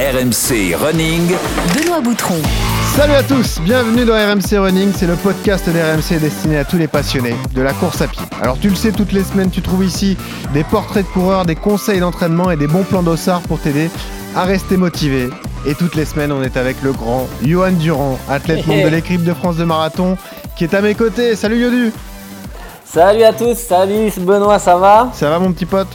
RMC 0.00 0.74
Running. 0.76 1.30
Benoît 1.74 2.00
Boutron. 2.00 2.40
Salut 2.96 3.12
à 3.12 3.22
tous, 3.22 3.60
bienvenue 3.60 4.06
dans 4.06 4.14
RMC 4.14 4.56
Running, 4.58 4.92
c'est 4.96 5.06
le 5.06 5.14
podcast 5.14 5.68
d'RMC 5.68 6.18
destiné 6.18 6.56
à 6.56 6.64
tous 6.64 6.78
les 6.78 6.88
passionnés 6.88 7.34
de 7.54 7.60
la 7.60 7.74
course 7.74 8.00
à 8.00 8.08
pied. 8.08 8.24
Alors 8.40 8.58
tu 8.58 8.70
le 8.70 8.76
sais, 8.76 8.92
toutes 8.92 9.12
les 9.12 9.22
semaines 9.24 9.50
tu 9.50 9.60
trouves 9.60 9.84
ici 9.84 10.16
des 10.54 10.64
portraits 10.64 11.04
de 11.06 11.10
coureurs, 11.10 11.44
des 11.44 11.54
conseils 11.54 12.00
d'entraînement 12.00 12.50
et 12.50 12.56
des 12.56 12.66
bons 12.66 12.84
plans 12.84 13.02
d'ossard 13.02 13.42
pour 13.42 13.60
t'aider 13.60 13.90
à 14.34 14.44
rester 14.44 14.78
motivé. 14.78 15.28
Et 15.66 15.74
toutes 15.74 15.94
les 15.94 16.06
semaines 16.06 16.32
on 16.32 16.42
est 16.42 16.56
avec 16.56 16.80
le 16.82 16.92
grand 16.92 17.28
Johan 17.44 17.72
Durand, 17.72 18.18
athlète 18.26 18.66
membre 18.66 18.84
de 18.84 18.88
l'équipe 18.96 19.22
de 19.22 19.34
France 19.34 19.56
de 19.56 19.64
marathon, 19.64 20.16
qui 20.56 20.64
est 20.64 20.72
à 20.72 20.80
mes 20.80 20.94
côtés. 20.94 21.36
Salut 21.36 21.60
Yodu 21.60 21.92
Salut 22.86 23.22
à 23.22 23.34
tous, 23.34 23.54
salut 23.54 24.10
Benoît, 24.16 24.58
ça 24.58 24.78
va? 24.78 25.10
Ça 25.12 25.28
va 25.28 25.38
mon 25.38 25.52
petit 25.52 25.66
pote? 25.66 25.88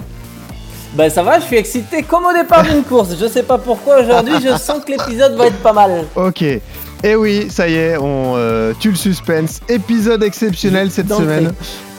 Ben 0.95 1.09
ça 1.09 1.23
va, 1.23 1.39
je 1.39 1.45
suis 1.45 1.57
excité 1.57 2.03
comme 2.03 2.25
au 2.25 2.33
départ 2.33 2.63
d'une 2.63 2.83
course. 2.89 3.15
Je 3.19 3.27
sais 3.27 3.43
pas 3.43 3.57
pourquoi 3.57 4.01
aujourd'hui, 4.01 4.35
je 4.41 4.57
sens 4.57 4.83
que 4.85 4.91
l'épisode 4.91 5.35
va 5.35 5.47
être 5.47 5.61
pas 5.61 5.73
mal. 5.73 6.05
Ok. 6.15 6.41
Et 6.41 7.15
oui, 7.15 7.47
ça 7.49 7.67
y 7.67 7.75
est, 7.75 7.97
on 7.97 8.35
euh, 8.37 8.73
tue 8.79 8.89
le 8.89 8.95
suspense. 8.95 9.59
Épisode 9.67 10.23
exceptionnel 10.23 10.89
cette 10.89 11.11
semaine. 11.13 11.53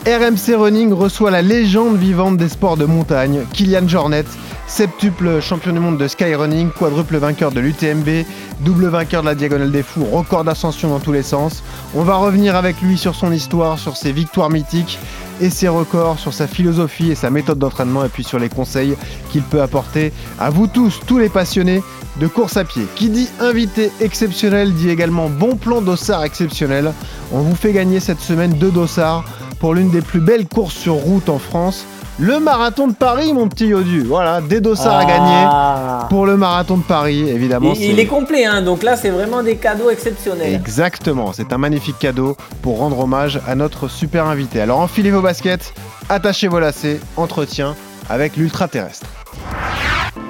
RMC 0.05 0.55
Running 0.55 0.93
reçoit 0.93 1.31
la 1.31 1.41
légende 1.41 1.97
vivante 1.97 2.37
des 2.37 2.49
sports 2.49 2.77
de 2.77 2.85
montagne, 2.85 3.41
Kylian 3.53 3.87
Jornet, 3.87 4.23
septuple 4.65 5.41
champion 5.41 5.73
du 5.73 5.79
monde 5.79 5.97
de 5.97 6.07
skyrunning, 6.07 6.69
quadruple 6.71 7.17
vainqueur 7.17 7.51
de 7.51 7.59
l'UTMB, 7.59 8.25
double 8.61 8.87
vainqueur 8.87 9.21
de 9.21 9.27
la 9.27 9.35
Diagonale 9.35 9.71
des 9.71 9.83
Fous, 9.83 10.05
record 10.05 10.43
d'ascension 10.43 10.89
dans 10.89 10.99
tous 10.99 11.11
les 11.11 11.23
sens. 11.23 11.61
On 11.93 12.03
va 12.03 12.15
revenir 12.15 12.55
avec 12.55 12.81
lui 12.81 12.97
sur 12.97 13.15
son 13.15 13.31
histoire, 13.31 13.79
sur 13.79 13.97
ses 13.97 14.11
victoires 14.11 14.49
mythiques 14.49 14.97
et 15.41 15.49
ses 15.49 15.67
records, 15.67 16.19
sur 16.19 16.33
sa 16.33 16.47
philosophie 16.47 17.11
et 17.11 17.15
sa 17.15 17.29
méthode 17.29 17.59
d'entraînement, 17.59 18.05
et 18.05 18.09
puis 18.09 18.23
sur 18.23 18.39
les 18.39 18.49
conseils 18.49 18.95
qu'il 19.31 19.43
peut 19.43 19.61
apporter 19.61 20.11
à 20.39 20.49
vous 20.49 20.67
tous, 20.67 20.99
tous 21.05 21.17
les 21.17 21.29
passionnés 21.29 21.81
de 22.19 22.27
course 22.27 22.57
à 22.57 22.63
pied. 22.63 22.83
Qui 22.95 23.09
dit 23.09 23.29
invité 23.39 23.91
exceptionnel 24.01 24.73
dit 24.73 24.89
également 24.89 25.29
bon 25.29 25.55
plan 25.55 25.81
d'ossard 25.81 26.23
exceptionnel. 26.23 26.93
On 27.31 27.39
vous 27.41 27.55
fait 27.55 27.73
gagner 27.73 27.99
cette 27.99 28.21
semaine 28.21 28.53
deux 28.53 28.71
dossards 28.71 29.23
pour 29.59 29.73
l'une 29.73 29.89
des 29.89 30.01
plus 30.01 30.19
belles 30.19 30.47
courses 30.47 30.75
sur 30.75 30.93
route 30.93 31.29
en 31.29 31.39
France. 31.39 31.85
Le 32.19 32.39
marathon 32.39 32.87
de 32.87 32.93
Paris, 32.93 33.31
mon 33.31 33.47
petit 33.47 33.67
Yodu. 33.67 34.01
Voilà, 34.01 34.41
des 34.41 34.59
dossards 34.59 34.97
à 34.97 35.05
gagner 35.05 35.43
Ah. 35.45 36.07
pour 36.09 36.25
le 36.25 36.35
marathon 36.35 36.77
de 36.77 36.83
Paris, 36.83 37.29
évidemment. 37.29 37.73
Il, 37.75 37.91
il 37.91 37.99
est 37.99 38.07
complet, 38.07 38.43
hein, 38.45 38.63
donc 38.63 38.81
là 38.81 38.95
c'est 38.95 39.11
vraiment 39.11 39.43
des 39.43 39.57
cadeaux 39.57 39.91
exceptionnels. 39.91 40.55
Exactement, 40.55 41.31
c'est 41.31 41.53
un 41.53 41.59
magnifique 41.59 41.99
cadeau 41.99 42.35
pour 42.63 42.79
rendre 42.79 42.99
hommage 42.99 43.39
à 43.47 43.53
notre 43.53 43.87
super 43.87 44.25
invité. 44.25 44.59
Alors 44.61 44.79
enfilez 44.79 45.11
vos 45.11 45.21
baskets, 45.21 45.73
attachez 46.09 46.47
vos 46.47 46.59
lacets, 46.59 46.99
entretien 47.17 47.75
avec 48.09 48.35
l'ultra 48.35 48.67
terrestre. 48.67 49.05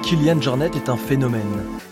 Kylian 0.02 0.40
Jornet 0.42 0.70
est 0.74 0.90
un 0.90 0.96
phénomène. 0.98 1.40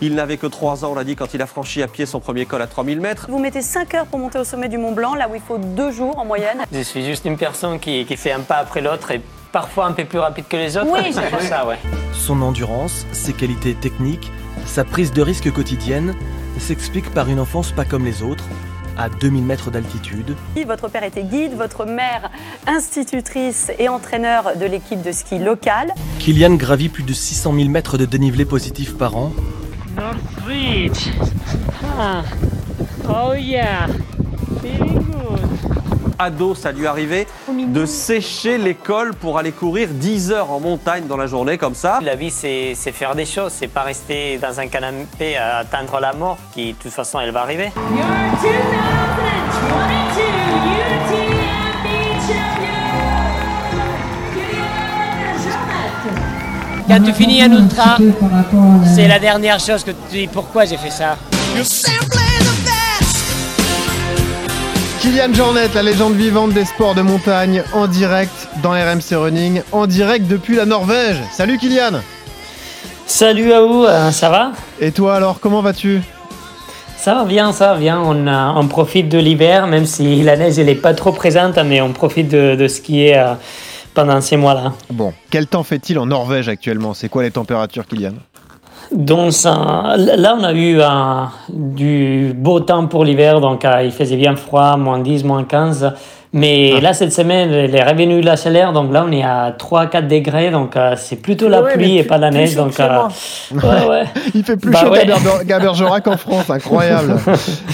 Il 0.01 0.13
n'avait 0.15 0.37
que 0.37 0.47
3 0.47 0.85
ans, 0.85 0.89
on 0.91 0.95
l'a 0.95 1.03
dit, 1.03 1.15
quand 1.15 1.33
il 1.33 1.41
a 1.41 1.45
franchi 1.47 1.81
à 1.83 1.87
pied 1.87 2.05
son 2.05 2.19
premier 2.19 2.45
col 2.45 2.61
à 2.61 2.67
3000 2.67 2.99
mètres. 2.99 3.27
Vous 3.29 3.37
mettez 3.39 3.61
5 3.63 3.93
heures 3.95 4.05
pour 4.05 4.19
monter 4.19 4.37
au 4.39 4.43
sommet 4.43 4.69
du 4.69 4.77
Mont 4.77 4.91
Blanc, 4.91 5.13
là 5.15 5.27
où 5.29 5.35
il 5.35 5.41
faut 5.41 5.57
2 5.57 5.91
jours 5.91 6.17
en 6.19 6.25
moyenne. 6.25 6.59
Je 6.71 6.81
suis 6.81 7.03
juste 7.05 7.25
une 7.25 7.37
personne 7.37 7.79
qui, 7.79 8.05
qui 8.05 8.15
fait 8.17 8.31
un 8.31 8.39
pas 8.39 8.57
après 8.57 8.81
l'autre 8.81 9.11
et 9.11 9.21
parfois 9.51 9.85
un 9.87 9.93
peu 9.93 10.05
plus 10.05 10.19
rapide 10.19 10.45
que 10.47 10.57
les 10.57 10.77
autres. 10.77 10.87
Oui, 10.91 10.99
c'est 11.11 11.29
pour 11.29 11.41
ça, 11.41 11.65
ouais. 11.65 11.77
Son 12.13 12.41
endurance, 12.41 13.05
ses 13.11 13.33
qualités 13.33 13.75
techniques, 13.75 14.31
sa 14.65 14.83
prise 14.83 15.11
de 15.13 15.21
risque 15.21 15.51
quotidienne 15.51 16.15
s'expliquent 16.59 17.13
par 17.13 17.29
une 17.29 17.39
enfance 17.39 17.71
pas 17.71 17.85
comme 17.85 18.05
les 18.05 18.23
autres, 18.23 18.43
à 18.97 19.09
2000 19.09 19.43
mètres 19.43 19.69
d'altitude, 19.69 20.35
Votre 20.65 20.89
père 20.89 21.03
était 21.03 21.21
guide, 21.21 21.53
votre 21.53 21.85
mère 21.85 22.31
institutrice 22.65 23.71
et 23.77 23.89
entraîneur 23.89 24.57
de 24.57 24.65
l'équipe 24.65 25.03
de 25.03 25.11
ski 25.11 25.37
locale. 25.37 25.93
Kylian 26.17 26.55
gravit 26.55 26.89
plus 26.89 27.03
de 27.03 27.13
600 27.13 27.53
000 27.53 27.69
mètres 27.69 27.99
de 27.99 28.05
dénivelé 28.05 28.43
positif 28.43 28.97
par 28.97 29.15
an, 29.15 29.31
Northridge. 29.95 31.09
Ah. 31.97 32.23
Oh 33.09 33.33
yeah. 33.33 33.87
Feeling 34.61 35.03
good. 35.05 35.46
Ado, 36.19 36.55
ça 36.55 36.71
lui 36.71 36.87
arrivait 36.87 37.27
de 37.49 37.85
sécher 37.85 38.57
l'école 38.57 39.13
pour 39.13 39.37
aller 39.37 39.51
courir 39.51 39.89
10 39.91 40.31
heures 40.31 40.51
en 40.51 40.59
montagne 40.59 41.05
dans 41.07 41.17
la 41.17 41.27
journée, 41.27 41.57
comme 41.57 41.75
ça. 41.75 41.99
La 42.01 42.15
vie, 42.15 42.31
c'est 42.31 42.73
c'est 42.75 42.91
faire 42.91 43.15
des 43.15 43.25
choses, 43.25 43.53
c'est 43.55 43.67
pas 43.67 43.83
rester 43.83 44.37
dans 44.37 44.59
un 44.59 44.67
canapé 44.67 45.37
à 45.37 45.57
attendre 45.57 45.99
la 45.99 46.13
mort, 46.13 46.37
qui 46.53 46.73
de 46.73 46.77
toute 46.77 46.91
façon, 46.91 47.19
elle 47.19 47.31
va 47.31 47.41
arriver. 47.41 47.71
Quand 56.87 57.03
tu 57.03 57.13
finis 57.13 57.41
un 57.41 57.51
ultra, 57.51 57.97
c'est 58.95 59.07
la 59.07 59.19
dernière 59.19 59.59
chose 59.59 59.83
que 59.83 59.91
tu 59.91 59.97
dis 60.11 60.27
pourquoi 60.27 60.65
j'ai 60.65 60.77
fait 60.77 60.89
ça? 60.89 61.17
Kylian 65.07 65.33
Jornet, 65.33 65.69
la 65.73 65.83
légende 65.83 66.15
vivante 66.15 66.51
des 66.51 66.65
sports 66.65 66.93
de 66.93 67.01
montagne, 67.01 67.63
en 67.73 67.87
direct 67.87 68.49
dans 68.61 68.71
RMC 68.71 69.15
Running, 69.15 69.61
en 69.71 69.87
direct 69.87 70.27
depuis 70.27 70.57
la 70.57 70.65
Norvège. 70.65 71.15
Salut 71.31 71.57
Kylian 71.57 72.01
Salut 73.05 73.53
à 73.53 73.61
vous, 73.61 73.85
euh, 73.85 74.11
ça 74.11 74.29
va? 74.29 74.51
Et 74.81 74.91
toi 74.91 75.15
alors, 75.15 75.39
comment 75.39 75.61
vas-tu? 75.61 76.01
Ça 76.97 77.15
va 77.15 77.23
bien, 77.23 77.53
ça 77.53 77.71
va 77.71 77.79
bien. 77.79 78.01
On, 78.01 78.27
euh, 78.27 78.51
on 78.57 78.67
profite 78.67 79.07
de 79.07 79.17
l'hiver, 79.17 79.67
même 79.67 79.85
si 79.85 80.23
la 80.23 80.35
neige 80.35 80.59
elle 80.59 80.67
est 80.67 80.75
pas 80.75 80.93
trop 80.93 81.13
présente, 81.13 81.57
mais 81.65 81.79
on 81.79 81.93
profite 81.93 82.27
de, 82.27 82.55
de 82.55 82.67
skier 82.67 83.17
euh, 83.17 83.35
pendant 83.93 84.19
ces 84.19 84.35
mois-là. 84.35 84.73
Bon, 84.89 85.13
quel 85.29 85.47
temps 85.47 85.63
fait-il 85.63 85.99
en 85.99 86.07
Norvège 86.07 86.49
actuellement? 86.49 86.93
C'est 86.93 87.07
quoi 87.07 87.23
les 87.23 87.31
températures 87.31 87.87
Kylian? 87.87 88.15
Donc 88.91 89.33
là, 89.43 90.37
on 90.39 90.43
a 90.43 90.53
eu 90.53 90.79
euh, 90.79 90.85
du 91.49 92.33
beau 92.35 92.59
temps 92.59 92.87
pour 92.87 93.03
l'hiver, 93.03 93.41
donc 93.41 93.65
euh, 93.65 93.83
il 93.83 93.91
faisait 93.91 94.15
bien 94.15 94.35
froid, 94.35 94.77
moins 94.77 94.99
10, 94.99 95.23
moins 95.23 95.43
15. 95.43 95.93
Mais 96.33 96.81
là, 96.81 96.93
cette 96.93 97.13
semaine, 97.13 97.51
elle 97.51 97.73
est 97.73 97.83
revenue 97.83 98.19
la 98.21 98.35
chaleur, 98.35 98.73
donc 98.73 98.91
là, 98.91 99.05
on 99.07 99.11
est 99.13 99.23
à 99.23 99.51
3-4 99.57 100.07
degrés, 100.07 100.51
donc 100.51 100.75
euh, 100.75 100.93
c'est 100.97 101.15
plutôt 101.15 101.47
la 101.47 101.61
Ouais, 101.61 101.73
pluie 101.73 101.97
et 101.97 102.03
pas 102.03 102.17
la 102.17 102.29
neige. 102.31 102.53
Donc, 102.55 102.73
ouais, 102.77 103.87
ouais. 103.89 104.03
Il 104.35 104.43
fait 104.43 104.57
plus 104.57 104.71
Bah 104.71 104.79
chaud 104.81 104.91
ouais. 104.91 105.05
qu'à 105.05 105.15
Ber- 105.19 105.45
qu'à 105.47 105.59
Bergerac 105.59 106.05
en 106.07 106.17
France, 106.17 106.49
incroyable. 106.49 107.15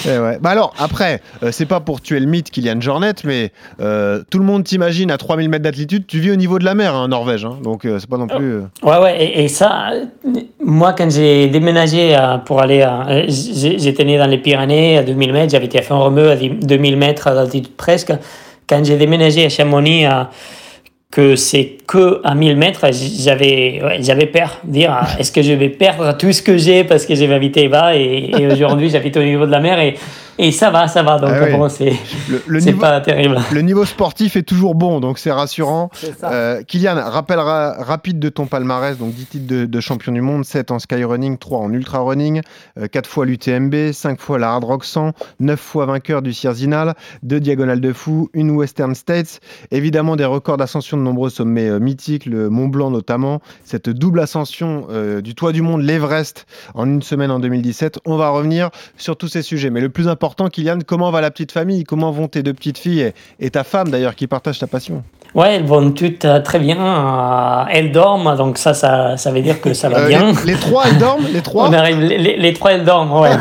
Eh 0.05 0.19
ouais. 0.19 0.37
Bah 0.39 0.51
alors, 0.51 0.73
après, 0.79 1.21
euh, 1.41 1.49
c'est 1.51 1.65
pas 1.65 1.79
pour 1.79 1.99
tuer 2.01 2.19
le 2.19 2.27
mythe 2.27 2.51
Kylian 2.51 2.79
Jornet, 2.79 3.13
mais 3.23 3.51
euh, 3.81 4.21
tout 4.29 4.37
le 4.37 4.45
monde 4.45 4.63
t'imagine 4.63 5.09
à 5.09 5.17
3000 5.17 5.49
mètres 5.49 5.63
d'altitude, 5.63 6.05
tu 6.07 6.19
vis 6.19 6.31
au 6.31 6.35
niveau 6.35 6.59
de 6.59 6.65
la 6.65 6.75
mer 6.75 6.93
hein, 6.93 7.05
en 7.05 7.07
Norvège, 7.07 7.45
hein. 7.45 7.57
donc 7.63 7.85
euh, 7.85 7.97
c'est 7.99 8.09
pas 8.09 8.17
non 8.17 8.27
plus... 8.27 8.53
euh, 8.53 8.61
Ouais, 8.83 8.99
ouais, 8.99 9.23
et, 9.23 9.43
et 9.43 9.47
ça, 9.47 9.89
euh, 9.93 10.29
moi, 10.63 10.93
quand 10.95 11.09
j'ai 11.11 11.47
déménagé 11.47 12.15
euh, 12.15 12.37
pour 12.37 12.61
aller, 12.61 12.87
j'étais 13.27 14.05
né 14.05 14.17
dans 14.19 14.27
les 14.27 14.37
Pyrénées 14.37 14.99
à 14.99 15.03
2000 15.03 15.33
mètres, 15.33 15.51
j'habitais 15.51 15.79
à 15.79 15.81
Font-Romeu 15.81 16.29
à 16.31 16.35
2000 16.35 16.97
mètres 16.97 17.33
d'altitude 17.33 17.75
presque. 17.75 18.13
Quand 18.67 18.83
j'ai 18.83 18.97
déménagé 18.97 19.45
à 19.45 19.49
Chamonix, 19.49 20.05
euh, 20.05 20.23
que 21.11 21.35
c'est 21.35 21.77
que 21.85 22.21
à 22.23 22.33
1000 22.33 22.57
mètres, 22.57 22.87
j'avais, 22.91 23.81
j'avais 23.99 24.25
peur 24.25 24.59
de 24.63 24.71
dire, 24.71 24.91
ah, 24.91 25.07
est-ce 25.19 25.31
que 25.31 25.43
je 25.43 25.53
vais 25.53 25.69
perdre 25.69 26.17
tout 26.17 26.31
ce 26.31 26.41
que 26.41 26.57
j'ai 26.57 26.83
parce 26.83 27.05
que 27.05 27.13
j'ai 27.13 27.31
habité 27.31 27.67
bas 27.67 27.95
et, 27.95 28.31
et 28.35 28.47
aujourd'hui 28.47 28.89
j'habite 28.89 29.15
au 29.17 29.23
niveau 29.23 29.45
de 29.45 29.51
la 29.51 29.59
mer 29.59 29.79
et, 29.79 29.95
et 30.37 30.51
ça 30.51 30.69
va, 30.71 30.87
ça 30.87 31.03
va. 31.03 31.19
Donc 31.19 31.29
Ah 31.33 31.43
oui. 31.45 31.51
bon, 31.51 31.69
c'est, 31.69 31.93
pas 32.79 32.99
terrible. 33.01 33.37
le 33.51 33.61
niveau 33.61 33.85
sportif 33.85 34.35
est 34.35 34.43
toujours 34.43 34.75
bon, 34.75 34.99
donc 34.99 35.19
c'est 35.19 35.31
rassurant. 35.31 35.89
Euh, 36.23 36.63
Kylian, 36.63 36.95
rappel 36.95 37.39
ra- 37.39 37.75
rapide 37.83 38.19
de 38.19 38.29
ton 38.29 38.45
palmarès, 38.47 38.97
donc 38.97 39.13
10 39.13 39.25
titres 39.25 39.47
de, 39.47 39.65
de 39.65 39.79
champion 39.79 40.11
du 40.11 40.21
monde, 40.21 40.43
7 40.45 40.71
en 40.71 40.79
skyrunning, 40.79 41.37
3 41.37 41.59
en 41.59 41.71
ultra 41.71 41.99
running, 41.99 42.41
4 42.91 43.07
fois 43.07 43.25
l'UTMB, 43.25 43.91
5 43.91 44.19
fois 44.19 44.39
la 44.39 44.51
Hard 44.51 44.63
Rock 44.63 44.85
100, 44.85 45.11
9 45.39 45.59
fois 45.59 45.85
vainqueur 45.85 46.21
du 46.21 46.33
Cierzinal, 46.33 46.95
2 47.23 47.39
diagonales 47.39 47.81
de 47.81 47.93
fou, 47.93 48.29
une 48.33 48.51
Western 48.51 48.95
States, 48.95 49.39
évidemment 49.71 50.15
des 50.15 50.25
records 50.25 50.57
d'ascension 50.57 50.97
de 50.97 51.03
nombreux 51.03 51.29
sommets 51.29 51.69
euh, 51.69 51.79
mythiques, 51.79 52.25
le 52.25 52.49
Mont 52.49 52.67
Blanc 52.67 52.89
notamment, 52.89 53.41
cette 53.65 53.89
double 53.89 54.19
ascension 54.19 54.87
euh, 54.89 55.21
du 55.21 55.35
toit 55.35 55.51
du 55.51 55.61
monde, 55.61 55.81
l'Everest, 55.83 56.45
en 56.73 56.85
une 56.87 57.01
semaine 57.03 57.29
en 57.31 57.39
2017. 57.39 57.99
On 58.05 58.17
va 58.17 58.29
revenir 58.29 58.69
sur 58.97 59.15
tous 59.15 59.27
ces 59.27 59.41
sujets, 59.43 59.69
mais 59.69 59.81
le 59.81 59.89
plus 59.89 60.07
important, 60.07 60.22
Kylian, 60.51 60.79
comment 60.85 61.11
va 61.11 61.21
la 61.21 61.31
petite 61.31 61.51
famille? 61.51 61.83
Comment 61.83 62.11
vont 62.11 62.27
tes 62.27 62.43
deux 62.43 62.53
petites 62.53 62.77
filles 62.77 63.01
et, 63.01 63.13
et 63.39 63.49
ta 63.49 63.63
femme 63.63 63.89
d'ailleurs 63.89 64.15
qui 64.15 64.27
partagent 64.27 64.59
ta 64.59 64.67
passion? 64.67 65.03
Ouais, 65.35 65.55
elles 65.55 65.65
vont 65.65 65.91
toutes 65.91 66.25
euh, 66.25 66.39
très 66.41 66.59
bien. 66.59 66.77
euh, 66.79 67.63
elles 67.71 67.91
dorment, 67.91 68.35
donc 68.37 68.57
ça, 68.59 68.73
ça, 68.75 69.17
ça 69.17 69.31
veut 69.31 69.41
dire 69.41 69.59
que 69.59 69.73
ça 69.73 69.89
va 69.89 69.97
Euh, 70.01 70.07
bien. 70.07 70.31
les, 70.45 70.53
les 70.53 70.59
trois, 70.59 70.83
elles 70.87 70.97
dorment? 70.99 71.25
Les 71.33 71.41
trois? 71.41 71.67
On 71.69 71.73
arrive, 71.73 71.99
les, 72.01 72.53
trois, 72.53 72.71
elles 72.73 72.85
dorment, 72.85 73.19
ouais. 73.19 73.31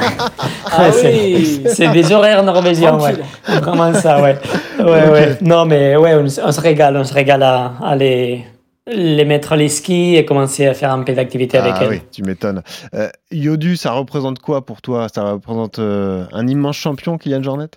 Ah 0.70 0.88
oui. 1.04 1.62
C'est 1.66 1.88
des 1.88 2.10
horaires 2.12 2.42
norvégiens, 2.42 2.98
ouais. 2.98 3.16
Vraiment 3.46 3.92
ça, 3.92 4.22
ouais. 4.22 4.38
Ouais, 4.80 5.08
ouais. 5.10 5.38
Non, 5.42 5.66
mais 5.66 5.94
ouais, 5.96 6.14
on, 6.14 6.26
se 6.28 6.60
régale, 6.60 6.96
on 6.96 7.04
se 7.04 7.12
régale 7.12 7.42
à, 7.42 7.72
à 7.84 7.94
les, 7.94 8.42
les 8.86 9.24
mettre 9.24 9.54
les 9.56 9.68
skis 9.68 10.16
et 10.16 10.24
commencer 10.24 10.66
à 10.66 10.74
faire 10.74 10.92
un 10.92 11.02
peu 11.02 11.12
d'activité 11.14 11.58
avec 11.58 11.80
Ah 11.80 11.82
elles. 11.82 11.88
oui, 11.88 12.02
tu 12.10 12.22
m'étonnes. 12.22 12.62
Euh, 12.94 13.08
Yodu, 13.30 13.76
ça 13.76 13.92
représente 13.92 14.40
quoi 14.40 14.64
pour 14.66 14.82
toi? 14.82 15.08
Ça 15.08 15.32
représente 15.32 15.78
euh, 15.78 16.26
un 16.32 16.46
immense 16.48 16.76
champion, 16.76 17.18
Kylian 17.18 17.42
Jornet? 17.42 17.68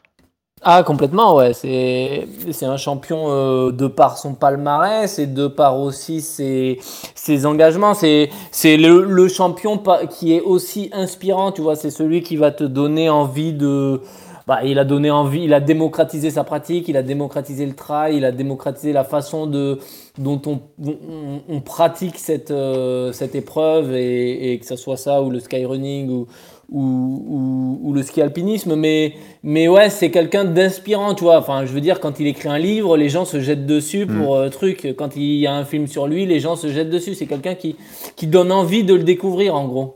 Ah, 0.68 0.81
complètement, 0.81 1.36
ouais. 1.36 1.54
C'est, 1.54 2.28
c'est 2.52 2.66
un 2.66 2.78
champion 2.78 3.25
euh, 3.30 3.72
de 3.72 3.86
par 3.86 4.18
son 4.18 4.34
palmarès 4.34 5.19
et 5.19 5.28
de 5.28 5.48
par 5.48 5.80
aussi 5.80 6.22
ses, 6.22 6.80
ses 7.13 7.46
engagements. 7.46 7.94
C'est, 7.94 8.30
c'est 8.50 8.75
le, 8.78 9.04
le 9.04 9.28
champion 9.28 9.80
qui 10.10 10.34
est 10.34 10.42
aussi 10.42 10.90
inspirant, 10.92 11.52
tu 11.52 11.62
vois. 11.62 11.75
C'est 11.75 11.92
celui 11.92 12.24
qui 12.24 12.36
va 12.36 12.50
te 12.52 12.63
donner 12.63 13.10
envie 13.10 13.54
de. 13.54 14.02
Bah, 14.47 14.59
il 14.63 14.77
a 14.77 14.86
donné 14.86 15.09
envie, 15.09 15.44
il 15.44 15.56
a 15.56 15.59
démocratisé 15.59 16.30
sa 16.30 16.44
pratique, 16.44 16.88
il 16.88 16.97
a 16.97 17.01
démocratisé 17.01 17.65
le 17.65 17.74
trail, 17.74 18.18
il 18.18 18.25
a 18.25 18.31
démocratisé 18.31 18.94
la 18.94 19.03
façon 19.03 19.47
de, 19.47 19.80
dont 20.19 20.39
on, 20.45 20.59
on, 20.86 21.42
on 21.50 21.62
pratique 21.62 22.19
cette, 22.19 22.51
euh, 22.51 23.12
cette 23.12 23.33
épreuve 23.33 23.95
et, 23.95 24.51
et 24.51 24.59
que 24.59 24.68
ce 24.68 24.75
soit 24.75 24.97
ça 24.97 25.24
ou 25.24 25.31
le 25.31 25.39
skyrunning 25.39 26.12
ou, 26.12 26.27
ou, 26.71 26.80
ou, 26.80 27.80
ou 27.89 27.94
le 27.94 28.03
ski 28.03 28.21
alpinisme. 28.21 28.75
Mais, 28.75 29.13
mais 29.42 29.68
ouais, 29.68 29.89
c'est 29.89 30.12
quelqu'un 30.12 30.45
d'inspirant, 30.45 31.15
tu 31.15 31.24
vois. 31.24 31.39
Enfin, 31.39 31.65
je 31.65 31.74
veux 31.74 31.81
dire, 31.81 32.00
quand 32.00 32.19
il 32.19 32.27
écrit 32.27 32.50
un 32.50 32.59
livre, 32.59 32.97
les 32.97 33.09
gens 33.09 33.25
se 33.25 33.39
jettent 33.39 33.65
dessus 33.65 34.06
pour 34.06 34.36
euh, 34.36 34.50
truc. 34.50 34.94
Quand 34.95 35.15
il 35.15 35.38
y 35.38 35.47
a 35.47 35.56
un 35.56 35.65
film 35.65 35.88
sur 35.88 36.06
lui, 36.06 36.27
les 36.27 36.39
gens 36.39 36.56
se 36.56 36.68
jettent 36.68 36.92
dessus. 36.92 37.15
C'est 37.15 37.25
quelqu'un 37.25 37.56
qui, 37.56 37.77
qui 38.15 38.27
donne 38.27 38.51
envie 38.51 38.83
de 38.83 38.94
le 38.94 39.03
découvrir, 39.03 39.56
en 39.56 39.65
gros. 39.68 39.94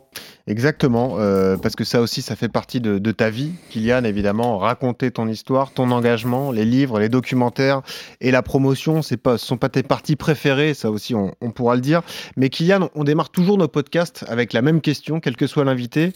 Exactement, 0.49 1.17
euh, 1.19 1.57
parce 1.57 1.75
que 1.75 1.83
ça 1.83 2.01
aussi, 2.01 2.23
ça 2.23 2.35
fait 2.35 2.49
partie 2.49 2.81
de, 2.81 3.11
ta 3.11 3.29
vie, 3.29 3.51
Kylian, 3.69 4.03
évidemment, 4.03 4.57
raconter 4.57 5.11
ton 5.11 5.27
histoire, 5.27 5.71
ton 5.71 5.91
engagement, 5.91 6.51
les 6.51 6.65
livres, 6.65 6.99
les 6.99 7.07
documentaires 7.07 7.83
et 8.19 8.31
la 8.31 8.41
promotion, 8.41 9.03
c'est 9.03 9.17
pas, 9.17 9.37
ce 9.37 9.45
sont 9.45 9.57
pas 9.57 9.69
tes 9.69 9.83
parties 9.83 10.15
préférées, 10.15 10.73
ça 10.73 10.89
aussi, 10.89 11.13
on, 11.13 11.35
on 11.39 11.51
pourra 11.51 11.75
le 11.75 11.81
dire. 11.81 12.01
Mais 12.35 12.49
Kylian, 12.49 12.89
on 12.95 13.03
démarre 13.03 13.29
toujours 13.29 13.59
nos 13.59 13.67
podcasts 13.67 14.25
avec 14.27 14.51
la 14.53 14.63
même 14.63 14.81
question, 14.81 15.19
quel 15.19 15.37
que 15.37 15.45
soit 15.45 15.65
l'invité. 15.65 16.13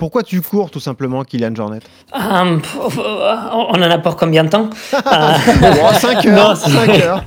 Pourquoi 0.00 0.22
tu 0.22 0.40
cours, 0.40 0.70
tout 0.70 0.80
simplement, 0.80 1.22
Kylian 1.24 1.54
Jornet? 1.54 1.78
Euh, 2.14 2.18
euh, 2.18 3.34
on 3.52 3.74
en 3.74 3.82
a 3.82 3.98
pour 3.98 4.16
combien 4.16 4.42
de 4.44 4.48
temps? 4.48 4.68
Euh, 4.94 5.92
5 5.94 6.24
Non, 6.24 6.32
heures, 6.38 6.56
c'est- 6.56 6.70
5 6.70 6.88
heures. 7.02 7.24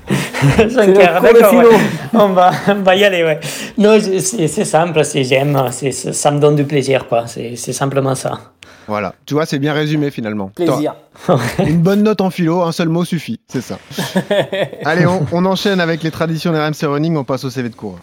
Cinq 0.71 0.87
le 0.87 0.99
heures, 0.99 1.21
de 1.21 1.33
d'accord, 1.33 1.53
ouais. 1.53 1.65
On 2.13 2.29
va, 2.29 2.51
on 2.67 2.81
va 2.81 2.95
y 2.95 3.05
aller, 3.05 3.23
ouais. 3.23 3.39
Non, 3.77 3.97
c'est 3.99 4.65
simple, 4.65 5.05
c'est 5.05 5.23
j'aime, 5.23 5.57
ça 5.69 6.31
me 6.31 6.39
donne 6.39 6.55
du 6.55 6.63
plaisir, 6.65 7.07
quoi. 7.07 7.25
C'est 7.27 7.55
simplement 7.55 8.15
ça. 8.15 8.39
Voilà, 8.87 9.13
tu 9.25 9.35
vois, 9.35 9.45
c'est 9.45 9.59
bien 9.59 9.73
résumé 9.73 10.09
finalement. 10.11 10.47
Plaisir. 10.55 10.95
Une 11.59 11.77
bonne 11.81 12.01
note 12.03 12.19
en 12.21 12.29
philo, 12.31 12.61
un 12.63 12.71
seul 12.73 12.89
mot 12.89 13.05
suffit, 13.05 13.39
c'est 13.47 13.61
ça. 13.61 13.77
Allez, 14.85 15.05
on, 15.05 15.25
on 15.31 15.45
enchaîne 15.45 15.79
avec 15.79 16.01
les 16.03 16.11
traditions 16.11 16.51
des 16.51 16.59
RMC 16.59 16.83
Running, 16.91 17.15
on 17.17 17.23
passe 17.23 17.43
au 17.45 17.49
CV 17.49 17.69
de 17.69 17.75
cours. 17.75 17.99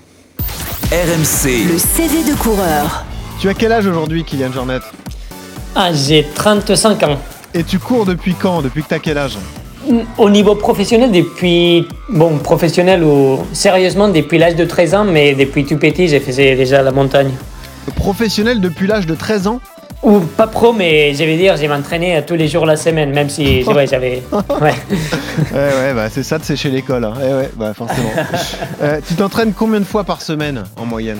RMC, 0.92 1.68
Le 1.72 1.78
CV 1.78 2.22
de 2.30 2.34
coureur. 2.38 3.04
Tu 3.40 3.48
as 3.48 3.54
quel 3.54 3.72
âge 3.72 3.86
aujourd'hui, 3.86 4.22
Kylian 4.24 4.52
Jornet 4.52 4.78
Ah, 5.74 5.90
j'ai 5.92 6.26
35 6.34 7.02
ans. 7.04 7.18
Et 7.54 7.64
tu 7.64 7.78
cours 7.78 8.04
depuis 8.04 8.34
quand 8.34 8.62
Depuis 8.62 8.82
que 8.82 8.88
tu 8.88 8.94
as 8.94 8.98
quel 8.98 9.16
âge 9.18 9.38
Au 10.18 10.28
niveau 10.28 10.54
professionnel, 10.54 11.10
depuis. 11.10 11.88
Bon, 12.10 12.36
professionnel 12.38 13.02
ou 13.02 13.38
sérieusement, 13.52 14.08
depuis 14.08 14.38
l'âge 14.38 14.56
de 14.56 14.64
13 14.64 14.94
ans, 14.94 15.04
mais 15.04 15.34
depuis 15.34 15.64
tout 15.64 15.78
petit, 15.78 16.08
j'ai 16.08 16.20
fait 16.20 16.54
déjà 16.54 16.82
la 16.82 16.90
montagne. 16.90 17.30
Professionnel 17.96 18.60
depuis 18.60 18.86
l'âge 18.86 19.06
de 19.06 19.14
13 19.14 19.46
ans 19.46 19.60
Ou 20.02 20.20
pas 20.20 20.46
pro, 20.46 20.74
mais 20.74 21.14
je 21.14 21.24
vais 21.24 21.38
dire, 21.38 21.56
j'ai 21.56 21.66
m'entraîné 21.66 22.22
tous 22.26 22.34
les 22.34 22.46
jours 22.46 22.66
la 22.66 22.76
semaine, 22.76 23.10
même 23.12 23.30
si 23.30 23.64
ouais, 23.66 23.86
j'avais. 23.86 24.22
Ouais. 24.32 24.74
Ouais, 25.52 25.54
ouais, 25.54 25.94
bah, 25.94 26.10
c'est 26.10 26.22
ça 26.22 26.38
de 26.38 26.44
sécher 26.44 26.68
l'école. 26.68 27.04
hein. 27.04 27.14
Eh 27.22 27.32
ouais, 27.34 27.50
bah, 27.56 27.72
forcément. 27.74 28.10
Euh, 28.82 28.98
tu 29.06 29.14
t'entraînes 29.14 29.52
combien 29.52 29.80
de 29.80 29.84
fois 29.84 30.04
par 30.04 30.22
semaine 30.22 30.64
en 30.76 30.86
moyenne? 30.86 31.18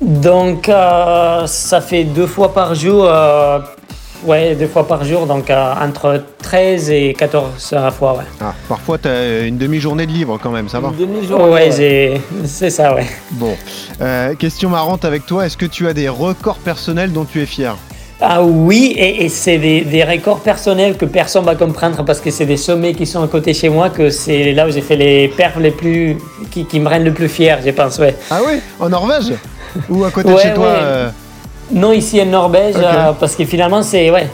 Donc, 0.00 0.68
euh, 0.68 1.46
ça 1.46 1.80
fait 1.80 2.04
deux 2.04 2.26
fois 2.26 2.52
par 2.54 2.74
jour. 2.74 3.04
euh, 3.06 3.58
ouais, 4.24 4.54
deux 4.54 4.66
fois 4.66 4.86
par 4.86 5.04
jour, 5.04 5.26
donc 5.26 5.50
euh, 5.50 5.74
entre 5.80 6.22
13 6.42 6.90
et 6.90 7.12
14 7.14 7.72
à 7.74 7.80
la 7.82 7.90
fois, 7.90 8.14
ouais. 8.14 8.24
ah, 8.40 8.54
Parfois, 8.68 8.96
tu 8.98 9.08
as 9.08 9.40
une 9.40 9.58
demi-journée 9.58 10.06
de 10.06 10.12
livre 10.12 10.38
quand 10.42 10.50
même, 10.50 10.68
ça 10.70 10.80
va 10.80 10.88
Une 10.88 11.06
demi-journée. 11.06 11.44
Ouais, 11.52 12.20
c'est 12.46 12.70
ça, 12.70 12.94
ouais. 12.94 13.06
Bon. 13.32 13.54
Euh, 14.00 14.34
question 14.36 14.70
marrante 14.70 15.04
avec 15.04 15.26
toi, 15.26 15.44
est-ce 15.44 15.56
que 15.58 15.66
tu 15.66 15.86
as 15.86 15.92
des 15.92 16.08
records 16.08 16.58
personnels 16.58 17.12
dont 17.12 17.26
tu 17.26 17.42
es 17.42 17.46
fier? 17.46 17.76
Ah 18.22 18.42
oui, 18.42 18.94
et, 18.96 19.24
et 19.24 19.28
c'est 19.30 19.56
des, 19.58 19.80
des 19.82 20.04
records 20.04 20.40
personnels 20.40 20.96
que 20.98 21.06
personne 21.06 21.44
va 21.44 21.54
comprendre 21.54 22.04
parce 22.04 22.20
que 22.20 22.30
c'est 22.30 22.44
des 22.44 22.58
sommets 22.58 22.92
qui 22.94 23.06
sont 23.06 23.22
à 23.22 23.28
côté 23.28 23.54
chez 23.54 23.70
moi, 23.70 23.88
que 23.88 24.10
c'est 24.10 24.52
là 24.52 24.66
où 24.66 24.70
j'ai 24.70 24.82
fait 24.82 24.96
les 24.96 25.28
perfs 25.28 25.58
les 25.58 25.70
plus. 25.70 26.18
qui, 26.50 26.66
qui 26.66 26.80
me 26.80 26.88
rendent 26.88 27.04
le 27.04 27.14
plus 27.14 27.28
fier, 27.30 27.58
je 27.64 27.70
pense, 27.70 27.98
ouais. 27.98 28.14
Ah 28.30 28.40
oui? 28.46 28.60
En 28.78 28.88
Norvège? 28.90 29.32
Ou 29.88 30.04
à 30.04 30.10
côté 30.10 30.32
de 30.32 30.38
chez 30.38 30.54
toi 30.54 30.66
euh, 30.66 31.10
Non, 31.72 31.92
ici 31.92 32.20
en 32.20 32.26
Norvège, 32.26 32.76
euh, 32.78 33.12
parce 33.18 33.36
que 33.36 33.44
finalement, 33.44 33.82
c'est. 33.82 34.10
Ouais. 34.10 34.28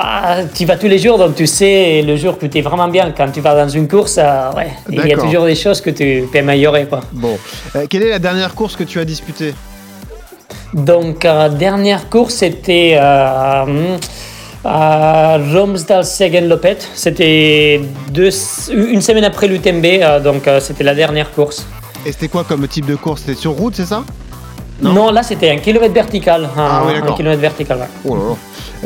Ah, 0.00 0.42
tu 0.54 0.64
vas 0.64 0.76
tous 0.76 0.86
les 0.86 1.00
jours, 1.00 1.18
donc 1.18 1.34
tu 1.34 1.48
sais 1.48 2.02
le 2.02 2.16
jour 2.16 2.38
que 2.38 2.46
tu 2.46 2.58
es 2.58 2.60
vraiment 2.60 2.86
bien. 2.86 3.12
Quand 3.16 3.32
tu 3.32 3.40
vas 3.40 3.56
dans 3.56 3.68
une 3.68 3.88
course, 3.88 4.16
euh, 4.16 4.52
ouais, 4.52 4.70
il 4.88 5.04
y 5.04 5.12
a 5.12 5.16
toujours 5.16 5.44
des 5.44 5.56
choses 5.56 5.80
que 5.80 5.90
tu 5.90 6.28
peux 6.32 6.38
améliorer, 6.38 6.86
quoi. 6.86 7.00
Bon. 7.10 7.36
Euh, 7.74 7.86
quelle 7.90 8.04
est 8.04 8.10
la 8.10 8.20
dernière 8.20 8.54
course 8.54 8.76
que 8.76 8.84
tu 8.84 9.00
as 9.00 9.04
disputée? 9.04 9.54
Donc, 10.72 11.24
euh, 11.24 11.48
dernière 11.48 12.08
course, 12.08 12.34
c'était 12.34 12.96
à 12.96 13.66
Romsdal 15.52 16.04
Segen 16.04 16.48
Lopet. 16.48 16.78
C'était 16.94 17.80
une 18.14 19.00
semaine 19.02 19.24
après 19.24 19.48
l'UTMB, 19.48 20.22
donc 20.22 20.48
c'était 20.60 20.84
la 20.84 20.94
dernière 20.94 21.32
course. 21.32 21.66
Et 22.06 22.12
c'était 22.12 22.28
quoi 22.28 22.44
comme 22.44 22.68
type 22.68 22.86
de 22.86 22.94
course? 22.94 23.22
C'était 23.26 23.40
sur 23.40 23.50
route, 23.50 23.74
c'est 23.74 23.86
ça? 23.86 24.04
Non, 24.80 24.92
Non. 24.92 25.10
là 25.10 25.22
c'était 25.22 25.50
un 25.50 25.56
kilomètre 25.58 25.94
vertical. 25.94 26.44
un- 26.44 26.48
Ah 26.56 26.82
oui, 26.86 26.92
un 27.02 27.12
kilomètre 27.14 27.40
vertical, 27.40 27.78
ouais. 27.78 27.88
Oh 28.04 28.14
là 28.16 28.22
là. 28.22 28.36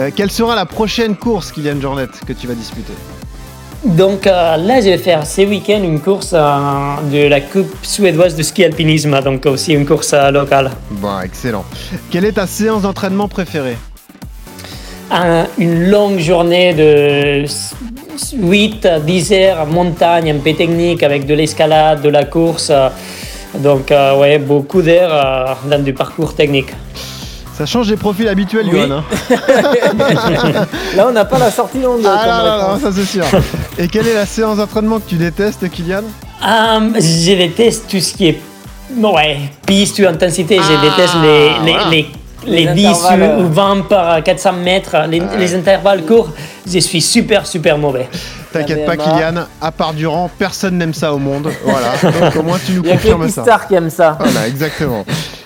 Euh, 0.04 0.10
quelle 0.14 0.30
sera 0.30 0.54
la 0.56 0.64
prochaine 0.64 1.16
course, 1.16 1.52
Kylian 1.52 1.80
Jornet, 1.80 2.06
que 2.26 2.32
tu 2.32 2.46
vas 2.46 2.54
disputer? 2.54 2.94
Donc 3.84 4.26
euh, 4.26 4.56
là, 4.56 4.80
je 4.80 4.86
vais 4.90 4.96
faire 4.98 5.26
ce 5.26 5.42
week-end 5.42 5.80
une 5.82 6.00
course 6.00 6.30
euh, 6.32 6.94
de 7.12 7.26
la 7.28 7.40
Coupe 7.40 7.74
suédoise 7.82 8.36
de 8.36 8.42
ski 8.42 8.64
alpinisme, 8.64 9.20
donc 9.22 9.44
aussi 9.46 9.72
une 9.74 9.84
course 9.84 10.12
euh, 10.14 10.30
locale. 10.30 10.70
Bon, 10.92 11.20
excellent. 11.22 11.64
Quelle 12.10 12.24
est 12.24 12.32
ta 12.32 12.46
séance 12.46 12.82
d'entraînement 12.82 13.28
préférée? 13.28 13.76
Un- 15.10 15.46
une 15.58 15.90
longue 15.90 16.20
journée 16.20 16.72
de 16.72 17.44
8 18.38 18.86
à 18.86 18.98
10 19.00 19.32
heures 19.32 19.66
montagne, 19.66 20.30
un 20.30 20.38
peu 20.38 20.54
technique 20.54 21.02
avec 21.02 21.26
de 21.26 21.34
l'escalade, 21.34 22.00
de 22.02 22.08
la 22.08 22.24
course. 22.24 22.70
Donc, 23.54 23.90
euh, 23.90 24.16
ouais, 24.18 24.38
beaucoup 24.38 24.80
d'heures 24.82 25.10
euh, 25.12 25.54
dans 25.68 25.82
du 25.82 25.92
parcours 25.92 26.34
technique. 26.34 26.70
Ça 27.56 27.66
change 27.66 27.88
des 27.88 27.96
profils 27.98 28.26
habituels, 28.28 28.66
Oui. 28.72 28.78
Johan. 28.80 28.90
hein 28.98 29.04
Là, 30.96 31.06
on 31.08 31.12
n'a 31.12 31.24
pas 31.26 31.38
la 31.38 31.50
sortie 31.50 31.80
longue. 31.80 32.00
ah 32.06 32.26
là 32.26 32.42
là 32.42 32.56
là, 32.56 32.78
ça 32.82 32.90
c'est 32.94 33.04
sûr. 33.04 33.24
Et 33.78 33.88
quelle 33.88 34.08
est 34.08 34.14
la 34.14 34.24
séance 34.26 34.56
d'entraînement 34.56 34.98
que 35.00 35.08
tu 35.08 35.16
détestes, 35.16 35.68
Kylian 35.70 36.02
Euh, 36.44 36.90
je 36.98 37.36
déteste 37.36 37.88
tout 37.90 38.00
ce 38.00 38.14
qui 38.14 38.28
est 38.28 38.40
ouais, 38.96 39.36
piste 39.66 39.98
ou 39.98 40.06
intensité. 40.08 40.58
Ah, 40.60 40.64
je 40.66 40.88
déteste 40.90 41.14
les, 41.22 41.48
les, 41.66 41.72
voilà. 41.72 41.88
les, 41.90 42.06
les 42.46 42.64
Les 42.64 42.72
10 42.74 42.86
intervalles, 42.86 43.40
ou 43.44 43.48
20 43.52 43.82
par 43.88 44.22
400 44.22 44.52
mètres, 44.54 44.96
les, 45.08 45.22
les 45.38 45.54
intervalles 45.54 46.02
courts. 46.04 46.30
Je 46.66 46.78
suis 46.78 47.02
super, 47.02 47.46
super 47.46 47.76
mauvais. 47.76 48.08
T'inquiète 48.52 48.86
pas. 48.86 48.96
Kylian, 48.96 49.44
à 49.60 49.72
part 49.72 49.94
Durand, 49.94 50.30
personne 50.38 50.78
n'aime 50.78 50.94
ça 50.94 51.12
au 51.14 51.18
monde. 51.18 51.50
Voilà, 51.64 51.92
donc 52.20 52.36
au 52.36 52.42
moins 52.42 52.58
tu 52.64 52.72
nous 52.72 52.82
Il 52.84 52.88
y 52.88 52.92
a 52.92 52.96
que 52.96 53.04
les 53.04 53.12
confirmes 53.12 53.28
ça. 53.44 53.60
qui 53.68 53.74
aiment 53.74 53.90
ça. 53.90 54.16
Voilà, 54.20 54.46
exactement. 54.46 55.04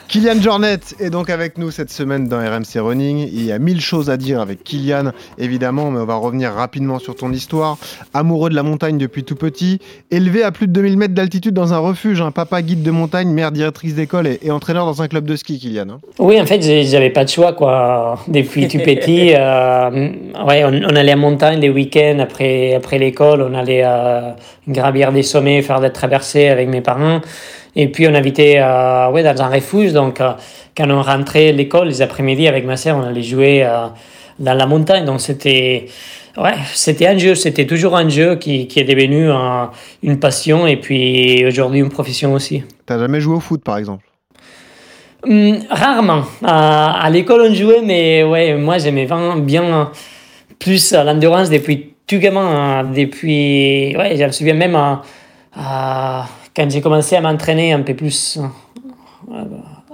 Kylian 0.08 0.40
Jornet 0.40 0.78
est 1.00 1.10
donc 1.10 1.30
avec 1.30 1.58
nous 1.58 1.72
cette 1.72 1.90
semaine 1.90 2.28
dans 2.28 2.38
RMC 2.38 2.78
Running. 2.80 3.28
Il 3.32 3.44
y 3.44 3.50
a 3.50 3.58
mille 3.58 3.80
choses 3.80 4.08
à 4.08 4.16
dire 4.16 4.40
avec 4.40 4.62
Kylian, 4.62 5.10
évidemment, 5.36 5.90
mais 5.90 5.98
on 5.98 6.04
va 6.04 6.14
revenir 6.14 6.52
rapidement 6.52 7.00
sur 7.00 7.16
ton 7.16 7.32
histoire. 7.32 7.76
Amoureux 8.14 8.48
de 8.48 8.54
la 8.54 8.62
montagne 8.62 8.98
depuis 8.98 9.24
tout 9.24 9.34
petit, 9.34 9.80
élevé 10.12 10.44
à 10.44 10.52
plus 10.52 10.68
de 10.68 10.72
2000 10.72 10.96
mètres 10.96 11.14
d'altitude 11.14 11.54
dans 11.54 11.74
un 11.74 11.78
refuge, 11.78 12.20
un 12.20 12.30
papa 12.30 12.62
guide 12.62 12.84
de 12.84 12.90
montagne, 12.92 13.28
mère 13.30 13.50
directrice 13.50 13.96
d'école 13.96 14.28
et, 14.28 14.38
et 14.42 14.52
entraîneur 14.52 14.86
dans 14.86 15.02
un 15.02 15.08
club 15.08 15.24
de 15.24 15.34
ski, 15.34 15.58
Kylian. 15.58 15.88
hein. 15.90 15.98
Oui, 16.20 16.40
en 16.40 16.46
fait, 16.46 16.62
j'ai- 16.62 16.84
j'avais 16.84 17.10
pas 17.10 17.24
de 17.24 17.30
choix, 17.30 17.52
quoi. 17.52 18.20
Depuis 18.28 18.68
tout 18.68 18.78
petit, 18.78 19.32
euh, 19.34 19.90
ouais, 20.46 20.64
on, 20.64 20.68
on 20.88 20.94
allait 20.96 21.14
en 21.14 21.18
montagne 21.18 21.58
les 21.58 21.68
week-ends 21.68 22.18
après, 22.20 22.74
après 22.74 22.98
l'école, 22.98 23.42
on 23.42 23.54
allait 23.54 23.82
euh, 23.84 24.30
gravir 24.68 25.10
des 25.12 25.24
sommets, 25.24 25.62
faire 25.62 25.80
des 25.80 25.90
traversées 25.90 26.46
avec 26.46 26.68
mes 26.68 26.80
parents. 26.80 27.20
Et 27.78 27.88
puis, 27.88 28.08
on 28.08 28.14
habitait 28.14 28.56
euh, 28.58 29.10
ouais, 29.10 29.22
dans 29.22 29.40
un 29.42 29.48
refuge, 29.48 29.92
donc 29.92 30.20
euh, 30.20 30.32
quand 30.76 30.88
on 30.90 31.02
rentrait 31.02 31.52
de 31.52 31.58
l'école, 31.58 31.88
les 31.88 32.00
après-midi 32.02 32.48
avec 32.48 32.64
ma 32.64 32.76
sœur, 32.76 32.96
on 32.96 33.02
allait 33.02 33.22
jouer 33.22 33.62
euh, 33.64 33.86
dans 34.38 34.54
la 34.54 34.66
montagne. 34.66 35.04
Donc, 35.04 35.20
c'était 35.20 35.86
ouais, 36.38 36.54
c'était 36.72 37.06
un 37.06 37.18
jeu, 37.18 37.34
c'était 37.34 37.66
toujours 37.66 37.94
un 37.96 38.08
jeu 38.08 38.36
qui, 38.36 38.66
qui 38.66 38.80
est 38.80 38.84
devenu 38.84 39.30
un- 39.30 39.70
une 40.02 40.18
passion 40.18 40.66
et 40.66 40.76
puis 40.76 41.44
aujourd'hui 41.46 41.80
une 41.80 41.90
profession 41.90 42.32
aussi. 42.32 42.62
T'as 42.86 42.98
jamais 42.98 43.20
joué 43.20 43.36
au 43.36 43.40
foot, 43.40 43.62
par 43.62 43.76
exemple? 43.78 44.04
Hum, 45.28 45.58
rarement. 45.70 46.22
À, 46.44 47.00
à 47.04 47.10
l'école, 47.10 47.42
on 47.50 47.54
jouait, 47.54 47.82
mais 47.82 48.22
ouais, 48.22 48.54
moi, 48.54 48.78
j'aimais 48.78 49.08
bien 49.38 49.90
plus 50.58 50.92
l'endurance 50.92 51.50
depuis 51.50 51.94
tout 52.06 52.18
gamin. 52.18 52.46
hein, 52.46 52.84
Depuis, 52.84 53.94
ouais, 53.96 54.16
je 54.16 54.24
me 54.24 54.30
souviens 54.32 54.54
même 54.54 54.76
euh, 54.76 56.20
quand 56.56 56.70
j'ai 56.70 56.80
commencé 56.80 57.14
à 57.16 57.20
m'entraîner 57.20 57.72
un 57.72 57.82
peu 57.82 57.94
plus 57.94 58.38
euh, 59.30 59.44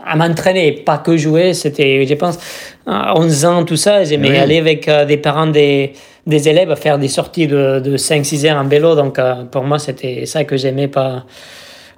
à 0.05 0.17
m'entraîner, 0.17 0.73
pas 0.73 0.99
que 0.99 1.17
jouer. 1.17 1.55
C'était, 1.55 2.07
je 2.07 2.15
pense, 2.15 2.39
à 2.87 3.19
11 3.19 3.45
ans, 3.45 3.65
tout 3.65 3.77
ça. 3.77 4.05
J'aimais 4.05 4.31
Oui. 4.31 4.37
aller 4.37 4.59
avec 4.59 4.89
euh, 4.89 5.05
des 5.05 5.17
parents 5.17 5.47
des, 5.47 5.93
des 6.27 6.49
élèves 6.49 6.71
à 6.71 6.77
faire 6.77 6.99
des 6.99 7.09
sorties 7.09 7.47
de, 7.47 7.81
de 7.81 7.97
5-6 7.97 8.47
heures 8.51 8.59
en 8.59 8.65
vélo. 8.69 8.95
Donc, 8.95 9.19
euh, 9.19 9.45
pour 9.45 9.63
moi, 9.65 9.79
c'était 9.79 10.27
ça 10.27 10.45
que 10.45 10.57
j'aimais, 10.57 10.89
pas, 10.89 11.25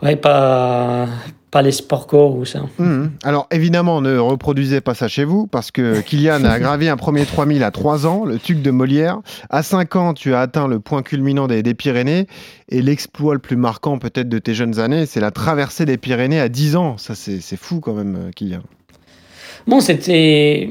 ouais, 0.03 0.17
pas, 0.17 1.07
pas 1.55 1.63
les 1.63 1.71
sports 1.71 2.09
co 2.09 2.35
ou 2.37 2.45
ça. 2.45 2.63
Mhm. 2.81 3.13
Alors 3.23 3.47
évidemment, 3.53 4.01
ne 4.01 4.19
reproduisez 4.19 4.81
pas 4.81 4.95
ça 4.95 5.07
chez 5.07 5.23
vous 5.23 5.47
parce 5.47 5.71
que 5.71 6.01
Kylian 6.07 6.43
a 6.43 6.59
gravé 6.59 6.89
un 6.89 6.97
premier 6.97 7.25
3000 7.25 7.63
à 7.63 7.71
3 7.71 8.09
ans, 8.09 8.25
le 8.25 8.41
tuc 8.41 8.61
de 8.61 8.73
Molière. 8.73 9.21
À 9.51 9.63
5 9.63 9.95
ans, 9.95 10.15
tu 10.15 10.35
as 10.35 10.41
atteint 10.41 10.67
le 10.67 10.81
point 10.81 11.03
culminant 11.03 11.47
des, 11.47 11.63
des 11.63 11.75
Pyrénées 11.75 12.27
et 12.71 12.83
l'exploit 12.83 13.35
le 13.35 13.39
plus 13.39 13.55
marquant 13.55 13.99
peut-être 13.99 14.29
de 14.29 14.41
tes 14.41 14.53
jeunes 14.53 14.81
années, 14.81 15.07
c'est 15.07 15.21
la 15.21 15.31
traversée 15.31 15.85
des 15.85 15.97
Pyrénées 15.97 16.41
à 16.41 16.49
10 16.49 16.75
ans. 16.75 16.99
Ça, 16.99 17.15
c'est 17.15 17.39
c'est 17.41 17.57
fou 17.57 17.79
quand 17.79 17.95
même, 17.95 18.17
euh, 18.17 18.31
Kylian. 18.35 18.63
Bon, 19.69 19.79
c'était. 19.79 20.69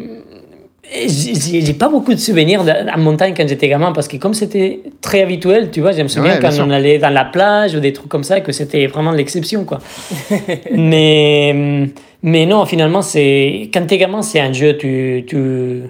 J'ai 0.91 1.73
pas 1.73 1.87
beaucoup 1.87 2.13
de 2.13 2.19
souvenirs 2.19 2.61
en 2.93 2.99
montagne 2.99 3.33
quand 3.35 3.47
j'étais 3.47 3.69
gamin 3.69 3.93
parce 3.93 4.07
que 4.07 4.17
comme 4.17 4.33
c'était 4.33 4.81
très 5.01 5.21
habituel, 5.21 5.71
tu 5.71 5.79
vois, 5.79 5.93
je 5.93 6.01
me 6.01 6.07
souviens 6.09 6.33
Ouais, 6.33 6.39
quand 6.41 6.51
on 6.59 6.69
allait 6.69 6.99
dans 6.99 7.09
la 7.09 7.25
plage 7.25 7.73
ou 7.73 7.79
des 7.79 7.93
trucs 7.93 8.09
comme 8.09 8.23
ça 8.23 8.41
que 8.41 8.51
c'était 8.51 8.85
vraiment 8.87 9.11
l'exception 9.11 9.63
quoi. 9.63 9.79
mais 10.71 11.87
mais 12.21 12.45
non, 12.45 12.65
finalement 12.65 13.01
c'est 13.01 13.69
quand 13.73 13.85
t'es 13.87 13.97
gamin 13.97 14.21
c'est 14.21 14.41
un 14.41 14.51
jeu 14.51 14.77
tu 14.77 15.23
tu 15.25 15.83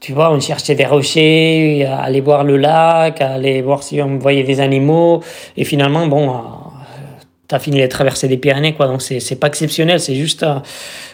tu 0.00 0.12
vois, 0.12 0.32
on 0.32 0.38
cherchait 0.38 0.76
des 0.76 0.86
rochers, 0.86 1.84
aller 1.84 2.20
voir 2.20 2.44
le 2.44 2.56
lac, 2.56 3.20
aller 3.20 3.62
voir 3.62 3.82
si 3.82 4.00
on 4.00 4.18
voyait 4.18 4.44
des 4.44 4.60
animaux 4.60 5.22
et 5.56 5.64
finalement 5.64 6.06
bon 6.06 6.30
t'as 7.48 7.58
fini 7.58 7.80
de 7.80 7.86
traverser 7.86 8.28
des 8.28 8.36
Pyrénées, 8.36 8.74
quoi. 8.74 8.86
Donc, 8.86 9.00
c'est, 9.00 9.20
c'est 9.20 9.36
pas 9.36 9.46
exceptionnel, 9.46 9.98
c'est 10.00 10.14
juste, 10.14 10.42
euh, 10.42 10.56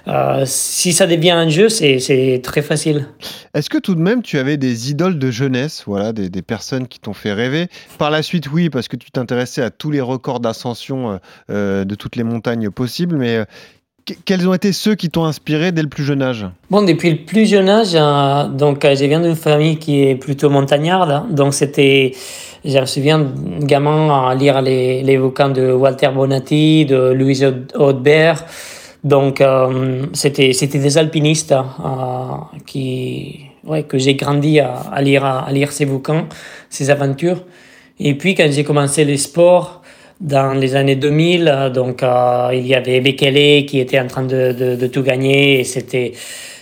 euh, 0.08 0.42
si 0.46 0.92
ça 0.92 1.06
devient 1.06 1.30
un 1.30 1.48
jeu, 1.48 1.68
c'est, 1.68 2.00
c'est 2.00 2.40
très 2.42 2.60
facile. 2.60 3.06
Est-ce 3.54 3.70
que 3.70 3.78
tout 3.78 3.94
de 3.94 4.00
même 4.00 4.20
tu 4.20 4.36
avais 4.38 4.56
des 4.56 4.90
idoles 4.90 5.18
de 5.18 5.30
jeunesse, 5.30 5.84
voilà, 5.86 6.12
des, 6.12 6.28
des 6.28 6.42
personnes 6.42 6.88
qui 6.88 6.98
t'ont 6.98 7.12
fait 7.12 7.32
rêver? 7.32 7.68
Par 7.98 8.10
la 8.10 8.22
suite, 8.22 8.50
oui, 8.52 8.68
parce 8.68 8.88
que 8.88 8.96
tu 8.96 9.12
t'intéressais 9.12 9.62
à 9.62 9.70
tous 9.70 9.92
les 9.92 10.00
records 10.00 10.40
d'ascension 10.40 11.20
euh, 11.50 11.84
de 11.84 11.94
toutes 11.94 12.16
les 12.16 12.24
montagnes 12.24 12.68
possibles, 12.68 13.16
mais 13.16 13.44
quels 14.24 14.48
ont 14.48 14.54
été 14.54 14.72
ceux 14.72 14.94
qui 14.94 15.08
t'ont 15.10 15.24
inspiré 15.24 15.72
dès 15.72 15.82
le 15.82 15.88
plus 15.88 16.04
jeune 16.04 16.22
âge? 16.22 16.46
Bon, 16.70 16.82
depuis 16.82 17.10
le 17.10 17.16
plus 17.18 17.46
jeune 17.46 17.68
âge, 17.68 17.94
euh, 17.94 18.48
donc, 18.48 18.84
euh, 18.84 18.94
je 18.94 19.04
viens 19.04 19.20
d'une 19.20 19.36
famille 19.36 19.78
qui 19.78 20.02
est 20.02 20.14
plutôt 20.14 20.50
montagnarde. 20.50 21.10
hein. 21.10 21.26
donc, 21.30 21.54
c'était, 21.54 22.12
je 22.64 22.78
me 22.78 22.86
souviens, 22.86 23.26
gamin, 23.60 24.28
à 24.28 24.34
lire 24.34 24.60
les, 24.62 25.02
les 25.02 25.16
bouquins 25.16 25.48
de 25.48 25.72
Walter 25.72 26.08
Bonatti, 26.14 26.84
de 26.84 27.12
Louise 27.12 27.46
Audebert. 27.74 28.44
Donc, 29.04 29.40
euh, 29.40 30.06
c'était, 30.14 30.52
c'était 30.54 30.78
des 30.78 30.96
alpinistes 30.96 31.52
euh, 31.52 31.56
qui, 32.66 33.40
ouais, 33.64 33.82
que 33.82 33.98
j'ai 33.98 34.14
grandi 34.14 34.60
à, 34.60 34.76
à 34.92 35.02
lire, 35.02 35.24
à, 35.24 35.50
lire 35.52 35.72
ces 35.72 35.84
bouquins, 35.84 36.26
ces 36.70 36.90
aventures. 36.90 37.44
Et 38.00 38.14
puis, 38.14 38.34
quand 38.34 38.50
j'ai 38.50 38.64
commencé 38.64 39.04
les 39.04 39.18
sports, 39.18 39.82
dans 40.20 40.52
les 40.54 40.76
années 40.76 40.96
2000, 40.96 41.48
euh, 41.48 41.70
donc 41.70 42.02
euh, 42.02 42.50
il 42.52 42.66
y 42.66 42.74
avait 42.74 43.00
Bekele 43.00 43.66
qui 43.66 43.80
était 43.80 43.98
en 44.00 44.06
train 44.06 44.22
de, 44.24 44.52
de, 44.52 44.76
de 44.76 44.86
tout 44.86 45.02
gagner 45.02 45.60
et 45.60 45.64
c'était 45.64 46.12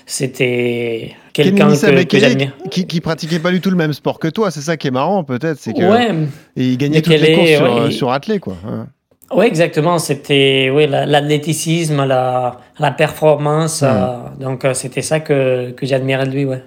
c'était 0.07 1.13
quelqu'un 1.33 1.69
que, 1.71 2.03
que 2.05 2.69
qui, 2.69 2.87
qui 2.87 3.01
pratiquait 3.01 3.39
pas 3.39 3.51
du 3.51 3.61
tout 3.61 3.71
le 3.71 3.77
même 3.77 3.93
sport 3.93 4.19
que 4.19 4.29
toi, 4.29 4.51
c'est 4.51 4.61
ça 4.61 4.77
qui 4.77 4.89
est 4.89 4.93
marrant 4.93 5.25
peut-être, 5.25 5.59
c'est 5.59 5.73
que 5.73 5.83
Ouais, 5.83 6.11
et 6.57 6.65
il 6.65 6.77
gagnait 6.79 7.01
toutes 7.03 7.15
les 7.15 7.35
courses 7.35 7.49
sur, 7.51 7.87
il- 7.87 7.93
sur 7.93 8.11
athlé 8.13 8.39
quoi. 8.39 8.55
hein. 8.67 8.87
ouais, 9.35 9.47
exactement. 9.47 9.99
C'était 9.99 10.71
la- 10.89 11.07
l'athléticisme, 11.07 12.05
la, 12.05 12.59
la 12.79 12.91
performance. 12.91 13.83
Hmm. 13.83 13.87
euh, 13.87 14.17
donc 14.41 14.65
euh, 14.65 14.75
c'était 14.75 15.03
ça 15.03 15.21
que, 15.21 15.71
que 15.71 15.87
j'admirais 15.87 16.27
de 16.27 16.33
lui. 16.33 16.45
Ouais. 16.45 16.63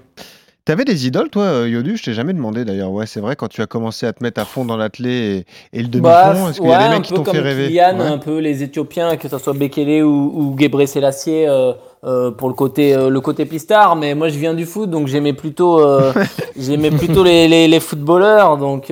T'avais 0.65 0.83
des 0.83 1.05
idoles 1.05 1.29
toi, 1.29 1.43
euh, 1.43 1.69
Yodu? 1.69 1.95
Je 1.95 2.03
t'ai 2.03 2.13
jamais 2.13 2.33
demandé 2.33 2.65
d'ailleurs. 2.65 2.89
Ouais, 2.91 3.05
c'est 3.05 3.19
vrai 3.19 3.35
quand 3.35 3.47
tu 3.47 3.61
as 3.61 3.67
commencé 3.67 4.07
à 4.07 4.13
te 4.13 4.23
mettre 4.23 4.41
à 4.41 4.45
fond 4.45 4.65
dans 4.65 4.77
l'athlé 4.77 5.45
et, 5.71 5.77
et 5.79 5.81
le 5.83 5.87
demi-fond, 5.87 6.01
Bah, 6.09 6.33
est-ce 6.49 6.59
qu'il 6.59 6.67
y 6.69 6.73
a 6.73 6.89
des 6.89 6.95
mecs 6.95 7.03
qui 7.03 7.13
t'ont 7.13 7.23
fait 7.23 7.39
rêver? 7.39 7.67
Kylian, 7.67 7.99
Ouais. 7.99 8.07
un 8.07 8.17
peu 8.17 8.39
les 8.39 8.63
Éthiopiens, 8.63 9.15
que 9.15 9.27
ce 9.29 9.37
soit 9.37 9.53
Bekele 9.53 10.01
ou, 10.03 10.31
ou 10.35 10.55
Gebre 10.59 10.87
Selassie, 10.87 11.45
euh, 11.45 11.73
euh, 12.05 12.31
pour 12.31 12.47
le 12.49 12.53
côté 12.53 12.93
euh, 12.93 13.09
le 13.09 13.21
côté 13.21 13.45
pistard. 13.45 13.95
Mais 13.95 14.15
moi, 14.15 14.29
je 14.29 14.37
viens 14.37 14.53
du 14.53 14.65
foot, 14.65 14.89
donc 14.89 15.07
j'aimais 15.07 15.33
plutôt 15.33 15.79
euh, 15.79 16.13
j'aimais 16.59 16.91
plutôt 16.91 17.23
les, 17.23 17.47
les, 17.47 17.67
les 17.67 17.79
footballeurs. 17.79 18.57
Donc, 18.57 18.91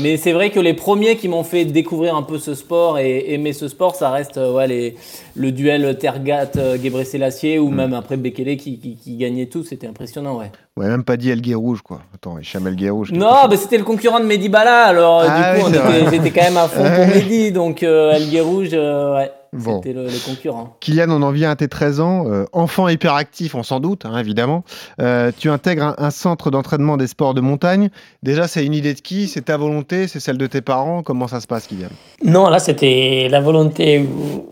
mais 0.00 0.16
c'est 0.16 0.32
vrai 0.32 0.50
que 0.50 0.60
les 0.60 0.74
premiers 0.74 1.16
qui 1.16 1.28
m'ont 1.28 1.44
fait 1.44 1.64
découvrir 1.64 2.16
un 2.16 2.22
peu 2.22 2.38
ce 2.38 2.54
sport 2.54 2.98
et 2.98 3.32
aimer 3.32 3.52
ce 3.52 3.68
sport, 3.68 3.94
ça 3.94 4.10
reste 4.10 4.36
ouais, 4.38 4.66
les, 4.66 4.96
le 5.36 5.52
duel 5.52 5.96
Tergat 5.98 6.50
euh, 6.56 6.76
Gebre 6.82 7.04
Selassie 7.04 7.40
Mm. 7.58 7.62
ou 7.62 7.70
même 7.70 7.94
après 7.94 8.16
Bekele 8.16 8.56
qui, 8.56 8.78
qui, 8.78 8.96
qui 8.96 9.16
gagnait 9.16 9.46
tout. 9.46 9.64
C'était 9.64 9.86
impressionnant, 9.86 10.38
ouais. 10.38 10.50
Ouais, 10.76 10.88
même 10.88 11.04
pas 11.04 11.16
dit 11.16 11.30
Elgué 11.30 11.54
Rouge 11.54 11.80
quoi. 11.82 12.00
Attends, 12.14 12.38
Hicham 12.38 12.66
Elgué 12.66 12.90
Rouge. 12.90 13.12
Non, 13.12 13.48
bah, 13.48 13.56
c'était 13.56 13.78
le 13.78 13.84
concurrent 13.84 14.20
de 14.20 14.24
Mehdi 14.24 14.48
Bala, 14.48 14.84
alors 14.84 15.22
Ah 15.26 15.54
du 15.56 15.62
coup 15.62 15.70
oui, 15.70 16.04
j'étais 16.10 16.30
quand 16.30 16.44
même 16.44 16.56
à 16.56 16.68
fond 16.68 16.82
pour. 16.82 17.06
Mehdi, 17.14 17.52
donc 17.52 17.82
Alguer 17.82 18.40
Rouge, 18.40 18.72
ouais, 18.72 19.30
Bon. 19.52 19.80
c'était 19.82 19.92
le, 19.94 20.04
le 20.04 20.24
concurrent. 20.24 20.76
Kylian, 20.80 21.10
on 21.10 21.22
en 21.22 21.32
vient 21.32 21.50
à 21.50 21.56
tes 21.56 21.66
13 21.66 22.00
ans, 22.00 22.24
euh, 22.28 22.44
enfant 22.52 22.88
hyperactif, 22.88 23.54
on 23.54 23.62
s'en 23.62 23.80
doute, 23.80 24.04
hein, 24.06 24.16
évidemment. 24.18 24.62
Euh, 25.00 25.32
tu 25.36 25.50
intègres 25.50 25.82
un, 25.84 25.94
un 25.98 26.10
centre 26.10 26.50
d'entraînement 26.50 26.96
des 26.96 27.08
sports 27.08 27.34
de 27.34 27.40
montagne. 27.40 27.90
Déjà, 28.22 28.46
c'est 28.46 28.64
une 28.64 28.74
idée 28.74 28.94
de 28.94 29.00
qui? 29.00 29.26
C'est 29.26 29.42
ta 29.46 29.56
volonté? 29.56 30.06
C'est 30.06 30.20
celle 30.20 30.38
de 30.38 30.46
tes 30.46 30.60
parents? 30.60 31.02
Comment 31.02 31.26
ça 31.26 31.40
se 31.40 31.46
passe, 31.48 31.66
Kylian? 31.66 31.88
Non, 32.24 32.48
là, 32.48 32.58
c'était 32.60 33.28
la 33.30 33.40
volonté 33.40 34.08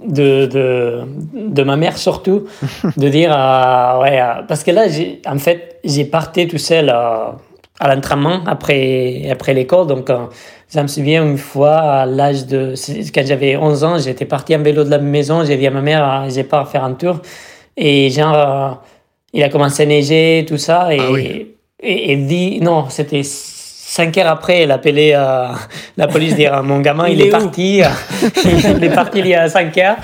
de, 0.06 0.46
de, 0.46 1.02
de 1.34 1.62
ma 1.62 1.76
mère 1.76 1.96
surtout, 1.96 2.44
de 2.96 3.08
dire, 3.08 3.30
euh, 3.32 4.00
ouais, 4.00 4.20
parce 4.48 4.64
que 4.64 4.70
là, 4.72 4.86
en 5.26 5.38
fait, 5.38 5.78
j'ai 5.84 6.04
parté 6.04 6.48
tout 6.48 6.58
seul 6.58 6.92
à 7.80 7.94
l'entraînement 7.94 8.42
après, 8.46 9.28
après 9.30 9.54
l'école. 9.54 9.86
Donc, 9.86 10.10
euh, 10.10 10.26
je 10.72 10.80
me 10.80 10.86
souviens 10.86 11.24
une 11.24 11.38
fois, 11.38 11.76
à 11.78 12.06
l'âge 12.06 12.46
de, 12.46 12.74
quand 13.14 13.26
j'avais 13.26 13.56
11 13.56 13.84
ans, 13.84 13.98
j'étais 13.98 14.26
parti 14.26 14.54
en 14.54 14.62
vélo 14.62 14.84
de 14.84 14.90
la 14.90 14.98
maison, 14.98 15.44
j'ai 15.44 15.56
dit 15.56 15.66
à 15.66 15.70
ma 15.70 15.80
mère, 15.80 16.04
euh, 16.04 16.28
j'ai 16.28 16.44
pas 16.44 16.60
à 16.60 16.64
faire 16.66 16.84
un 16.84 16.92
tour. 16.92 17.20
Et 17.76 18.10
genre, 18.10 18.34
euh, 18.34 18.70
il 19.32 19.42
a 19.42 19.48
commencé 19.48 19.84
à 19.84 19.86
neiger, 19.86 20.44
tout 20.46 20.58
ça, 20.58 20.94
et, 20.94 20.98
Ah 21.00 21.10
oui. 21.10 21.54
et, 21.80 22.12
et 22.12 22.16
dit, 22.16 22.60
non, 22.60 22.86
c'était 22.90 23.22
cinq 23.24 24.18
heures 24.18 24.28
après, 24.28 24.62
elle 24.62 24.70
appelait 24.70 25.14
euh, 25.14 25.48
la 25.96 26.06
police, 26.06 26.34
dire, 26.34 26.52
ah, 26.52 26.62
mon 26.62 26.80
gamin, 26.80 27.08
Il 27.08 27.14
il, 27.14 27.22
est 27.22 27.26
est, 27.28 27.30
parti, 27.30 27.82
il 28.44 28.84
est 28.84 28.94
parti 28.94 29.20
il 29.20 29.28
y 29.28 29.34
a 29.34 29.48
5 29.48 29.78
heures 29.78 29.96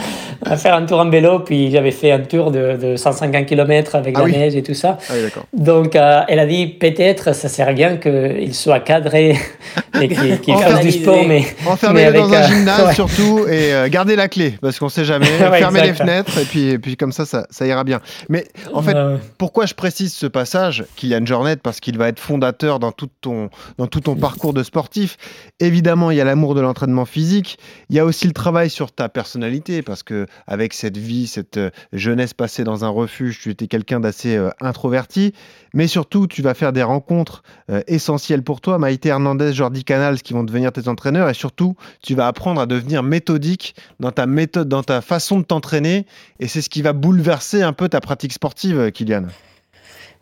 à 0.51 0.57
faire 0.57 0.75
un 0.75 0.85
tour 0.87 1.01
en 1.01 1.09
vélo, 1.09 1.41
puis 1.41 1.71
j'avais 1.71 1.91
fait 1.91 2.13
un 2.13 2.21
tour 2.21 2.51
de, 2.51 2.77
de 2.77 2.97
150 2.97 3.47
km 3.47 3.95
avec 3.95 4.15
Ah 4.17 4.21
la 4.21 4.25
oui. 4.27 4.33
neige 4.33 4.57
et 4.57 4.63
tout 4.63 4.75
ça. 4.75 4.99
Ah 5.09 5.13
oui, 5.15 5.23
d'accord. 5.23 5.45
Donc, 5.53 5.97
euh, 5.97 6.21
elle 6.29 6.39
a 6.39 6.47
dit, 6.47 6.67
peut-être, 6.67 7.35
ça 7.35 7.49
sert 7.49 7.69
à 7.69 7.71
rien 7.71 7.97
qu'il 7.97 8.55
soit 8.55 8.81
cadré 8.81 9.37
et 10.01 10.09
qu'il 10.09 10.41
qu'il 10.41 10.57
fasse 10.57 10.81
du 10.81 10.93
sport, 10.93 11.25
mais... 11.27 11.45
Enfermez-le 11.67 12.13
dans 12.13 12.33
un 12.33 12.43
euh, 12.43 12.49
gymnase 12.49 12.87
ouais. 12.87 12.95
surtout 12.95 13.47
et 13.49 13.75
euh, 13.75 13.89
gardez 13.89 14.17
la 14.17 14.29
clé 14.29 14.55
parce 14.61 14.79
qu'on 14.79 14.89
sait 14.89 15.05
jamais. 15.05 15.27
Ouais, 15.45 15.59
Fermez 15.59 15.83
les 15.83 15.95
fenêtres 15.95 16.39
et 16.39 16.45
puis, 16.45 16.71
et 16.71 16.79
puis 16.79 16.97
comme 16.97 17.13
ça, 17.13 17.27
ça, 17.27 17.47
ça 17.51 17.67
ira 17.67 17.85
bien. 17.85 18.01
Mais 18.29 18.47
en 18.73 18.83
fait, 18.83 18.97
pourquoi 19.37 19.67
je 19.67 19.75
précise 19.75 20.15
ce 20.15 20.27
passage, 20.27 20.85
Kylian 20.97 21.27
Jornet 21.27 21.57
Parce 21.57 21.81
qu'il 21.81 21.99
va 21.99 22.09
être 22.09 22.19
fondateur 22.19 22.79
dans 22.79 22.93
tout 22.93 23.09
ton, 23.21 23.51
dans 23.77 23.87
tout 23.87 24.01
ton 24.01 24.17
parcours 24.17 24.55
de 24.55 24.63
sportif. 24.63 25.17
Évidemment, 25.61 26.11
il 26.11 26.17
y 26.17 26.21
a 26.21 26.25
l'amour 26.25 26.55
de 26.55 26.61
l'entraînement 26.61 27.05
physique. 27.05 27.59
Il 27.91 27.97
y 27.97 27.99
a 27.99 28.05
aussi 28.05 28.27
le 28.27 28.33
travail 28.33 28.71
sur 28.71 28.91
ta 28.91 29.09
personnalité 29.09 29.83
parce 29.83 30.03
que 30.03 30.27
avec 30.47 30.75
cette 30.75 30.97
vie, 30.97 31.27
cette 31.27 31.57
euh, 31.57 31.71
jeunesse 31.93 32.35
passée 32.35 32.65
dans 32.65 32.85
un 32.85 32.89
refuge, 32.89 33.41
tu 33.41 33.51
étais 33.51 33.67
quelqu'un 33.67 34.01
d'assez 34.01 34.37
euh, 34.37 34.51
introverti. 34.61 35.33
Mais 35.73 35.87
surtout, 35.87 36.27
tu 36.27 36.43
vas 36.43 36.55
faire 36.55 36.73
des 36.73 36.83
rencontres 36.83 37.43
euh, 37.71 37.83
essentielles 37.87 38.43
pour 38.43 38.61
toi. 38.61 38.79
Maïté 38.79 39.09
Hernandez, 39.09 39.53
Jordi 39.53 39.85
Canals 39.85 40.23
qui 40.23 40.33
vont 40.33 40.45
devenir 40.45 40.73
tes 40.73 40.89
entraîneurs. 40.89 41.29
Et 41.29 41.35
surtout, 41.35 41.75
tu 42.03 42.15
vas 42.15 42.27
apprendre 42.27 42.61
à 42.61 42.67
devenir 42.67 43.03
méthodique 43.03 43.75
dans 44.01 44.13
ta 44.13 44.27
méthode, 44.27 44.69
dans 44.69 44.83
ta 44.83 45.01
façon 45.01 45.41
de 45.41 45.45
t'entraîner. 45.45 46.07
Et 46.41 46.49
c'est 46.49 46.63
ce 46.63 46.69
qui 46.69 46.83
va 46.83 46.93
bouleverser 46.93 47.63
un 47.63 47.73
peu 47.73 47.89
ta 47.89 48.01
pratique 48.01 48.33
sportive, 48.33 48.91
Kylian. 48.93 49.27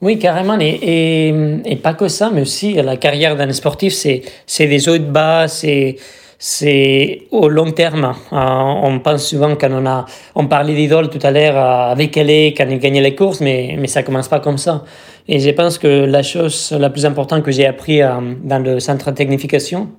Oui, 0.01 0.19
carrément. 0.19 0.59
Et 0.61 1.79
pas 1.83 1.95
que 1.95 2.09
ça, 2.09 2.31
mais 2.33 2.41
aussi 2.41 2.75
la 2.75 2.97
carrière 2.97 3.37
d'un 3.37 3.53
sportif, 3.53 3.93
c'est, 3.93 4.23
c'est 4.47 4.67
des 4.67 4.89
hauts 4.89 4.95
et 4.95 4.99
de 4.99 5.11
bas, 5.11 5.47
c'est, 5.47 5.97
c'est 6.45 7.29
au 7.31 7.49
long 7.49 7.71
terme. 7.71 8.17
Euh, 8.33 8.37
on 8.37 8.99
pense 8.99 9.29
souvent 9.29 9.55
quand 9.55 9.71
on 9.71 9.87
a, 9.87 10.07
on 10.35 10.49
parlait 10.49 10.75
d'idole 10.75 11.09
tout 11.09 11.21
à 11.23 11.31
l'heure 11.31 11.57
euh, 11.57 11.93
avec 11.93 12.17
elle 12.17 12.53
quand 12.53 12.67
il 12.69 12.81
gagnait 12.81 13.01
les 13.01 13.15
courses, 13.15 13.41
mais, 13.41 13.77
mais 13.79 13.87
ça 13.87 14.03
commence 14.03 14.27
pas 14.27 14.41
comme 14.41 14.59
ça. 14.59 14.83
Et 15.29 15.39
je 15.39 15.51
pense 15.51 15.79
que 15.79 15.87
la 15.87 16.25
chose 16.25 16.75
la 16.77 16.91
plus 16.91 17.07
importante 17.07 17.45
que 17.45 17.53
j'ai 17.53 17.65
appris 17.65 18.03
euh, 18.03 18.35
dans 18.43 18.59
le 18.59 18.81
centre 18.81 19.13
de 19.13 19.17
technification 19.17 19.91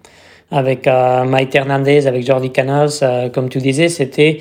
avec 0.51 0.85
euh, 0.85 1.23
Maïté 1.23 1.59
Hernandez, 1.59 2.07
avec 2.07 2.25
Jordi 2.25 2.51
Canals, 2.51 3.31
comme 3.33 3.47
tu 3.47 3.59
disais, 3.59 3.87
c'était 3.87 4.39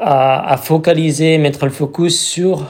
à 0.00 0.56
focaliser, 0.56 1.38
mettre 1.38 1.64
le 1.64 1.70
focus 1.70 2.20
sur 2.20 2.64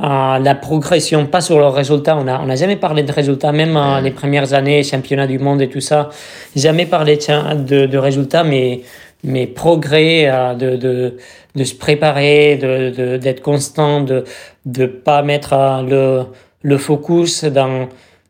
euh, 0.00 0.38
la 0.38 0.54
progression, 0.54 1.26
pas 1.26 1.40
sur 1.40 1.58
le 1.58 1.66
résultat. 1.66 2.16
On 2.16 2.24
n'a 2.24 2.40
on 2.44 2.48
a 2.48 2.54
jamais 2.54 2.76
parlé 2.76 3.02
de 3.02 3.12
résultats, 3.12 3.50
même 3.52 3.76
euh, 3.76 4.00
les 4.00 4.12
premières 4.12 4.52
années, 4.54 4.82
championnat 4.84 5.26
du 5.26 5.38
monde 5.38 5.60
et 5.60 5.68
tout 5.68 5.80
ça, 5.80 6.10
jamais 6.54 6.86
parlé 6.86 7.16
de, 7.16 7.54
de, 7.54 7.86
de 7.86 7.98
résultats, 7.98 8.44
mais 8.44 8.82
mes 9.24 9.48
progrès, 9.48 10.30
de, 10.56 10.76
de, 10.76 11.16
de, 11.56 11.64
se 11.64 11.74
préparer, 11.74 12.56
d'être 12.56 12.96
de, 12.96 13.16
d'être 13.16 13.42
constant, 13.42 14.00
de 14.02 14.24
ne 14.64 14.86
pas 14.86 15.22
mettre 15.22 15.82
le, 15.88 16.26
le 16.62 16.78
focus 16.78 17.42
dans, 17.42 17.88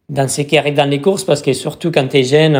dans 0.08 0.26
ce 0.28 0.40
qui 0.40 0.56
arrive 0.56 0.74
dans 0.74 0.88
les 0.88 1.02
courses, 1.02 1.24
parce 1.24 1.42
que 1.42 1.52
surtout 1.52 1.90
quand 1.92 2.08
tu 2.08 2.18
es 2.18 2.24
jeune, 2.24 2.58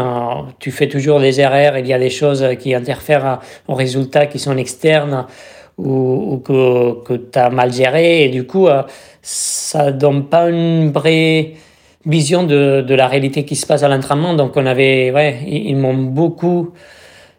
tu 0.58 0.70
fais 0.70 0.88
toujours 0.88 1.20
des 1.20 1.40
erreurs, 1.40 1.78
il 1.78 1.86
y 1.86 1.94
a 1.94 1.98
des 1.98 2.10
choses 2.10 2.46
qui 2.60 2.74
interfèrent 2.74 3.40
aux 3.66 3.74
résultats 3.74 4.26
qui 4.26 4.38
sont 4.38 4.58
externes 4.58 5.24
ou, 5.78 6.42
que, 6.44 7.04
que 7.04 7.14
tu 7.14 7.38
as 7.38 7.50
mal 7.50 7.72
géré, 7.72 8.24
et 8.24 8.28
du 8.28 8.46
coup, 8.46 8.68
ça 9.22 9.92
donne 9.92 10.24
pas 10.28 10.50
une 10.50 10.90
vraie 10.90 11.54
vision 12.04 12.42
de, 12.44 12.82
de, 12.86 12.94
la 12.94 13.06
réalité 13.06 13.44
qui 13.44 13.56
se 13.56 13.66
passe 13.66 13.82
à 13.82 13.88
l'entraînement. 13.88 14.34
Donc, 14.34 14.56
on 14.56 14.66
avait, 14.66 15.10
ouais, 15.12 15.40
ils, 15.46 15.76
m'ont 15.76 15.94
beaucoup 15.94 16.70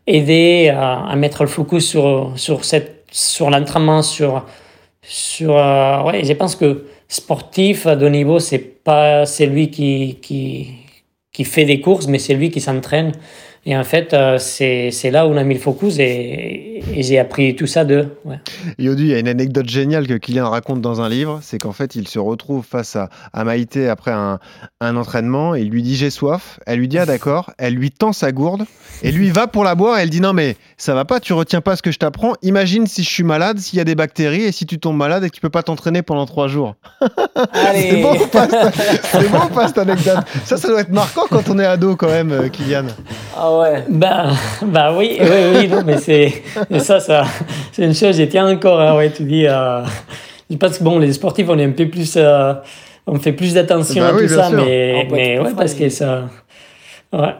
aidé 0.07 0.69
à, 0.69 1.05
à, 1.07 1.15
mettre 1.15 1.43
le 1.43 1.49
focus 1.49 1.87
sur, 1.87 2.33
sur, 2.35 2.61
sur 3.11 3.49
l'entraînement, 3.49 4.01
sur, 4.01 4.45
sur, 5.01 5.57
euh, 5.57 6.03
ouais, 6.03 6.23
je 6.23 6.33
pense 6.33 6.55
que 6.55 6.85
sportif 7.07 7.87
de 7.87 8.05
haut 8.05 8.09
niveau, 8.09 8.39
c'est 8.39 8.83
pas 8.83 9.25
celui 9.25 9.71
qui, 9.71 10.19
qui, 10.21 10.67
qui 11.31 11.43
fait 11.43 11.65
des 11.65 11.81
courses, 11.81 12.07
mais 12.07 12.19
c'est 12.19 12.35
lui 12.35 12.49
qui 12.51 12.61
s'entraîne. 12.61 13.11
Et 13.65 13.75
en 13.75 13.83
fait, 13.83 14.13
euh, 14.13 14.37
c'est 14.37 15.11
là 15.11 15.27
où 15.27 15.31
on 15.31 15.37
a 15.37 15.43
mis 15.43 15.53
le 15.53 15.59
focus 15.59 15.99
et, 15.99 16.81
j'ai 16.97 17.19
appris 17.19 17.55
tout 17.55 17.67
ça 17.67 17.83
de. 17.83 18.07
Ouais. 18.25 18.39
Yodu, 18.77 19.03
il 19.03 19.09
y 19.09 19.13
a 19.13 19.19
une 19.19 19.27
anecdote 19.27 19.69
géniale 19.69 20.07
que 20.07 20.13
Kylian 20.13 20.49
raconte 20.49 20.81
dans 20.81 21.01
un 21.01 21.09
livre 21.09 21.39
c'est 21.41 21.57
qu'en 21.57 21.73
fait, 21.73 21.95
il 21.95 22.07
se 22.07 22.19
retrouve 22.19 22.65
face 22.65 22.95
à, 22.95 23.09
à 23.33 23.43
Maïté 23.43 23.89
après 23.89 24.11
un, 24.11 24.39
entraînement 24.81 25.55
il 25.55 25.69
lui 25.69 25.83
dit 25.83 25.95
J'ai 25.95 26.09
soif. 26.09 26.59
Elle 26.65 26.79
lui 26.79 26.87
dit 26.87 26.97
Ah, 26.97 27.05
d'accord. 27.05 27.51
Elle 27.57 27.75
lui 27.75 27.91
tend 27.91 28.13
sa 28.13 28.31
gourde 28.31 28.65
et 29.03 29.11
lui 29.11 29.29
va 29.29 29.47
pour 29.47 29.63
la 29.63 29.75
boire 29.75 29.99
et 29.99 30.03
elle 30.03 30.09
dit 30.09 30.21
Non, 30.21 30.33
mais 30.33 30.55
ça 30.79 30.93
va 30.93 31.03
pas, 31.03 31.19
tu 31.19 31.33
retiens 31.33 31.59
pas 31.59 31.75
ce 31.75 31.81
que 31.81 31.91
je 31.91 31.99
t'apprends. 31.99 32.35
Imagine 32.41 32.87
si 32.87 33.03
je 33.03 33.09
suis 33.09 33.23
malade, 33.23 33.59
s'il 33.59 33.77
y 33.77 33.81
a 33.81 33.83
des 33.83 33.95
bactéries 33.95 34.43
et 34.43 34.53
si 34.53 34.65
tu 34.65 34.79
tombes 34.79 34.95
malade 34.95 35.25
et 35.25 35.29
que 35.29 35.35
tu 35.35 35.41
peux 35.41 35.49
pas 35.49 35.61
t'entraîner 35.61 36.03
pendant 36.03 36.25
trois 36.25 36.47
jours. 36.47 36.75
c'est 37.73 38.01
bon, 38.01 38.13
c'est 39.03 39.29
bon, 39.29 39.47
pas 39.53 39.67
cette 39.67 39.77
anecdote? 39.77 40.19
Ça, 40.45 40.55
ça 40.55 40.69
doit 40.69 40.79
être 40.79 40.91
marquant 40.91 41.23
quand 41.29 41.49
on 41.49 41.59
est 41.59 41.65
ado 41.65 41.97
quand 41.97 42.07
même, 42.07 42.31
euh, 42.31 42.47
Kylian. 42.47 42.85
Ah 43.37 43.59
ouais. 43.59 43.83
Bah, 43.89 44.29
bah 44.61 44.93
oui, 44.97 45.17
oui, 45.19 45.27
oui, 45.53 45.67
non, 45.67 45.83
mais 45.85 45.97
c'est 45.97 46.43
ça, 46.79 47.01
ça 47.01 47.25
c'est 47.73 47.83
une 47.83 47.93
chose, 47.93 48.21
tiens 48.29 48.49
encore, 48.49 48.79
hein, 48.79 48.95
ouais, 48.95 49.11
tu 49.11 49.23
dis. 49.23 49.47
Euh, 49.47 49.83
je 50.49 50.55
pense 50.55 50.77
que 50.77 50.83
bon, 50.85 50.97
les 50.97 51.11
sportifs, 51.11 51.47
on 51.49 51.59
est 51.59 51.65
un 51.65 51.71
peu 51.71 51.89
plus. 51.89 52.13
Euh, 52.15 52.53
on 53.05 53.19
fait 53.19 53.33
plus 53.33 53.53
d'attention 53.53 54.01
bah 54.01 54.15
à 54.15 54.19
tout 54.19 54.27
ça, 54.29 54.49
mais, 54.49 55.05
mais 55.11 55.39
ouais, 55.39 55.51
parce 55.57 55.73
que 55.73 55.89
ça. 55.89 56.29
Ouais. 57.11 57.33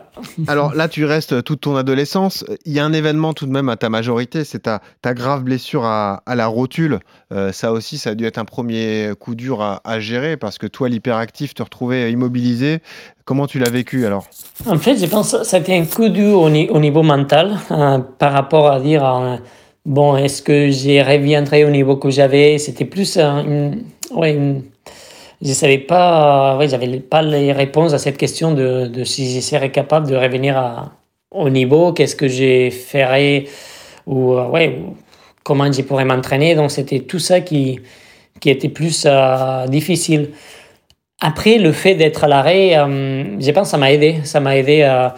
Alors 0.48 0.74
là, 0.74 0.88
tu 0.88 1.06
restes 1.06 1.44
toute 1.44 1.62
ton 1.62 1.76
adolescence. 1.76 2.44
Il 2.66 2.74
y 2.74 2.80
a 2.80 2.86
un 2.86 2.92
événement 2.92 3.34
tout 3.34 3.46
de 3.46 3.52
même 3.52 3.70
à 3.70 3.76
ta 3.76 3.90
majorité, 3.90 4.44
c'est 4.44 4.64
ta, 4.64 4.82
ta, 5.04 5.14
grave 5.14 5.44
blessure 5.44 5.86
à, 5.86 6.24
à 6.26 6.36
la 6.36 6.48
rotule. 6.48 7.00
Euh, 7.32 7.52
ça 7.52 7.72
aussi, 7.72 8.00
ça 8.00 8.12
a 8.12 8.16
dû 8.16 8.26
être 8.26 8.40
un 8.40 8.46
premier 8.46 9.12
coup 9.20 9.36
dur 9.36 9.62
à, 9.62 9.82
à 9.84 10.00
gérer 10.00 10.38
parce 10.38 10.58
que 10.58 10.66
toi, 10.66 10.90
l'hyperactif, 10.90 11.54
te 11.54 11.62
retrouvais 11.62 12.12
immobilisé. 12.12 12.80
Comment 13.26 13.46
tu 13.46 13.60
l'as 13.60 13.70
vécu 13.70 14.08
alors? 14.08 14.26
En 14.66 14.80
fait, 14.80 14.98
je 14.98 15.06
pense 15.06 15.34
que 15.34 15.44
ça 15.44 15.58
a 15.58 15.60
été 15.60 15.78
un 15.78 15.86
coup 15.86 16.10
dur 16.10 16.42
au, 16.42 16.48
au 16.48 16.80
niveau 16.80 17.04
mental 17.04 17.60
hein, 17.70 18.04
par 18.18 18.34
rapport 18.34 18.72
à 18.72 18.80
dire 18.80 19.06
euh, 19.06 19.38
bon, 19.86 20.18
est-ce 20.18 20.42
que 20.42 20.72
j'ai 20.72 21.04
reviendrai 21.04 21.64
au 21.64 21.70
niveau 21.70 21.96
que 21.96 22.10
j'avais? 22.10 22.58
C'était 22.58 22.86
plus 22.86 23.18
une, 23.18 23.84
ouais, 24.10 24.34
une 24.34 24.64
je 25.42 25.54
savais 25.54 25.78
pas, 25.78 26.58
ouais, 26.58 26.68
j'avais 26.68 27.00
pas 27.00 27.22
les 27.22 27.52
réponses 27.52 27.94
à 27.94 27.98
cette 27.98 28.18
question 28.18 28.54
de, 28.54 28.88
de 28.88 29.04
si 29.04 29.34
je 29.34 29.40
serais 29.40 29.72
capable 29.72 30.10
de 30.10 30.16
revenir 30.16 30.58
à, 30.58 30.92
au 31.32 31.50
niveau, 31.50 31.94
qu'est-ce 31.94 32.16
que 32.16 32.28
je 32.28 32.70
ferais 32.70 33.46
ou 34.06 34.34
euh, 34.34 34.48
ouais, 34.50 34.80
comment 35.44 35.72
je 35.72 35.82
pourrais 35.84 36.06
m'entraîner. 36.06 36.56
Donc 36.56 36.72
c'était 36.72 37.02
tout 37.02 37.20
ça 37.20 37.42
qui, 37.42 37.80
qui 38.40 38.50
était 38.50 38.70
plus 38.70 39.04
euh, 39.06 39.68
difficile. 39.68 40.32
Après, 41.22 41.58
le 41.58 41.72
fait 41.72 41.96
d'être 41.96 42.24
à 42.24 42.28
l'arrêt, 42.28 42.78
euh, 42.78 43.40
je 43.40 43.52
pense 43.52 43.68
que 43.68 43.72
ça 43.72 43.78
m'a 43.78 43.92
aidé. 43.92 44.20
Ça 44.24 44.40
m'a 44.40 44.58
aidé 44.58 44.84
à, 44.84 45.16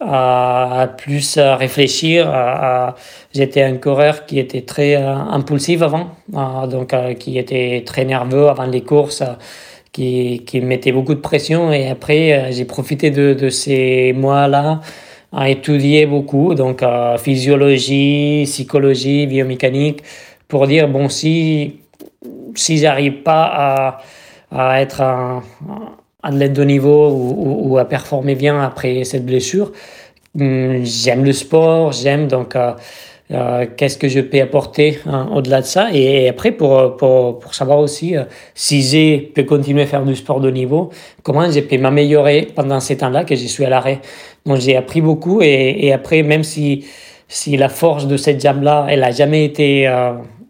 à, 0.00 0.88
plus 0.96 1.38
réfléchir. 1.38 2.28
À, 2.30 2.94
J'étais 3.34 3.62
un 3.62 3.76
coureur 3.76 4.26
qui 4.26 4.38
était 4.38 4.62
très 4.62 4.96
euh, 4.96 5.14
impulsif 5.14 5.82
avant, 5.82 6.10
euh, 6.34 6.66
donc 6.66 6.94
euh, 6.94 7.14
qui 7.14 7.38
était 7.38 7.82
très 7.84 8.04
nerveux 8.04 8.48
avant 8.48 8.64
les 8.64 8.80
courses, 8.80 9.22
qui, 9.92 10.44
qui 10.46 10.60
mettait 10.60 10.92
beaucoup 10.92 11.14
de 11.14 11.20
pression. 11.20 11.72
Et 11.72 11.88
après, 11.88 12.52
j'ai 12.52 12.64
profité 12.64 13.10
de, 13.10 13.34
de 13.34 13.50
ces 13.50 14.12
mois-là 14.14 14.80
à 15.32 15.50
étudier 15.50 16.06
beaucoup, 16.06 16.54
donc 16.54 16.82
physiologie, 17.18 18.44
psychologie, 18.46 19.26
biomécanique, 19.26 20.02
pour 20.48 20.66
dire, 20.66 20.88
bon, 20.88 21.10
si, 21.10 21.80
si 22.54 22.78
j'arrive 22.78 23.22
pas 23.22 23.44
à, 23.44 24.00
à 24.50 24.80
être 24.80 25.02
un, 25.02 25.42
athlète 26.22 26.52
de 26.52 26.64
niveau 26.64 27.10
ou, 27.10 27.70
ou, 27.70 27.78
à 27.78 27.84
performer 27.84 28.34
bien 28.34 28.60
après 28.60 29.04
cette 29.04 29.24
blessure. 29.24 29.72
Hum, 30.38 30.84
j'aime 30.84 31.24
le 31.24 31.32
sport, 31.32 31.92
j'aime 31.92 32.26
donc 32.28 32.54
euh, 32.54 32.72
euh, 33.30 33.66
qu'est-ce 33.76 33.96
que 33.96 34.08
je 34.08 34.20
peux 34.20 34.40
apporter 34.40 34.98
hein, 35.06 35.28
au-delà 35.34 35.60
de 35.60 35.66
ça. 35.66 35.88
Et, 35.92 36.28
après, 36.28 36.52
pour, 36.52 36.96
pour, 36.96 37.38
pour, 37.38 37.54
savoir 37.54 37.78
aussi 37.78 38.16
euh, 38.16 38.24
si 38.54 38.82
je 38.82 39.26
peux 39.32 39.44
continuer 39.44 39.82
à 39.82 39.86
faire 39.86 40.04
du 40.04 40.16
sport 40.16 40.40
de 40.40 40.50
niveau, 40.50 40.90
comment 41.22 41.50
je 41.50 41.60
peux 41.60 41.78
m'améliorer 41.78 42.48
pendant 42.54 42.80
ces 42.80 42.96
temps-là 42.98 43.24
que 43.24 43.36
je 43.36 43.46
suis 43.46 43.64
à 43.64 43.70
l'arrêt. 43.70 44.00
Donc 44.44 44.58
j'ai 44.58 44.76
appris 44.76 45.00
beaucoup 45.00 45.40
et, 45.40 45.76
et, 45.80 45.92
après, 45.92 46.22
même 46.22 46.42
si, 46.42 46.84
si 47.28 47.56
la 47.56 47.68
force 47.68 48.06
de 48.06 48.16
cette 48.16 48.40
jambe-là, 48.40 48.86
elle 48.88 49.00
n'a 49.00 49.12
jamais 49.12 49.44
été 49.44 49.88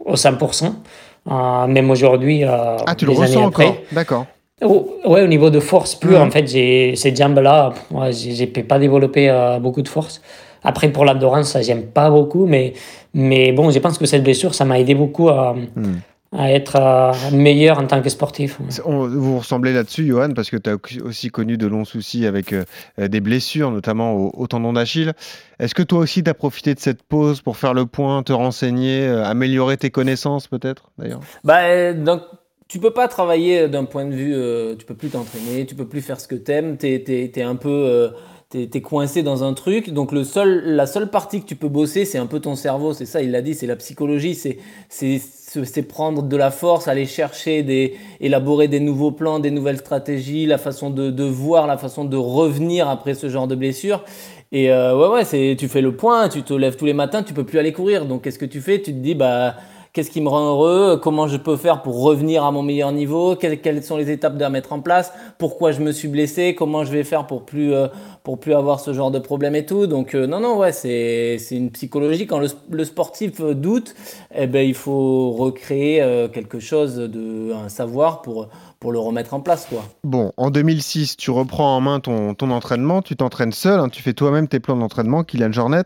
au 0.05 0.15
100%, 0.15 1.69
même 1.69 1.91
aujourd'hui. 1.91 2.45
ah, 2.45 2.95
tu 2.97 3.07
le 3.07 3.13
ressens 3.13 3.45
encore 3.45 3.77
D'accord. 3.93 4.27
Oh, 4.61 4.99
ouais, 5.05 5.23
au 5.23 5.27
niveau 5.29 5.51
de 5.51 5.61
force 5.61 5.95
pure, 5.95 6.21
en 6.21 6.31
fait, 6.31 6.49
j'ai 6.49 6.97
ces 6.97 7.15
jambes-là, 7.15 7.73
ouais, 7.93 8.13
j'ai 8.13 8.47
pas 8.47 8.79
développé 8.79 9.31
euh, 9.31 9.61
beaucoup 9.61 9.83
de 9.83 9.89
force. 9.89 10.21
Après, 10.65 10.89
pour 10.89 11.05
l'endurance, 11.05 11.53
ça, 11.53 11.63
j'aime 11.63 11.87
pas 11.87 12.11
beaucoup, 12.11 12.45
mais, 12.47 12.73
mais 13.15 13.53
bon, 13.53 13.71
je 13.71 13.79
pense 13.79 13.99
que 13.99 14.07
cette 14.07 14.25
blessure, 14.25 14.55
ça 14.57 14.65
m'a 14.65 14.81
aidé 14.81 14.97
beaucoup 14.97 15.29
à, 15.29 15.55
hmm. 15.55 16.01
à 16.37 16.51
être 16.51 16.75
euh, 16.75 17.13
meilleur 17.33 17.79
en 17.79 17.87
tant 17.87 18.03
que 18.03 18.09
sportif. 18.09 18.59
vous 18.85 19.39
ressemblez 19.39 19.73
là-dessus, 19.73 20.05
Johan, 20.05 20.31
parce 20.35 20.51
que 20.51 20.57
tu 20.57 20.71
as 20.71 20.77
aussi 21.05 21.29
connu 21.29 21.57
de 21.57 21.69
longs 21.69 21.85
soucis 21.85 22.27
avec 22.27 22.53
euh, 22.53 22.65
des 22.99 23.21
blessures, 23.21 23.71
notamment 23.71 24.15
au, 24.15 24.33
au 24.37 24.49
tendon 24.49 24.73
d'Achille. 24.73 25.13
Est-ce 25.61 25.77
que 25.77 25.85
toi 25.85 26.01
aussi, 26.01 26.25
tu 26.25 26.31
as 26.31 26.35
profité 26.35 26.75
de 26.75 26.81
cette 26.81 27.05
pause 27.05 27.43
pour 27.43 27.57
faire 27.57 27.75
le 27.75 27.87
point, 27.87 28.25
te 28.25 28.33
renseigner, 28.33 29.07
améliorer 29.07 29.77
tes 29.77 29.91
connaissances 29.91 30.49
peut-être, 30.49 30.91
d'ailleurs? 30.99 31.21
Bah, 31.45 31.93
donc 31.93 32.23
tu 32.69 32.79
peux 32.79 32.91
pas 32.91 33.09
travailler 33.09 33.67
d'un 33.69 33.85
point 33.85 34.05
de 34.05 34.15
vue, 34.15 34.35
euh, 34.35 34.77
tu 34.77 34.85
peux 34.85 34.95
plus 34.95 35.09
t'entraîner, 35.09 35.65
tu 35.67 35.75
peux 35.75 35.87
plus 35.87 36.03
faire 36.03 36.21
ce 36.21 36.29
que 36.29 36.35
t'aimes, 36.35 36.77
t'es 36.77 37.03
es, 37.09 37.33
es, 37.35 37.43
un 37.43 37.57
peu, 37.57 37.71
euh, 37.71 38.11
t'es 38.51 38.69
es 38.73 38.81
coincé 38.83 39.23
dans 39.23 39.43
un 39.43 39.55
truc. 39.55 39.91
Donc 39.91 40.13
le 40.13 40.23
seul, 40.23 40.63
la 40.77 40.87
seule 40.87 41.09
partie 41.11 41.41
que 41.41 41.47
tu 41.47 41.57
peux 41.57 41.69
bosser, 41.69 42.05
c'est 42.05 42.19
un 42.19 42.27
peu 42.27 42.41
ton 42.41 42.57
cerveau. 42.57 42.93
C'est 42.93 43.07
ça, 43.07 43.23
il 43.23 43.31
l'a 43.31 43.41
dit, 43.41 43.55
c'est 43.55 43.67
la 43.67 43.77
psychologie, 43.77 44.35
c'est 44.35 44.59
c'est 44.91 45.83
prendre 45.83 46.23
de 46.23 46.37
la 46.37 46.51
force, 46.51 46.89
aller 46.89 47.07
chercher 47.07 47.63
des, 47.63 47.97
élaborer 48.21 48.69
des 48.69 48.81
nouveaux 48.81 49.13
plans, 49.13 49.39
des 49.39 49.51
nouvelles 49.51 49.79
stratégies, 49.79 50.45
la 50.45 50.59
façon 50.59 50.91
de, 50.91 51.11
de 51.11 51.25
voir, 51.25 51.67
la 51.67 51.79
façon 51.79 52.05
de 52.05 52.19
revenir 52.19 52.87
après 52.87 53.15
ce 53.15 53.31
genre 53.31 53.49
de 53.49 53.55
blessure. 53.55 54.05
Et 54.53 54.71
euh, 54.71 54.95
ouais, 54.95 55.09
ouais, 55.09 55.25
c'est, 55.25 55.57
tu 55.59 55.69
fais 55.69 55.81
le 55.81 55.97
point, 55.97 56.29
tu 56.29 56.43
te 56.43 56.53
lèves 56.53 56.77
tous 56.77 56.85
les 56.85 56.93
matins, 56.93 57.23
tu 57.23 57.33
peux 57.33 57.45
plus 57.45 57.59
aller 57.59 57.73
courir. 57.73 58.05
Donc 58.05 58.25
qu'est-ce 58.25 58.39
que 58.39 58.45
tu 58.45 58.61
fais? 58.61 58.83
Tu 58.83 58.93
te 58.93 58.99
dis, 58.99 59.15
bah 59.15 59.57
qu'est-ce 59.93 60.11
qui 60.11 60.21
me 60.21 60.29
rend 60.29 60.49
heureux, 60.49 61.01
comment 61.03 61.29
je 61.29 61.37
peux 61.37 61.57
faire 61.57 61.83
pour 61.83 62.03
revenir 62.03 62.45
à 62.45 62.53
mon 62.53 62.63
meilleur 62.63 62.93
niveau, 62.93 63.37
quelles, 63.37 63.83
sont 63.83 63.97
les 63.97 64.11
étapes 64.11 64.41
à 64.41 64.51
mettre 64.51 64.73
en 64.73 64.81
place, 64.81 65.13
pourquoi 65.39 65.73
je 65.73 65.81
me 65.81 65.93
suis 65.93 66.09
blessé, 66.09 66.55
comment 66.55 66.85
je 66.85 66.93
vais 66.93 67.05
faire 67.05 67.27
pour 67.27 67.45
plus 67.45 67.73
euh, 67.73 67.89
pour 68.23 68.39
plus 68.39 68.55
avoir 68.55 68.81
ce 68.81 68.93
genre 68.93 69.11
de 69.11 69.19
problème 69.19 69.55
et 69.55 69.67
tout? 69.67 69.87
Donc 69.87 70.15
euh, 70.15 70.27
non 70.27 70.41
non 70.41 70.59
ouais 70.59 70.73
c'est 70.73 71.39
une 71.51 71.71
psychologie 71.71 72.27
quand 72.27 72.41
le, 72.41 72.85
sportif 72.85 73.41
doute, 73.41 73.95
eh 74.35 74.47
ben 74.47 74.67
il 74.67 74.75
faut 74.75 75.33
recréer 75.33 76.03
euh, 76.03 76.29
quelque 76.29 76.61
chose 76.61 76.97
de 76.97 77.53
un 77.53 77.69
savoir 77.69 78.23
pour 78.23 78.49
pour 78.81 78.93
le 78.93 78.99
remettre 78.99 79.35
en 79.35 79.41
place. 79.41 79.67
Quoi. 79.67 79.83
Bon, 80.05 80.33
en 80.37 80.51
2006, 80.51 81.17
tu 81.17 81.31
reprends 81.31 81.77
en 81.77 81.81
main 81.81 82.01
ton, 82.01 82.35
ton 82.35 82.51
entraînement, 82.51 83.03
tu 83.03 83.17
t'entraînes 83.17 83.53
seul, 83.53 83.81
hein, 83.81 83.89
tu 83.89 84.03
fais 84.03 84.13
toi-même 84.13 84.47
tes 84.47 84.61
plans 84.61 84.77
d'entraînement, 84.77 85.25
Kylian 85.25 85.53
Jornet. 85.53 85.85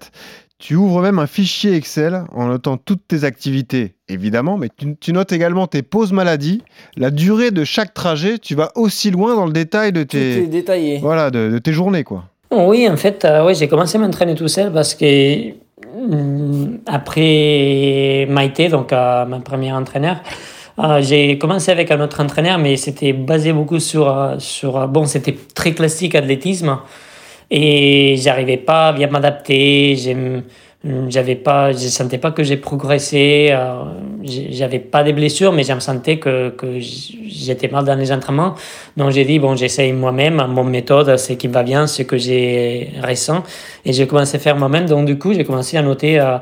Tu 0.63 0.77
ouvres 0.77 1.03
même 1.03 1.19
un 1.19 1.27
fichier 1.27 1.75
Excel 1.75 2.23
en 2.33 2.47
notant 2.47 2.77
toutes 2.77 3.09
tes 3.09 3.25
activités, 3.25 3.97
évidemment, 4.09 4.57
mais 4.57 4.69
tu, 5.01 5.13
notes 5.13 5.33
également 5.33 5.67
tes 5.67 5.83
pauses 5.83 6.13
maladie, 6.13 6.63
la 6.97 7.11
durée 7.11 7.51
de 7.51 7.65
chaque 7.65 7.93
trajet. 7.93 8.39
Tu 8.39 8.55
vas 8.55 8.71
aussi 8.77 9.11
loin 9.11 9.35
dans 9.35 9.47
le 9.47 9.53
détail 9.53 9.91
de 9.91 10.05
tes, 10.05 10.47
détaillé. 10.47 11.01
Voilà, 11.03 11.33
de, 11.33 11.59
tes 11.59 11.73
journées, 11.73 12.05
quoi. 12.05 12.27
Oui, 12.53 12.89
en 12.89 12.97
fait, 12.97 13.25
euh, 13.25 13.53
j'ai 13.55 13.67
commencé 13.67 13.99
à 13.99 14.01
m'entraîner 14.01 14.37
tout 14.37 14.47
seul 14.47 14.73
parce 14.73 14.95
que 14.95 15.49
mm, 15.49 16.79
après 16.87 18.29
Maïté, 18.31 18.69
donc 18.69 18.93
euh, 18.93 19.25
ma 19.25 19.41
première 19.41 19.75
entraîneur, 19.75 20.19
euh, 20.79 21.03
j'ai 21.03 21.39
commencé 21.39 21.73
avec 21.73 21.91
un 21.91 22.01
autre 22.01 22.23
entraîneur, 22.23 22.59
mais 22.59 22.77
c'était 22.77 23.13
basé 23.13 23.53
beaucoup 23.53 23.81
sur, 23.81 24.37
sur 24.39 24.87
bon, 24.87 25.07
c'était 25.07 25.37
très 25.57 25.73
classique 25.73 26.15
athlétisme. 26.15 26.79
Et 27.55 28.17
j'arrivais 28.17 28.57
pas 28.57 28.89
à 28.89 28.93
bien 28.95 29.09
m'adapter. 29.09 29.95
j'avais 31.09 31.35
pas, 31.35 31.73
je 31.73 31.87
sentais 31.89 32.17
pas 32.17 32.31
que 32.31 32.43
j'ai 32.43 32.57
progressé. 32.57 33.55
J'avais 34.25 34.79
pas 34.79 35.05
de 35.05 35.13
blessures, 35.13 35.53
mais 35.53 35.63
je 35.63 35.75
me 35.75 35.81
sentais 35.81 36.19
que, 36.19 36.49
que 36.49 36.79
j'étais 36.81 37.69
mal 37.69 37.85
dans 37.85 37.95
les 37.95 38.11
entraînements. 38.11 38.55
Donc 38.97 39.11
j'ai 39.11 39.27
dit 39.27 39.39
bon, 39.39 39.55
j'essaye 39.55 39.93
moi-même. 39.93 40.43
Mon 40.49 40.65
méthode, 40.65 41.15
c'est 41.19 41.37
qui 41.37 41.47
va 41.49 41.63
bien, 41.63 41.87
ce 41.87 42.03
que 42.05 42.17
j'ai 42.17 42.91
récent, 43.03 43.43
et 43.85 43.93
j'ai 43.93 44.07
commencé 44.07 44.39
à 44.39 44.41
faire 44.41 44.57
moi-même. 44.57 44.87
Donc 44.87 45.05
du 45.05 45.19
coup, 45.19 45.35
j'ai 45.35 45.45
commencé 45.45 45.77
à 45.77 45.83
noter 45.83 46.19
euh, 46.19 46.39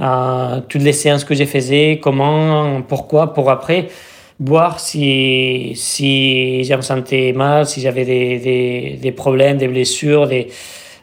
euh, 0.00 0.60
toutes 0.68 0.82
les 0.82 0.92
séances 0.92 1.24
que 1.24 1.34
j'ai 1.34 1.46
faisais, 1.46 1.98
comment, 2.00 2.82
pourquoi, 2.82 3.34
pour 3.34 3.50
après 3.50 3.88
voir 4.38 4.80
si, 4.80 5.72
si 5.76 6.64
je 6.64 6.74
me 6.74 6.82
sentais 6.82 7.32
mal, 7.32 7.66
si 7.66 7.80
j'avais 7.80 8.04
des, 8.04 8.38
des, 8.38 8.98
des, 9.00 9.12
problèmes, 9.12 9.56
des 9.58 9.68
blessures, 9.68 10.26
des, 10.26 10.48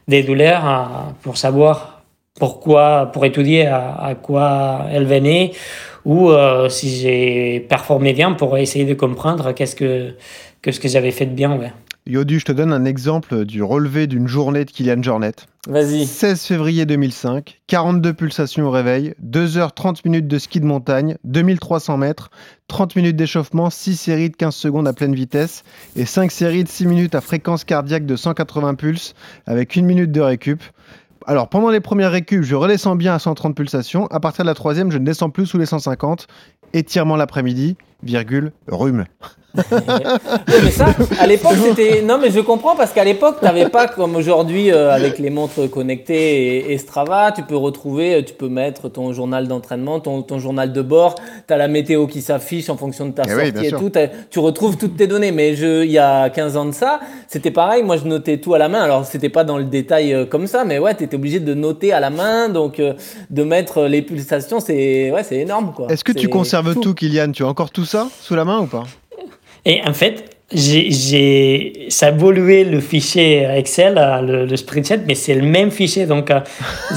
des 0.08 0.24
douleurs, 0.24 0.68
euh, 0.68 1.12
pour 1.24 1.38
savoir 1.38 2.04
pourquoi, 2.40 3.10
pour 3.14 3.26
étudier 3.26 3.68
à, 3.68 3.96
à 3.96 4.16
quoi 4.16 4.88
elles 4.92 5.06
venaient, 5.06 5.52
ou 6.06 6.32
euh, 6.32 6.70
si 6.70 6.90
j'ai 6.90 7.60
performé 7.62 8.14
bien 8.14 8.34
pour 8.34 8.58
essayer 8.58 8.86
de 8.86 8.94
comprendre 8.94 9.54
qu'est-ce 9.54 9.76
que, 9.76 10.16
que 10.62 10.72
ce 10.72 10.80
que 10.80 10.88
j'avais 10.88 11.12
fait 11.12 11.26
de 11.26 11.34
bien. 11.34 11.58
Ouais. 11.58 11.72
Yodu, 12.06 12.38
je 12.38 12.44
te 12.44 12.52
donne 12.52 12.74
un 12.74 12.84
exemple 12.84 13.46
du 13.46 13.64
relevé 13.64 14.08
d'une 14.08 14.28
journée 14.28 14.66
de 14.66 14.72
Kylian 14.72 15.02
Jornet. 15.02 15.32
Vas-y. 15.70 16.06
16 16.06 16.44
février 16.44 16.86
2005, 16.86 17.62
42 17.68 18.14
pulsations 18.14 18.66
au 18.66 18.72
réveil, 18.72 19.14
2h30 19.26 20.02
minutes 20.04 20.28
de 20.28 20.38
ski 20.38 20.60
de 20.60 20.66
montagne, 20.66 21.16
2300 21.24 21.96
mètres, 21.98 22.30
30 22.68 22.98
minutes 22.98 23.16
d'échauffement, 23.16 23.70
6 23.70 23.96
séries 23.96 24.30
de 24.30 24.36
15 24.36 24.54
secondes 24.54 24.86
à 24.86 24.92
pleine 24.92 25.16
vitesse 25.16 25.64
et 25.96 26.06
5 26.06 26.30
séries 26.30 26.66
de 26.66 26.70
6 26.70 26.88
minutes 26.88 27.16
à 27.16 27.22
fréquence 27.22 27.64
cardiaque 27.64 28.06
de 28.06 28.18
180 28.18 28.76
pulses 28.76 29.14
avec 29.46 29.78
1 29.78 29.84
minute 29.84 30.12
de 30.12 30.20
récup. 30.20 30.62
Alors 31.26 31.48
pendant 31.48 31.70
les 31.70 31.80
premières 31.80 32.12
récup, 32.12 32.44
je 32.44 32.56
redescends 32.56 32.98
bien 32.98 33.14
à 33.14 33.20
130 33.20 33.56
pulsations. 33.56 34.08
À 34.08 34.20
partir 34.20 34.44
de 34.44 34.50
la 34.50 34.56
troisième, 34.56 34.92
je 34.92 34.98
ne 34.98 35.06
descends 35.06 35.30
plus 35.30 35.46
sous 35.46 35.58
les 35.58 35.66
150. 35.66 36.28
Étirement 36.74 37.16
l'après-midi, 37.16 37.78
virgule, 38.04 38.52
rhume. 38.68 39.06
mais 40.48 40.72
ça, 40.72 40.88
à 41.20 41.28
l'époque, 41.28 41.54
c'était. 41.62 42.02
Non, 42.02 42.18
mais 42.18 42.32
je 42.32 42.40
comprends 42.40 42.76
parce 42.76 42.92
qu'à 42.92 43.04
l'époque, 43.04 43.36
tu 43.38 43.46
n'avais 43.46 43.70
pas 43.70 43.88
comme 43.88 44.16
aujourd'hui 44.16 44.72
euh, 44.72 44.92
avec 44.92 45.20
les 45.20 45.30
montres 45.30 45.70
connectées 45.70 46.72
et, 46.72 46.78
Strava. 46.80 47.32
Tu 47.32 47.44
peux 47.44 47.56
retrouver, 47.56 48.16
euh, 48.16 48.22
tu 48.24 48.34
peux 48.34 48.50
mettre 48.50 48.90
ton 48.90 49.14
journal 49.14 49.48
d'entraînement, 49.48 50.00
ton, 50.00 50.24
ton, 50.24 50.40
journal 50.40 50.74
de 50.74 50.82
bord. 50.82 51.16
Tu 51.48 51.54
as 51.54 51.58
la 51.58 51.68
météo 51.68 52.08
qui 52.08 52.24
s'affiche 52.24 52.68
en 52.72 52.78
fonction 52.78 53.06
de 53.06 53.12
ta 53.12 53.24
eh 53.28 53.30
sortie 53.30 53.68
et 53.68 53.72
tout. 53.72 53.92
Tu 54.32 54.40
retrouves 54.40 54.78
toutes 54.78 54.98
tes 54.98 55.06
données. 55.06 55.32
Mais 55.32 55.56
je, 55.56 55.84
il 55.84 55.92
y 55.92 56.00
a 56.00 56.32
15 56.32 56.58
ans 56.58 56.66
de 56.66 56.72
ça, 56.72 57.00
c'était 57.28 57.52
pareil. 57.52 57.84
Moi, 57.84 57.98
je 57.98 58.06
notais 58.06 58.38
tout 58.38 58.56
à 58.56 58.58
la 58.58 58.70
main. 58.70 58.82
Alors, 58.82 59.06
c'était 59.06 59.30
pas 59.30 59.44
dans 59.44 59.60
le 59.60 59.66
détail 59.66 60.16
euh, 60.16 60.26
comme 60.26 60.48
ça, 60.48 60.66
mais 60.66 60.80
ouais, 60.80 60.96
tu 60.96 61.04
étais 61.04 61.16
obligé 61.16 61.40
de 61.40 61.54
noter 61.54 61.94
à 61.94 62.00
la 62.00 62.10
main. 62.10 62.50
Donc, 62.50 62.82
de 63.30 63.44
mettre 63.44 63.84
les 63.84 64.02
pulsations, 64.02 64.60
c'est 64.60 65.12
ouais, 65.12 65.22
énorme. 65.30 65.74
Est-ce 65.90 66.04
que 66.04 66.12
tu 66.12 66.28
conserves 66.28 66.74
tout. 66.74 66.82
tout, 66.82 66.94
Kylian? 66.96 67.32
Tu 67.34 67.44
as 67.44 67.48
encore 67.48 67.70
tout 67.70 67.86
ça 67.86 67.93
sous 68.22 68.36
la 68.36 68.46
main 68.46 68.60
ou 68.60 68.68
pas? 68.68 68.84
Et 69.66 69.82
en 69.86 69.94
fait, 69.94 70.34
j'ai, 70.54 71.88
ça 71.90 72.08
a 72.08 72.10
évolué 72.10 72.64
le 72.64 72.80
fichier 72.80 73.44
Excel, 73.56 73.96
le, 74.26 74.46
le 74.46 74.58
spreadsheet, 74.58 75.02
mais 75.08 75.16
c'est 75.16 75.36
le 75.36 75.46
même 75.46 75.72
fichier. 75.72 76.06
Donc, 76.06 76.30
euh, 76.30 76.40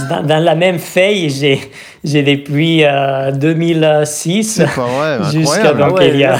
dans, 0.09 0.43
la 0.43 0.55
même 0.55 0.79
feuille, 0.79 1.31
j'ai, 1.31 1.61
j'ai 2.07 2.23
depuis 2.23 2.85
2006 3.35 4.63
jusqu'à 5.33 5.75
donc 5.75 5.99
il 6.01 6.17
y 6.17 6.25
a 6.25 6.39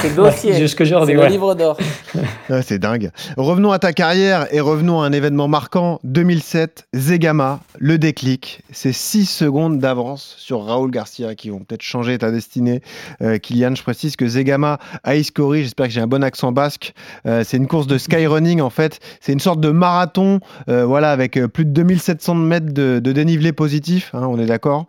jusqu'aujourd'hui. 0.57 1.15
C'est 1.15 1.23
le 1.23 1.27
livre 1.31 1.55
d'or. 1.55 1.77
c'est 2.61 2.79
dingue. 2.79 3.11
Revenons 3.35 3.71
à 3.71 3.79
ta 3.79 3.93
carrière 3.93 4.47
et 4.51 4.61
revenons 4.61 5.01
à 5.01 5.05
un 5.05 5.11
événement 5.11 5.47
marquant 5.47 5.99
2007, 6.03 6.87
Zegama, 6.95 7.59
le 7.77 7.97
déclic. 7.97 8.61
C'est 8.71 8.93
6 8.93 9.25
secondes 9.25 9.79
d'avance 9.79 10.35
sur 10.37 10.63
Raoul 10.63 10.89
Garcia 10.89 11.35
qui 11.35 11.49
vont 11.49 11.59
peut-être 11.59 11.81
changer 11.81 12.17
ta 12.17 12.31
destinée. 12.31 12.81
Euh, 13.21 13.37
Kylian, 13.37 13.75
je 13.75 13.83
précise 13.83 14.15
que 14.15 14.27
Zegama 14.27 14.79
Ice 15.07 15.31
Corey, 15.31 15.63
j'espère 15.63 15.87
que 15.87 15.91
j'ai 15.91 16.01
un 16.01 16.07
bon 16.07 16.23
accent 16.23 16.51
basque. 16.51 16.93
Euh, 17.25 17.43
c'est 17.45 17.57
une 17.57 17.67
course 17.67 17.87
de 17.87 17.97
skyrunning 17.97 18.61
en 18.61 18.69
fait. 18.69 18.99
C'est 19.19 19.33
une 19.33 19.39
sorte 19.39 19.59
de 19.59 19.69
marathon, 19.69 20.39
euh, 20.69 20.85
voilà, 20.85 21.11
avec 21.11 21.39
plus 21.47 21.65
de 21.65 21.71
2700 21.71 22.35
mètres 22.35 22.73
de, 22.73 22.99
de 22.99 23.11
dénivelé 23.11 23.51
positif. 23.51 24.11
Hein, 24.13 24.27
on 24.29 24.39
est 24.39 24.45
d'accord. 24.45 24.85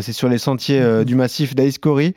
c'est 0.00 0.12
sur 0.22 0.28
les 0.28 0.38
sentiers 0.38 0.80
euh, 0.80 1.02
du 1.02 1.16
massif 1.16 1.56
d'Aïskori. 1.56 2.14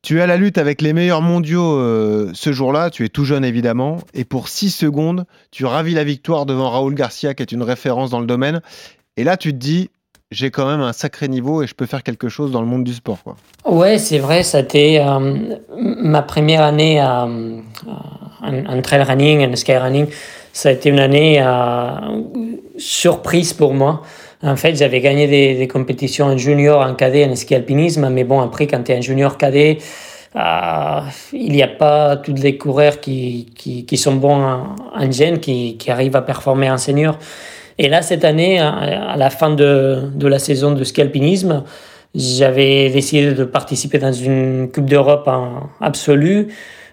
Tu 0.00 0.18
es 0.18 0.22
à 0.22 0.26
la 0.26 0.38
lutte 0.38 0.56
avec 0.56 0.80
les 0.80 0.94
meilleurs 0.94 1.20
mondiaux 1.20 1.76
euh, 1.76 2.30
ce 2.32 2.50
jour-là, 2.50 2.88
tu 2.88 3.04
es 3.04 3.10
tout 3.10 3.26
jeune 3.26 3.44
évidemment, 3.44 3.98
et 4.14 4.24
pour 4.24 4.48
6 4.48 4.70
secondes, 4.70 5.26
tu 5.50 5.66
ravis 5.66 5.92
la 5.92 6.02
victoire 6.02 6.46
devant 6.46 6.70
Raoul 6.70 6.94
Garcia, 6.94 7.34
qui 7.34 7.42
est 7.42 7.52
une 7.52 7.62
référence 7.62 8.08
dans 8.08 8.20
le 8.20 8.26
domaine. 8.26 8.62
Et 9.18 9.24
là, 9.24 9.36
tu 9.36 9.52
te 9.52 9.58
dis, 9.58 9.90
j'ai 10.30 10.50
quand 10.50 10.66
même 10.66 10.80
un 10.80 10.94
sacré 10.94 11.28
niveau 11.28 11.62
et 11.62 11.66
je 11.66 11.74
peux 11.74 11.84
faire 11.84 12.02
quelque 12.02 12.30
chose 12.30 12.52
dans 12.52 12.62
le 12.62 12.66
monde 12.66 12.84
du 12.84 12.94
sport. 12.94 13.18
Quoi. 13.22 13.36
Ouais, 13.66 13.98
c'est 13.98 14.18
vrai, 14.18 14.44
c'était 14.44 15.04
euh, 15.06 15.58
ma 15.76 16.22
première 16.22 16.62
année 16.62 17.02
en, 17.02 18.80
trail 18.82 19.02
running, 19.02 19.46
en 19.46 19.54
sky 19.56 19.76
running. 19.76 20.06
Ça 20.54 20.70
a 20.70 20.72
été 20.72 20.88
une 20.88 21.00
année 21.00 21.44
surprise 22.78 23.52
pour 23.52 23.74
moi. 23.74 24.00
En 24.44 24.56
fait, 24.56 24.74
j'avais 24.74 25.00
gagné 25.00 25.28
des, 25.28 25.68
compétitions 25.68 26.26
en 26.26 26.36
junior, 26.36 26.80
en 26.80 26.94
cadet, 26.94 27.24
en 27.26 27.36
ski 27.36 27.54
alpinisme, 27.54 28.08
mais 28.08 28.24
bon, 28.24 28.40
après, 28.40 28.66
quand 28.66 28.82
tu 28.82 28.92
es 28.92 28.96
un 28.96 29.00
junior 29.00 29.38
cadet, 29.38 29.78
euh, 30.34 31.00
il 31.32 31.52
n'y 31.52 31.62
a 31.62 31.68
pas 31.68 32.16
tous 32.16 32.34
les 32.34 32.56
coureurs 32.56 32.98
qui, 32.98 33.52
qui, 33.54 33.84
qui 33.84 33.96
sont 33.96 34.16
bons 34.16 34.42
en, 34.42 34.76
en 34.96 35.10
gène, 35.10 35.38
qui, 35.38 35.76
qui, 35.76 35.90
arrivent 35.90 36.16
à 36.16 36.22
performer 36.22 36.70
en 36.70 36.78
senior. 36.78 37.18
Et 37.78 37.88
là, 37.88 38.02
cette 38.02 38.24
année, 38.24 38.58
à 38.58 39.16
la 39.16 39.30
fin 39.30 39.50
de, 39.50 40.10
de 40.14 40.26
la 40.26 40.38
saison 40.38 40.72
de 40.72 40.82
ski 40.82 41.02
alpinisme, 41.02 41.62
j'avais 42.14 42.90
décidé 42.90 43.32
de 43.32 43.44
participer 43.44 43.98
dans 43.98 44.12
une 44.12 44.70
Coupe 44.72 44.86
d'Europe 44.86 45.26
en 45.28 45.70
absolu. 45.80 46.48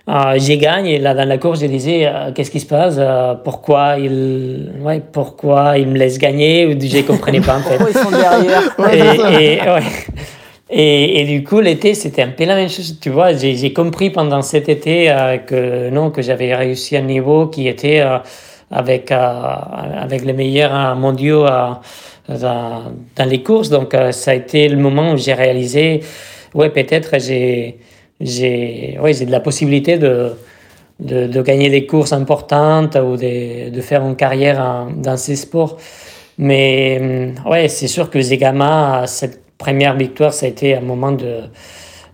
Euh, 0.10 0.36
j'ai 0.38 0.58
gagné. 0.58 0.96
Et 0.96 1.00
là 1.00 1.14
dans 1.14 1.28
la 1.28 1.38
course 1.38 1.62
je 1.62 1.68
disais 1.68 2.08
euh, 2.08 2.32
qu'est-ce 2.34 2.50
qui 2.50 2.60
se 2.60 2.66
passe? 2.66 2.96
Euh, 2.98 3.36
pourquoi 3.36 3.98
il 4.00 4.72
ouais, 4.82 5.02
pourquoi 5.12 5.78
il 5.78 5.88
me 5.88 5.98
laisse 5.98 6.18
gagner? 6.18 6.76
Je 6.80 7.02
comprenais 7.02 7.42
pas 7.42 7.58
en 7.58 7.62
fait. 7.62 7.78
Pourquoi 7.78 7.92
ils 7.92 8.04
sont 8.04 8.18
derrière? 8.18 8.76
Et, 8.92 9.58
et, 9.58 9.62
ouais. 9.62 9.84
et, 10.72 11.22
et, 11.22 11.26
du 11.26 11.44
coup 11.44 11.60
l'été 11.60 11.94
c'était 11.94 12.24
un 12.24 12.30
peu 12.30 12.46
la 12.46 12.56
même 12.56 12.70
chose 12.70 12.98
tu 13.00 13.12
vois. 13.12 13.34
J'ai 13.34 13.72
compris 13.72 14.10
pendant 14.10 14.42
cet 14.42 14.68
été 14.68 15.14
que 15.46 15.90
non 15.92 16.10
que 16.10 16.24
j'avais 16.24 16.56
réussi 16.56 16.98
un 16.98 17.02
niveau 17.02 17.48
qui 17.48 17.68
était 17.68 18.04
avec 18.72 19.12
avec 19.12 20.26
les 20.26 20.34
meilleurs 20.34 20.96
mondiaux 20.96 21.46
dans, 21.46 22.84
dans, 23.16 23.26
les 23.30 23.44
courses. 23.44 23.70
Donc 23.70 23.96
ça 24.12 24.32
a 24.32 24.34
été 24.34 24.70
le 24.70 24.78
moment 24.78 25.12
où 25.12 25.18
j'ai 25.18 25.34
réalisé 25.34 26.02
ouais 26.56 26.70
peut-être 26.70 27.20
j'ai 27.20 27.78
j'ai 28.20 28.98
oui, 29.02 29.26
de 29.26 29.32
la 29.32 29.40
possibilité 29.40 29.98
de, 29.98 30.34
de, 31.00 31.28
de, 31.28 31.42
gagner 31.42 31.70
des 31.70 31.86
courses 31.86 32.14
importantes 32.14 32.96
ou 32.96 33.16
de, 33.16 33.70
de 33.70 33.82
faire 33.82 34.06
une 34.06 34.16
carrière 34.16 34.88
dans 34.96 35.18
ces 35.18 35.36
sports. 35.36 35.78
Mais 36.38 37.36
hum, 37.46 37.52
ouais, 37.52 37.68
c'est 37.68 37.88
sûr 37.88 38.10
que 38.10 38.22
Zegama, 38.22 39.06
cette 39.08 39.42
première 39.58 39.96
victoire, 39.96 40.34
ça 40.34 40.46
a 40.46 40.50
été 40.50 40.76
un 40.76 40.82
moment 40.82 41.12
de. 41.12 41.42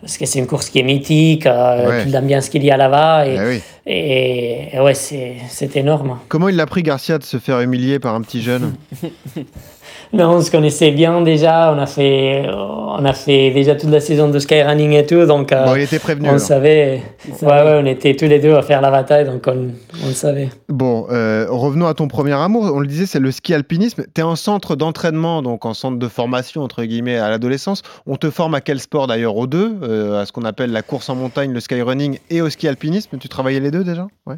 Parce 0.01 0.17
que 0.17 0.25
c'est 0.25 0.37
une 0.37 0.45
course 0.45 0.69
qui 0.69 0.79
est 0.79 0.83
mythique, 0.83 1.47
euh, 1.47 1.89
ouais. 1.89 2.03
toute 2.03 2.13
l'ambiance 2.13 2.49
qu'il 2.49 2.63
y 2.63 2.69
a 2.69 2.77
là-bas. 2.77 3.25
Et, 3.25 3.61
eh 3.87 3.91
et, 3.91 4.75
et, 4.75 4.79
ouais, 4.79 4.93
c'est 4.93 5.75
énorme. 5.75 6.19
Comment 6.27 6.49
il 6.49 6.55
l'a 6.55 6.67
pris, 6.67 6.83
Garcia, 6.83 7.17
de 7.17 7.23
se 7.23 7.37
faire 7.37 7.59
humilier 7.61 7.97
par 7.97 8.13
un 8.13 8.21
petit 8.21 8.41
jeune? 8.41 8.75
Non, 10.13 10.31
on 10.31 10.41
se 10.41 10.51
connaissait 10.51 10.91
bien 10.91 11.21
déjà. 11.21 11.73
On 11.73 11.79
a 11.79 11.85
fait, 11.85 12.45
on 12.49 13.03
a 13.03 13.13
fait 13.13 13.51
déjà 13.51 13.75
toute 13.75 13.89
la 13.89 13.99
saison 13.99 14.29
de 14.29 14.39
skyrunning 14.39 14.93
et 14.93 15.05
tout. 15.05 15.25
Donc, 15.25 15.51
euh, 15.51 15.65
bon, 15.65 15.75
il 15.75 15.83
était 15.83 15.99
prévenu. 15.99 16.29
On 16.29 16.37
savait. 16.37 17.01
Ouais, 17.41 17.47
ouais, 17.47 17.79
on 17.81 17.85
était 17.85 18.15
tous 18.15 18.25
les 18.25 18.39
deux 18.39 18.53
à 18.53 18.61
faire 18.61 18.81
la 18.81 18.91
bataille, 18.91 19.25
donc 19.25 19.43
on, 19.47 19.69
on 20.03 20.07
le 20.07 20.13
savait. 20.13 20.49
Bon, 20.69 21.07
euh, 21.11 21.47
revenons 21.49 21.87
à 21.87 21.93
ton 21.93 22.07
premier 22.07 22.33
amour. 22.33 22.71
On 22.73 22.79
le 22.79 22.87
disait, 22.87 23.05
c'est 23.05 23.19
le 23.19 23.31
ski 23.31 23.53
alpinisme. 23.53 24.03
Tu 24.13 24.21
es 24.21 24.23
en 24.23 24.35
centre 24.35 24.75
d'entraînement, 24.75 25.41
donc 25.41 25.65
en 25.65 25.73
centre 25.73 25.97
de 25.97 26.07
formation, 26.07 26.61
entre 26.61 26.83
guillemets, 26.83 27.17
à 27.17 27.29
l'adolescence. 27.29 27.81
On 28.05 28.15
te 28.15 28.29
forme 28.29 28.55
à 28.55 28.61
quel 28.61 28.79
sport 28.79 29.07
d'ailleurs 29.07 29.35
Aux 29.35 29.47
deux 29.47 29.75
euh, 29.83 30.21
À 30.21 30.25
ce 30.25 30.31
qu'on 30.31 30.43
appelle 30.43 30.71
la 30.71 30.81
course 30.81 31.09
en 31.09 31.15
montagne, 31.15 31.51
le 31.51 31.59
skyrunning 31.59 32.19
et 32.29 32.41
au 32.41 32.49
ski 32.49 32.67
alpinisme? 32.67 33.17
Tu 33.17 33.29
travaillais 33.29 33.59
les 33.59 33.71
deux 33.71 33.83
déjà? 33.83 34.07
Ouais. 34.25 34.35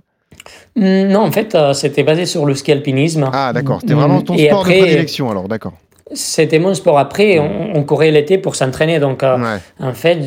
Mm, 0.76 1.08
non, 1.08 1.22
en 1.22 1.32
fait, 1.32 1.56
euh, 1.56 1.74
c'était 1.74 2.04
basé 2.04 2.26
sur 2.26 2.46
le 2.46 2.56
ski 2.56 2.72
alpinisme. 2.72 3.30
Ah, 3.34 3.52
d'accord. 3.54 3.80
C'était 3.82 3.94
vraiment 3.94 4.22
ton 4.22 4.38
sport 4.38 4.64
de 4.64 4.70
prédilection, 4.70 5.30
alors, 5.30 5.48
d'accord. 5.48 5.74
C'était 6.14 6.60
mon 6.60 6.74
sport. 6.74 6.98
Après, 6.98 7.38
on, 7.38 7.76
on 7.76 7.84
courait 7.84 8.12
l'été 8.12 8.38
pour 8.38 8.56
s'entraîner. 8.56 9.00
Donc, 9.00 9.24
euh, 9.24 9.38
ouais. 9.38 9.60
en 9.82 9.94
fait, 9.94 10.20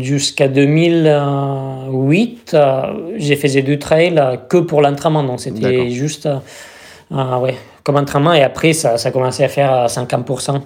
jusqu'à 0.00 0.48
2008, 0.48 2.50
euh, 2.52 2.82
j'ai 3.16 3.36
fait 3.36 3.62
du 3.62 3.78
trail 3.78 4.20
que 4.50 4.58
pour 4.58 4.82
l'entraînement. 4.82 5.22
Donc, 5.22 5.40
c'était 5.40 5.88
juste 5.88 6.28
ouais, 7.10 7.54
comme 7.84 7.96
entraînement. 7.96 8.32
Et 8.32 8.42
après, 8.42 8.72
ça, 8.72 8.98
commencé 9.10 9.44
à 9.44 9.48
faire 9.48 9.72
à 9.72 9.86
50%. 9.86 10.60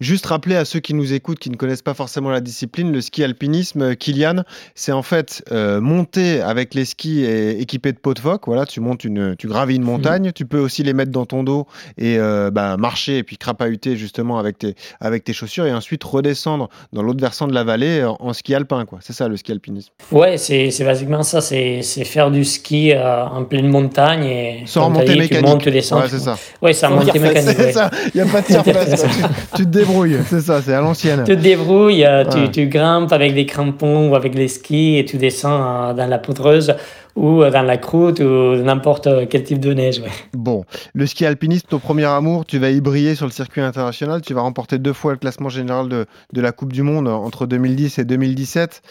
Juste 0.00 0.26
rappeler 0.26 0.56
à 0.56 0.64
ceux 0.64 0.80
qui 0.80 0.94
nous 0.94 1.12
écoutent, 1.12 1.38
qui 1.38 1.50
ne 1.50 1.56
connaissent 1.56 1.82
pas 1.82 1.94
forcément 1.94 2.30
la 2.30 2.40
discipline, 2.40 2.92
le 2.92 3.00
ski 3.00 3.24
alpinisme, 3.24 3.82
euh, 3.82 3.94
Kylian, 3.94 4.42
c'est 4.74 4.92
en 4.92 5.02
fait 5.02 5.42
euh, 5.52 5.80
monter 5.80 6.40
avec 6.40 6.74
les 6.74 6.84
skis 6.84 7.24
et, 7.24 7.60
équipés 7.60 7.92
de 7.92 7.98
pots 7.98 8.14
de 8.14 8.18
phoque. 8.18 8.42
Voilà, 8.46 8.66
tu 8.66 8.80
montes 8.80 9.04
une, 9.04 9.36
tu 9.36 9.46
gravis 9.46 9.76
une 9.76 9.82
montagne. 9.82 10.32
Tu 10.34 10.46
peux 10.46 10.58
aussi 10.58 10.82
les 10.82 10.92
mettre 10.92 11.12
dans 11.12 11.26
ton 11.26 11.42
dos 11.42 11.66
et 11.96 12.18
euh, 12.18 12.50
bah, 12.50 12.76
marcher 12.76 13.18
et 13.18 13.22
puis 13.22 13.38
crapahuter 13.38 13.96
justement 13.96 14.38
avec 14.38 14.58
tes, 14.58 14.74
avec 15.00 15.24
tes 15.24 15.32
chaussures 15.32 15.66
et 15.66 15.72
ensuite 15.72 16.02
redescendre 16.04 16.68
dans 16.92 17.02
l'autre 17.02 17.20
versant 17.20 17.46
de 17.46 17.54
la 17.54 17.64
vallée 17.64 18.04
en, 18.04 18.16
en 18.20 18.32
ski 18.32 18.54
alpin. 18.54 18.84
quoi. 18.84 18.98
C'est 19.02 19.12
ça 19.12 19.28
le 19.28 19.36
ski 19.36 19.52
alpinisme. 19.52 19.92
Ouais, 20.12 20.36
c'est 20.38 20.84
basiquement 20.84 21.22
ça. 21.22 21.40
C'est 21.40 21.82
faire 22.04 22.30
du 22.30 22.44
ski 22.44 22.92
euh, 22.92 23.24
en 23.26 23.44
pleine 23.44 23.68
montagne 23.68 24.24
et 24.24 24.62
Sans 24.66 24.86
remontée 24.86 25.12
dit, 25.12 25.18
mécanique. 25.18 25.44
Tu 25.44 25.50
montes, 25.50 25.62
tu 25.62 25.70
descends. 25.70 26.00
Ouais, 26.00 26.08
ça. 26.08 26.36
Ouais, 26.62 26.72
sans 26.72 26.88
Sans 26.88 26.96
montée 26.96 27.18
mécanique. 27.18 27.54
C'est 27.56 27.64
ouais. 27.66 27.72
ça, 27.72 27.90
il 28.14 28.22
n'y 28.22 28.28
a 28.28 28.32
pas 28.32 28.40
de 28.40 28.46
surface. 28.46 29.02
tu, 29.02 29.56
tu 29.56 29.62
te 29.64 29.68
débrouilles, 29.68 30.18
c'est 30.28 30.40
ça, 30.40 30.62
c'est 30.62 30.74
à 30.74 30.80
l'ancienne. 30.80 31.24
Tu 31.26 31.36
te 31.36 31.40
débrouilles, 31.40 32.04
euh, 32.04 32.24
tu, 32.52 32.66
grimpes 32.66 33.12
avec 33.12 33.34
des 33.34 33.46
crampons 33.46 34.10
ou 34.10 34.14
avec 34.14 34.34
les 34.34 34.48
skis 34.48 34.98
et 34.98 35.04
tu 35.04 35.16
descends 35.16 35.90
euh, 35.90 35.94
dans 35.94 36.06
la 36.06 36.18
poudreuse 36.18 36.74
ou 37.14 37.42
euh, 37.42 37.50
dans 37.50 37.62
la 37.62 37.76
croûte 37.76 38.20
ou 38.20 38.56
n'importe 38.56 39.08
quel 39.28 39.44
type 39.44 39.60
de 39.60 39.72
neige. 39.72 40.00
Ouais. 40.00 40.10
Bon, 40.34 40.64
le 40.94 41.06
ski 41.06 41.26
alpiniste, 41.26 41.68
ton 41.68 41.78
premier 41.78 42.04
amour, 42.04 42.44
tu 42.44 42.58
vas 42.58 42.70
y 42.70 42.80
briller 42.80 43.14
sur 43.14 43.26
le 43.26 43.32
circuit 43.32 43.60
international. 43.60 44.20
Tu 44.20 44.34
vas 44.34 44.42
remporter 44.42 44.78
deux 44.78 44.92
fois 44.92 45.12
le 45.12 45.18
classement 45.18 45.48
général 45.48 45.88
de, 45.88 46.06
de 46.32 46.40
la 46.40 46.52
Coupe 46.52 46.72
du 46.72 46.82
Monde 46.82 47.08
entre 47.08 47.46
2010 47.46 47.98
et 47.98 48.04
2017. 48.04 48.82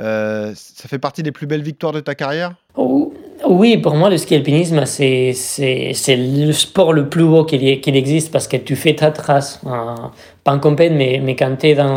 Euh, 0.00 0.52
ça 0.54 0.88
fait 0.88 0.98
partie 0.98 1.22
des 1.22 1.32
plus 1.32 1.46
belles 1.46 1.62
victoires 1.62 1.92
de 1.92 2.00
ta 2.00 2.14
carrière? 2.14 2.54
Ou- 2.76 3.12
Oui, 3.50 3.78
pour 3.78 3.96
moi, 3.96 4.08
le 4.10 4.16
ski 4.16 4.36
alpinisme, 4.36 4.86
c'est, 4.86 5.32
c'est, 5.32 5.90
c'est 5.92 6.14
le 6.14 6.52
sport 6.52 6.92
le 6.92 7.08
plus 7.08 7.24
beau 7.24 7.44
qu'il, 7.44 7.66
existe 7.66 8.30
parce 8.30 8.46
que 8.46 8.56
tu 8.56 8.76
fais 8.76 8.94
ta 8.94 9.10
trace, 9.10 9.60
euh, 9.66 9.70
pas 10.44 10.52
en 10.52 10.60
compète, 10.60 10.92
mais, 10.92 11.20
mais 11.20 11.34
quand 11.34 11.56
tu 11.58 11.66
es 11.66 11.74
dans, 11.74 11.96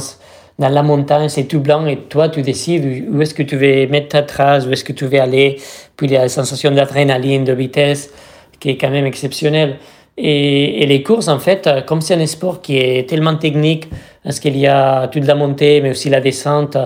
dans 0.57 0.69
la 0.69 0.81
montagne, 0.81 1.29
c'est 1.29 1.43
tout 1.43 1.59
blanc 1.59 1.85
et 1.85 1.97
toi, 2.09 2.29
tu 2.29 2.41
décides 2.41 3.05
où 3.07 3.21
est-ce 3.21 3.35
que 3.35 3.43
tu 3.43 3.55
veux 3.55 3.85
mettre 3.85 4.07
ta 4.07 4.23
trace, 4.23 4.65
où 4.65 4.71
est-ce 4.71 4.83
que 4.83 4.93
tu 4.93 5.05
veux 5.05 5.21
aller. 5.21 5.57
Puis 5.95 6.07
il 6.07 6.13
y 6.13 6.17
a 6.17 6.23
la 6.23 6.29
sensation 6.29 6.71
d'adrénaline, 6.71 7.43
de 7.43 7.53
vitesse 7.53 8.11
qui 8.59 8.71
est 8.71 8.77
quand 8.77 8.89
même 8.89 9.05
exceptionnelle. 9.05 9.77
Et, 10.17 10.85
les 10.87 11.03
courses, 11.03 11.27
en 11.27 11.37
fait, 11.39 11.69
comme 11.85 12.01
c'est 12.01 12.15
un 12.15 12.25
sport 12.25 12.61
qui 12.61 12.77
est 12.77 13.07
tellement 13.07 13.35
technique, 13.35 13.87
parce 14.23 14.39
qu'il 14.39 14.57
y 14.57 14.65
a 14.65 15.07
toute 15.07 15.25
la 15.25 15.35
montée, 15.35 15.81
mais 15.81 15.91
aussi 15.91 16.09
la 16.09 16.19
descente, 16.19 16.77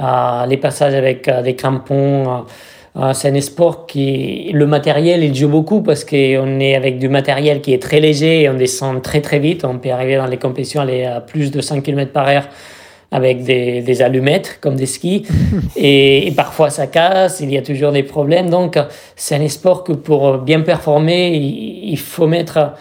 euh, 0.00 0.46
les 0.46 0.56
passages 0.56 0.94
avec 0.94 1.28
euh, 1.28 1.42
des 1.42 1.54
crampons, 1.54 2.28
euh, 2.28 2.38
c'est 3.14 3.28
un 3.36 3.40
sport 3.40 3.86
qui, 3.86 4.50
le 4.52 4.66
matériel, 4.66 5.24
il 5.24 5.34
joue 5.34 5.48
beaucoup 5.48 5.80
parce 5.82 6.04
qu'on 6.04 6.60
est 6.60 6.74
avec 6.74 6.98
du 6.98 7.08
matériel 7.08 7.60
qui 7.62 7.72
est 7.72 7.82
très 7.82 8.00
léger 8.00 8.42
et 8.42 8.48
on 8.50 8.54
descend 8.54 9.00
très 9.02 9.20
très 9.22 9.38
vite. 9.38 9.64
On 9.64 9.78
peut 9.78 9.90
arriver 9.90 10.16
dans 10.16 10.26
les 10.26 10.36
compétitions 10.36 10.80
à 10.80 10.84
aller 10.84 11.04
à 11.04 11.20
plus 11.20 11.50
de 11.50 11.60
100 11.60 11.80
km 11.80 12.12
par 12.12 12.28
heure 12.28 12.48
avec 13.10 13.42
des, 13.44 13.82
des 13.82 14.00
allumettes 14.02 14.58
comme 14.60 14.74
des 14.76 14.86
skis 14.86 15.24
et, 15.76 16.26
et 16.28 16.32
parfois 16.32 16.70
ça 16.70 16.86
casse, 16.86 17.40
il 17.40 17.50
y 17.52 17.58
a 17.58 17.62
toujours 17.62 17.92
des 17.92 18.02
problèmes. 18.02 18.50
Donc 18.50 18.78
c'est 19.16 19.36
un 19.36 19.48
sport 19.48 19.84
que 19.84 19.92
pour 19.92 20.38
bien 20.38 20.60
performer, 20.60 21.28
il, 21.34 21.90
il 21.92 21.98
faut 21.98 22.26
mettre 22.26 22.72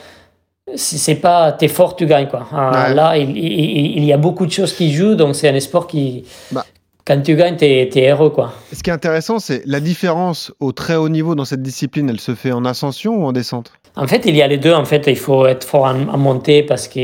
si 0.76 0.98
c'est 1.00 1.16
pas 1.16 1.52
t'es 1.54 1.68
fort 1.68 1.96
tu 1.96 2.06
gagnes 2.06 2.28
quoi 2.28 2.48
Ah, 2.54 2.88
Ouais. 2.90 2.96
là 2.96 3.18
il, 3.18 3.36
il- 3.38 3.98
il 3.98 4.06
y 4.06 4.14
a 4.14 4.18
beaucoup 4.18 4.46
de 4.46 4.52
choses 4.52 4.74
qui 4.74 4.94
jouent 4.94 5.16
donc 5.16 5.36
c'est 5.36 5.50
un 5.50 5.60
sport 5.60 5.86
qui 5.88 6.24
Bah. 6.52 6.66
Quand 7.12 7.22
tu 7.22 7.36
gagnes 7.36 7.58
t'es 7.58 7.90
es 7.94 8.10
heureux 8.10 8.30
quoi 8.30 8.54
Ce 8.72 8.82
qui 8.82 8.90
est 8.90 8.94
intéressant, 8.94 9.40
c'est 9.40 9.64
la 9.66 9.82
différence 9.82 10.54
au 10.62 10.72
très 10.72 10.96
haut 10.96 11.10
niveau 11.10 11.36
dans 11.36 11.44
cette 11.44 11.62
discipline, 11.62 12.10
elle 12.10 12.22
se 12.22 12.36
fait 12.36 12.54
en 12.54 12.64
ascension 12.64 13.16
ou 13.16 13.26
en 13.26 13.34
descente? 13.34 13.74
En 13.98 14.08
fait, 14.08 14.26
il 14.26 14.36
y 14.38 14.42
a 14.42 14.48
les 14.48 14.58
deux. 14.58 14.74
En 14.74 14.86
fait, 14.86 15.04
il 15.08 15.18
faut 15.18 15.46
être 15.46 15.66
fort 15.66 15.84
en, 15.84 16.08
en 16.08 16.18
montée 16.18 16.64
parce 16.64 16.88
que 16.88 17.00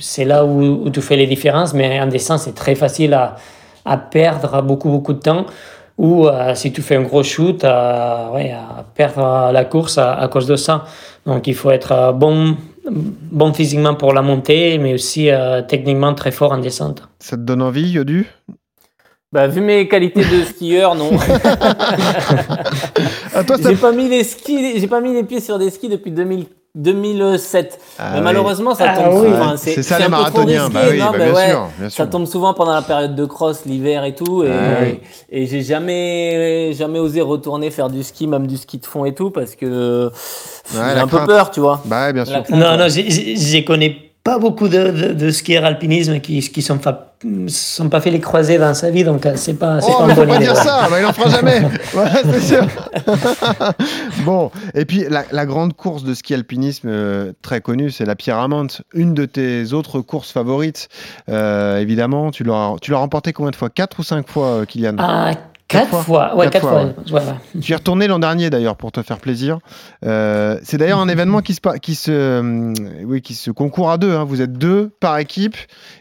c'est 0.00 0.24
là 0.24 0.46
où, 0.46 0.86
où 0.86 0.88
tu 0.88 1.02
fais 1.02 1.16
les 1.16 1.26
différences. 1.26 1.74
Mais 1.74 2.00
en 2.00 2.06
descente, 2.06 2.38
c'est 2.38 2.54
très 2.54 2.74
facile 2.74 3.12
à, 3.12 3.36
à 3.84 3.98
perdre 3.98 4.62
beaucoup, 4.62 4.88
beaucoup 4.88 5.12
de 5.12 5.18
temps. 5.20 5.44
Ou 5.98 6.26
euh, 6.26 6.54
si 6.54 6.72
tu 6.72 6.80
fais 6.80 6.96
un 6.96 7.02
gros 7.02 7.22
shoot, 7.22 7.62
euh, 7.64 8.30
ouais, 8.30 8.52
à 8.52 8.82
perdre 8.94 9.50
la 9.52 9.64
course 9.66 9.98
à, 9.98 10.14
à 10.14 10.28
cause 10.28 10.46
de 10.46 10.56
ça. 10.56 10.86
Donc, 11.26 11.46
il 11.46 11.54
faut 11.54 11.70
être 11.70 11.92
euh, 11.92 12.12
bon, 12.12 12.56
bon 12.90 13.52
physiquement 13.52 13.94
pour 13.94 14.14
la 14.14 14.22
montée, 14.22 14.78
mais 14.78 14.94
aussi 14.94 15.28
euh, 15.28 15.60
techniquement 15.60 16.14
très 16.14 16.30
fort 16.30 16.52
en 16.52 16.58
descente. 16.58 17.06
Ça 17.18 17.36
te 17.36 17.42
donne 17.42 17.60
envie, 17.60 17.90
Yodu? 17.90 18.26
Bah, 19.30 19.46
vu 19.46 19.60
mes 19.60 19.86
qualités 19.88 20.24
de 20.24 20.44
skieur, 20.44 20.94
non. 20.94 21.10
Ah, 23.34 23.42
j'ai 23.62 23.76
pas 23.76 23.92
mis 23.92 24.08
les 24.08 24.24
skis, 24.24 24.80
j'ai 24.80 24.86
pas 24.88 25.00
mis 25.00 25.12
les 25.12 25.22
pieds 25.22 25.40
sur 25.40 25.58
des 25.58 25.70
skis 25.70 25.88
depuis 25.88 26.10
2000 26.10 26.46
2007. 26.74 27.80
Ah 27.98 28.10
mais 28.12 28.18
oui. 28.18 28.24
malheureusement, 28.24 28.74
ça 28.74 28.84
Ah 28.88 28.96
tombe 28.96 29.22
oui. 29.22 29.30
souvent. 29.30 29.56
C'est 29.56 29.82
ça 29.82 29.98
les 29.98 30.08
marathoniens. 30.08 30.64
risqué, 30.66 30.74
Bah 30.74 30.86
oui, 30.90 30.98
non, 30.98 31.04
bah 31.06 31.12
mais 31.18 31.24
bien 31.26 31.34
ouais, 31.34 31.50
sûr, 31.50 31.68
bien 31.78 31.90
Ça 31.90 32.06
tombe 32.06 32.26
souvent 32.26 32.54
pendant 32.54 32.74
la 32.74 32.82
période 32.82 33.14
de 33.16 33.24
cross, 33.24 33.64
l'hiver 33.66 34.04
et 34.04 34.14
tout. 34.14 34.44
Et, 34.44 34.50
Ah 34.50 34.78
oui. 34.82 35.00
et 35.30 35.46
j'ai 35.46 35.62
jamais, 35.62 36.72
jamais 36.74 36.98
osé 36.98 37.20
retourner 37.20 37.70
faire 37.70 37.88
du 37.90 38.02
ski, 38.02 38.26
même 38.26 38.46
du 38.46 38.56
ski 38.56 38.78
de 38.78 38.86
fond 38.86 39.04
et 39.04 39.14
tout, 39.14 39.30
parce 39.30 39.56
que 39.56 40.10
j'ai 40.72 40.78
un 40.78 41.06
peu 41.06 41.24
peur, 41.24 41.50
tu 41.50 41.60
vois. 41.60 41.82
Bah 41.84 42.06
ouais, 42.06 42.12
bien 42.12 42.24
sûr. 42.24 42.42
crainte, 42.42 42.50
Non, 42.50 42.76
non, 42.76 42.88
je 42.88 43.64
connais 43.64 44.07
pas 44.28 44.38
beaucoup 44.38 44.68
de, 44.68 44.90
de, 44.90 45.12
de 45.14 45.30
skieurs 45.30 45.64
alpinisme 45.64 46.20
qui 46.20 46.40
qui 46.40 46.60
sont 46.62 46.76
pas 46.78 47.04
sont 47.48 47.88
pas 47.88 48.00
fait 48.00 48.10
les 48.12 48.20
croisés 48.20 48.58
dans 48.58 48.74
sa 48.74 48.90
vie, 48.90 49.02
donc 49.02 49.24
euh, 49.26 49.32
c'est 49.36 49.54
pas 49.54 49.80
c'est 49.80 49.90
Oh, 49.92 49.98
pas 50.00 50.06
mais 50.06 50.10
une 50.12 50.14
faut 50.16 50.20
bonne 50.22 50.28
pas 50.30 50.36
idée. 50.36 50.44
dire 50.44 50.56
ça, 50.56 50.86
bah, 50.90 51.00
il 51.00 51.06
en 51.06 51.12
fera 51.12 51.30
jamais. 51.30 51.62
Ouais, 51.94 52.22
c'est 52.30 52.40
sûr. 52.40 52.66
bon, 54.24 54.50
et 54.74 54.84
puis 54.84 55.04
la, 55.08 55.24
la 55.32 55.46
grande 55.46 55.72
course 55.74 56.04
de 56.04 56.14
ski 56.14 56.34
alpinisme 56.34 56.88
euh, 56.90 57.32
très 57.42 57.60
connue, 57.60 57.90
c'est 57.90 58.04
la 58.04 58.14
Pyramide, 58.14 58.70
une 58.92 59.14
de 59.14 59.24
tes 59.24 59.72
autres 59.72 60.00
courses 60.00 60.30
favorites. 60.30 60.88
Euh, 61.28 61.78
évidemment, 61.78 62.30
tu 62.30 62.44
l'as 62.44 62.74
tu 62.80 62.90
l'as 62.92 62.98
remporté 62.98 63.32
combien 63.32 63.50
de 63.50 63.56
fois? 63.56 63.70
Quatre 63.70 63.98
ou 64.00 64.02
cinq 64.04 64.28
fois, 64.28 64.46
euh, 64.48 64.64
Kylian? 64.64 64.96
Ah, 64.98 65.32
Quatre 65.68 65.90
quatre, 65.90 66.02
fois. 66.02 66.28
fois. 66.30 66.36
Ouais, 66.36 66.44
Quatre 66.46 66.52
quatre, 66.52 66.62
fois, 66.62 66.80
fois. 66.80 67.20
ouais, 67.20 67.26
ouais. 67.26 67.60
Tu 67.60 67.70
y 67.70 67.74
es 67.74 67.76
retourné 67.76 68.06
l'an 68.06 68.18
dernier 68.18 68.48
d'ailleurs 68.48 68.74
pour 68.76 68.90
te 68.90 69.02
faire 69.02 69.18
plaisir. 69.18 69.58
Euh, 70.02 70.58
c'est 70.62 70.78
d'ailleurs 70.78 70.98
un 70.98 71.08
événement 71.08 71.42
qui 71.42 71.52
se, 71.52 71.60
qui 71.78 71.94
se, 71.94 72.10
euh, 72.10 72.72
oui, 73.04 73.20
qui 73.20 73.34
se 73.34 73.50
concourt 73.50 73.90
à 73.90 73.98
deux. 73.98 74.14
hein. 74.14 74.24
Vous 74.24 74.40
êtes 74.40 74.54
deux 74.54 74.90
par 74.98 75.18
équipe 75.18 75.56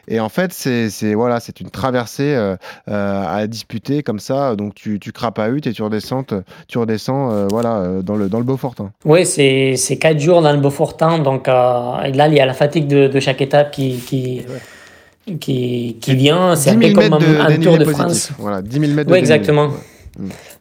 et 0.08 0.22
en 0.22 0.30
fait 0.30 0.54
c'est, 0.54 0.90
c'est 0.90 1.14
voilà, 1.16 1.42
c'est 1.42 1.60
une 1.60 1.70
traversée 1.70 2.34
euh, 2.34 2.56
à 2.88 3.46
disputer 3.48 4.04
comme 4.04 4.20
ça. 4.20 4.56
Donc 4.56 4.74
tu, 4.74 5.00
tu 5.02 5.12
crapahutes 5.12 5.68
et 5.68 5.74
tu 5.74 5.84
redescends, 5.84 6.24
tu 6.70 6.78
redescends 6.78 7.32
euh, 7.34 7.48
voilà 7.50 8.02
dans 8.04 8.16
le 8.16 8.30
dans 8.30 8.38
le 8.40 8.46
Beaufortin. 8.46 8.92
Ouais, 9.04 9.26
c'est 9.26 9.76
c'est 9.76 9.98
quatre 9.98 10.20
jours 10.20 10.42
dans 10.42 10.54
le 10.54 10.60
Beaufortin, 10.60 11.20
donc 11.20 11.50
euh, 11.50 12.02
et 12.04 12.14
là 12.14 12.30
il 12.30 12.34
y 12.36 12.40
a 12.40 12.46
la 12.46 12.54
fatigue 12.54 12.88
de, 12.88 13.08
de 13.10 13.20
chaque 13.20 13.42
étape 13.42 13.72
qui 13.72 13.98
qui 13.98 14.44
qui, 15.40 15.98
qui 16.02 16.16
vient. 16.16 16.56
C'est 16.56 16.72
un 16.72 16.76
10 16.76 16.94
peu 16.94 17.02
000 17.02 17.10
comme 17.10 17.20
de 17.24 17.40
un, 17.40 17.58
Tour 17.60 17.78
de 17.78 17.84
positif. 17.84 18.02
France. 18.04 18.32
Voilà, 18.40 18.62
10 18.62 18.80
000 18.80 18.94
mètres 18.94 19.08
de 19.10 19.14
Ouais, 19.14 19.20
dénivelé. 19.20 19.20
exactement. 19.20 19.70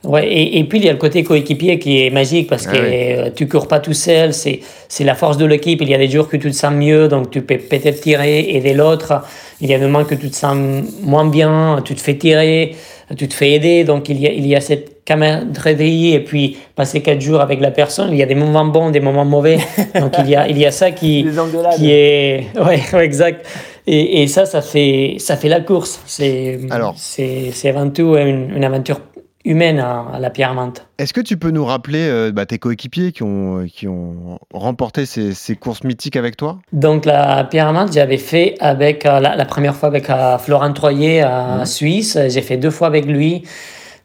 Ouais, 0.04 0.28
et, 0.28 0.58
et 0.58 0.64
puis 0.64 0.78
il 0.78 0.84
y 0.84 0.88
a 0.88 0.92
le 0.92 0.98
côté 0.98 1.24
coéquipier 1.24 1.78
qui 1.78 2.04
est 2.04 2.10
magique 2.10 2.46
parce 2.48 2.66
Ah 2.68 2.72
que 2.72 2.76
oui. 2.76 2.88
euh, 2.92 3.30
tu 3.34 3.48
cours 3.48 3.66
pas 3.66 3.80
tout 3.80 3.94
seul, 3.94 4.34
c'est 4.34 4.60
c'est 4.88 5.02
la 5.02 5.14
force 5.14 5.38
de 5.38 5.46
l'équipe. 5.46 5.80
Il 5.80 5.88
y 5.88 5.94
a 5.94 5.98
des 5.98 6.08
jours 6.10 6.28
que 6.28 6.36
tu 6.36 6.50
te 6.50 6.54
sens 6.54 6.74
mieux, 6.74 7.08
donc 7.08 7.30
tu 7.30 7.40
peux 7.40 7.56
peut-être 7.56 8.02
tirer, 8.02 8.40
aider 8.54 8.74
l'autre. 8.74 9.22
Il 9.62 9.70
y 9.70 9.74
a 9.74 9.78
des 9.78 9.84
moments 9.86 10.04
que 10.04 10.14
tu 10.14 10.28
te 10.28 10.36
sens 10.36 10.56
moins 11.02 11.24
bien, 11.26 11.80
tu 11.84 11.94
te 11.94 12.00
fais 12.02 12.14
tirer, 12.16 12.76
tu 13.16 13.26
te 13.28 13.34
fais 13.34 13.52
aider. 13.52 13.84
Donc 13.84 14.10
il 14.10 14.20
y 14.20 14.26
a, 14.26 14.30
il 14.32 14.46
y 14.46 14.54
a 14.54 14.60
cette 14.60 15.02
camaraderie 15.06 16.12
et 16.12 16.20
puis 16.20 16.58
passer 16.74 17.00
quatre 17.00 17.20
jours 17.22 17.40
avec 17.40 17.60
la 17.60 17.70
personne. 17.70 18.10
Il 18.12 18.18
y 18.18 18.22
a 18.22 18.26
des 18.26 18.34
moments 18.34 18.66
bons, 18.66 18.90
des 18.90 19.00
moments 19.00 19.24
mauvais. 19.24 19.58
Donc 19.98 20.12
il 20.18 20.28
y 20.28 20.36
a, 20.36 20.48
il 20.48 20.58
y 20.58 20.66
a 20.66 20.70
ça 20.70 20.90
qui, 20.90 21.22
Les 21.22 21.38
engueulades. 21.38 21.76
qui 21.76 21.90
est 21.92 22.44
ouais, 22.62 22.80
ouais, 22.92 23.04
exact 23.04 23.46
et, 23.86 24.22
et 24.22 24.26
ça 24.26 24.46
ça 24.46 24.62
fait 24.62 25.16
ça 25.18 25.36
fait 25.36 25.48
la 25.48 25.60
course 25.60 26.00
c'est 26.06 26.58
c'est 26.96 27.50
c'est 27.52 27.68
avant 27.68 27.90
tout 27.90 28.16
une, 28.16 28.50
une 28.56 28.64
aventure 28.64 29.00
humaine 29.44 29.78
à, 29.78 30.04
à 30.12 30.18
la 30.18 30.30
Pierre-Mante. 30.30 30.88
Est-ce 30.98 31.12
que 31.12 31.20
tu 31.20 31.36
peux 31.36 31.52
nous 31.52 31.64
rappeler 31.64 32.08
euh, 32.08 32.32
bah, 32.32 32.46
tes 32.46 32.58
coéquipiers 32.58 33.12
qui 33.12 33.22
ont, 33.22 33.64
qui 33.72 33.86
ont 33.86 34.40
remporté 34.52 35.06
ces, 35.06 35.34
ces 35.34 35.54
courses 35.54 35.84
mythiques 35.84 36.16
avec 36.16 36.36
toi? 36.36 36.58
Donc 36.72 37.04
la 37.04 37.44
Pierre-Mante, 37.44 37.92
j'avais 37.92 38.18
fait 38.18 38.56
avec 38.58 39.06
euh, 39.06 39.20
la, 39.20 39.36
la 39.36 39.44
première 39.44 39.76
fois 39.76 39.88
avec 39.88 40.10
euh, 40.10 40.36
Florent 40.38 40.72
Troyer 40.72 41.20
à 41.22 41.64
Suisse, 41.64 42.18
j'ai 42.28 42.42
fait 42.42 42.56
deux 42.56 42.72
fois 42.72 42.88
avec 42.88 43.06
lui. 43.06 43.44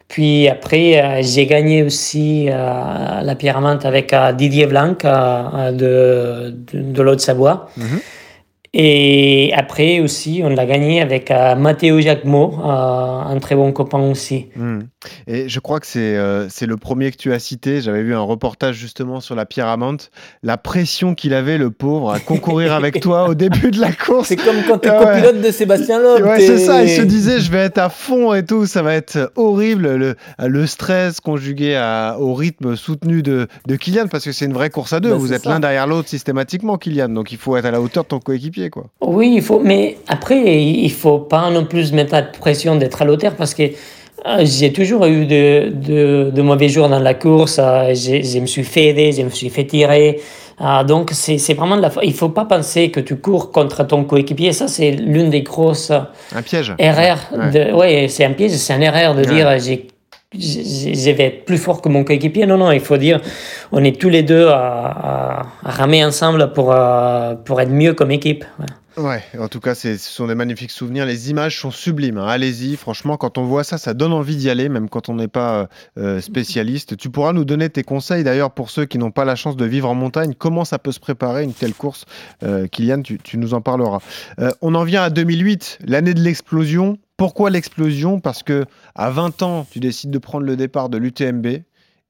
Puis 0.06 0.46
après, 0.46 1.02
euh, 1.02 1.22
j'ai 1.22 1.46
gagné 1.46 1.82
aussi 1.82 2.46
euh, 2.48 3.22
la 3.22 3.34
Pierre-Mante 3.34 3.84
avec 3.84 4.12
euh, 4.12 4.30
Didier 4.32 4.66
Blanc 4.66 4.94
euh, 5.04 5.72
de, 5.72 6.54
de, 6.72 6.82
de 6.82 7.02
l'Haute-Savoie. 7.02 7.68
Mhm. 7.76 8.00
Et 8.74 9.52
après 9.54 10.00
aussi, 10.00 10.40
on 10.42 10.48
l'a 10.48 10.64
gagné 10.64 11.02
avec 11.02 11.30
euh, 11.30 11.54
Matteo 11.56 12.00
Jacquemot, 12.00 12.54
euh, 12.64 12.66
un 12.66 13.38
très 13.38 13.54
bon 13.54 13.70
copain 13.72 13.98
aussi. 14.10 14.46
Hmm. 14.56 14.80
Et 15.26 15.46
je 15.50 15.60
crois 15.60 15.78
que 15.78 15.86
c'est 15.86 16.16
euh, 16.16 16.48
le 16.62 16.76
premier 16.78 17.10
que 17.10 17.18
tu 17.18 17.34
as 17.34 17.38
cité. 17.38 17.82
J'avais 17.82 18.02
vu 18.02 18.14
un 18.14 18.20
reportage 18.20 18.76
justement 18.76 19.20
sur 19.20 19.34
la 19.34 19.44
Pierre 19.44 19.66
Amante. 19.66 20.10
La 20.42 20.56
pression 20.56 21.14
qu'il 21.14 21.34
avait, 21.34 21.58
le 21.58 21.70
pauvre, 21.70 22.12
à 22.12 22.18
concourir 22.18 22.72
avec 22.82 23.00
toi 23.00 23.28
au 23.28 23.34
début 23.34 23.70
de 23.72 23.78
la 23.80 23.92
course. 23.92 24.28
C'est 24.28 24.36
comme 24.36 24.62
quand 24.66 24.78
tu 24.78 24.88
es 24.88 24.90
Ah 24.90 25.00
ouais. 25.00 25.20
copilote 25.20 25.42
de 25.42 25.50
Sébastien 25.50 26.00
Loeb. 26.00 26.24
Ouais, 26.24 26.40
c'est 26.40 26.58
ça. 26.58 26.82
Il 26.82 26.88
se 26.88 27.02
disait, 27.02 27.40
je 27.40 27.50
vais 27.52 27.58
être 27.58 27.76
à 27.78 27.90
fond 27.90 28.32
et 28.32 28.44
tout. 28.46 28.64
Ça 28.64 28.80
va 28.80 28.94
être 28.94 29.32
horrible. 29.36 29.96
Le, 29.96 30.14
le 30.38 30.66
stress 30.66 31.20
conjugué 31.20 31.74
à- 31.74 32.16
au 32.18 32.32
rythme 32.32 32.74
soutenu 32.76 33.22
de, 33.22 33.48
de 33.66 33.76
Kylian, 33.76 34.06
parce 34.08 34.24
que 34.24 34.32
c'est 34.32 34.46
une 34.46 34.54
vraie 34.54 34.70
course 34.70 34.94
à 34.94 35.00
deux. 35.00 35.10
Bah, 35.10 35.16
Vous 35.16 35.34
êtes 35.34 35.44
l'un 35.44 35.60
derrière 35.60 35.86
l'autre 35.86 36.08
systématiquement, 36.08 36.78
Kylian. 36.78 37.10
Donc 37.10 37.32
il 37.32 37.38
faut 37.38 37.54
être 37.58 37.66
à 37.66 37.70
la 37.70 37.82
hauteur 37.82 38.04
de 38.04 38.08
ton 38.08 38.18
coéquipier, 38.20 38.61
quoi. 38.70 38.84
Oui, 39.00 39.32
il 39.36 39.42
faut, 39.42 39.60
mais 39.60 39.96
après, 40.08 40.62
il 40.64 40.90
faut 40.92 41.18
pas 41.18 41.50
non 41.50 41.64
plus 41.64 41.92
mettre 41.92 42.12
la 42.12 42.22
pression 42.22 42.76
d'être 42.76 43.02
à 43.02 43.04
l'auteur 43.04 43.34
parce 43.34 43.54
que 43.54 43.62
euh, 43.64 44.44
j'ai 44.44 44.72
toujours 44.72 45.04
eu 45.06 45.26
de, 45.26 45.70
de, 45.74 46.30
de 46.32 46.42
mauvais 46.42 46.68
jours 46.68 46.88
dans 46.88 47.00
la 47.00 47.14
course. 47.14 47.58
euh, 47.58 47.92
je 47.94 48.38
me 48.38 48.46
suis 48.46 48.62
fait 48.64 48.86
aider, 48.86 49.12
je 49.12 49.22
me 49.22 49.30
suis 49.30 49.50
fait 49.50 49.64
tirer. 49.64 50.20
Euh, 50.60 50.84
donc, 50.84 51.10
c'est 51.12 51.54
vraiment 51.54 51.76
de 51.76 51.82
la. 51.82 51.90
Il 52.04 52.12
faut 52.14 52.28
pas 52.28 52.44
penser 52.44 52.90
que 52.90 53.00
tu 53.00 53.16
cours 53.16 53.50
contre 53.50 53.84
ton 53.84 54.04
coéquipier. 54.04 54.52
Ça, 54.52 54.68
c'est 54.68 54.92
l'une 54.92 55.28
des 55.30 55.42
grosses 55.42 55.90
Un 55.90 56.42
piège. 56.42 56.72
erreurs. 56.78 57.18
Ouais. 57.74 58.06
C'est 58.08 58.24
un 58.24 58.32
piège, 58.32 58.52
c'est 58.52 58.74
une 58.74 58.82
erreur 58.84 59.14
de 59.16 59.22
Ouais. 59.22 59.34
dire 59.34 59.58
j'ai 59.58 59.88
je 60.38 61.10
vais 61.10 61.24
être 61.24 61.44
plus 61.44 61.58
fort 61.58 61.82
que 61.82 61.88
mon 61.88 62.04
coéquipier. 62.04 62.46
Non, 62.46 62.56
non, 62.56 62.72
il 62.72 62.80
faut 62.80 62.96
dire 62.96 63.20
on 63.70 63.82
est 63.84 64.00
tous 64.00 64.08
les 64.08 64.22
deux 64.22 64.48
à, 64.48 65.46
ramer 65.62 66.04
ensemble 66.04 66.52
pour, 66.52 66.72
euh, 66.72 67.34
pour 67.34 67.60
être 67.60 67.70
mieux 67.70 67.94
comme 67.94 68.10
équipe. 68.10 68.44
Ouais. 68.98 69.22
En 69.38 69.48
tout 69.48 69.60
cas, 69.60 69.74
ce 69.74 69.96
sont 69.96 70.26
des 70.26 70.34
magnifiques 70.34 70.70
souvenirs. 70.70 71.06
Les 71.06 71.30
images 71.30 71.58
sont 71.58 71.70
sublimes. 71.70 72.18
hein. 72.18 72.26
Allez-y, 72.26 72.76
franchement, 72.76 73.16
quand 73.16 73.38
on 73.38 73.44
voit 73.44 73.64
ça, 73.64 73.78
ça 73.78 73.94
donne 73.94 74.12
envie 74.12 74.36
d'y 74.36 74.50
aller, 74.50 74.68
même 74.68 74.90
quand 74.90 75.08
on 75.08 75.14
n'est 75.14 75.28
pas 75.28 75.68
euh, 75.98 76.20
spécialiste. 76.20 76.96
Tu 76.98 77.08
pourras 77.08 77.32
nous 77.32 77.46
donner 77.46 77.70
tes 77.70 77.84
conseils, 77.84 78.22
d'ailleurs, 78.22 78.50
pour 78.50 78.68
ceux 78.68 78.84
qui 78.84 78.98
n'ont 78.98 79.10
pas 79.10 79.24
la 79.24 79.34
chance 79.34 79.56
de 79.56 79.64
vivre 79.64 79.88
en 79.88 79.94
montagne. 79.94 80.34
Comment 80.36 80.66
ça 80.66 80.78
peut 80.78 80.92
se 80.92 81.00
préparer 81.00 81.42
une 81.42 81.54
telle 81.54 81.72
course? 81.72 82.04
Euh, 82.42 82.66
Kylian, 82.66 83.00
tu, 83.00 83.18
tu 83.18 83.38
nous 83.38 83.54
en 83.54 83.62
parleras. 83.62 84.00
Euh, 84.38 84.50
on 84.60 84.74
en 84.74 84.84
vient 84.84 85.02
à 85.02 85.10
2008, 85.10 85.78
l'année 85.86 86.12
de 86.12 86.20
l'explosion. 86.20 86.98
Pourquoi 87.16 87.50
l'explosion? 87.50 88.20
Parce 88.20 88.42
que 88.42 88.64
à 88.94 89.10
20 89.10 89.42
ans, 89.42 89.66
tu 89.70 89.78
décides 89.80 90.10
de 90.10 90.18
prendre 90.18 90.44
le 90.46 90.56
départ 90.56 90.88
de 90.88 90.98
l'UTMB 90.98 91.46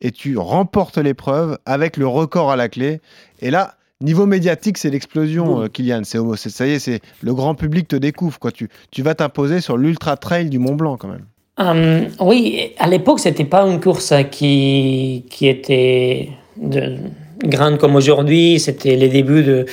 et 0.00 0.10
tu 0.10 0.36
remportes 0.38 0.98
l'épreuve 0.98 1.58
avec 1.66 1.96
le 1.96 2.06
record 2.06 2.50
à 2.50 2.56
la 2.56 2.68
clé. 2.68 3.00
Et 3.40 3.50
là, 3.50 3.74
niveau 4.00 4.26
médiatique, 4.26 4.78
c'est 4.78 4.90
l'explosion, 4.90 5.62
euh, 5.62 5.68
Kylian. 5.68 6.02
C'est, 6.04 6.18
c'est- 6.36 6.50
ça 6.50 6.66
y 6.66 6.70
est, 6.72 6.78
c'est 6.78 7.00
le 7.22 7.34
grand 7.34 7.54
public 7.54 7.88
te 7.88 7.96
découvre. 7.96 8.38
Quoi. 8.38 8.50
Tu, 8.52 8.68
tu 8.90 9.02
vas 9.02 9.14
t'imposer 9.14 9.60
sur 9.60 9.76
l'ultra 9.76 10.16
trail 10.16 10.48
du 10.48 10.58
Mont 10.58 10.74
Blanc 10.74 10.96
quand 10.96 11.08
même. 11.08 11.26
Hum, 11.58 12.08
oui, 12.20 12.72
à 12.78 12.88
l'époque, 12.88 13.20
c'était 13.20 13.44
pas 13.44 13.62
une 13.66 13.78
course 13.80 14.14
qui, 14.30 15.26
qui 15.28 15.46
était 15.46 16.30
de, 16.56 16.96
grande 17.44 17.76
comme 17.78 17.94
aujourd'hui. 17.94 18.58
C'était 18.58 18.96
les 18.96 19.08
débuts 19.08 19.42
de, 19.42 19.66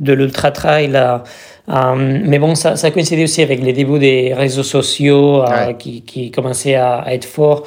de 0.00 0.12
l'ultra 0.12 0.50
trail. 0.50 0.88
là. 0.90 1.22
Hum, 1.68 2.22
mais 2.24 2.38
bon, 2.40 2.54
ça, 2.56 2.76
ça 2.76 2.90
coïncidait 2.90 3.22
aussi 3.24 3.40
avec 3.42 3.62
les 3.62 3.72
débuts 3.72 3.98
des 4.00 4.34
réseaux 4.34 4.64
sociaux 4.64 5.42
euh, 5.42 5.66
Ouais. 5.68 5.76
qui, 5.78 6.02
qui 6.02 6.30
commençaient 6.30 6.74
à, 6.74 6.96
à 6.98 7.12
être 7.14 7.24
forts. 7.24 7.62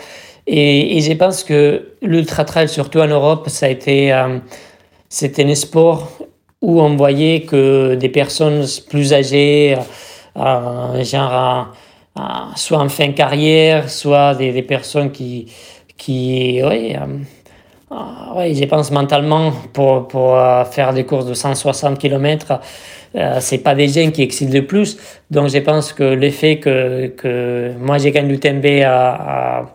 Et, 0.47 0.97
et 0.97 1.01
je 1.01 1.13
pense 1.13 1.43
que 1.43 1.93
l'ultra 2.01 2.43
trail, 2.45 2.67
surtout 2.69 2.99
en 2.99 3.07
Europe, 3.07 3.47
ça 3.49 3.67
a 3.67 3.69
été, 3.69 4.13
hum, 4.13 4.41
c'était 5.09 5.45
un 5.45 5.55
sport 5.55 6.11
où 6.61 6.81
on 6.81 6.95
voyait 6.97 7.41
que 7.41 7.95
des 7.95 8.09
personnes 8.09 8.65
plus 8.89 9.13
âgées, 9.13 9.77
euh, 10.37 11.03
genre 11.03 11.33
euh, 12.17 12.19
euh, 12.21 12.21
soit 12.55 12.79
en 12.79 12.89
fin 12.89 13.07
de 13.07 13.13
carrière, 13.13 13.89
soit 13.89 14.35
des, 14.35 14.51
des 14.51 14.61
personnes 14.63 15.11
qui, 15.11 15.45
qui 15.97 16.61
ouais, 16.63 16.97
euh, 17.91 18.33
ouais, 18.35 18.55
je 18.55 18.65
pense 18.65 18.89
mentalement 18.91 19.51
pour, 19.73 20.07
pour 20.07 20.35
euh, 20.35 20.65
faire 20.65 20.93
des 20.93 21.05
courses 21.05 21.27
de 21.27 21.35
160 21.35 21.99
km, 21.99 22.59
euh, 23.15 23.37
c'est 23.39 23.59
pas 23.59 23.75
des 23.75 23.87
jeunes 23.87 24.11
qui 24.11 24.23
excitent 24.23 24.53
le 24.53 24.65
plus. 24.65 24.97
Donc 25.29 25.49
je 25.49 25.59
pense 25.59 25.93
que 25.93 26.03
l'effet 26.03 26.57
que, 26.59 27.07
que 27.07 27.73
moi 27.79 27.99
j'ai 27.99 28.11
gagné 28.11 28.29
l'UTMB 28.29 28.83
à, 28.83 29.59
à, 29.59 29.65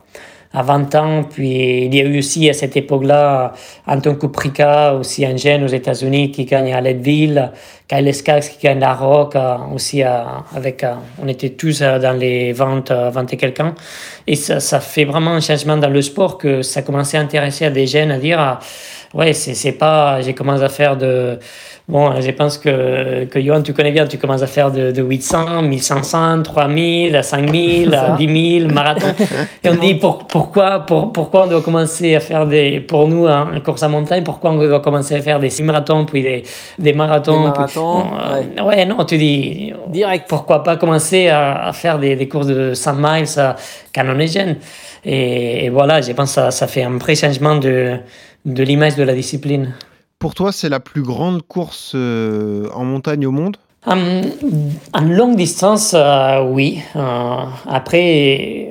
à 0.52 0.62
20 0.62 0.94
ans, 0.96 1.24
puis 1.28 1.84
il 1.84 1.94
y 1.94 2.00
a 2.00 2.04
eu 2.04 2.18
aussi 2.18 2.50
à 2.50 2.52
cette 2.52 2.76
époque-là 2.76 3.52
Anton 3.86 4.16
Kuprika, 4.16 4.94
aussi 4.94 5.24
un 5.24 5.36
jeune 5.36 5.62
aux 5.62 5.68
États-Unis 5.68 6.32
qui 6.32 6.44
gagne 6.44 6.72
à 6.72 6.80
Leadville, 6.80 7.52
Kyle 7.86 8.12
Skax 8.12 8.48
qui 8.48 8.66
gagne 8.66 8.80
la 8.80 8.94
Rock, 8.94 9.36
aussi 9.72 10.02
avec, 10.02 10.84
on 11.22 11.28
était 11.28 11.50
tous 11.50 11.80
dans 11.82 12.18
les 12.18 12.52
20, 12.52 12.90
euh, 12.90 13.10
20 13.10 13.32
et 13.32 13.36
quelques 13.36 13.60
ans. 13.60 13.74
Et 14.26 14.36
ça, 14.36 14.60
ça 14.60 14.80
fait 14.80 15.04
vraiment 15.04 15.32
un 15.32 15.40
changement 15.40 15.76
dans 15.76 15.88
le 15.88 16.02
sport 16.02 16.38
que 16.38 16.62
ça 16.62 16.82
commençait 16.82 17.18
à 17.18 17.20
intéresser 17.20 17.64
à 17.66 17.70
des 17.70 17.86
jeunes 17.86 18.10
à 18.10 18.18
dire, 18.18 18.38
ah, 18.40 18.60
ouais, 19.14 19.32
c'est 19.32 19.54
c'est 19.54 19.72
pas, 19.72 20.20
j'ai 20.20 20.34
commencé 20.34 20.62
à 20.62 20.68
faire 20.68 20.96
de, 20.96 21.38
bon, 21.88 22.20
je 22.20 22.30
pense 22.30 22.58
que, 22.58 23.24
que 23.24 23.40
Johan, 23.40 23.62
tu 23.62 23.72
connais 23.72 23.90
bien, 23.92 24.06
tu 24.06 24.18
commences 24.18 24.42
à 24.42 24.46
faire 24.46 24.70
de, 24.70 24.92
de 24.92 25.02
800, 25.02 25.62
1500, 25.62 26.42
3000, 26.42 27.20
5000, 27.22 27.90
Ça. 27.92 28.16
10 28.18 28.60
000 28.60 28.72
marathons. 28.72 29.14
Et 29.64 29.68
on 29.68 29.74
dit 29.74 29.94
pour, 29.94 30.26
pourquoi, 30.26 30.80
pour, 30.80 31.12
pourquoi 31.12 31.44
on 31.44 31.46
doit 31.48 31.62
commencer 31.62 32.14
à 32.14 32.20
faire 32.20 32.46
des, 32.46 32.80
pour 32.80 33.08
nous, 33.08 33.26
hein, 33.26 33.48
une 33.54 33.62
course 33.62 33.82
à 33.82 33.88
montagne, 33.88 34.22
pourquoi 34.22 34.50
on 34.52 34.56
doit 34.58 34.80
commencer 34.80 35.14
à 35.16 35.20
faire 35.20 35.40
des 35.40 35.50
six-marathons, 35.50 36.04
puis 36.04 36.22
des, 36.22 36.42
des 36.78 36.92
marathons. 36.92 37.46
Des 37.46 37.50
puis- 37.52 37.58
marathons, 37.80 38.04
ouais. 38.66 38.84
non, 38.86 39.04
tu 39.04 39.18
dis, 39.18 39.72
Direct. 39.88 40.26
pourquoi 40.28 40.62
pas 40.62 40.76
commencer 40.76 41.28
à, 41.28 41.66
à 41.66 41.72
faire 41.72 41.98
des, 41.98 42.14
des 42.16 42.28
courses 42.28 42.46
de 42.46 42.74
100 42.74 42.94
miles 42.94 43.24
euh, 43.38 43.52
quand 43.94 44.04
on 44.06 44.18
est 44.18 44.28
jeune. 44.28 44.56
Et, 45.04 45.64
et 45.64 45.68
voilà, 45.70 46.00
je 46.00 46.12
pense 46.12 46.28
que 46.30 46.34
ça, 46.34 46.50
ça 46.50 46.66
fait 46.66 46.82
un 46.82 46.98
vrai 46.98 47.14
changement 47.14 47.56
de, 47.56 47.96
de 48.44 48.62
l'image 48.62 48.96
de 48.96 49.03
la 49.03 49.14
discipline. 49.14 49.74
Pour 50.18 50.35
toi, 50.35 50.53
c'est 50.53 50.68
la 50.68 50.81
plus 50.81 51.03
grande 51.03 51.42
course 51.42 51.92
euh, 51.94 52.68
en 52.74 52.85
montagne 52.85 53.26
au 53.26 53.31
monde? 53.31 53.57
En 53.87 53.96
longue 55.03 55.37
distance, 55.37 55.94
euh, 55.94 56.42
oui. 56.42 56.81
Euh, 56.94 57.37
après, 57.66 58.68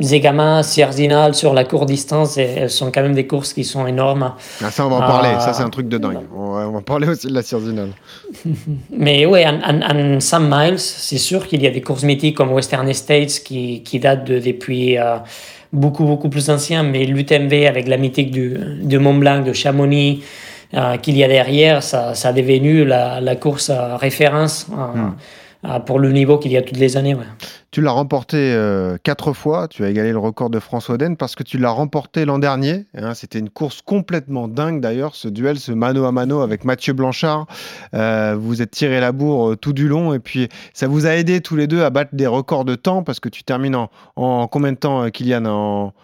Zegama, 0.00 0.62
Sierzinal, 0.62 1.34
sur 1.34 1.52
la 1.52 1.64
courte 1.64 1.88
distance, 1.88 2.36
elles 2.38 2.70
sont 2.70 2.92
quand 2.92 3.02
même 3.02 3.14
des 3.16 3.26
courses 3.26 3.52
qui 3.52 3.64
sont 3.64 3.88
énormes. 3.88 4.34
ah, 4.62 4.70
Ça, 4.70 4.86
on 4.86 4.90
va 4.90 4.96
en 4.96 5.00
parler. 5.00 5.30
Ça, 5.40 5.52
c'est 5.52 5.64
un 5.64 5.70
truc 5.70 5.88
de 5.88 5.98
dingue. 5.98 6.20
On 6.32 6.52
va, 6.52 6.68
on 6.68 6.72
va 6.72 6.80
parler 6.80 7.08
aussi 7.08 7.26
de 7.26 7.34
la 7.34 7.42
Cirzinal. 7.42 7.88
Mais 8.90 9.26
oui, 9.26 9.40
en, 9.44 9.58
en, 9.62 10.14
en 10.14 10.20
100 10.20 10.40
miles, 10.40 10.78
c'est 10.78 11.18
sûr 11.18 11.48
qu'il 11.48 11.60
y 11.62 11.66
a 11.66 11.70
des 11.70 11.80
courses 11.82 12.04
mythiques 12.04 12.36
comme 12.36 12.52
Western 12.52 12.88
Estates 12.88 13.42
qui, 13.44 13.82
qui 13.82 13.98
datent 13.98 14.24
de, 14.24 14.38
depuis 14.38 14.96
euh, 14.96 15.16
beaucoup, 15.72 16.04
beaucoup 16.04 16.28
plus 16.28 16.50
anciens, 16.50 16.82
mais 16.82 17.04
l'UTMB 17.04 17.52
avec 17.66 17.88
la 17.88 17.96
mythique 17.96 18.30
du, 18.30 18.56
de 18.82 18.98
Mont 18.98 19.14
Blanc, 19.14 19.42
de 19.42 19.52
Chamonix, 19.52 20.22
euh, 20.74 20.96
qu'il 20.96 21.16
y 21.16 21.24
a 21.24 21.28
derrière, 21.28 21.82
ça, 21.82 22.14
ça 22.14 22.28
a 22.28 22.32
devenu 22.32 22.84
la, 22.84 23.20
la 23.20 23.36
course 23.36 23.70
à 23.70 23.96
référence 23.96 24.66
euh, 24.72 25.68
euh, 25.68 25.78
pour 25.80 25.98
le 25.98 26.12
niveau 26.12 26.38
qu'il 26.38 26.52
y 26.52 26.56
a 26.56 26.62
toutes 26.62 26.78
les 26.78 26.96
années. 26.96 27.14
ouais. 27.14 27.24
Tu 27.72 27.80
l'as 27.80 27.90
remporté 27.92 28.36
euh, 28.36 28.98
quatre 29.02 29.32
fois. 29.32 29.66
Tu 29.66 29.82
as 29.82 29.88
égalé 29.88 30.12
le 30.12 30.18
record 30.18 30.50
de 30.50 30.58
François 30.58 30.96
Oden 30.96 31.16
parce 31.16 31.34
que 31.34 31.42
tu 31.42 31.56
l'as 31.56 31.70
remporté 31.70 32.26
l'an 32.26 32.38
dernier. 32.38 32.84
hein. 32.94 33.14
C'était 33.14 33.38
une 33.38 33.48
course 33.48 33.80
complètement 33.80 34.46
dingue 34.46 34.82
d'ailleurs, 34.82 35.14
ce 35.14 35.26
duel, 35.26 35.58
ce 35.58 35.72
mano 35.72 36.04
à 36.04 36.12
mano 36.12 36.42
avec 36.42 36.66
Mathieu 36.66 36.92
Blanchard. 36.92 37.46
Euh, 37.94 38.36
vous 38.38 38.60
êtes 38.60 38.72
tiré 38.72 39.00
la 39.00 39.12
bourre 39.12 39.52
euh, 39.52 39.56
tout 39.56 39.72
du 39.72 39.88
long 39.88 40.12
et 40.12 40.18
puis 40.18 40.50
ça 40.74 40.86
vous 40.86 41.06
a 41.06 41.16
aidé 41.16 41.40
tous 41.40 41.56
les 41.56 41.66
deux 41.66 41.82
à 41.82 41.88
battre 41.88 42.14
des 42.14 42.26
records 42.26 42.66
de 42.66 42.74
temps 42.74 43.02
parce 43.02 43.20
que 43.20 43.30
tu 43.30 43.42
termines 43.42 43.74
en, 43.74 43.90
en 44.16 44.48
combien 44.48 44.72
de 44.72 44.76
temps, 44.76 45.08
Kylian, 45.08 45.46
en, 45.46 45.94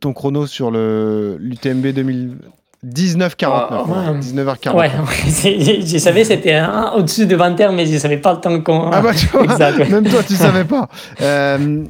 ton 0.00 0.14
chrono 0.14 0.46
sur 0.46 0.70
l'UTMB 0.70 1.88
2000 1.88 2.38
19 2.82 3.36
49 3.36 3.70
Ah, 3.70 4.12
ouais. 4.12 4.18
19h49 4.20 4.74
Ouais, 4.74 4.88
ouais, 4.88 5.14
c'est- 5.30 5.60
je, 5.60 5.86
je 5.86 5.98
savais 5.98 6.24
c'était 6.24 6.60
au-dessus 6.96 7.26
de 7.26 7.36
20 7.36 7.60
heures, 7.60 7.72
mais 7.72 7.86
je 7.86 7.92
ne 7.94 7.98
savais 7.98 8.16
pas 8.18 8.32
le 8.34 8.40
temps 8.40 8.60
qu'on. 8.62 8.90
Ah 8.90 9.00
bah 9.02 9.12
tu 9.14 9.26
vois, 9.32 9.44
Exact, 9.44 9.78
ouais. 9.78 9.88
même 9.88 10.04
toi 10.08 10.22
tu 10.26 10.34
savais 10.34 10.64
pas. 10.64 10.88
Euh, 11.20 11.84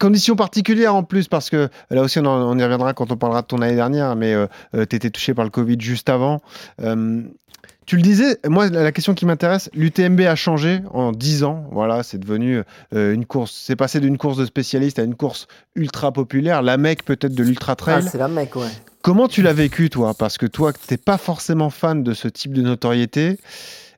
conditions 0.00 0.36
particulières 0.36 0.94
en 0.94 1.02
plus 1.02 1.28
parce 1.28 1.50
que 1.50 1.68
là 1.90 2.00
aussi 2.02 2.18
on, 2.18 2.24
en- 2.24 2.50
on 2.50 2.58
y 2.58 2.62
reviendra 2.62 2.94
quand 2.94 3.12
on 3.12 3.16
parlera 3.16 3.42
de 3.42 3.46
ton 3.46 3.60
année 3.60 3.74
dernière, 3.74 4.16
mais 4.16 4.34
tu 4.72 4.96
étais 4.96 5.10
touché 5.10 5.34
par 5.34 5.44
le 5.44 5.50
Covid 5.50 5.76
juste 5.80 6.08
avant. 6.08 6.40
Euh, 6.82 7.20
tu 7.84 7.96
le 7.96 8.02
disais, 8.02 8.38
moi 8.48 8.70
la 8.70 8.84
la 8.84 8.92
question 8.92 9.12
qui 9.12 9.26
m'intéresse, 9.26 9.68
l'UTMB 9.74 10.20
a 10.20 10.36
changé 10.36 10.80
en 10.94 11.10
10 11.12 11.42
ans. 11.44 11.64
Voilà, 11.72 12.02
c'est 12.04 12.18
devenu 12.18 12.62
euh, 12.94 13.12
une 13.12 13.26
course, 13.26 13.52
c'est 13.66 13.76
passé 13.76 13.98
d'une 14.00 14.16
course 14.18 14.38
de 14.38 14.46
spécialiste 14.46 14.98
à 14.98 15.02
une 15.02 15.16
course 15.16 15.46
ultra 15.74 16.12
populaire, 16.12 16.62
la 16.62 16.76
mec 16.78 17.04
peut-être 17.04 17.34
de 17.34 17.42
l'ultra 17.42 17.72
Ah, 17.72 17.76
trail. 17.76 18.04
c'est 18.10 18.18
la 18.18 18.28
mec, 18.28 18.54
ouais. 18.56 18.62
Comment 19.02 19.26
tu 19.26 19.42
l'as 19.42 19.52
vécu, 19.52 19.90
toi? 19.90 20.14
Parce 20.16 20.38
que 20.38 20.46
toi, 20.46 20.72
t'es 20.72 20.96
pas 20.96 21.18
forcément 21.18 21.70
fan 21.70 22.04
de 22.04 22.14
ce 22.14 22.28
type 22.28 22.52
de 22.52 22.62
notoriété. 22.62 23.36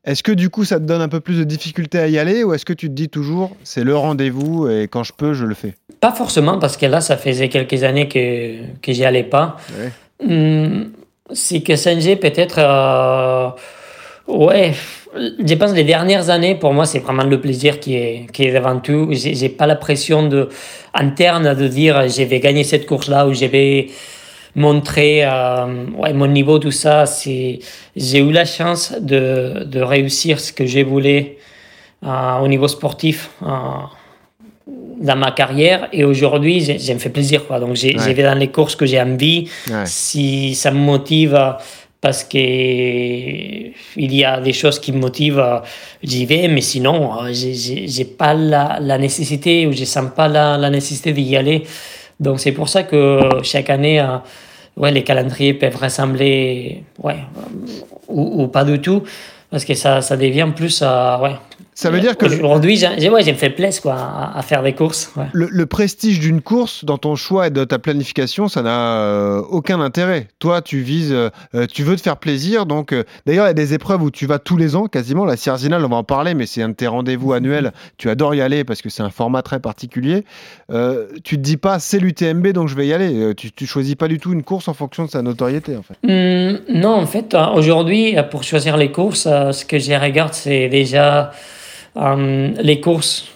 Est-ce 0.07 0.23
que 0.23 0.33
du 0.33 0.49
coup, 0.49 0.65
ça 0.65 0.79
te 0.79 0.85
donne 0.85 1.03
un 1.03 1.09
peu 1.09 1.21
plus 1.21 1.39
de 1.39 1.45
difficulté 1.45 1.99
à 1.99 2.09
y 2.09 2.19
aller 2.19 2.43
ou 2.43 2.55
est-ce 2.55 2.65
que 2.65 2.73
tu 2.73 2.89
te 2.89 2.95
dis 2.95 3.09
toujours, 3.11 3.55
c'est 3.65 3.85
le 3.85 3.97
rendez-vous 3.97 4.69
et 4.69 4.89
quand 4.89 5.03
je 5.03 5.13
peux, 5.13 5.35
je 5.35 5.45
le 5.45 5.55
fais? 5.55 5.75
Pas 6.01 6.13
forcément, 6.13 6.59
parce 6.59 6.77
que 6.79 6.87
là, 6.87 7.01
ça 7.01 7.17
faisait 7.19 7.49
quelques 7.51 7.83
années 7.85 8.09
que, 8.09 8.57
que 8.81 8.93
j'y 8.93 9.05
allais 9.05 9.25
pas. 9.25 9.57
Ouais. 9.79 9.93
Hum, 10.27 10.91
c'est 11.33 11.61
que 11.61 11.77
Saint-Gé, 11.77 12.17
peut-être. 12.17 12.59
euh, 12.59 13.49
ouais. 14.29 14.73
je 15.15 15.55
pense 15.55 15.73
les 15.73 15.85
dernières 15.85 16.31
années, 16.31 16.55
pour 16.55 16.73
moi, 16.73 16.87
c'est 16.87 16.99
vraiment 17.01 17.25
le 17.25 17.41
plaisir 17.41 17.79
qui 17.81 17.95
est, 17.95 18.27
qui 18.33 18.45
est 18.45 18.57
avant 18.57 18.79
tout. 18.81 19.09
J'ai 19.13 19.35
j'ai 19.35 19.49
pas 19.49 19.67
la 19.67 19.77
pression 19.77 20.27
de, 20.29 20.49
interne 20.93 21.55
de 21.55 21.69
dire 21.69 22.09
je 22.09 22.23
vais 22.23 22.41
gagner 22.41 22.65
cette 22.65 22.87
course-là 22.87 23.27
ou 23.27 23.35
je 23.35 23.47
vais 23.47 23.89
montrer 24.55 25.25
euh, 25.25 25.87
ouais, 25.97 26.13
mon 26.13 26.27
niveau, 26.27 26.59
tout 26.59 26.71
ça. 26.71 27.07
C'est, 27.07 27.59
j'ai 27.97 28.19
eu 28.21 28.33
la 28.33 28.45
chance 28.45 28.93
de, 29.01 29.65
de 29.65 29.81
réussir 29.81 30.39
ce 30.41 30.53
que 30.53 30.65
j'ai 30.67 30.83
voulu 30.85 31.27
euh, 32.05 32.37
au 32.43 32.49
niveau 32.49 32.69
sportif. 32.69 33.31
euh, 33.43 33.47
dans 35.01 35.17
ma 35.17 35.33
carrière 35.33 35.89
et 35.93 36.05
aujourd'hui 36.05 36.61
j'ai- 36.61 36.95
me 36.95 36.99
fait 36.99 37.11
plaisir 37.11 37.47
quoi 37.47 37.59
donc 37.61 37.75
j'ai- 37.75 37.95
Ouais. 37.99 38.03
j'y 38.03 38.15
vais 38.15 38.23
dans 38.23 38.39
les 38.39 38.49
courses 38.49 38.77
que 38.77 38.87
j'ai 38.87 38.99
envie 39.03 39.51
Ouais. 39.69 39.83
si 39.85 40.55
ça 40.55 40.71
me 40.71 40.79
motive 40.79 41.39
parce 42.01 42.23
que 42.25 42.39
il 42.39 44.15
y 44.15 44.25
a 44.25 44.41
des 44.41 44.53
choses 44.55 44.79
qui 44.79 44.93
me 44.93 44.99
motivent 44.99 45.45
j'y 46.03 46.25
vais 46.25 46.49
mais 46.49 46.61
sinon 46.63 47.11
j'ai- 47.33 48.05
pas 48.05 48.33
la, 48.35 48.79
la 48.81 48.97
nécessité 48.97 49.67
ou 49.67 49.73
je 49.73 49.85
sens 49.85 50.07
pas 50.17 50.29
la, 50.29 50.57
la 50.57 50.71
nécessité 50.71 51.13
d'y 51.13 51.37
aller 51.37 51.65
donc 52.21 52.41
c'est 52.41 52.53
pour 52.53 52.69
ça 52.69 52.85
que 52.85 53.21
chaque 53.43 53.69
année 53.71 53.99
ouais 54.77 54.91
les 54.91 55.05
calendriers 55.05 55.55
peuvent 55.55 55.77
ressembler 55.77 56.85
ouais 57.03 57.19
ou, 58.09 58.43
ou 58.43 58.49
pas 58.49 58.65
du 58.65 58.81
tout 58.81 59.03
parce 59.51 59.65
que 59.65 59.75
ça, 59.75 60.01
ça 60.01 60.17
devient 60.17 60.51
plus 60.55 60.81
euh, 60.83 61.19
ouais 61.19 61.37
Ça 61.75 61.91
veut 61.91 61.99
dire 62.01 62.17
que 62.17 62.27
Aujourd'hui, 62.27 62.77
j'ai 62.77 63.09
ouais, 63.11 63.25
me 63.25 63.33
fait 63.37 63.51
plaisir 63.51 63.83
quoi, 63.83 63.95
à, 63.95 64.39
à 64.39 64.43
faire 64.43 64.63
des 64.63 64.75
courses. 64.75 65.11
ouais. 65.17 65.27
le- 65.33 65.49
le 65.51 65.67
prestige 65.67 66.21
d'une 66.21 66.41
course 66.41 66.85
dans 66.85 66.99
ton 66.99 67.17
choix 67.17 67.49
et 67.49 67.51
de 67.51 67.65
ta 67.65 67.79
planification, 67.79 68.47
ça 68.49 68.63
n'a 68.63 68.99
euh, 69.01 69.41
aucun 69.51 69.81
intérêt. 69.81 70.29
Toi, 70.39 70.63
tu 70.63 70.81
vises, 70.81 71.13
euh, 71.13 71.31
euh, 71.55 71.67
tu 71.67 71.83
veux 71.83 71.97
te 71.97 72.01
faire 72.03 72.17
plaisir. 72.19 72.65
Donc, 72.67 72.93
euh, 72.93 73.03
d'ailleurs, 73.27 73.47
il 73.47 73.49
y 73.49 73.51
a 73.51 73.55
des 73.55 73.75
épreuves 73.75 74.03
où 74.03 74.11
tu 74.13 74.27
vas 74.27 74.39
tous 74.39 74.57
les 74.57 74.77
ans, 74.77 74.87
quasiment. 74.87 75.25
La 75.25 75.37
Sierzinal, 75.37 75.85
on 75.85 75.89
va 75.89 75.97
en 75.97 76.05
parler, 76.05 76.35
mais 76.35 76.47
c'est 76.47 76.63
un 76.63 76.69
de 76.69 76.75
tes 76.75 76.87
rendez-vous 76.87 77.33
annuels. 77.33 77.73
Tu 77.97 78.09
adores 78.09 78.35
y 78.37 78.41
aller 78.41 78.63
parce 78.65 78.81
que 78.81 78.89
c'est 78.89 79.03
un 79.03 79.11
format 79.11 79.43
très 79.43 79.59
particulier. 79.59 80.25
Tu 81.25 81.37
te 81.37 81.41
dis 81.43 81.57
pas, 81.57 81.79
c'est 81.79 81.99
l'UTMB, 81.99 82.49
donc 82.53 82.69
je 82.69 82.75
vais 82.77 82.87
y 82.87 82.93
aller. 82.93 83.35
Tu, 83.37 83.51
tu 83.53 83.67
choisis 83.67 83.95
pas 83.97 84.09
du 84.09 84.19
tout 84.19 84.33
une 84.33 84.43
course 84.43 84.69
en 84.69 84.75
fonction 84.75 85.05
de 85.05 85.11
sa 85.11 85.23
notoriété, 85.23 85.77
en 85.77 85.83
fait. 85.83 85.95
Hum, 86.09 86.61
non, 86.69 86.95
en 86.95 87.07
fait, 87.07 87.37
aujourd'hui, 87.55 88.17
pour 88.31 88.43
choisir 88.45 88.77
les 88.77 88.93
courses, 88.93 89.25
ce 89.25 89.65
que 89.65 89.79
je 89.79 89.93
regarde, 89.93 90.35
c'est 90.35 90.69
déjà 90.69 91.33
euh, 91.97 92.51
les 92.61 92.81
courses. 92.81 93.29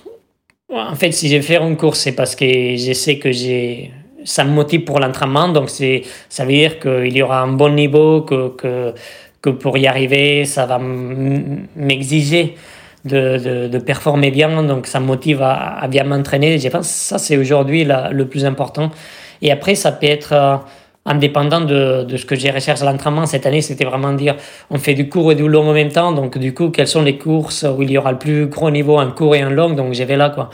En 0.71 0.95
fait, 0.95 1.13
si 1.13 1.29
je 1.29 1.41
faire 1.41 1.65
une 1.65 1.77
course, 1.77 2.01
c'est 2.01 2.13
parce 2.13 2.37
que 2.37 2.45
je 2.77 2.93
sais 2.93 3.19
que 3.19 3.33
j'ai 3.33 3.91
ça 4.25 4.45
me 4.45 4.51
motive 4.51 4.85
pour 4.85 5.01
l'entraînement. 5.01 5.49
Donc, 5.49 5.71
c'est, 5.71 6.03
ça 6.29 6.45
veut 6.45 6.53
dire 6.53 6.79
qu'il 6.79 7.17
y 7.17 7.23
aura 7.23 7.41
un 7.41 7.53
bon 7.53 7.73
niveau, 7.75 8.21
que, 8.23 8.49
que, 8.49 8.93
que 9.41 9.49
pour 9.49 9.79
y 9.79 9.87
arriver, 9.87 10.45
ça 10.45 10.67
va 10.67 10.79
m'exiger 10.79 12.55
de, 13.07 13.39
de, 13.39 13.69
de 13.69 13.79
performer 13.79 14.31
bien. 14.31 14.63
Donc, 14.65 14.87
ça 14.87 15.01
me 15.01 15.07
motive 15.07 15.41
à, 15.41 15.79
à 15.79 15.89
bien 15.89 16.05
m'entraîner. 16.05 16.59
Je 16.59 16.69
pense 16.69 16.89
que 16.89 16.93
ça, 16.93 17.19
c'est 17.19 17.39
aujourd'hui 17.39 17.87
le 17.87 18.25
plus 18.27 18.45
important. 18.45 18.91
Et 19.41 19.51
après, 19.51 19.75
ça 19.75 19.93
peut 19.93 20.09
être 20.09 20.33
euh, 20.33 20.57
indépendant 21.07 21.63
de, 21.63 22.05
de 22.05 22.17
ce 22.19 22.27
que 22.27 22.37
j'ai 22.37 22.51
recherché 22.51 22.83
à 22.83 22.93
l'entraînement. 22.93 23.25
Cette 23.25 23.47
année, 23.47 23.63
c'était 23.63 23.85
vraiment 23.87 24.13
dire 24.13 24.37
on 24.71 24.77
fait 24.79 24.95
du 24.95 25.09
court 25.09 25.33
et 25.33 25.35
du 25.35 25.49
long 25.49 25.71
en 25.71 25.73
même 25.73 25.91
temps. 25.91 26.13
Donc, 26.13 26.37
du 26.37 26.53
coup, 26.53 26.69
quelles 26.69 26.87
sont 26.89 27.03
les 27.03 27.17
courses 27.17 27.65
où 27.65 27.83
il 27.83 27.91
y 27.91 27.97
aura 27.97 28.13
le 28.13 28.19
plus 28.19 28.47
gros 28.47 28.71
niveau 28.71 28.99
en 28.99 29.11
court 29.11 29.35
et 29.35 29.43
en 29.43 29.49
long? 29.51 29.71
Donc, 29.71 29.95
j'y 29.95 30.05
vais 30.05 30.17
là. 30.17 30.29
Quoi. 30.31 30.51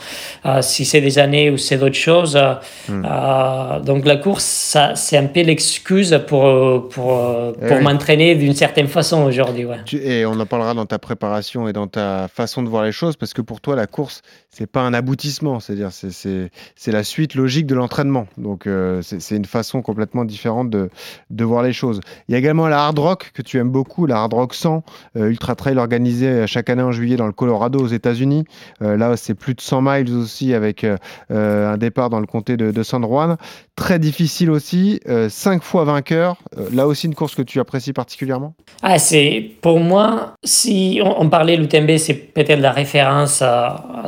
Euh, 0.46 0.62
si 0.62 0.84
c'est 0.84 1.00
des 1.00 1.18
années 1.18 1.50
ou 1.50 1.58
c'est 1.58 1.76
d'autres 1.78 1.94
choses. 1.96 2.36
euh, 2.36 2.54
euh, 2.90 3.80
donc, 3.80 4.04
la 4.04 4.16
course, 4.16 4.76
c'est 4.94 5.16
un 5.16 5.26
peu 5.26 5.40
l'excuse 5.42 6.20
pour, 6.28 6.88
pour, 6.88 7.20
Eh 7.60 7.66
pour 7.66 7.76
oui. 7.78 7.82
m'entraîner 7.82 8.34
d'une 8.36 8.54
certaine 8.54 8.86
façon 8.88 9.24
aujourd'hui. 9.24 9.64
Ouais. 9.64 9.78
Et 9.92 10.24
on 10.24 10.38
en 10.38 10.46
parlera 10.46 10.74
dans 10.74 10.86
ta 10.86 10.98
préparation 11.00 11.66
et 11.66 11.72
dans 11.72 11.88
ta 11.88 12.28
façon 12.28 12.62
de 12.62 12.68
voir 12.68 12.84
les 12.84 12.92
choses, 12.92 13.16
parce 13.16 13.32
que 13.34 13.42
pour 13.42 13.60
toi, 13.60 13.74
la 13.74 13.86
course, 13.86 14.22
c'est 14.50 14.70
pas 14.70 14.82
un 14.82 14.94
aboutissement, 14.94 15.58
c'est-à-dire 15.58 15.90
c'est- 15.90 16.50
la 16.92 17.02
suite 17.02 17.34
logique 17.34 17.66
de 17.66 17.74
l'entraînement. 17.74 18.28
Donc 18.38 18.68
euh, 18.68 19.00
c'est 19.02 19.34
une 19.36 19.46
façon 19.46 19.82
complètement 19.82 20.24
différente 20.24 20.33
de, 20.64 20.90
de 21.30 21.44
voir 21.44 21.62
les 21.62 21.72
choses. 21.72 22.00
Il 22.28 22.32
y 22.32 22.34
a 22.34 22.38
également 22.38 22.68
la 22.68 22.84
hard 22.86 22.98
rock 22.98 23.30
que 23.34 23.42
tu 23.42 23.58
aimes 23.58 23.70
beaucoup, 23.70 24.06
la 24.06 24.18
hard 24.18 24.34
rock 24.34 24.54
100, 24.54 24.82
euh, 25.16 25.28
ultra 25.30 25.54
trail 25.54 25.78
organisé 25.78 26.26
euh, 26.26 26.46
chaque 26.46 26.70
année 26.70 26.82
en 26.82 26.92
juillet 26.92 27.16
dans 27.16 27.26
le 27.26 27.32
Colorado 27.32 27.80
aux 27.80 27.88
États-Unis. 27.88 28.44
Euh, 28.82 28.96
là, 28.96 29.16
c'est 29.16 29.34
plus 29.34 29.54
de 29.54 29.60
100 29.60 29.82
miles 29.82 30.14
aussi 30.14 30.54
avec 30.54 30.86
un 31.30 31.76
départ 31.76 32.10
dans 32.10 32.20
le 32.20 32.26
comté 32.26 32.56
de, 32.56 32.82
San 32.82 33.02
Juan. 33.02 33.36
Très 33.76 33.98
difficile 33.98 34.50
aussi, 34.50 35.00
euh, 35.08 35.28
cinq 35.28 35.62
fois 35.62 35.84
vainqueur. 35.84 36.36
Là 36.72 36.86
aussi, 36.86 37.06
une 37.06 37.14
course 37.14 37.34
que 37.34 37.42
tu 37.42 37.60
apprécies 37.60 37.92
particulièrement? 37.92 38.54
Ah, 38.82 38.98
c'est 38.98 39.50
pour 39.62 39.80
moi, 39.80 40.34
si 40.44 41.00
on, 41.02 41.22
on 41.22 41.28
parlait 41.28 41.56
l'UTMB, 41.56 41.96
c'est 41.96 42.14
peut-être 42.14 42.60
la 42.60 42.72
référence 42.72 43.42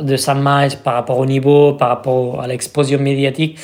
de 0.01 0.15
San 0.15 0.39
Miles 0.43 0.77
par 0.83 0.93
rapport 0.93 1.17
au 1.17 1.25
niveau, 1.25 1.73
par 1.73 1.89
rapport 1.89 2.41
à 2.41 2.47
l'explosion 2.47 2.99
médiatique. 2.99 3.57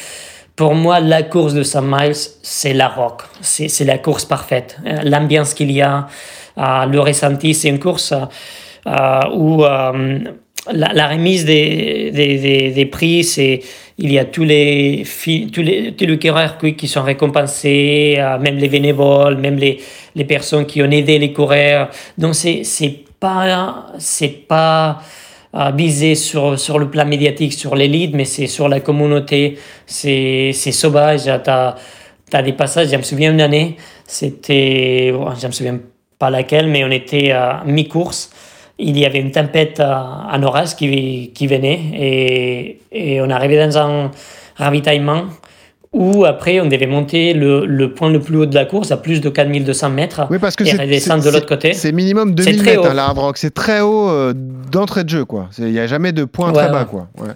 Pour 0.55 0.75
moi, 0.75 0.99
la 0.99 1.23
course 1.23 1.53
de 1.55 1.63
San 1.63 1.85
Miles, 1.85 2.15
c'est 2.43 2.73
la 2.73 2.87
rock. 2.87 3.23
C'est 3.41 3.85
la 3.85 3.97
course 3.97 4.25
parfaite. 4.25 4.77
Euh, 4.85 4.99
L'ambiance 5.03 5.53
qu'il 5.55 5.71
y 5.71 5.81
a, 5.81 6.07
euh, 6.59 6.85
le 6.85 6.99
ressenti, 6.99 7.55
c'est 7.55 7.69
une 7.69 7.79
course 7.79 8.13
euh, 8.13 9.19
où 9.33 9.63
la, 9.63 11.07
remise 11.07 11.43
des, 11.45 12.11
des, 12.75 12.85
prix, 12.85 13.23
c'est 13.23 13.61
il 13.97 14.13
y 14.13 14.19
a 14.19 14.25
tous 14.25 14.43
les 14.43 15.03
tous 15.51 15.61
les 15.61 15.93
tous 15.93 16.05
les 16.05 16.19
coureurs 16.19 16.57
qui, 16.57 16.87
sont 16.87 17.03
récompensés, 17.03 18.17
même 18.39 18.57
les 18.57 18.69
bénévoles, 18.69 19.37
même 19.37 19.57
les 19.57 19.79
les 20.15 20.25
personnes 20.25 20.65
qui 20.65 20.81
ont 20.83 20.91
aidé 20.91 21.17
les 21.17 21.33
coureurs. 21.33 21.89
Donc 22.17 22.35
c'est 22.35 22.63
c'est 22.63 22.99
pas 23.19 23.87
c'est 23.97 24.47
pas 24.47 25.01
visé 25.75 26.15
sur 26.15 26.57
sur 26.59 26.79
le 26.79 26.89
plan 26.89 27.05
médiatique, 27.05 27.53
sur 27.53 27.75
l'élite, 27.75 28.13
mais 28.15 28.25
c'est 28.25 28.47
sur 28.47 28.67
la 28.67 28.79
communauté. 28.79 29.57
C'est 29.85 30.51
c'est 30.53 30.71
sauvage. 30.71 31.25
T'as 31.43 31.75
T'as 32.33 32.41
des 32.41 32.53
passages, 32.53 32.89
je 32.89 32.95
me 32.95 33.03
souviens 33.03 33.31
une 33.31 33.41
année, 33.41 33.77
c'était, 34.07 35.11
bon, 35.13 35.35
je 35.39 35.45
me 35.45 35.51
souviens 35.51 35.79
pas 36.17 36.31
laquelle, 36.31 36.65
mais 36.67 36.83
on 36.83 36.89
était 36.89 37.29
à 37.29 37.61
mi-course. 37.63 38.31
Il 38.79 38.97
y 38.97 39.05
avait 39.05 39.19
une 39.19 39.29
tempête 39.29 39.79
en 39.79 40.41
orage 40.41 40.75
qui, 40.75 41.31
qui 41.35 41.45
venait 41.45 41.79
et, 41.93 42.79
et 42.91 43.21
on 43.21 43.29
arrivait 43.29 43.63
dans 43.63 43.77
un 43.77 44.11
ravitaillement 44.55 45.25
où 45.93 46.25
après 46.25 46.59
on 46.59 46.65
devait 46.65 46.87
monter 46.87 47.33
le, 47.33 47.65
le 47.65 47.93
point 47.93 48.09
le 48.09 48.19
plus 48.19 48.37
haut 48.37 48.45
de 48.45 48.55
la 48.55 48.65
course 48.65 48.91
à 48.91 48.97
plus 48.97 49.21
de 49.21 49.29
4200 49.29 49.89
mètres 49.91 50.27
Oui, 50.31 50.39
parce 50.39 50.55
que 50.55 50.63
et 50.63 50.67
c'est 50.67 50.77
redescendre 50.81 51.23
de 51.23 51.29
l'autre 51.29 51.45
côté. 51.45 51.73
C'est 51.73 51.91
minimum 51.91 52.29
C'est 52.37 52.45
2000 52.45 52.57
très 52.57 52.71
mètres, 52.71 52.81
haut. 52.83 52.91
hein, 52.91 52.93
la. 52.93 53.31
C'est 53.35 53.53
très 53.53 53.81
haut 53.81 54.09
euh, 54.09 54.33
d'entrée 54.35 55.03
de 55.03 55.09
jeu, 55.09 55.25
quoi. 55.25 55.49
Il 55.59 55.65
n'y 55.65 55.79
a 55.79 55.87
jamais 55.87 56.11
de 56.11 56.25
point 56.25 56.47
Ouais, 56.51 56.63
très 56.63 56.71
bas, 56.71 56.79
ouais. 56.81 56.85
quoi. 56.89 57.07
Ouais. 57.19 57.29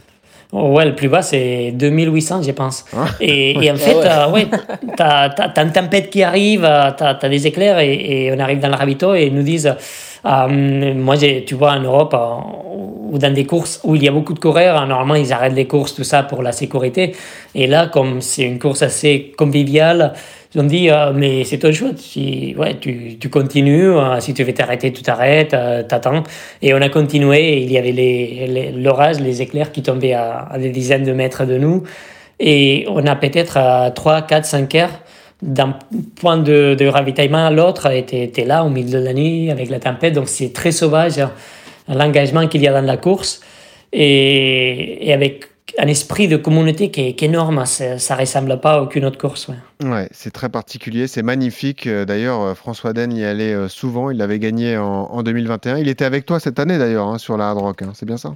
Ouais, 0.53 0.85
le 0.85 0.95
plus 0.95 1.09
bas, 1.09 1.21
c'est 1.21 1.71
2800, 1.75 2.41
je 2.43 2.51
pense. 2.51 2.85
Ah. 2.95 3.05
Et, 3.19 3.51
et 3.65 3.69
en 3.71 3.75
fait, 3.75 3.93
ouais. 3.95 4.05
euh, 4.05 4.31
ouais, 4.31 4.47
t'as, 4.95 5.29
une 5.63 5.71
tempête 5.71 6.09
qui 6.09 6.23
arrive, 6.23 6.63
euh, 6.63 6.89
t'as, 6.97 7.15
t'as 7.15 7.29
des 7.29 7.45
éclairs 7.47 7.79
et, 7.79 7.93
et 8.27 8.33
on 8.33 8.39
arrive 8.39 8.59
dans 8.59 8.69
le 8.69 8.75
ravito 8.75 9.13
et 9.13 9.25
ils 9.25 9.33
nous 9.35 9.43
disent, 9.43 9.75
euh, 10.25 10.93
moi, 10.93 11.15
tu 11.17 11.55
vois, 11.55 11.71
en 11.73 11.79
Europe, 11.81 12.13
euh, 12.13 13.11
ou 13.11 13.17
dans 13.17 13.33
des 13.33 13.45
courses 13.45 13.79
où 13.83 13.95
il 13.95 14.03
y 14.03 14.07
a 14.07 14.11
beaucoup 14.11 14.33
de 14.33 14.39
coureurs, 14.39 14.81
euh, 14.81 14.85
normalement, 14.85 15.15
ils 15.15 15.31
arrêtent 15.31 15.53
les 15.53 15.65
courses, 15.67 15.95
tout 15.95 16.03
ça, 16.03 16.23
pour 16.23 16.43
la 16.43 16.51
sécurité. 16.51 17.15
Et 17.55 17.67
là, 17.67 17.87
comme 17.87 18.21
c'est 18.21 18.43
une 18.43 18.59
course 18.59 18.81
assez 18.81 19.33
conviviale, 19.37 20.13
ils 20.53 20.61
ont 20.61 20.63
dit, 20.63 20.89
euh, 20.89 21.11
mais 21.13 21.43
c'est 21.43 21.59
ton 21.59 21.71
choix. 21.71 21.89
Si, 21.97 22.55
ouais, 22.57 22.75
tu, 22.79 23.17
continues. 23.29 23.91
euh, 23.91 24.19
si 24.19 24.33
tu 24.33 24.43
veux 24.43 24.53
t'arrêter, 24.53 24.91
tu 24.91 25.01
t'arrêtes, 25.03 25.55
t'attends. 25.87 26.23
Et 26.61 26.73
on 26.73 26.81
a 26.81 26.89
continué. 26.89 27.61
Il 27.61 27.71
y 27.71 27.77
avait 27.77 27.91
les, 27.91 28.47
les- 28.47 28.71
l'orage, 28.71 29.19
les 29.19 29.41
éclairs 29.41 29.71
qui 29.71 29.81
tombaient 29.83 30.13
à, 30.13 30.49
des 30.57 30.69
dizaines 30.69 31.03
de 31.03 31.13
mètres 31.13 31.45
de 31.45 31.57
nous. 31.57 31.83
Et 32.39 32.85
on 32.89 33.05
a 33.07 33.15
peut-être 33.15 33.57
à 33.57 33.91
3, 33.91 34.21
4, 34.23 34.45
5 34.45 34.75
heures 34.75 35.01
d'un 35.41 35.77
point 36.15 36.37
de, 36.37 36.87
ravitaillement 36.87 37.45
à 37.45 37.51
l'autre, 37.51 37.91
était, 37.91 38.23
était 38.23 38.45
là 38.45 38.63
au 38.63 38.69
milieu 38.69 38.99
de 38.99 39.05
la 39.05 39.13
nuit 39.13 39.51
avec 39.51 39.69
la 39.69 39.79
tempête. 39.79 40.13
Donc 40.13 40.27
c'est 40.29 40.53
très 40.53 40.71
sauvage 40.71 41.19
hein, 41.19 41.31
l'engagement 41.87 42.47
qu'il 42.47 42.61
y 42.61 42.67
a 42.67 42.73
dans 42.73 42.85
la 42.85 42.97
course. 42.97 43.41
Et, 43.93 45.07
et 45.07 45.13
avec 45.13 45.45
un 45.77 45.87
esprit 45.87 46.27
de 46.27 46.37
communauté 46.37 46.91
qui 46.91 47.01
est, 47.01 47.23
énorme. 47.23 47.65
Ça, 47.65 47.99
ça 47.99 48.15
ressemble 48.15 48.59
pas 48.59 48.73
à 48.73 48.81
aucune 48.81 49.05
autre 49.05 49.17
course. 49.17 49.47
ouais. 49.47 50.07
C'est 50.11 50.31
très 50.31 50.49
particulier, 50.49 51.07
c'est 51.07 51.23
magnifique. 51.23 51.87
Euh, 51.87 52.05
D'ailleurs, 52.05 52.41
euh, 52.41 52.53
François 52.55 52.93
Den 52.93 53.11
y 53.11 53.23
allait 53.23 53.53
euh, 53.53 53.67
souvent, 53.67 54.09
il 54.09 54.17
l'avait 54.17 54.39
gagné 54.39 54.77
en, 54.77 54.85
en 54.85 55.23
2021. 55.23 55.77
Il 55.77 55.87
était 55.87 56.05
avec 56.05 56.25
toi 56.25 56.39
cette 56.39 56.59
année 56.59 56.77
d'ailleurs 56.77 57.07
hein, 57.07 57.17
sur 57.17 57.37
la 57.37 57.49
Hard 57.49 57.59
Rock, 57.59 57.81
hein, 57.81 57.91
c'est 57.93 58.05
bien 58.05 58.17
ça? 58.17 58.35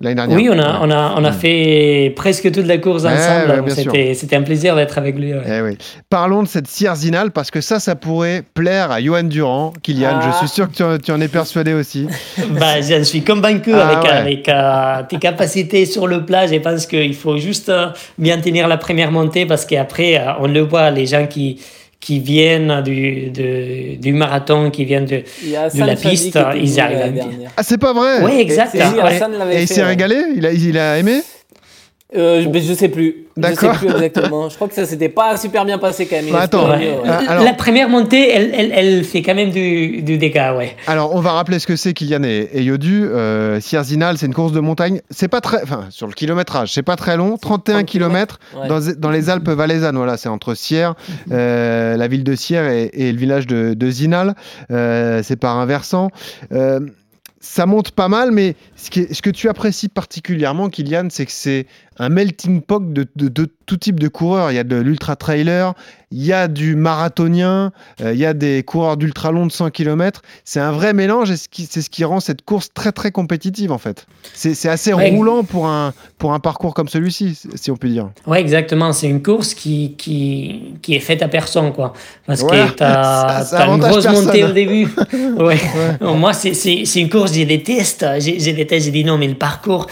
L'année 0.00 0.14
dernière. 0.14 0.36
Oui, 0.36 0.48
on 0.52 0.58
a, 0.58 0.80
on 0.82 0.90
a, 0.90 1.14
on 1.16 1.24
a 1.24 1.30
Mm. 1.30 1.34
fait 1.34 2.12
presque 2.14 2.52
toute 2.52 2.66
la 2.66 2.78
course 2.78 3.02
Ouais, 3.04 3.10
ensemble. 3.12 3.64
ouais. 3.90 4.14
C'était 4.14 4.36
un 4.36 4.42
plaisir 4.42 4.76
d'être 4.76 4.96
avec 4.98 5.16
lui. 5.18 5.32
ouais. 5.34 5.42
Eh 5.46 5.60
oui. 5.62 5.78
Parlons 6.10 6.42
de 6.42 6.48
cette 6.48 6.68
Sierzinal 6.68 7.30
parce 7.30 7.50
que 7.50 7.60
ça, 7.60 7.80
ça 7.80 7.96
pourrait 7.96 8.42
plaire 8.54 8.90
à 8.92 9.00
Johan 9.00 9.24
Durand, 9.24 9.72
Kylian. 9.82 10.20
Ah. 10.22 10.30
Je 10.32 10.38
suis 10.38 10.48
sûr 10.54 10.70
que 10.70 10.74
tu 10.76 10.82
en, 10.84 10.98
tu 10.98 11.10
en 11.10 11.20
es 11.20 11.28
persuadé 11.28 11.72
aussi. 11.74 12.06
Bah, 12.50 12.80
j'en 12.80 13.02
suis 13.02 13.22
convaincu 13.22 13.72
Ah 13.74 13.88
avec, 13.88 14.04
ouais. 14.04 14.10
avec 14.10 14.48
euh, 14.48 15.02
tes 15.08 15.18
capacités 15.18 15.84
sur 15.86 16.06
le 16.06 16.24
plat. 16.24 16.46
Je 16.46 16.56
pense 16.56 16.86
qu'il 16.86 17.14
faut 17.14 17.36
juste 17.38 17.68
euh, 17.68 17.86
bien 18.18 18.38
tenir 18.40 18.68
la 18.68 18.76
première 18.76 19.10
montée 19.10 19.46
parce 19.46 19.64
qu'après, 19.64 20.16
euh, 20.18 20.32
on 20.40 20.46
le 20.48 20.60
voit, 20.60 20.90
les 20.90 21.06
gens 21.06 21.26
qui, 21.26 21.60
qui 22.00 22.20
viennent 22.20 22.80
du, 22.82 23.30
de- 23.30 23.96
du 23.96 24.12
marathon, 24.12 24.70
qui 24.70 24.84
viennent 24.84 25.04
de, 25.04 25.16
de 25.16 25.80
la 25.86 25.96
piste, 25.96 26.38
ils 26.56 26.80
arrivent 26.80 27.20
à. 27.20 27.24
Ah, 27.56 27.62
c'est 27.62 27.78
pas 27.78 27.92
vrai 27.92 28.22
Oui, 28.22 28.40
exact. 28.40 28.74
Et- 28.74 28.78
et 28.78 29.02
ouais. 29.02 29.20
Il 29.62 29.68
s'est 29.68 29.82
régalé 29.84 30.16
il 30.36 30.46
a, 30.46 30.52
il 30.52 30.78
a 30.78 30.98
aimé? 30.98 31.20
Euh, 32.16 32.42
je, 32.42 32.48
mais 32.48 32.60
je 32.62 32.72
sais 32.72 32.88
plus. 32.88 33.26
Je 33.36 33.42
sais 33.42 33.50
D'accord. 33.54 33.76
plus 33.76 33.88
exactement. 33.90 34.48
Je 34.48 34.54
crois 34.54 34.66
que 34.66 34.74
ça 34.74 34.86
s'était 34.86 35.10
pas 35.10 35.36
super 35.36 35.66
bien 35.66 35.76
passé 35.76 36.06
quand 36.06 36.16
même. 36.16 36.32
Bah, 36.32 36.40
attends, 36.40 36.68
mieux, 36.68 36.72
ouais. 36.92 36.98
ouais. 37.02 37.08
Alors- 37.28 37.44
La 37.44 37.52
première 37.52 37.90
montée, 37.90 38.30
elle, 38.30 38.50
elle, 38.54 38.72
elle 38.74 39.04
fait 39.04 39.20
quand 39.20 39.34
même 39.34 39.50
du, 39.50 40.00
du 40.00 40.16
dégât, 40.16 40.56
ouais. 40.56 40.74
Alors, 40.86 41.14
on 41.14 41.20
va 41.20 41.32
rappeler 41.32 41.58
ce 41.58 41.66
que 41.66 41.76
c'est 41.76 41.92
Kylian 41.92 42.22
et, 42.24 42.48
et 42.54 42.62
Yodu. 42.62 43.04
Euh, 43.04 43.60
Sierzinal, 43.60 44.16
c'est 44.16 44.24
une 44.24 44.32
course 44.32 44.52
de 44.52 44.60
montagne. 44.60 45.02
C'est 45.10 45.28
pas 45.28 45.42
très, 45.42 45.62
enfin, 45.62 45.84
sur 45.90 46.06
le 46.06 46.14
kilométrage, 46.14 46.72
c'est 46.72 46.82
pas 46.82 46.96
très 46.96 47.18
long, 47.18 47.36
31 47.36 47.74
30 47.80 47.86
km 47.86 48.38
Ouais. 48.56 48.68
dans, 48.68 48.80
dans 48.96 49.10
les 49.10 49.28
Alpes 49.28 49.48
valaisannes. 49.50 49.96
Voilà, 49.96 50.16
c'est 50.16 50.30
entre 50.30 50.54
Sierre, 50.54 50.94
euh, 51.30 51.94
la 51.98 52.08
ville 52.08 52.24
de 52.24 52.34
Sierre 52.34 52.70
et, 52.70 52.90
et 52.94 53.12
le 53.12 53.18
village 53.18 53.46
de, 53.46 53.74
de 53.74 53.90
Zinal. 53.90 54.34
Euh, 54.70 55.20
c'est 55.22 55.36
par 55.36 55.58
un 55.58 55.66
versant. 55.66 56.10
Euh, 56.52 56.80
ça 57.40 57.66
monte 57.66 57.92
pas 57.92 58.08
mal, 58.08 58.32
mais 58.32 58.56
ce 58.74 58.90
que 59.22 59.30
tu 59.30 59.48
apprécies 59.48 59.88
particulièrement, 59.88 60.68
Kylian, 60.68 61.06
c'est 61.08 61.24
que 61.24 61.30
c'est 61.32 61.66
un 61.98 62.08
melting 62.08 62.60
pot 62.62 62.92
de, 62.92 63.06
de- 63.16 63.28
de 63.28 63.48
tout 63.66 63.76
type 63.76 64.00
de 64.00 64.08
coureurs. 64.08 64.50
Il 64.50 64.54
y 64.54 64.58
a 64.58 64.64
de 64.64 64.76
l'ultra 64.76 65.14
trailer, 65.16 65.74
il 66.10 66.24
y 66.24 66.32
a 66.32 66.48
du 66.48 66.74
marathonien, 66.76 67.70
euh, 68.00 68.12
il 68.14 68.18
y 68.18 68.24
a 68.24 68.32
des 68.32 68.62
coureurs 68.62 68.96
d'ultra 68.96 69.30
long 69.32 69.46
de 69.46 69.52
100 69.52 69.70
km. 69.70 70.22
C'est 70.44 70.60
un 70.60 70.72
vrai 70.72 70.94
mélange 70.94 71.30
et 71.30 71.34
c'est 71.36 71.82
ce 71.82 71.90
qui 71.90 72.04
rend 72.04 72.20
cette 72.20 72.42
course 72.42 72.70
très 72.72 72.92
très 72.92 73.10
compétitive 73.10 73.72
en 73.72 73.78
fait. 73.78 74.06
C'est 74.34 74.68
assez 74.68 74.92
Ouais. 74.92 75.10
roulant 75.10 75.44
pour 75.44 75.66
un, 75.68 75.92
pour 76.16 76.32
un 76.32 76.40
parcours 76.40 76.72
comme 76.74 76.88
celui-ci, 76.88 77.38
si 77.54 77.70
on 77.70 77.76
peut 77.76 77.88
dire. 77.88 78.08
Ouais, 78.26 78.40
exactement. 78.40 78.92
C'est 78.92 79.08
une 79.08 79.22
course 79.22 79.52
qui, 79.54 79.94
qui, 79.98 80.74
qui 80.82 80.94
est 80.94 81.00
faite 81.00 81.22
à 81.22 81.28
personne, 81.28 81.72
quoi. 81.72 81.92
Parce 82.26 82.42
que 82.42 82.56
Ça- 82.78 83.44
ça 83.44 83.60
as 83.62 83.66
une 83.66 83.78
grosse 83.78 84.04
personne. 84.04 84.24
montée 84.26 84.44
au 84.44 84.52
début. 84.52 84.88
ouais. 85.38 85.58
Moi, 86.00 86.32
c'est- 86.32 86.96
une 86.98 87.10
course, 87.10 87.32
j'ai 87.34 87.44
déteste. 87.44 88.04
J'ai 88.18 88.40
j'ai 88.40 88.52
déteste, 88.54 88.86
j'ai 88.86 88.92
dit 88.92 89.04
non, 89.04 89.18
mais 89.18 89.28
le 89.28 89.34
parcours. 89.34 89.86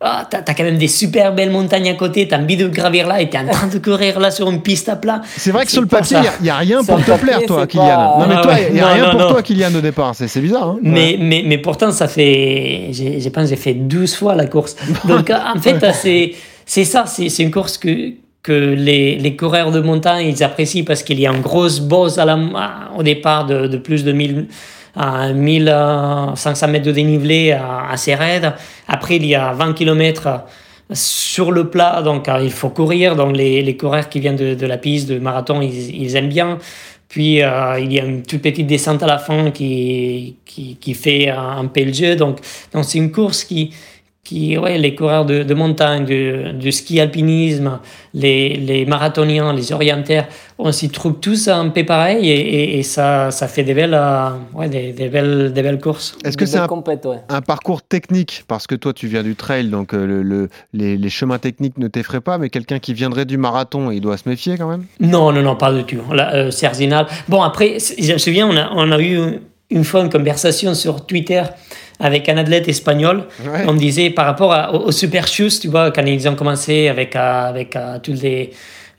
Ah, 0.00 0.24
t'as 0.30 0.42
quand 0.54 0.62
même 0.62 0.78
des 0.78 0.86
super 0.86 1.34
belles 1.34 1.50
montagnes 1.50 1.88
à 1.88 1.94
côté, 1.94 2.28
t'as 2.28 2.38
envie 2.38 2.56
de 2.56 2.68
gravir 2.68 3.08
là 3.08 3.20
et 3.20 3.28
t'es 3.28 3.38
en 3.38 3.48
train 3.48 3.66
de 3.66 3.78
courir 3.78 4.20
là 4.20 4.30
sur 4.30 4.48
une 4.48 4.62
piste 4.62 4.88
à 4.88 4.94
plat. 4.94 5.22
C'est 5.36 5.50
vrai 5.50 5.64
que 5.66 5.72
sur 5.72 5.80
le 5.80 5.88
papier, 5.88 6.18
il 6.38 6.44
n'y 6.44 6.50
a, 6.50 6.56
rien 6.56 6.84
Sur 6.84 6.94
pour 6.94 7.04
te 7.04 7.10
papier, 7.10 7.26
plaire, 7.26 7.40
toi, 7.48 7.66
Kylian. 7.66 7.84
pas- 7.86 8.16
Non, 8.20 8.26
mais 8.28 8.34
Ah 8.38 8.42
toi, 8.42 8.52
il 8.68 8.74
n'y 8.74 8.80
a 8.80 8.86
Non, 8.86 8.92
rien 8.94 9.04
non, 9.06 9.10
pour 9.10 9.20
non. 9.22 9.28
toi, 9.30 9.42
Kylian, 9.42 9.74
au 9.74 9.80
départ. 9.80 10.14
C'est 10.14 10.40
bizarre. 10.40 10.68
hein 10.68 10.78
Mais, 10.82 11.16
mais, 11.18 11.42
mais 11.44 11.58
pourtant, 11.58 11.90
ça 11.90 12.06
fait. 12.06 12.90
j'ai- 12.92 13.18
Je 13.20 13.28
pense 13.28 13.48
j'ai 13.48 13.56
fait 13.56 13.74
12 13.74 14.14
fois 14.14 14.36
la 14.36 14.46
course. 14.46 14.76
Donc, 15.04 15.30
en 15.30 15.58
fait, 15.60 15.84
c'est 15.94 16.32
c'est 16.64 16.84
ça. 16.84 17.04
C'est 17.06 17.28
c'est 17.28 17.42
une 17.42 17.50
course 17.50 17.76
que, 17.76 18.12
que 18.44 18.52
les, 18.52 19.16
les 19.16 19.34
coureurs 19.36 19.72
de 19.72 19.80
montagne 19.80 20.28
ils 20.28 20.44
apprécient 20.44 20.84
parce 20.84 21.02
qu'il 21.02 21.18
y 21.18 21.26
a 21.26 21.32
une 21.32 21.40
grosse 21.40 21.80
bosse 21.80 22.18
à 22.18 22.24
la, 22.24 22.38
au 22.96 23.02
départ 23.02 23.46
de, 23.46 23.66
de 23.66 23.76
plus 23.78 24.04
de 24.04 24.12
1000. 24.12 24.46
À 24.96 25.32
1500 25.32 26.68
mètres 26.68 26.86
de 26.86 26.92
dénivelé 26.92 27.52
assez 27.52 28.14
raide. 28.14 28.54
Après, 28.88 29.16
il 29.16 29.26
y 29.26 29.34
a 29.34 29.52
20 29.52 29.74
km 29.74 30.44
sur 30.92 31.52
le 31.52 31.68
plat, 31.68 32.02
donc 32.02 32.28
euh, 32.28 32.40
il 32.42 32.50
faut 32.50 32.70
courir. 32.70 33.16
Donc 33.16 33.36
les, 33.36 33.62
les 33.62 33.76
coureurs 33.76 34.08
qui 34.08 34.20
viennent 34.20 34.36
de, 34.36 34.54
de 34.54 34.66
la 34.66 34.78
piste 34.78 35.08
de 35.08 35.18
marathon, 35.18 35.60
ils, 35.60 35.94
ils 35.94 36.16
aiment 36.16 36.28
bien. 36.28 36.58
Puis 37.08 37.42
euh, 37.42 37.78
il 37.80 37.92
y 37.92 38.00
a 38.00 38.04
une 38.04 38.22
toute 38.22 38.42
petite 38.42 38.66
descente 38.66 39.02
à 39.02 39.06
la 39.06 39.18
fin 39.18 39.50
qui, 39.50 40.36
qui, 40.44 40.76
qui 40.76 40.94
fait 40.94 41.30
un, 41.30 41.64
peu 41.66 41.84
le 41.84 41.92
jeu. 41.92 42.16
Donc 42.16 42.38
c'est 42.82 42.98
une 42.98 43.12
course 43.12 43.44
qui, 43.44 43.72
qui 44.28 44.58
ouais, 44.58 44.76
les 44.76 44.94
coureurs 44.94 45.24
de, 45.24 45.42
de 45.42 45.54
montagne, 45.54 46.04
de 46.04 46.70
ski 46.70 47.00
alpinisme, 47.00 47.78
les, 48.12 48.56
les 48.56 48.84
marathoniens, 48.84 49.54
les 49.54 49.72
orientaires, 49.72 50.28
on 50.58 50.70
s'y 50.70 50.90
trouve 50.90 51.14
tous 51.18 51.48
un 51.48 51.70
peu 51.70 51.84
pareil 51.86 52.28
et, 52.28 52.34
et, 52.34 52.78
et 52.78 52.82
ça, 52.82 53.30
ça 53.30 53.48
fait 53.48 53.62
des 53.62 53.72
belles, 53.72 53.94
euh, 53.94 54.30
ouais, 54.54 54.68
des, 54.68 54.92
des 54.92 55.08
belles, 55.08 55.52
des 55.54 55.62
belles 55.62 55.80
courses. 55.80 56.18
Est-ce 56.24 56.36
que 56.36 56.44
c'est 56.44 56.58
un, 56.58 56.66
compètes, 56.66 57.06
ouais. 57.06 57.20
un 57.30 57.40
parcours 57.40 57.80
technique? 57.80 58.44
Parce 58.46 58.66
que 58.66 58.74
toi, 58.74 58.92
tu 58.92 59.06
viens 59.06 59.22
du 59.22 59.34
trail, 59.34 59.68
donc 59.68 59.94
euh, 59.94 60.06
le, 60.06 60.22
le- 60.22 60.48
les, 60.74 60.98
les 60.98 61.10
chemins 61.10 61.38
techniques 61.38 61.78
ne 61.78 61.88
t'effraient 61.88 62.20
pas, 62.20 62.36
mais 62.36 62.50
quelqu'un 62.50 62.80
qui 62.80 62.92
viendrait 62.92 63.24
du 63.24 63.38
marathon, 63.38 63.90
il 63.90 64.00
doit 64.00 64.18
se 64.18 64.28
méfier 64.28 64.58
quand 64.58 64.68
même? 64.68 64.84
Non, 65.00 65.32
non, 65.32 65.42
non, 65.42 65.56
pas 65.56 65.72
du 65.72 65.84
tout. 65.84 66.02
Là, 66.12 66.34
euh. 66.34 66.50
Bon, 67.28 67.42
après, 67.42 67.78
je 67.78 68.12
me 68.12 68.18
souviens, 68.18 68.46
on 68.46 68.56
a, 68.56 68.70
on 68.74 68.92
a 68.92 69.00
eu 69.00 69.40
une 69.70 69.84
fois 69.84 70.00
une 70.00 70.08
conversation 70.10 70.74
sur 70.74 71.04
Twitter 71.06 71.42
avec 72.00 72.28
un 72.28 72.36
athlète 72.38 72.68
espagnol. 72.68 73.24
Ouais. 73.44 73.64
On 73.66 73.74
disait 73.74 74.10
par 74.10 74.26
rapport 74.26 74.52
à- 74.52 74.72
aux, 74.74 74.86
aux 74.88 74.92
super 74.92 75.26
shoes, 75.26 75.60
tu 75.60 75.68
vois, 75.68 75.90
quand 75.90 76.04
ils 76.06 76.28
ont 76.28 76.34
commencé 76.36 76.88
avec, 76.88 77.14
euh, 77.16 77.48
avec 77.48 77.74
euh, 77.76 77.98
tous 78.02 78.22
les, 78.22 78.50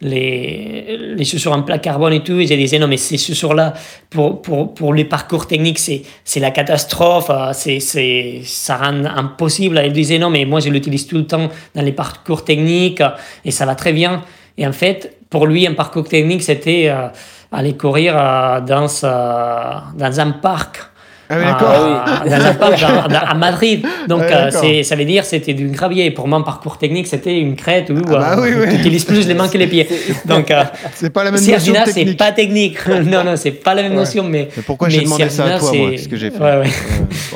les, 0.02 0.98
les 1.16 1.26
chaussures 1.26 1.54
en 1.54 1.62
plat 1.64 1.78
carbone 1.80 2.14
et 2.14 2.24
tout, 2.24 2.40
ils 2.40 2.48
disaient 2.48 2.80
non, 2.80 2.88
mais 2.88 2.98
ces 2.98 3.18
chaussures-là, 3.18 3.74
pour, 4.10 4.42
pour, 4.42 4.74
pour 4.74 4.94
les 4.94 5.06
parcours 5.06 5.48
techniques, 5.48 5.80
c'est, 5.80 6.04
c'est 6.24 6.40
la 6.40 6.52
catastrophe, 6.52 7.30
euh, 7.30 7.52
c'est, 7.54 7.80
c'est, 7.80 8.42
ça 8.44 8.78
rend 8.78 9.06
impossible. 9.06 9.82
Ils 9.86 9.94
disaient 9.94 10.20
non, 10.20 10.30
mais 10.30 10.46
moi, 10.46 10.60
je 10.60 10.70
l'utilise 10.70 11.08
tout 11.08 11.18
le 11.18 11.26
temps 11.28 11.50
dans 11.76 11.82
les 11.82 11.92
parcours 11.94 12.44
techniques 12.44 13.02
et 13.46 13.52
ça 13.52 13.66
va 13.66 13.76
très 13.76 13.94
bien. 13.94 14.24
Et 14.58 14.68
en 14.68 14.74
fait, 14.74 15.16
pour 15.30 15.48
lui, 15.48 15.66
un 15.68 15.74
parcours 15.74 16.08
technique, 16.08 16.44
c'était 16.44 16.88
euh, 16.90 17.08
aller 17.52 17.76
courir 17.78 18.16
euh, 18.16 18.62
dans, 18.62 18.88
euh, 19.04 19.80
dans 19.96 20.20
un 20.20 20.32
parc. 20.32 20.89
Ah 21.32 21.36
oui, 21.38 21.44
Ah, 21.46 21.52
d'accord. 21.52 22.26
dans 22.26 22.46
un 22.46 22.54
parc 22.56 22.82
dans- 22.82 23.08
dans- 23.08 23.26
à 23.28 23.34
Madrid. 23.36 23.86
Donc, 24.08 24.24
euh, 24.24 24.50
ça 24.84 24.96
veut 24.96 25.06
dire 25.06 25.24
c'était 25.26 25.54
du 25.54 25.68
gravier. 25.68 26.10
Pour 26.12 26.28
moi, 26.28 26.40
un 26.40 26.42
parcours 26.42 26.78
technique, 26.78 27.06
c'était 27.08 27.38
une 27.40 27.56
crête 27.56 27.90
où 27.92 27.98
Ah 28.08 28.10
bah 28.10 28.36
euh, 28.38 28.42
oui, 28.42 28.50
oui. 28.60 28.68
tu 28.70 28.76
utilises 28.80 29.06
plus 29.06 29.28
les 29.28 29.34
mains 29.36 29.48
que 29.48 29.58
les 29.58 29.68
pieds. 29.68 29.88
Donc, 30.26 30.50
euh, 30.50 30.64
C'est 30.96 31.12
pas 31.12 31.24
la 31.24 31.32
même 31.32 31.40
notion 31.40 31.58
Cervina, 31.60 31.86
c'est 31.86 31.94
technique. 31.94 32.18
pas 32.18 32.32
technique. 32.32 32.78
non, 33.06 33.24
non, 33.24 33.36
c'est 33.36 33.52
pas 33.52 33.76
la 33.76 33.84
même 33.84 33.92
Ouais. 33.92 33.98
notion. 34.00 34.24
Mais, 34.24 34.50
Mais 34.58 34.64
pourquoi 34.64 34.90
j'ai 34.90 35.02
demandé 35.02 35.30
ça 35.30 35.46
à 35.46 35.60
toi, 35.60 35.72
moi 35.74 35.90
c'est- 35.92 36.04
Ce 36.04 36.10
que 36.10 36.16
j'ai 36.18 36.32
fait. 36.32 36.40
Ouais, 36.40 36.64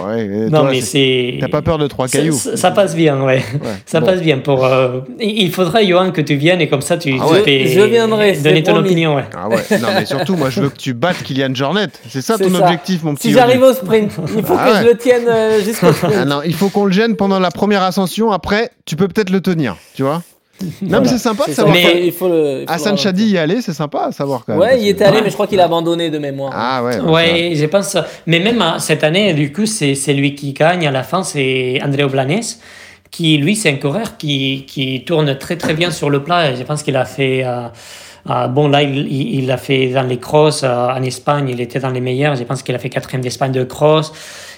ouais. 0.08 0.26
Non, 0.50 0.62
toi, 0.62 0.70
mais 0.72 0.82
c'est. 0.82 1.38
T'as 1.40 1.48
pas 1.48 1.62
peur 1.62 1.78
de 1.78 1.88
trois 1.88 2.08
cailloux 2.08 2.34
ça- 2.56 2.72
passe 2.72 2.96
bien, 2.96 3.22
ouais. 3.22 3.36
Ouais. 3.54 3.70
Ça 3.86 4.00
Bon. 4.00 4.08
passe 4.08 4.22
bien. 4.22 4.40
Pour, 4.40 4.66
euh, 4.66 5.02
il 5.20 5.52
faudrait, 5.52 5.86
Johan, 5.86 6.10
que 6.12 6.22
tu 6.22 6.36
viennes 6.36 6.62
et 6.62 6.68
comme 6.68 6.82
ça, 6.82 6.98
tu, 6.98 7.14
Ah 7.22 7.26
tu 7.28 7.34
ouais. 7.34 7.42
peux 7.42 7.70
Je 7.72 7.82
viendrai, 7.82 8.34
donner 8.34 8.64
ton 8.64 8.74
promis. 8.74 8.88
opinion. 8.90 9.16
Ouais. 9.16 9.24
Ah 9.38 9.48
ouais, 9.50 9.58
non 9.80 9.90
mais 9.94 10.06
surtout 10.06 10.36
moi 10.36 10.50
je 10.50 10.62
veux 10.62 10.70
que 10.70 10.78
tu 10.78 10.94
battes 10.94 11.22
Kylian 11.24 11.54
Jornet. 11.54 11.88
C'est 12.10 12.22
ça 12.22 12.38
ton 12.38 12.54
objectif 12.56 13.04
mon 13.04 13.14
petit. 13.14 13.28
Si 13.30 13.34
j'arrive 13.34 13.62
au 13.62 13.74
sprint, 13.84 14.12
il 14.38 14.44
faut 14.44 14.56
Ah 14.58 14.66
que 14.68 14.72
ouais. 14.74 14.82
je 14.84 14.88
le 14.92 14.98
tienne 14.98 15.28
euh, 15.28 15.62
jusqu'au 15.64 15.92
sprint. 15.94 16.14
Ah 16.18 16.26
non, 16.26 16.42
il 16.44 16.54
faut 16.54 16.70
qu'on 16.70 16.86
le 16.86 16.92
gêne 16.92 17.16
pendant 17.16 17.40
la 17.40 17.52
première 17.52 17.84
ascension. 17.84 18.32
Après, 18.32 18.72
tu 18.86 18.96
peux 18.96 19.08
peut-être 19.08 19.30
le 19.30 19.42
tenir, 19.42 19.78
tu 19.96 20.04
vois. 20.04 20.22
Non 20.82 21.02
mais 21.02 21.08
c'est 21.10 21.18
sympa 21.18 21.46
de 21.48 21.52
savoir. 21.52 21.76
Mais- 21.76 22.06
il 22.06 22.14
faut 22.14 22.30
le- 22.30 22.62
il 22.62 22.68
faut 22.68 22.72
Hassan 22.74 22.98
Chadi 22.98 23.26
y 23.32 23.38
aller, 23.38 23.62
c'est 23.62 23.74
sympa 23.74 24.06
à 24.08 24.12
savoir 24.14 24.44
quand 24.46 24.54
même. 24.54 24.62
Ouais, 24.62 24.80
il 24.80 24.86
que- 24.86 24.90
était 24.92 25.04
allé, 25.04 25.22
mais 25.22 25.30
je 25.30 25.34
crois 25.34 25.48
qu'il 25.48 25.60
a 25.60 25.66
abandonné 25.66 26.10
de 26.10 26.20
mémoire. 26.20 26.54
Ah 26.56 26.84
ouais. 26.84 27.00
Ouais, 27.02 27.54
je 27.56 27.66
pense. 27.66 27.98
Mais 28.28 28.40
même 28.40 28.62
euh, 28.62 28.78
cette 28.80 29.04
année, 29.04 29.34
du 29.34 29.52
coup, 29.52 29.66
c'est 29.66 29.96
c'est 29.96 30.14
lui 30.14 30.36
qui 30.36 30.54
gagne 30.54 30.88
à 30.88 30.92
la 30.92 31.04
fin, 31.04 31.24
c'est 31.24 31.82
André 31.84 32.06
Blanes, 32.06 32.40
qui 33.12 33.38
lui, 33.38 33.56
c'est 33.58 33.72
un 33.72 33.76
coureur 33.76 34.16
qui, 34.18 34.66
qui 34.66 35.04
tourne 35.04 35.38
très 35.38 35.58
très 35.58 35.74
bien 35.74 35.92
sur 35.92 36.10
le 36.10 36.24
plat. 36.24 36.56
Je 36.56 36.64
pense 36.64 36.82
qu'il 36.84 36.96
a 36.96 37.04
fait. 37.06 37.44
euh, 37.44 37.68
euh, 38.30 38.48
bon, 38.48 38.70
là, 38.70 38.82
il, 38.82 39.12
il 39.12 39.44
il 39.44 39.52
a 39.52 39.58
fait 39.58 39.90
dans 39.90 40.04
les 40.04 40.18
crosses 40.18 40.64
euh, 40.64 40.88
en 40.88 41.02
Espagne, 41.04 41.50
il 41.50 41.60
était 41.60 41.80
dans 41.80 41.90
les 41.90 42.02
meilleurs. 42.02 42.36
Je 42.36 42.44
pense 42.44 42.64
qu'il 42.64 42.76
a 42.76 42.80
fait 42.80 42.90
quatrième 42.90 43.22
d'Espagne 43.22 43.52
de 43.52 43.64
cross. 43.64 44.14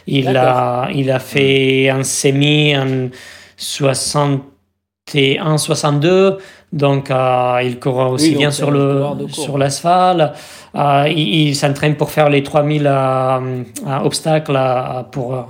Il 0.08 0.36
a, 0.38 0.88
il 0.94 1.10
a 1.10 1.20
fait 1.20 1.90
un 1.90 2.04
semi 2.04 2.78
en 2.78 3.10
61, 3.58 5.58
62. 5.58 6.38
Donc, 6.72 7.10
euh, 7.10 7.60
il 7.64 7.80
court 7.80 8.12
aussi 8.12 8.32
Oui, 8.32 8.36
bien 8.36 8.52
sur 8.52 8.70
un 8.70 8.72
le 8.72 9.28
sur 9.30 9.58
l'asphalte. 9.58 10.34
Euh, 10.76 11.08
il 11.08 11.48
il 11.48 11.56
s'entraîne 11.56 11.96
pour 11.96 12.12
faire 12.12 12.30
les 12.30 12.44
3000 12.44 12.86
euh, 12.86 12.92
euh, 12.92 13.40
obstacles 14.04 14.56
euh, 14.56 15.04
pour 15.04 15.34
euh, 15.34 15.42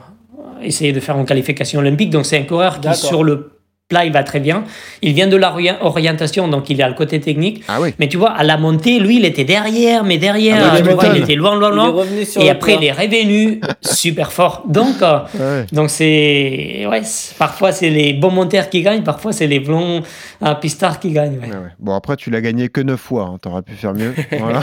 essayer 0.62 0.94
de 0.94 1.00
faire 1.00 1.18
une 1.18 1.26
qualification 1.26 1.80
olympique. 1.80 2.12
Donc, 2.12 2.26
c'est 2.26 2.38
un 2.38 2.44
coureur 2.44 2.80
qui, 2.80 2.94
sur 2.96 3.24
le 3.24 3.55
plat, 3.88 4.04
il 4.06 4.12
va 4.12 4.24
très 4.24 4.40
bien. 4.40 4.64
Il 5.04 5.14
vient 5.14 5.28
de 5.28 5.38
l'orientation, 5.38 6.48
donc 6.48 6.70
il 6.70 6.82
a 6.82 6.88
le 6.90 6.96
côté 6.96 7.20
technique. 7.20 7.64
Ah 7.68 7.80
oui. 7.80 7.94
Mais 8.00 8.08
tu 8.08 8.18
vois, 8.18 8.32
à 8.32 8.44
la 8.44 8.58
montée, 8.58 9.00
lui, 9.00 9.18
il 9.18 9.26
était 9.26 9.44
derrière, 9.44 10.04
mais 10.04 10.18
derrière, 10.18 10.58
Ah 10.60 10.72
bah, 10.72 10.78
tu 10.82 10.84
tu 10.88 10.94
vois, 10.96 11.06
il 11.16 11.22
était 11.22 11.36
loin, 11.36 11.56
loin, 11.56 11.70
Il 11.70 11.74
est 11.74 11.76
loin. 11.76 11.92
revenu 11.92 12.26
sur 12.26 12.42
Et 12.42 12.50
après, 12.50 12.76
il 12.76 12.84
est 12.84 12.92
revenu 12.92 13.62
super 13.82 14.32
fort. 14.32 14.64
Donc, 14.68 15.02
euh, 15.02 15.20
Ouais. 15.40 15.66
donc 15.72 15.90
c'est, 15.92 16.86
ouais, 16.90 17.02
parfois 17.38 17.72
c'est 17.72 17.90
les 17.92 18.14
bons 18.14 18.32
monteurs 18.32 18.70
qui 18.70 18.82
gagnent, 18.82 19.04
parfois 19.04 19.32
c'est 19.34 19.48
les 19.48 19.60
bons 19.60 20.02
euh, 20.44 20.56
pistards 20.56 21.00
qui 21.00 21.12
gagnent. 21.12 21.38
ouais. 21.40 21.48
Ouais, 21.48 21.52
ouais. 21.56 21.70
Bon 21.80 21.94
après 21.94 22.16
tu 22.16 22.32
l'as 22.32 22.42
gagné 22.42 22.70
que 22.70 22.82
9 22.82 23.00
fois, 23.00 23.30
hein. 23.34 23.38
t'aurais 23.42 23.62
pu 23.62 23.74
faire 23.74 23.94
mieux. 23.94 24.14
Voilà, 24.40 24.62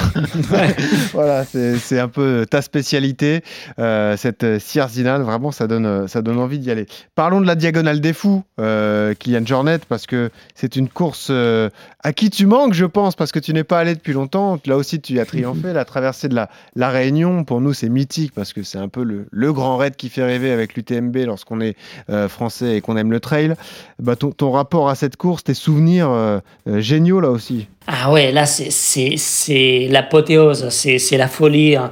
voilà 1.13 1.45
c'est 1.45 1.77
c'est 1.77 1.99
un 1.99 2.09
peu 2.09 2.47
ta 2.51 2.63
spécialité, 2.63 3.43
euh, 3.79 4.17
cette 4.17 4.59
Sierzinal, 4.59 5.23
vraiment 5.23 5.53
ça 5.53 5.67
donne, 5.67 6.09
ça 6.09 6.23
donne 6.23 6.39
envie 6.39 6.59
d'y 6.59 6.71
aller. 6.71 6.87
Parlons 7.15 7.41
de 7.41 7.47
la 7.47 7.55
diagonale 7.55 8.01
des 8.01 8.13
fous, 8.13 8.43
euh, 8.61 9.12
euh, 9.13 9.15
Kylian 9.15 9.47
Jornet, 9.47 9.79
parce 9.89 10.07
que 10.07 10.31
c'est 10.55 10.77
une 10.77 10.89
course 10.89 11.29
euh, 11.31 11.71
à 12.03 12.13
qui 12.13 12.31
tu 12.31 12.47
manques, 12.47 12.75
je 12.75 12.85
pense, 12.85 13.15
parce 13.15 13.33
que 13.33 13.39
tu 13.39 13.53
n'es 13.53 13.65
pas 13.65 13.79
allé 13.79 13.95
depuis 13.95 14.13
longtemps. 14.13 14.59
Là 14.67 14.77
aussi, 14.77 15.01
tu 15.01 15.19
as 15.21 15.25
triomphé. 15.25 15.73
La 15.73 15.85
traversée 15.85 16.29
de 16.29 16.35
la, 16.35 16.49
la 16.77 16.91
Réunion, 16.91 17.45
pour 17.45 17.61
nous, 17.61 17.73
c'est 17.73 17.89
mythique, 17.89 18.33
parce 18.35 18.53
que 18.53 18.63
c'est 18.63 18.79
un 18.79 18.89
peu 18.89 19.03
le, 19.03 19.27
le, 19.31 19.53
grand 19.53 19.77
raid 19.77 19.97
qui 19.97 20.09
fait 20.09 20.25
rêver 20.25 20.51
avec 20.51 20.75
l'UTMB 20.75 21.17
lorsqu'on 21.27 21.61
est 21.61 21.77
euh, 22.11 22.29
français 22.29 22.77
et 22.77 22.81
qu'on 22.81 22.97
aime 22.97 23.13
le 23.13 23.21
trail. 23.21 23.55
Bah, 23.99 24.17
ton, 24.17 24.31
ton, 24.33 24.51
rapport 24.51 24.89
à 24.89 24.95
cette 24.95 25.17
course, 25.17 25.45
tes 25.45 25.55
souvenirs 25.55 26.41
géniaux, 26.67 27.21
là 27.21 27.31
aussi. 27.31 27.69
Ah 27.87 28.13
ouais, 28.13 28.33
là, 28.33 28.47
c'est 28.47 29.89
l'apothéose, 29.91 30.69
c'est 30.69 31.17
la 31.17 31.29
folie. 31.29 31.77
Hein. 31.77 31.91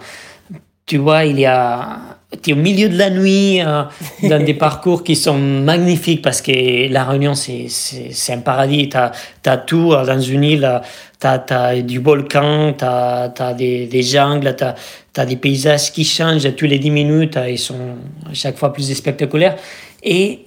Tu 0.87 0.99
vois, 0.99 1.25
il 1.25 1.39
y 1.39 1.47
a 1.47 2.20
tu 2.43 2.51
es 2.51 2.53
au 2.53 2.57
milieu 2.57 2.89
de 2.89 2.97
la 2.97 3.11
nuit 3.11 3.61
euh, 3.61 3.83
dans 4.23 4.45
des 4.45 4.55
parcours 4.55 5.03
qui 5.03 5.17
sont 5.17 5.37
magnifiques 5.37 6.23
parce 6.23 6.41
que 6.41 6.91
la 6.91 7.05
Réunion, 7.05 7.35
c'est 7.35 8.33
un 8.33 8.39
paradis. 8.39 8.89
Tu 8.89 8.97
as, 8.97 9.57
tout 9.59 9.93
euh, 9.93 10.05
dans 10.05 10.21
une 10.21 10.45
île. 10.45 10.81
Tu 11.21 11.27
as, 11.27 11.81
du 11.83 11.99
volcan, 11.99 12.73
tu 12.79 12.85
as, 12.85 13.55
des, 13.55 13.87
des 13.87 14.03
jungles, 14.03 14.55
tu 14.57 15.21
as, 15.21 15.27
des 15.27 15.37
paysages 15.37 15.93
qui 15.93 16.05
changent 16.05 16.55
tous 16.55 16.67
les 16.67 16.79
10 16.79 16.91
minutes. 16.91 17.39
Ils 17.49 17.59
sont 17.59 17.97
à 18.31 18.35
chaque 18.35 18.57
fois 18.57 18.73
plus 18.73 18.93
spectaculaires. 18.95 19.57
Et 20.03 20.47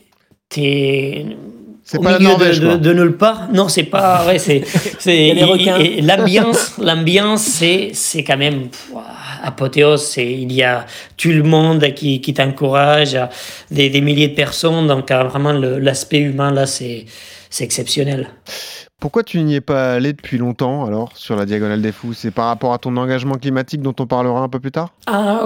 tu 0.49 0.61
c'est 1.83 2.01
pas 2.01 2.17
milieu 2.17 2.35
de, 2.37 2.77
de, 2.77 2.93
nulle 2.93 3.17
part. 3.17 3.49
Non, 3.51 3.67
c'est 3.67 3.83
pas. 3.83 4.25
Ouais, 4.25 4.39
c'est. 4.39 4.63
L'ambiance, 6.01 6.77
l'ambiance, 6.79 7.41
c'est, 7.41 7.91
c'est 7.93 8.23
quand 8.23 8.37
même 8.37 8.69
apothéose. 9.43 10.15
Il 10.17 10.53
y 10.53 10.63
a 10.63 10.85
tout 11.17 11.29
le 11.29 11.43
monde 11.43 11.93
qui, 11.93 12.21
qui 12.21 12.33
t'encourage, 12.33 13.17
des, 13.69 13.89
des, 13.89 14.01
milliers 14.01 14.29
de 14.29 14.35
personnes. 14.35 14.87
Donc, 14.87 15.11
euh, 15.11 15.23
vraiment, 15.23 15.51
l'aspect 15.51 16.19
humain, 16.19 16.51
là, 16.51 16.65
c'est, 16.65 17.05
c'est 17.49 17.65
exceptionnel. 17.65 18.29
Pourquoi 19.03 19.23
tu 19.23 19.41
n'y 19.41 19.55
es 19.55 19.59
pas 19.59 19.95
allé 19.95 20.13
depuis 20.13 20.37
longtemps 20.37 20.85
alors 20.85 21.11
sur 21.15 21.35
la 21.35 21.45
Diagonale 21.45 21.81
des 21.81 21.91
Fous? 21.91 22.13
C'est 22.13 22.31
par 22.31 22.45
rapport 22.45 22.71
à 22.71 22.77
ton 22.77 22.95
engagement 22.95 23.35
climatique 23.35 23.81
dont 23.81 23.93
on 23.99 24.05
parlera 24.05 24.39
un 24.39 24.47
peu 24.47 24.61
plus 24.61 24.71
tard? 24.71 24.93
Ah, 25.07 25.41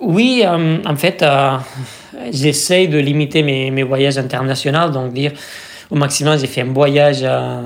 Oui, 0.00 0.44
euh, 0.46 0.78
en 0.86 0.94
fait, 0.94 1.20
euh, 1.24 1.56
j'essaie 2.30 2.86
de 2.86 2.96
limiter 2.98 3.42
mes, 3.42 3.72
mes, 3.72 3.82
voyages 3.82 4.16
internationaux, 4.16 4.90
donc 4.90 5.12
dire 5.12 5.32
au 5.90 5.96
maximum 5.96 6.38
j'ai 6.38 6.46
fait 6.46 6.60
un 6.60 6.72
voyage 6.72 7.22
euh, 7.24 7.62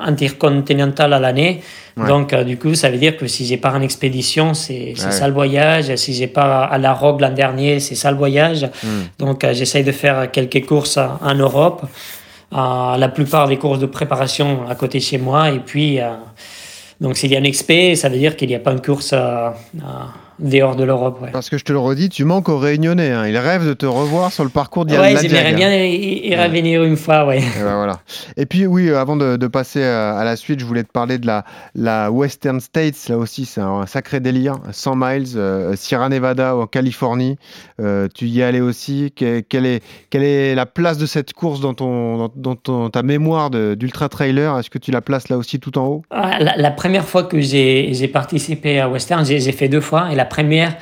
intercontinental 0.00 1.12
à 1.12 1.18
l'année. 1.18 1.60
Donc 1.98 2.34
du 2.34 2.56
coup, 2.56 2.74
ça 2.74 2.88
veut 2.90 2.98
dire 2.98 3.18
que 3.18 3.26
si 3.26 3.44
j'ai 3.44 3.58
pas 3.58 3.72
en 3.72 3.82
expédition, 3.82 4.54
c'est 4.54 4.94
ça 4.96 5.28
le 5.28 5.34
voyage. 5.34 5.94
Si 5.96 6.14
j'ai 6.14 6.26
pas 6.26 6.64
à 6.64 6.78
la 6.78 6.94
Rogue 6.94 7.20
l'an 7.20 7.32
dernier, 7.32 7.80
c'est 7.80 7.94
ça 7.94 8.10
le 8.10 8.16
voyage. 8.18 8.64
Hmm. 8.82 9.04
Donc 9.18 9.46
j'essaie 9.52 9.82
de 9.82 9.92
faire 9.92 10.30
quelques 10.30 10.66
courses 10.66 10.98
en 10.98 11.34
Europe 11.34 11.86
la 12.52 13.08
plupart 13.08 13.48
des 13.48 13.58
courses 13.58 13.78
de 13.78 13.86
préparation 13.86 14.68
à 14.68 14.74
côté 14.74 15.00
chez 15.00 15.18
moi. 15.18 15.50
Et 15.50 15.60
puis, 15.60 16.00
euh, 16.00 16.12
donc 17.00 17.16
s'il 17.16 17.30
y 17.30 17.36
a 17.36 17.40
un 17.40 17.44
expé, 17.44 17.94
ça 17.94 18.08
veut 18.08 18.18
dire 18.18 18.36
qu'il 18.36 18.48
n'y 18.48 18.54
a 18.54 18.60
pas 18.60 18.72
une 18.72 18.82
course 18.82 19.14
euh, 20.42 20.48
dehors 20.48 20.76
de 20.76 20.84
l'Europe. 20.84 21.20
Ouais. 21.22 21.30
Parce 21.32 21.50
que 21.50 21.58
je 21.58 21.64
te 21.64 21.72
le 21.72 21.78
redis, 21.78 22.08
tu 22.08 22.24
manques 22.24 22.48
aux 22.48 22.58
Réunionnais. 22.58 23.10
Hein. 23.10 23.26
Ils 23.26 23.38
rêvent 23.38 23.66
de 23.66 23.74
te 23.74 23.86
revoir 23.86 24.32
sur 24.32 24.44
le 24.44 24.50
parcours 24.50 24.84
d'Yann 24.84 25.00
Ouais, 25.00 25.16
j'aimerais 25.20 25.54
bien 25.54 25.74
y, 25.74 26.34
revenir 26.36 26.84
une 26.84 26.96
fois. 26.96 27.26
Ouais. 27.26 27.38
Et, 27.38 27.62
ben 27.62 27.76
voilà. 27.76 28.00
et 28.36 28.46
puis, 28.46 28.66
oui, 28.66 28.88
euh, 28.88 29.00
avant 29.00 29.16
de, 29.16 29.46
passer 29.46 29.82
à, 29.82 30.22
la 30.24 30.36
suite, 30.36 30.60
je 30.60 30.64
voulais 30.64 30.82
te 30.82 30.90
parler 30.90 31.18
de 31.18 31.26
la, 31.26 31.44
la 31.74 32.10
Western 32.10 32.60
States. 32.60 33.08
Là 33.08 33.16
aussi, 33.18 33.44
c'est 33.44 33.60
un, 33.60 33.86
sacré 33.86 34.20
délire. 34.20 34.56
100 34.70 34.96
miles, 34.96 35.26
euh, 35.36 35.74
Sierra 35.76 36.08
Nevada 36.08 36.56
en 36.56 36.66
Californie. 36.66 37.36
Euh, 37.80 38.08
tu 38.12 38.26
y 38.26 38.40
es 38.40 38.44
allé 38.44 38.60
aussi. 38.60 39.12
quelle, 39.14 39.66
est, 39.66 39.82
quelle 40.10 40.24
est 40.24 40.54
la 40.54 40.66
place 40.66 40.98
de 40.98 41.06
cette 41.06 41.32
course 41.32 41.60
dans, 41.60 41.74
ton, 41.74 42.30
dans, 42.36 42.90
ta 42.90 43.02
mémoire 43.02 43.50
d'ultra 43.50 44.08
trailer? 44.08 44.58
Est-ce 44.58 44.70
que 44.70 44.78
tu 44.78 44.90
la 44.90 45.00
places 45.00 45.28
là 45.28 45.36
aussi 45.36 45.60
tout 45.60 45.78
en 45.78 45.86
haut? 45.86 46.02
Ah, 46.10 46.38
la, 46.40 46.56
la, 46.56 46.70
première 46.70 47.04
fois 47.04 47.24
que 47.24 47.40
j'ai 47.40 48.10
participé 48.12 48.80
à 48.80 48.88
Western, 48.88 49.24
j'ai 49.24 49.52
fait 49.52 49.68
deux 49.68 49.80
fois. 49.80 50.12
Et 50.12 50.14
la 50.14 50.25
première, 50.26 50.76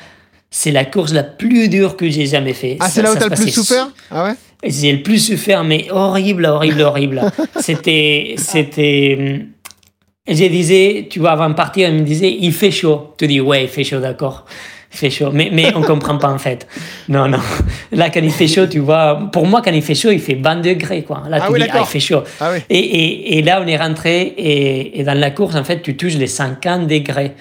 c'est 0.51 0.71
la 0.71 0.85
course 0.85 1.13
la 1.13 1.23
plus 1.23 1.67
dure 1.67 1.97
que 1.97 2.09
j'ai 2.09 2.25
jamais 2.25 2.53
fait. 2.53 2.77
Ah, 2.79 2.89
c'est 2.89 3.01
là 3.01 3.11
où 3.11 3.15
t'as 3.15 3.27
le 3.27 3.35
plus 3.35 3.51
souffert 3.51 3.89
Ah 4.09 4.25
ouais 4.25 4.35
J'ai 4.63 4.91
le 4.93 5.03
plus 5.03 5.19
souffert, 5.19 5.63
mais 5.63 5.87
horrible, 5.91 6.45
horrible, 6.45 6.81
horrible. 6.81 7.21
c'était, 7.59 8.35
c'était. 8.37 9.17
Hum, 9.19 9.47
je 10.27 10.45
disais, 10.45 11.07
tu 11.09 11.19
vois, 11.19 11.31
avant 11.31 11.49
de 11.49 11.55
partir, 11.55 11.89
il 11.89 11.95
me 11.95 12.01
disait, 12.01 12.35
il 12.39 12.51
fait 12.51 12.71
chaud. 12.71 13.13
Tu 13.17 13.27
dis, 13.27 13.41
ouais, 13.41 13.63
il 13.63 13.69
fait 13.69 13.83
chaud, 13.83 13.99
d'accord. 13.99 14.45
Il 14.91 14.97
fait 14.97 15.09
chaud. 15.11 15.29
Mais, 15.31 15.49
mais 15.51 15.71
on 15.75 15.83
comprend 15.83 16.17
pas, 16.17 16.29
en 16.29 16.39
fait. 16.39 16.67
Non, 17.09 17.27
non. 17.27 17.37
Là, 17.91 18.09
quand 18.09 18.21
il 18.23 18.31
fait 18.31 18.47
chaud, 18.47 18.65
tu 18.65 18.79
vois, 18.79 19.29
pour 19.31 19.45
moi, 19.45 19.61
quand 19.61 19.71
il 19.71 19.83
fait 19.83 19.93
chaud, 19.93 20.09
il 20.09 20.21
fait 20.21 20.33
20 20.35 20.61
degrés, 20.61 21.03
quoi. 21.03 21.23
Là, 21.29 21.39
ah 21.41 21.47
tu 21.47 21.59
dis, 21.59 21.67
ah, 21.69 21.79
il 21.81 21.85
fait 21.85 21.99
chaud. 21.99 22.23
Ah 22.39 22.51
oui. 22.53 22.59
et, 22.69 22.79
et, 22.79 23.37
et, 23.37 23.41
là, 23.43 23.61
on 23.63 23.67
est 23.67 23.77
rentré, 23.77 24.21
et, 24.21 24.99
et 24.99 25.03
dans 25.03 25.17
la 25.19 25.29
course, 25.29 25.55
en 25.55 25.63
fait, 25.63 25.81
tu 25.81 25.95
touches 25.95 26.15
les 26.15 26.27
50 26.27 26.87
degrés. 26.87 27.33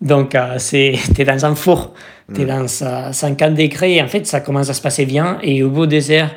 Donc, 0.00 0.34
euh, 0.34 0.54
c'est, 0.58 0.94
t'es 1.14 1.24
dans 1.24 1.44
un 1.44 1.54
four, 1.54 1.92
t'es 2.32 2.44
dans 2.44 2.66
50 2.66 3.54
degrés, 3.54 3.96
et 3.96 4.02
en 4.02 4.08
fait, 4.08 4.26
ça 4.26 4.40
commence 4.40 4.70
à 4.70 4.74
se 4.74 4.82
passer 4.82 5.04
bien. 5.04 5.38
Et 5.42 5.62
au 5.62 5.70
bout 5.70 5.86
des 5.86 6.10
heures, 6.10 6.30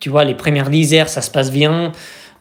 tu 0.00 0.10
vois, 0.10 0.24
les 0.24 0.34
premières 0.34 0.70
10 0.70 0.94
heures, 0.94 1.08
ça 1.08 1.22
se 1.22 1.30
passe 1.30 1.50
bien. 1.50 1.92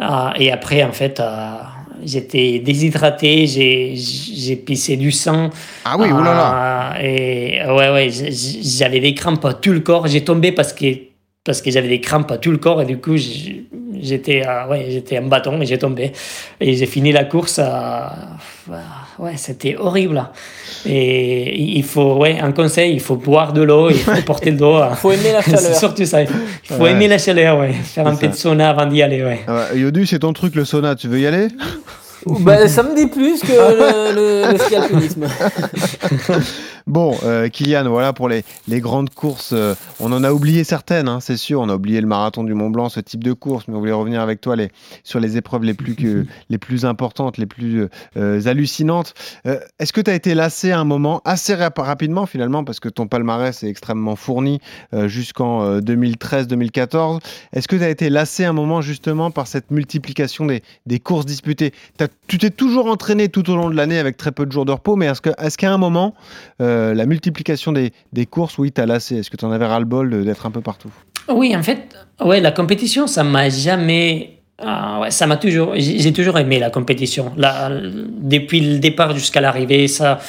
Euh, 0.02 0.30
et 0.38 0.52
après, 0.52 0.84
en 0.84 0.92
fait, 0.92 1.20
euh, 1.20 1.56
j'étais 2.04 2.60
déshydraté, 2.60 3.48
j'ai, 3.48 3.94
j'ai 3.96 4.56
pissé 4.58 4.98
du 4.98 5.12
sang. 5.12 5.50
Ah 5.86 5.96
oui, 5.98 6.12
oulala. 6.12 6.96
et 7.02 7.62
ouais, 7.66 7.92
ouais, 7.92 8.10
j'avais 8.10 9.00
des 9.00 9.14
crampes 9.14 9.46
à 9.46 9.54
tout 9.54 9.72
le 9.72 9.80
corps. 9.80 10.08
J'ai 10.08 10.24
tombé 10.26 10.52
parce 10.52 10.74
que, 10.74 10.86
parce 11.46 11.62
que 11.62 11.72
j'avais 11.72 11.88
des 11.88 12.02
crampes 12.02 12.32
à 12.32 12.38
tout 12.38 12.52
le 12.52 12.58
corps, 12.58 12.82
et 12.82 12.86
du 12.86 12.98
coup, 12.98 13.16
j'étais 14.02 14.44
ouais, 14.70 14.88
j'étais 14.90 15.20
en 15.20 15.28
bâton, 15.28 15.62
et 15.62 15.66
j'ai 15.66 15.78
tombé. 15.78 16.12
Et 16.60 16.76
j'ai 16.76 16.86
fini 16.86 17.12
la 17.12 17.26
course 17.26 17.60
à 17.60 18.14
ouais, 19.20 19.38
c'était 19.38 19.76
horrible. 19.78 20.24
Et 20.86 21.78
il 21.78 21.84
faut, 21.84 22.18
ouais, 22.18 22.40
un 22.40 22.52
conseil, 22.52 22.94
il 22.94 23.00
faut 23.00 23.16
boire 23.16 23.54
de 23.54 23.62
l'eau, 23.62 23.90
il 23.90 23.98
faut 23.98 24.12
porter 24.26 24.52
de 24.52 24.60
l'eau. 24.60 24.80
Il 24.90 24.96
faut 24.96 25.12
aimer 25.12 25.32
la 25.32 25.42
chaleur. 25.42 25.60
c'est 25.60 25.76
surtout 25.76 26.06
ça. 26.06 26.22
Il 26.22 26.28
faut, 26.64 26.86
aimer 26.86 27.08
la 27.08 27.18
chaleur, 27.18 27.60
ouais. 27.60 27.74
Faire 27.74 28.08
un 28.08 28.16
peu 28.16 28.28
de 28.28 28.36
sauna 28.36 28.70
avant 28.70 28.86
d'y 28.86 29.02
aller, 29.02 29.24
ouais. 29.24 29.42
Ah 29.48 29.68
Yodu, 29.76 30.06
c'est 30.06 30.20
ton 30.20 30.34
truc, 30.34 30.56
le 30.56 30.66
sauna. 30.66 30.96
Tu 30.96 31.08
veux 31.08 31.20
y 31.20 31.28
aller? 31.28 31.48
Bah, 32.26 32.68
ça 32.68 32.82
me 32.82 32.96
dit 32.96 33.06
plus 33.06 33.40
que 33.42 33.52
le, 33.52 34.16
le, 34.16 34.58
Bon, 36.88 37.18
euh, 37.24 37.50
Kylian, 37.50 37.90
voilà 37.90 38.14
pour 38.14 38.30
les, 38.30 38.44
les 38.68 38.80
grandes 38.80 39.10
courses. 39.10 39.54
Euh, 39.54 39.74
on 40.00 40.12
en 40.12 40.24
a 40.24 40.32
oublié 40.32 40.64
certaines, 40.64 41.08
hein, 41.08 41.20
c'est 41.20 41.36
sûr. 41.36 41.60
On 41.60 41.70
a 41.70 41.76
oublié 41.76 42.00
le 42.00 42.06
marathon 42.06 42.44
du 42.44 42.54
Mont 42.54 42.70
Blanc, 42.70 42.90
ce 42.90 43.00
type 43.00 43.24
de 43.24 43.34
course, 43.34 43.68
mais 43.68 43.74
on 43.74 43.80
voulait 43.80 43.92
revenir 43.92 44.22
avec 44.22 44.40
toi 44.40 44.56
les, 44.56 44.70
sur 45.04 45.20
les 45.20 45.36
épreuves 45.36 45.64
les 45.64 45.74
plus, 45.74 45.96
que, 45.96 46.28
les 46.52 46.58
plus 46.60 46.86
importantes, 46.86 47.40
les 47.40 47.48
plus 47.48 47.88
euh, 48.18 48.42
hallucinantes. 48.46 49.16
Est-ce 49.80 49.94
que 49.94 50.02
tu 50.02 50.12
as 50.12 50.14
été 50.14 50.36
lassé 50.36 50.72
à 50.72 50.80
un 50.80 50.84
moment, 50.84 51.22
assez 51.26 51.56
rapidement 51.56 52.28
finalement, 52.28 52.64
parce 52.64 52.80
que 52.80 52.90
ton 52.90 53.08
palmarès 53.08 53.64
est 53.64 53.68
extrêmement 53.68 54.16
fourni 54.16 54.60
jusqu'en 55.06 55.80
2013-2014 55.80 57.20
Est-ce 57.54 57.68
que 57.68 57.76
tu 57.76 57.84
as 57.84 57.90
été 57.90 58.10
lassé 58.10 58.46
à 58.46 58.50
un 58.50 58.54
moment 58.54 58.82
justement 58.82 59.32
par 59.32 59.48
cette 59.48 59.72
multiplication 59.72 60.46
des, 60.46 60.62
des 60.86 61.00
courses 61.00 61.26
disputées? 61.26 61.74
Tu 62.28 62.38
t'es 62.38 62.50
toujours 62.50 62.88
entraîné 62.88 63.30
tout 63.30 63.50
au 63.50 63.56
long 63.56 63.70
de 63.70 63.76
l'année 63.76 63.98
avec 63.98 64.18
très 64.18 64.32
peu 64.32 64.46
de 64.46 64.52
jours 64.52 64.66
de 64.66 64.72
repos, 64.72 64.96
mais 64.96 65.08
est-ce 65.08 65.22
qu'à 65.22 65.68
est 65.68 65.72
un 65.72 65.78
moment, 65.78 66.14
euh, 66.62 66.75
la 66.94 67.06
multiplication 67.06 67.72
des, 67.72 67.92
des 68.14 68.26
courses, 68.26 68.58
oui, 68.58 68.72
t'as 68.72 68.86
lassé. 68.86 69.18
Est-ce 69.18 69.30
que 69.30 69.38
tu 69.38 69.46
en 69.46 69.52
avais 69.52 69.66
ras-le-bol 69.66 70.24
d'être 70.24 70.46
un 70.46 70.52
peu 70.52 70.62
partout? 70.62 70.92
Oui, 71.28 71.56
en 71.56 71.64
fait, 71.64 71.96
ouais, 72.24 72.40
la 72.40 72.52
compétition, 72.52 73.08
ça 73.08 73.24
m'a 73.24 73.50
jamais. 73.50 74.40
Ah, 74.58 75.00
ouais, 75.02 75.12
ça 75.12 75.28
m'a 75.28 75.38
toujours. 75.38 75.74
J'ai 75.76 76.14
toujours 76.14 76.38
aimé 76.38 76.60
la 76.60 76.70
compétition. 76.70 77.34
Depuis 77.36 78.62
le 78.62 78.80
départ 78.80 79.14
jusqu'à 79.14 79.42
l'arrivée, 79.42 79.88
ça. 79.88 80.20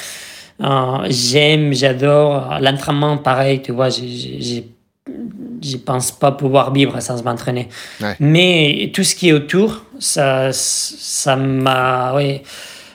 Euh, 0.63 1.05
j'aime, 1.09 1.71
j'adore. 1.73 2.57
L'entraînement, 2.59 3.17
pareil, 3.17 3.61
tu 3.61 3.71
vois, 3.71 3.89
j'ai 3.89 4.67
je 5.63 5.77
pense 5.77 6.11
pas 6.11 6.31
pouvoir 6.31 6.73
vivre 6.73 6.99
sans 6.99 7.23
m'entraîner. 7.23 7.69
Mais 8.19 8.91
tout 8.93 9.03
ce 9.03 9.15
qui 9.15 9.29
est 9.29 9.33
autour, 9.33 9.83
ça, 9.99 10.49
ça 10.51 11.35
m'a, 11.35 12.13
ouais, 12.13 12.43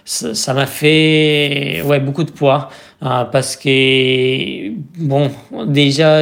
ça 0.04 0.54
m'a 0.54 0.66
fait, 0.66 1.82
ouais, 1.84 2.00
beaucoup 2.00 2.24
de 2.24 2.30
poids. 2.30 2.68
Euh, 3.04 3.24
parce 3.24 3.56
que, 3.56 4.70
bon, 4.96 5.30
déjà, 5.66 6.20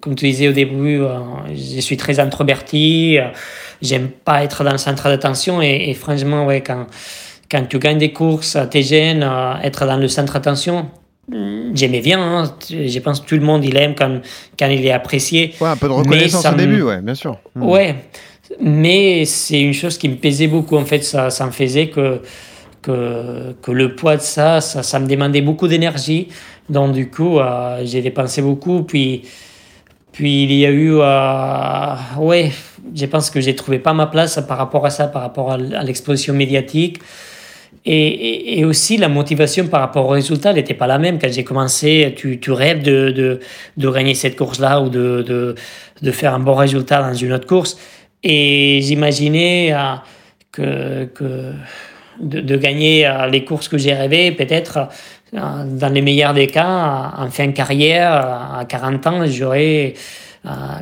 comme 0.00 0.14
tu 0.14 0.26
disais 0.26 0.48
au 0.48 0.52
début, 0.52 1.00
euh, 1.00 1.18
je 1.48 1.80
suis 1.80 1.96
très 1.96 2.20
introverti, 2.20 3.18
euh, 3.18 3.28
j'aime 3.82 4.10
pas 4.24 4.44
être 4.44 4.62
dans 4.62 4.70
le 4.70 4.78
centre 4.78 5.08
d'attention 5.08 5.60
et, 5.60 5.86
et, 5.88 5.94
franchement, 5.94 6.46
ouais, 6.46 6.60
quand, 6.60 6.86
quand 7.50 7.68
tu 7.68 7.80
gagnes 7.80 7.98
des 7.98 8.12
courses, 8.12 8.56
t'es 8.70 8.82
jeune, 8.82 9.28
être 9.64 9.86
dans 9.86 9.96
le 9.96 10.06
centre 10.06 10.34
d'attention, 10.34 10.86
j'aimais 11.74 12.00
bien, 12.00 12.20
hein. 12.20 12.56
je 12.70 12.98
pense 13.00 13.18
que 13.18 13.26
tout 13.26 13.36
le 13.36 13.40
monde 13.40 13.64
il 13.64 13.76
aime 13.76 13.96
quand, 13.96 14.20
quand 14.56 14.68
il 14.68 14.86
est 14.86 14.92
apprécié. 14.92 15.54
Ouais, 15.60 15.68
un 15.68 15.76
peu 15.76 15.88
de 15.88 15.94
reconnaissance 15.94 16.46
au 16.46 16.54
début, 16.54 16.82
ouais, 16.82 17.00
bien 17.00 17.16
sûr. 17.16 17.38
Hmm. 17.56 17.62
Ouais, 17.64 17.96
mais 18.60 19.24
c'est 19.24 19.60
une 19.60 19.74
chose 19.74 19.98
qui 19.98 20.08
me 20.08 20.16
pesait 20.16 20.46
beaucoup, 20.46 20.76
en 20.76 20.84
fait, 20.84 21.02
ça, 21.02 21.30
ça 21.30 21.44
me 21.44 21.50
faisait 21.50 21.88
que 21.88 22.20
que, 22.84 23.54
que 23.62 23.72
le 23.72 23.94
poids 23.96 24.16
de 24.16 24.22
ça, 24.22 24.60
ça, 24.60 24.82
ça 24.82 24.98
me 24.98 25.06
demandait 25.06 25.40
beaucoup 25.40 25.68
d'énergie. 25.68 26.28
Donc, 26.68 26.92
du 26.92 27.10
coup, 27.10 27.38
euh, 27.38 27.80
j'ai 27.84 28.02
dépensé 28.02 28.42
beaucoup. 28.42 28.82
Puis, 28.82 29.22
puis 30.12 30.44
il 30.44 30.52
y 30.52 30.66
a 30.66 30.70
eu, 30.70 30.92
euh, 31.00 31.94
ouais, 32.18 32.52
je 32.94 33.06
pense 33.06 33.30
que 33.30 33.40
j'ai 33.40 33.54
trouvé 33.56 33.78
pas 33.78 33.94
ma 33.94 34.06
place 34.06 34.38
par 34.46 34.58
rapport 34.58 34.84
à 34.86 34.90
ça, 34.90 35.08
par 35.08 35.22
rapport 35.22 35.52
à 35.52 35.56
l'exposition 35.56 36.34
médiatique. 36.34 37.00
Et, 37.86 38.58
et, 38.60 38.64
aussi, 38.64 38.96
la 38.96 39.08
motivation 39.08 39.66
par 39.66 39.80
rapport 39.80 40.06
au 40.06 40.10
résultat 40.10 40.54
n'était 40.54 40.74
pas 40.74 40.86
la 40.86 40.98
même. 40.98 41.18
Quand 41.18 41.30
j'ai 41.30 41.44
commencé, 41.44 42.14
tu, 42.16 42.40
tu 42.40 42.50
rêves 42.50 42.82
de, 42.82 43.10
de, 43.10 43.40
de, 43.76 43.90
gagner 43.90 44.14
cette 44.14 44.36
course-là 44.36 44.80
ou 44.80 44.88
de, 44.88 45.22
de, 45.22 45.54
de, 46.00 46.10
faire 46.10 46.32
un 46.34 46.38
bon 46.38 46.54
résultat 46.54 47.02
dans 47.02 47.12
une 47.12 47.32
autre 47.32 47.46
course. 47.46 47.76
Et 48.22 48.80
j'imaginais 48.80 49.74
euh, 49.74 49.96
que, 50.52 51.04
que 51.12 51.52
de, 52.20 52.40
de, 52.40 52.56
gagner 52.56 53.06
euh, 53.06 53.26
les 53.26 53.44
courses 53.44 53.68
que 53.68 53.78
j'ai 53.78 53.94
rêvé, 53.94 54.32
peut-être 54.32 54.88
euh, 55.34 55.64
dans 55.66 55.88
les 55.92 56.02
meilleurs 56.02 56.34
des 56.34 56.46
cas, 56.46 57.12
en 57.16 57.30
fin 57.30 57.46
de 57.46 57.52
carrière, 57.52 58.12
à 58.58 58.64
40 58.68 59.06
ans, 59.06 59.26
j'aurais 59.26 59.94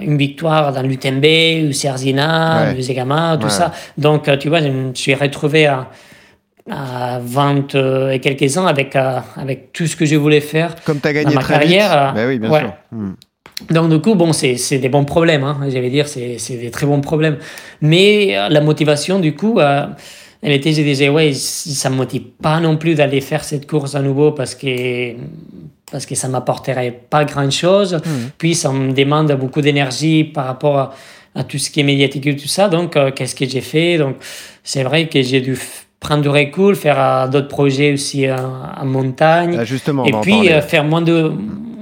une 0.00 0.18
victoire 0.18 0.72
dans 0.72 0.82
l'UTMB, 0.82 1.24
UCRZINA, 1.70 2.72
ouais. 2.74 2.82
Zegama, 2.82 3.38
tout 3.40 3.48
ça. 3.48 3.72
Donc, 3.96 4.28
tu 4.40 4.48
vois, 4.48 4.60
je 4.60 4.66
me 4.68 4.92
suis 4.92 5.14
retrouvé 5.14 5.66
à 5.66 5.88
à 6.70 7.18
20 7.20 7.74
euh, 7.74 8.10
et 8.10 8.20
quelques 8.20 8.56
ans 8.56 8.66
avec, 8.66 8.94
euh, 8.94 9.18
avec 9.36 9.72
tout 9.72 9.86
ce 9.86 9.96
que 9.96 10.04
je 10.04 10.16
voulais 10.16 10.40
faire 10.40 10.74
Comme 10.84 11.00
as 11.02 11.12
gagné 11.12 11.24
dans 11.26 11.34
ma 11.34 11.40
très 11.40 11.54
carrière. 11.54 11.88
vite. 11.88 11.96
euh, 11.96 12.12
Bah 12.12 12.28
oui, 12.28 12.38
bien 12.38 12.50
ouais. 12.50 12.60
sûr. 12.60 12.72
Hmm. 12.92 13.12
Donc 13.70 13.90
du 13.90 14.00
coup, 14.00 14.14
bon, 14.14 14.32
c'est 14.32 14.78
des 14.78 14.88
bons 14.88 15.04
problèmes, 15.04 15.44
hein, 15.44 15.58
j'allais 15.68 15.90
dire, 15.90 16.08
c'est 16.08 16.38
des 16.50 16.70
très 16.70 16.86
bons 16.86 17.00
problèmes. 17.00 17.38
Mais 17.80 18.36
euh, 18.36 18.48
la 18.48 18.60
motivation, 18.60 19.18
du 19.18 19.34
coup, 19.34 19.58
euh, 19.60 19.86
elle 20.42 20.52
était, 20.52 20.72
je 20.72 20.82
disais, 20.82 21.08
ouais, 21.08 21.32
ça 21.34 21.88
me 21.88 21.96
motive 21.96 22.22
pas 22.42 22.60
non 22.60 22.76
plus 22.76 22.94
d'aller 22.94 23.20
faire 23.20 23.44
cette 23.44 23.66
course 23.66 23.94
à 23.94 24.02
nouveau 24.02 24.32
parce 24.32 24.54
que 24.54 25.14
parce 25.90 26.06
que 26.06 26.14
ça 26.14 26.26
m'apporterait 26.26 27.00
pas 27.10 27.24
grand-chose. 27.24 28.00
Puis 28.38 28.54
ça 28.54 28.72
me 28.72 28.92
demande 28.92 29.30
beaucoup 29.32 29.60
d'énergie 29.60 30.24
par 30.24 30.46
rapport 30.46 30.78
à, 30.78 30.94
à 31.34 31.44
tout 31.44 31.58
ce 31.58 31.70
qui 31.70 31.80
est 31.80 31.84
médiatique 31.84 32.26
et 32.26 32.36
tout 32.36 32.48
ça. 32.48 32.68
Donc, 32.68 32.96
euh, 32.96 33.10
qu'est-ce 33.10 33.34
que 33.34 33.46
j'ai 33.46 33.60
fait? 33.60 33.98
Donc, 33.98 34.16
c'est 34.64 34.84
vrai 34.84 35.08
que 35.08 35.20
j'ai 35.20 35.42
dû 35.42 35.58
prendre 36.02 36.22
du 36.22 36.28
recul, 36.28 36.74
faire 36.74 37.00
euh, 37.00 37.28
d'autres 37.28 37.48
projets 37.48 37.92
aussi 37.92 38.26
euh, 38.26 38.36
en 38.36 38.84
montagne. 38.84 39.56
Ah, 39.60 39.64
justement, 39.64 40.04
et 40.04 40.12
puis 40.20 40.50
euh, 40.50 40.60
faire 40.60 40.84
moins 40.84 41.00
de, 41.00 41.32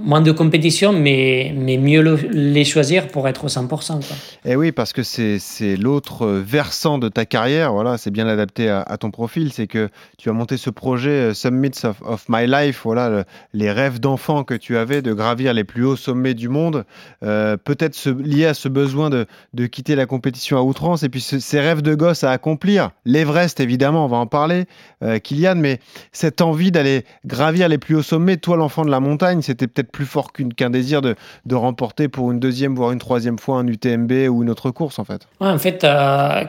moins 0.02 0.20
de 0.20 0.32
compétition, 0.32 0.92
mais, 0.92 1.52
mais 1.56 1.76
mieux 1.76 2.02
le- 2.02 2.16
les 2.32 2.64
choisir 2.64 3.08
pour 3.08 3.28
être 3.28 3.44
au 3.44 3.48
100%. 3.48 3.66
Quoi. 4.00 4.16
Et 4.44 4.52
Eh 4.52 4.56
oui, 4.56 4.72
parce 4.72 4.92
que 4.92 5.02
c'est 5.02 5.38
l'autre 5.76 6.26
versant 6.28 6.98
de 6.98 7.08
ta 7.08 7.24
carrière. 7.26 7.72
Voilà, 7.72 7.98
c'est 7.98 8.10
bien 8.10 8.26
adapté 8.26 8.68
à, 8.68 8.84
ton 8.98 9.10
profil. 9.10 9.52
C'est 9.52 9.66
que 9.66 9.88
tu 10.18 10.28
as 10.28 10.32
monté 10.32 10.56
ce 10.56 10.70
projet 10.70 11.10
euh, 11.30 11.34
Summits 11.34 11.84
of, 11.84 11.96
of 12.04 12.24
My 12.28 12.46
Life. 12.46 12.80
Voilà, 12.84 13.08
le- 13.08 13.24
les 13.52 13.70
rêves 13.70 14.00
d'enfant 14.00 14.44
que 14.44 14.54
tu 14.54 14.76
avais 14.76 15.02
de 15.02 15.12
gravir 15.12 15.54
les 15.54 15.64
plus 15.64 15.84
hauts 15.84 15.96
sommets 15.96 16.34
du 16.34 16.48
monde. 16.48 16.84
euh, 17.22 17.56
Peut-être 17.56 18.08
lié 18.10 18.46
à 18.46 18.54
ce 18.54 18.68
besoin 18.68 19.10
de, 19.10 19.26
de 19.54 19.66
quitter 19.66 19.94
la 19.94 20.06
compétition 20.06 20.56
à 20.58 20.62
outrance. 20.62 21.02
Et 21.02 21.08
puis 21.08 21.20
ce- 21.20 21.38
ces 21.38 21.60
rêves 21.60 21.82
de 21.82 21.94
gosse 21.94 22.24
à 22.24 22.30
accomplir. 22.30 22.90
L'Everest, 23.04 23.60
évidemment, 23.60 24.04
on 24.04 24.08
va 24.08 24.16
en 24.18 24.26
parler, 24.26 24.64
euh, 25.02 25.18
Kylian. 25.18 25.56
Mais 25.56 25.78
cette 26.12 26.40
envie 26.40 26.70
d'aller 26.70 27.04
gravir 27.26 27.68
les 27.68 27.78
plus 27.78 27.96
hauts 27.96 28.02
sommets, 28.02 28.36
toi, 28.36 28.56
l'enfant 28.56 28.84
de 28.84 28.90
la 28.90 29.00
montagne, 29.00 29.42
c'était 29.42 29.66
peut-être 29.66 29.89
plus 29.90 30.06
fort 30.06 30.32
qu'un 30.32 30.70
désir 30.70 31.02
de, 31.02 31.14
de 31.46 31.54
remporter 31.54 32.08
pour 32.08 32.30
une 32.32 32.40
deuxième, 32.40 32.74
voire 32.74 32.92
une 32.92 32.98
troisième 32.98 33.38
fois 33.38 33.58
un 33.58 33.66
UTMB 33.66 34.12
ou 34.30 34.42
une 34.42 34.50
autre 34.50 34.70
course, 34.70 34.98
en 34.98 35.04
fait. 35.04 35.26
Ouais, 35.40 35.48
en 35.48 35.58
fait, 35.58 35.84
euh, 35.84 36.44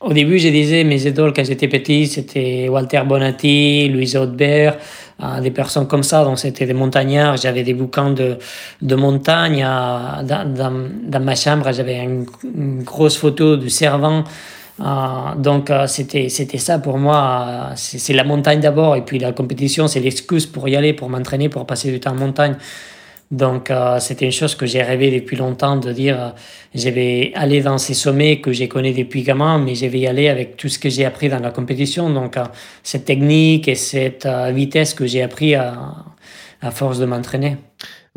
au 0.00 0.12
début, 0.12 0.38
je 0.38 0.48
disais 0.48 0.84
mes 0.84 1.06
idoles 1.06 1.32
quand 1.32 1.44
j'étais 1.44 1.66
petit, 1.66 2.06
c'était 2.06 2.68
Walter 2.68 3.02
Bonatti, 3.04 3.88
Louise 3.88 4.16
Audebert, 4.16 4.76
euh, 5.20 5.40
des 5.40 5.50
personnes 5.50 5.88
comme 5.88 6.04
ça. 6.04 6.22
Donc, 6.24 6.38
c'était 6.38 6.66
des 6.66 6.74
montagnards. 6.74 7.36
J'avais 7.36 7.64
des 7.64 7.74
bouquins 7.74 8.10
de, 8.10 8.38
de 8.80 8.94
montagne 8.94 9.64
euh, 9.66 10.22
dans 10.22 11.20
ma 11.20 11.34
chambre. 11.34 11.72
J'avais 11.72 11.96
une, 11.96 12.26
une 12.44 12.84
grosse 12.84 13.16
photo 13.16 13.56
du 13.56 13.70
servant. 13.70 14.22
Euh, 14.80 15.34
donc, 15.36 15.70
euh, 15.70 15.86
c'était 15.86 16.28
c'était 16.28 16.58
ça 16.58 16.78
pour 16.78 16.98
moi. 16.98 17.46
euh, 17.48 17.72
c'est 17.76 18.12
la 18.12 18.24
montagne 18.24 18.60
d'abord. 18.60 18.96
Et 18.96 19.02
puis, 19.02 19.18
la 19.18 19.32
compétition, 19.32 19.88
c'est 19.88 20.00
l'excuse 20.00 20.46
pour 20.46 20.68
y 20.68 20.76
aller, 20.76 20.92
pour 20.92 21.08
m'entraîner, 21.10 21.48
pour 21.48 21.66
passer 21.66 21.90
du 21.90 22.00
temps 22.00 22.12
en 22.12 22.14
montagne. 22.14 22.56
Donc, 23.30 23.70
euh, 23.70 23.98
c'était 24.00 24.24
une 24.24 24.32
chose 24.32 24.54
que 24.54 24.64
j'ai 24.66 24.82
rêvé 24.82 25.10
depuis 25.10 25.36
longtemps 25.36 25.76
de 25.76 25.92
dire 25.92 26.16
euh, 26.18 26.30
je 26.74 26.88
vais 26.88 27.32
aller 27.34 27.60
dans 27.60 27.76
ces 27.76 27.92
sommets 27.92 28.40
que 28.40 28.52
j'ai 28.52 28.68
connus 28.68 28.92
depuis 28.94 29.22
gamin, 29.22 29.58
mais 29.58 29.74
je 29.74 29.84
vais 29.86 29.98
y 29.98 30.06
aller 30.06 30.28
avec 30.30 30.56
tout 30.56 30.68
ce 30.68 30.78
que 30.78 30.88
j'ai 30.88 31.04
appris 31.04 31.28
dans 31.28 31.38
la 31.40 31.50
compétition. 31.50 32.08
Donc, 32.08 32.36
euh, 32.38 32.44
cette 32.82 33.04
technique 33.04 33.68
et 33.68 33.74
cette 33.74 34.26
vitesse 34.54 34.94
que 34.94 35.06
j'ai 35.06 35.22
appris 35.22 35.54
à, 35.54 35.74
à 36.62 36.70
force 36.70 36.98
de 36.98 37.04
m'entraîner. 37.04 37.56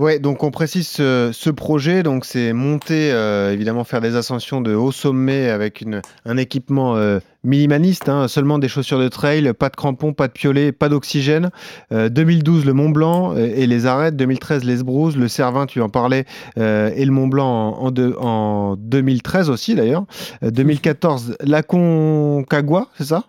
Ouais, 0.01 0.17
donc 0.17 0.43
on 0.43 0.49
précise 0.49 0.87
ce, 0.87 1.49
projet, 1.51 2.01
donc 2.01 2.25
c'est 2.25 2.53
monter, 2.53 3.11
euh, 3.11 3.53
évidemment 3.53 3.83
faire 3.83 4.01
des 4.01 4.15
ascensions 4.15 4.59
de 4.59 4.73
haut 4.73 4.91
sommet 4.91 5.47
avec 5.51 5.85
un 6.25 6.37
équipement 6.37 6.95
euh, 6.95 7.19
minimaliste, 7.43 8.09
hein, 8.09 8.27
seulement 8.27 8.57
des 8.57 8.67
chaussures 8.67 8.97
de 8.97 9.09
trail, 9.09 9.53
pas 9.53 9.69
de 9.69 9.75
crampons, 9.75 10.13
pas 10.13 10.27
de 10.27 10.31
piolets, 10.33 10.71
pas 10.71 10.89
d'oxygène. 10.89 11.51
Euh, 11.91 12.09
2012 12.09 12.65
le 12.65 12.73
Mont 12.73 12.89
Blanc 12.89 13.35
euh, 13.35 13.45
et 13.55 13.67
les 13.67 13.85
arêtes, 13.85 14.15
2013 14.15 14.63
les 14.63 14.77
Sbrouz, 14.77 15.15
le 15.15 15.27
Cervin, 15.27 15.67
tu 15.67 15.81
en 15.81 15.89
parlais, 15.89 16.25
euh, 16.57 16.89
et 16.95 17.05
le 17.05 17.11
Mont 17.11 17.27
Blanc 17.27 17.45
en, 17.79 17.85
en, 17.85 17.91
deux- 17.91 18.15
en 18.19 18.77
2013 18.77 19.51
aussi 19.51 19.75
d'ailleurs. 19.75 20.05
Euh, 20.43 20.49
2014 20.49 21.37
l'Aconcagua, 21.41 22.87
c'est 22.97 23.05
ça? 23.05 23.25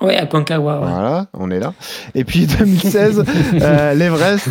Oui, 0.00 0.14
à 0.16 0.24
ouais. 0.24 0.58
Voilà, 0.58 1.26
on 1.34 1.50
est 1.50 1.60
là. 1.60 1.74
Et 2.14 2.24
puis 2.24 2.46
2016, 2.58 3.24
euh, 3.60 3.94
l'Everest. 3.94 4.48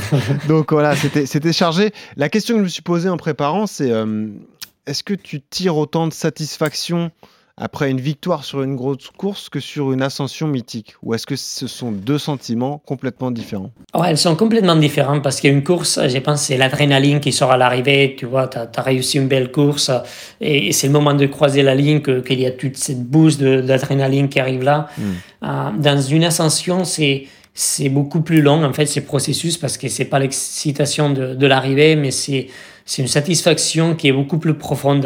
Donc 0.47 0.71
voilà, 0.71 0.95
c'était 0.95 1.25
c'était 1.25 1.53
chargé. 1.53 1.91
La 2.17 2.29
question 2.29 2.55
que 2.55 2.59
je 2.59 2.63
me 2.65 2.69
suis 2.69 2.81
posée 2.81 3.09
en 3.09 3.17
préparant, 3.17 3.65
c'est 3.65 3.91
euh, 3.91 4.27
est-ce 4.85 5.03
que 5.03 5.13
tu 5.13 5.41
tires 5.41 5.77
autant 5.77 6.07
de 6.07 6.13
satisfaction 6.13 7.11
après 7.59 7.91
une 7.91 7.99
victoire 7.99 8.45
sur 8.45 8.63
une 8.63 8.75
grosse 8.75 9.09
course 9.15 9.49
que 9.49 9.59
sur 9.59 9.91
une 9.91 10.01
ascension 10.01 10.47
mythique? 10.47 10.95
Ou 11.03 11.13
est-ce 11.13 11.27
que 11.27 11.35
ce 11.35 11.67
sont 11.67 11.91
deux 11.91 12.17
sentiments 12.17 12.81
complètement 12.85 13.31
différents? 13.31 13.71
Ouais, 13.93 14.09
elles 14.09 14.17
sont 14.17 14.35
complètement 14.35 14.77
différentes 14.77 15.21
parce 15.21 15.41
qu'une 15.41 15.63
course, 15.63 15.99
je 16.07 16.17
pense, 16.19 16.43
c'est 16.43 16.57
l'adrénaline 16.57 17.19
qui 17.19 17.33
sort 17.33 17.51
à 17.51 17.57
l'arrivée. 17.57 18.15
Tu 18.17 18.25
vois, 18.25 18.47
tu 18.47 18.57
as, 18.57 18.81
réussi 18.81 19.17
une 19.17 19.27
belle 19.27 19.51
course 19.51 19.91
et, 20.39 20.67
et 20.67 20.71
c'est 20.71 20.87
le 20.87 20.93
moment 20.93 21.13
de 21.13 21.25
croiser 21.25 21.61
la 21.61 21.75
ligne 21.75 22.01
qu'il 22.01 22.39
y 22.39 22.45
a 22.45 22.51
toute 22.51 22.77
cette 22.77 23.03
boost 23.03 23.41
d'adrénaline 23.41 24.29
qui 24.29 24.39
arrive 24.39 24.63
là. 24.63 24.87
Euh, 25.43 25.71
dans 25.77 26.01
une 26.01 26.23
ascension, 26.23 26.85
c'est 26.85 27.27
c'est 27.53 27.89
beaucoup 27.89 28.21
plus 28.21 28.41
long 28.41 28.63
en 28.63 28.71
fait 28.71 28.85
ces 28.85 29.01
processus 29.01 29.57
parce 29.57 29.77
que 29.77 29.89
c'est 29.89 30.05
pas 30.05 30.19
l'excitation 30.19 31.09
de, 31.09 31.33
de 31.33 31.47
l'arrivée, 31.47 31.97
mais 31.97 32.11
c'est 32.11 32.47
c'est 32.85 33.01
une 33.01 33.07
satisfaction 33.07 33.95
qui 33.95 34.07
est 34.07 34.13
beaucoup 34.13 34.37
plus 34.37 34.53
profonde. 34.53 35.05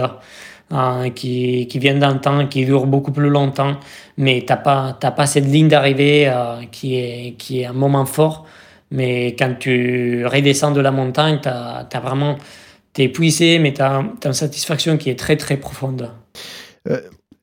Euh, 0.74 1.10
qui, 1.10 1.68
qui 1.68 1.80
vient 1.80 1.96
d'un 1.96 2.18
temps, 2.18 2.48
qui 2.48 2.66
dure 2.66 2.86
beaucoup 2.88 3.12
plus 3.12 3.30
longtemps, 3.30 3.78
mais 4.18 4.44
t'as 4.46 4.58
pas, 4.58 4.98
t'as 5.00 5.12
pas 5.12 5.26
cette 5.26 5.46
ligne 5.46 5.68
d'arrivée 5.68 6.28
euh, 6.28 6.64
qui, 6.72 6.96
est, 6.96 7.36
qui 7.38 7.62
est 7.62 7.66
un 7.66 7.74
moment 7.74 8.06
fort. 8.06 8.46
Mais 8.92 9.36
quand 9.38 9.56
tu 9.60 10.26
redescends 10.26 10.72
de 10.72 10.82
la 10.82 10.92
montagne, 10.92 11.40
t'as 11.42 11.88
as 11.92 12.00
vraiment, 12.00 12.38
t'es 12.94 13.04
épuisé, 13.04 13.60
mais 13.60 13.74
t'as 13.74 14.00
as 14.00 14.28
une 14.28 14.34
satisfaction 14.34 14.98
qui 14.98 15.10
est 15.10 15.20
très 15.20 15.38
très 15.38 15.58
profonde. 15.58 16.10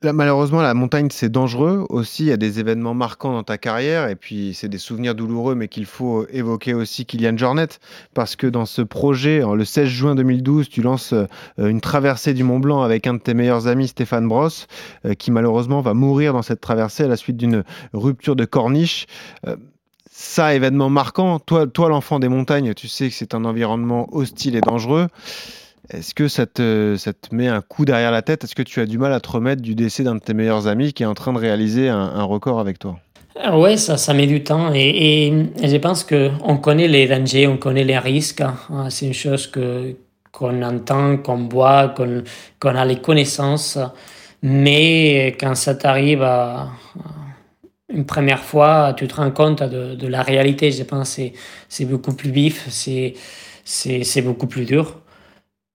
Malheureusement, 0.02 0.62
la 0.62 0.72
montagne, 0.72 1.08
c'est 1.10 1.28
dangereux. 1.28 1.84
Aussi, 1.90 2.22
il 2.22 2.28
y 2.28 2.32
a 2.32 2.38
des 2.38 2.58
événements 2.58 2.94
marquants 2.94 3.32
dans 3.32 3.42
ta 3.42 3.58
carrière. 3.58 4.08
Et 4.08 4.16
puis, 4.16 4.54
c'est 4.54 4.70
des 4.70 4.78
souvenirs 4.78 5.14
douloureux, 5.14 5.54
mais 5.54 5.68
qu'il 5.68 5.84
faut 5.84 6.26
évoquer 6.30 6.72
aussi 6.72 7.04
Kylian 7.04 7.36
Jornet. 7.36 7.68
Parce 8.14 8.34
que 8.34 8.46
dans 8.46 8.64
ce 8.64 8.80
projet, 8.80 9.42
le 9.54 9.64
16 9.66 9.88
juin 9.88 10.14
2012, 10.14 10.70
tu 10.70 10.80
lances 10.80 11.12
euh, 11.12 11.26
une 11.58 11.82
traversée 11.82 12.32
du 12.32 12.44
Mont 12.44 12.60
Blanc 12.60 12.80
avec 12.80 13.06
un 13.06 13.12
de 13.12 13.18
tes 13.18 13.34
meilleurs 13.34 13.66
amis, 13.66 13.88
Stéphane 13.88 14.26
Brosse, 14.26 14.68
euh, 15.04 15.12
qui 15.12 15.30
malheureusement 15.30 15.82
va 15.82 15.92
mourir 15.92 16.32
dans 16.32 16.42
cette 16.42 16.62
traversée 16.62 17.04
à 17.04 17.08
la 17.08 17.16
suite 17.16 17.36
d'une 17.36 17.62
rupture 17.92 18.36
de 18.36 18.46
corniche. 18.46 19.06
Euh, 19.46 19.56
ça, 20.10 20.54
événement 20.54 20.88
marquant. 20.88 21.40
Toi, 21.40 21.66
toi 21.66 21.90
l'enfant 21.90 22.18
des 22.18 22.28
montagnes, 22.28 22.72
tu 22.72 22.88
sais 22.88 23.10
que 23.10 23.14
c'est 23.14 23.34
un 23.34 23.44
environnement 23.44 24.08
hostile 24.16 24.56
et 24.56 24.62
dangereux. 24.62 25.08
Est-ce 25.92 26.14
que 26.14 26.28
ça 26.28 26.46
te, 26.46 26.94
ça 26.96 27.12
te 27.12 27.34
met 27.34 27.48
un 27.48 27.60
coup 27.62 27.84
derrière 27.84 28.12
la 28.12 28.22
tête? 28.22 28.44
Est-ce 28.44 28.54
que 28.54 28.62
tu 28.62 28.80
as 28.80 28.86
du 28.86 28.96
mal 28.96 29.12
à 29.12 29.18
te 29.18 29.28
remettre 29.28 29.60
du 29.60 29.74
décès 29.74 30.04
d'un 30.04 30.14
de 30.14 30.20
tes 30.20 30.34
meilleurs 30.34 30.68
amis 30.68 30.92
qui 30.92 31.02
est 31.02 31.06
en 31.06 31.14
train 31.14 31.32
de 31.32 31.38
réaliser 31.38 31.88
un, 31.88 32.22
record 32.22 32.60
avec 32.60 32.78
toi? 32.78 32.98
Oui, 33.52 33.76
ça, 33.76 33.96
ça 33.96 34.14
met 34.14 34.26
du 34.26 34.44
temps 34.44 34.72
et, 34.72 35.32
je 35.62 35.76
pense 35.78 36.04
qu'on 36.04 36.58
connaît 36.58 36.86
les 36.86 37.08
dangers, 37.08 37.46
on 37.46 37.56
connaît 37.56 37.84
les 37.84 37.98
risques. 37.98 38.40
hein. 38.40 38.88
C'est 38.88 39.06
une 39.06 39.14
chose 39.14 39.46
que 39.46 39.96
qu'on 40.30 40.62
entend, 40.62 41.16
qu'on 41.16 41.48
voit, 41.48 41.88
qu'on 41.88 42.22
qu'on 42.60 42.76
a 42.76 42.84
les 42.84 43.00
connaissances. 43.00 43.78
Mais 44.42 45.36
quand 45.40 45.54
ça 45.56 45.74
t'arrive 45.74 46.22
une 47.92 48.06
première 48.06 48.44
fois, 48.44 48.94
tu 48.96 49.08
te 49.08 49.16
rends 49.16 49.30
compte 49.32 49.62
de, 49.62 49.96
de 49.96 50.06
la 50.06 50.22
réalité. 50.22 50.70
Je 50.70 50.84
pense 50.84 51.16
que 51.16 51.22
c'est- 51.68 51.84
beaucoup 51.84 52.14
plus 52.14 52.30
vif, 52.30 52.66
c'est 52.70 53.14
c'est 53.64 54.22
beaucoup 54.22 54.46
plus 54.46 54.64
dur. 54.64 54.99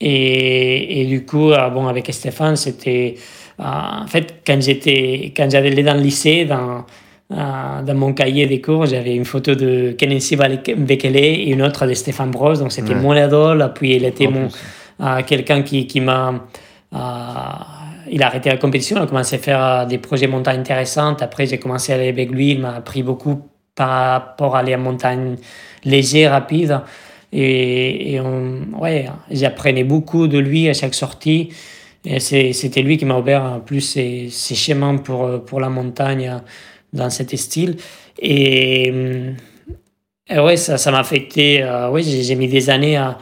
Et, 0.02 1.02
et 1.02 1.06
du 1.06 1.26
coup, 1.26 1.52
euh, 1.52 1.70
bon, 1.70 1.88
avec 1.88 2.12
Stéphane, 2.14 2.56
c'était. 2.56 3.16
euh, 3.60 3.64
en 4.04 4.08
fait, 4.08 4.42
quand 4.46 4.62
j'étais 4.62 5.34
quand 5.36 5.50
j'allais 5.50 5.84
dans 5.84 5.94
le 5.94 6.02
lycée, 6.02 6.44
dans, 6.46 6.86
euh, 7.32 7.82
dans 7.82 7.96
mon 7.96 8.14
cahier 8.14 8.46
des 8.46 8.60
cours, 8.62 8.86
j'avais 8.86 9.16
une 9.16 9.26
photo 9.26 9.56
de 9.56 9.94
Kenensi 9.98 10.36
Bekele 10.36 11.16
et 11.18 11.50
une 11.50 11.62
autre 11.62 11.88
de 11.88 11.94
Stéphane 11.94 12.32
Bros. 12.32 12.56
Donc, 12.56 12.72
c'était 12.74 12.94
Ouais. 12.94 13.02
mon 13.02 13.16
idole. 13.16 13.72
Puis, 13.74 13.96
il 13.96 14.04
était 14.06 14.28
mon, 14.28 14.50
euh, 15.02 15.22
quelqu'un 15.26 15.62
qui, 15.62 15.88
qui 15.88 16.02
m'a. 16.02 16.34
il 18.12 18.22
a 18.22 18.28
arrêté 18.28 18.50
la 18.50 18.58
compétition, 18.58 18.98
il 18.98 19.04
a 19.04 19.08
commencé 19.08 19.36
à 19.38 19.40
faire 19.40 19.88
des 19.88 19.98
projets 19.98 20.28
montagne 20.28 20.60
intéressants. 20.60 21.16
Après, 21.22 21.46
j'ai 21.48 21.58
commencé 21.58 21.92
à 21.92 21.96
aller 21.96 22.10
avec 22.10 22.30
lui, 22.32 22.52
il 22.52 22.60
m'a 22.60 22.76
appris 22.76 23.02
beaucoup 23.02 23.42
par 23.76 23.90
rapport 24.12 24.56
à 24.56 24.60
aller 24.60 24.76
en 24.76 24.80
montagne 24.80 25.36
léger, 25.84 26.28
rapide. 26.28 26.80
Et, 27.38 28.14
et 28.14 28.22
ouais, 28.22 29.08
j'apprenais 29.30 29.84
beaucoup 29.84 30.28
de 30.28 30.38
lui 30.38 30.70
à 30.70 30.74
chaque 30.74 30.94
sortie. 30.94 31.50
Et 32.06 32.20
c'était 32.20 32.82
lui 32.82 32.98
qui 32.98 33.04
m'a 33.04 33.18
ouvert 33.18 33.62
plus 33.66 33.82
ses, 33.82 34.30
ses, 34.30 34.56
schémas 34.56 35.00
pour, 35.00 35.44
pour 35.44 35.60
la 35.60 35.70
montagne 35.70 36.40
dans 36.94 37.10
cet 37.10 37.36
style. 37.36 37.76
Et, 38.20 38.94
et 40.30 40.40
ouais, 40.40 40.56
ça, 40.56 40.78
ça 40.78 40.92
m'a 40.92 41.00
affecté. 41.00 41.62
Euh, 41.62 41.90
ouais, 41.90 42.04
j'ai 42.04 42.36
mis 42.36 42.48
des 42.48 42.70
années 42.70 42.96
à, 42.96 43.18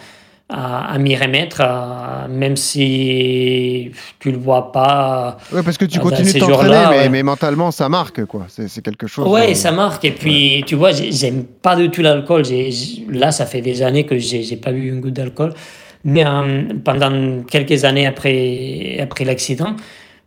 à, 0.54 0.98
m'y 1.00 1.16
remettre, 1.16 1.64
même 2.30 2.56
si 2.56 3.92
tu 4.20 4.32
le 4.32 4.38
vois 4.38 4.72
pas. 4.72 5.38
Oui, 5.52 5.62
parce 5.64 5.78
que 5.78 5.86
tu 5.86 6.00
continues 6.00 6.34
de 6.34 6.40
t'entraîner, 6.40 7.10
mais, 7.10 7.24
mentalement, 7.24 7.72
ça 7.72 7.90
marque, 7.90 8.26
quoi. 8.26 8.46
C'est 8.48 8.82
quelque 8.82 9.08
chose. 9.08 9.28
Oui, 9.28 9.56
ça 9.56 9.72
marque. 9.72 10.06
Et 10.06 10.12
puis, 10.12 10.64
tu 10.68 10.76
vois, 10.76 10.92
j'aime 10.92 11.44
pas 11.44 11.76
du 11.76 11.90
tout 11.90 12.02
l'alcool. 12.02 12.44
Là, 13.10 13.32
ça 13.32 13.46
fait 13.46 13.62
des 13.62 13.82
années 13.82 14.06
que 14.06 14.18
j'ai 14.18 14.58
pas 14.58 14.72
eu 14.72 14.90
une 14.90 15.02
goutte 15.02 15.14
d'alcool. 15.14 15.54
Mais 16.04 16.26
euh, 16.26 16.64
pendant 16.84 17.44
quelques 17.44 17.86
années 17.86 18.06
après, 18.06 18.98
après 19.00 19.24
l'accident, 19.24 19.76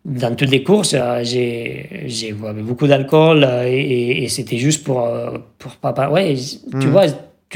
dans 0.04 0.34
toutes 0.34 0.50
les 0.50 0.62
courses, 0.62 0.94
euh, 0.94 1.20
j'ai 1.22 2.34
beaucoup 2.62 2.86
d'alcool 2.86 3.44
euh, 3.44 3.64
et, 3.66 4.26
c'était 4.28 4.56
juste 4.56 4.84
pour, 4.84 5.06
pour 5.58 5.72
pas. 5.76 6.08
Ouais, 6.08 6.34
tu 6.34 6.86
hmm. 6.86 6.90
vois 6.90 7.06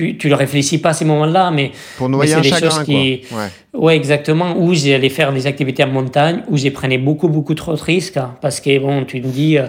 tu, 0.00 0.16
tu 0.16 0.28
le 0.28 0.34
réfléchis 0.34 0.78
pas 0.78 0.90
à 0.90 0.92
ces 0.94 1.04
moments-là, 1.04 1.50
mais, 1.50 1.72
pour 1.98 2.08
noyer 2.08 2.34
c'est 2.34 2.40
des 2.40 2.48
choses 2.48 2.82
qui, 2.84 3.22
quoi. 3.28 3.38
Ouais. 3.38 3.80
ouais. 3.80 3.96
exactement. 3.96 4.56
Où 4.56 4.72
j'allais 4.74 5.08
faire 5.10 5.32
des 5.32 5.46
activités 5.46 5.84
en 5.84 5.88
montagne, 5.88 6.42
où 6.48 6.56
j'ai 6.56 6.70
prenais 6.70 6.98
beaucoup 6.98 7.28
beaucoup 7.28 7.54
trop 7.54 7.74
de 7.74 7.80
risques, 7.80 8.16
hein, 8.16 8.34
parce 8.40 8.60
que 8.60 8.78
bon, 8.78 9.04
tu 9.04 9.20
me 9.20 9.28
dis, 9.28 9.58
euh, 9.58 9.66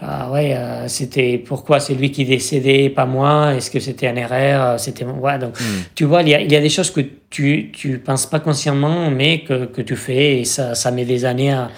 ah 0.00 0.30
ouais, 0.32 0.54
euh, 0.54 0.88
c'était 0.88 1.38
pourquoi 1.38 1.78
c'est 1.78 1.94
lui 1.94 2.10
qui 2.10 2.24
décédait, 2.24 2.88
pas 2.88 3.06
moi. 3.06 3.54
Est-ce 3.54 3.70
que 3.70 3.80
c'était 3.80 4.08
un 4.08 4.16
erreur 4.16 4.80
C'était 4.80 5.04
ouais. 5.04 5.38
Donc, 5.38 5.60
hmm. 5.60 5.82
tu 5.94 6.04
vois, 6.04 6.22
il 6.22 6.30
y, 6.30 6.34
a, 6.34 6.40
il 6.40 6.50
y 6.50 6.56
a 6.56 6.60
des 6.60 6.70
choses 6.70 6.90
que 6.90 7.02
tu 7.28 7.70
tu 7.72 7.98
penses 7.98 8.26
pas 8.26 8.40
consciemment, 8.40 9.10
mais 9.10 9.40
que, 9.40 9.66
que 9.66 9.82
tu 9.82 9.96
fais, 9.96 10.40
et 10.40 10.44
ça 10.44 10.74
ça 10.74 10.90
met 10.90 11.04
des 11.04 11.24
années 11.24 11.52
à, 11.52 11.70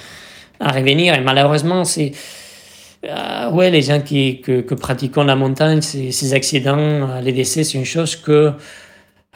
à 0.61 0.71
revenir. 0.73 1.15
Et 1.15 1.21
malheureusement, 1.21 1.85
c'est 1.85 2.13
euh, 3.05 3.51
ouais, 3.51 3.71
les 3.71 3.83
gens 3.83 4.01
qui 4.01 4.41
que, 4.41 4.75
pratiquons 4.75 5.25
la 5.25 5.37
montagne, 5.37 5.81
ces, 5.81 6.35
accidents, 6.35 6.79
euh, 6.79 7.21
les 7.21 7.33
décès, 7.33 7.65
c'est 7.65 7.79
une 7.79 7.85
chose 7.85 8.17
que 8.17 8.53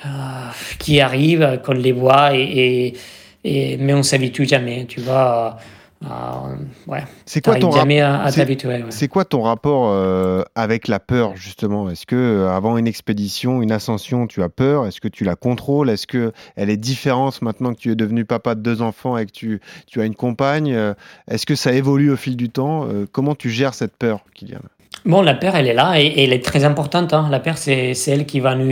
euh, 0.05 0.09
qui 0.79 1.01
arrive, 1.01 1.61
qu'on 1.65 1.73
les 1.73 1.93
voit, 1.93 2.37
et, 2.37 2.95
et, 3.45 3.77
mais 3.79 3.95
on 3.95 4.03
s'habitue 4.03 4.47
jamais. 4.47 4.87
Tu 4.87 5.01
vois, 5.01 5.59
ouais. 6.87 7.05
C'est 7.25 7.45
quoi 7.45 7.57
ton 7.57 7.71
C'est 8.91 9.09
quoi 9.09 9.25
ton 9.25 9.43
rapport 9.43 9.91
euh, 9.91 10.43
avec 10.55 10.89
la 10.89 11.01
peur 11.01 11.37
justement? 11.37 11.89
Est-ce 11.91 12.07
que 12.07 12.17
euh, 12.17 12.51
avant 12.51 12.79
une 12.79 12.87
expédition, 12.87 13.63
une 13.63 13.73
ascension, 13.73 14.27
tu 14.27 14.43
as 14.43 14.49
peur? 14.49 14.87
Est-ce 14.87 15.01
que 15.01 15.09
tu 15.09 15.25
la 15.25 15.37
contrôles? 15.37 15.91
Est-ce 15.91 16.07
que 16.07 16.33
elle 16.57 16.71
est 16.71 16.77
différente 16.77 17.43
maintenant 17.43 17.75
que 17.75 17.79
tu 17.79 17.91
es 17.91 17.97
devenu 17.97 18.25
papa 18.25 18.55
de 18.55 18.61
deux 18.61 18.83
enfants 18.83 19.17
et 19.17 19.27
que 19.27 19.33
tu, 19.33 19.61
tu 19.87 20.01
as 20.01 20.05
une 20.05 20.15
compagne? 20.15 20.73
Euh, 20.73 20.95
Est-ce 21.29 21.47
que 21.47 21.55
ça 21.55 21.73
évolue 21.73 22.11
au 22.11 22.17
fil 22.17 22.37
du 22.37 22.51
temps? 22.51 22.89
Comment 23.13 23.35
tu 23.35 23.51
gères 23.51 23.75
cette 23.75 23.97
peur, 23.97 24.21
Kylian 24.35 24.61
Bon, 25.05 25.23
la 25.23 25.35
peur, 25.35 25.55
elle 25.55 25.69
est 25.69 25.75
là 25.75 26.01
et, 26.01 26.25
elle 26.25 26.33
est 26.33 26.45
très 26.45 26.65
importante. 26.65 27.13
Hein. 27.13 27.29
La 27.31 27.39
peur, 27.39 27.59
c'est 27.59 27.95
elle 28.09 28.27
qui 28.27 28.41
va 28.41 28.57
nous, 28.57 28.67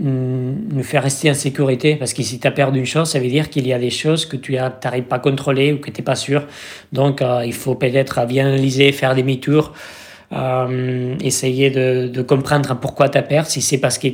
nous 0.00 0.82
faire 0.82 1.02
rester 1.02 1.30
en 1.30 1.34
sécurité. 1.34 1.94
Parce 1.94 2.12
que 2.12 2.22
si 2.22 2.40
tu 2.40 2.46
as 2.46 2.50
peur 2.50 2.72
d'une 2.72 2.86
chose, 2.86 3.08
ça 3.10 3.20
veut 3.20 3.28
dire 3.28 3.50
qu'il 3.50 3.66
y 3.68 3.72
a 3.72 3.78
des 3.78 3.90
choses 3.90 4.26
que 4.26 4.36
tu 4.36 4.54
n'arrives 4.54 5.04
pas 5.04 5.16
à 5.16 5.20
contrôler 5.20 5.72
ou 5.72 5.78
que 5.78 5.90
tu 5.90 6.00
n'es 6.00 6.04
pas 6.04 6.16
sûr. 6.16 6.44
Donc, 6.92 7.22
euh, 7.22 7.42
il 7.46 7.52
faut 7.52 7.76
peut-être 7.76 8.26
bien 8.26 8.48
analyser, 8.48 8.90
faire 8.90 9.14
demi-tour, 9.14 9.72
euh, 10.32 11.14
essayer 11.20 11.70
de, 11.70 12.22
comprendre 12.22 12.76
pourquoi 12.80 13.08
tu 13.08 13.18
as 13.18 13.22
peur. 13.22 13.46
Si 13.46 13.62
c'est 13.62 13.78
parce 13.78 13.98
que 13.98 14.08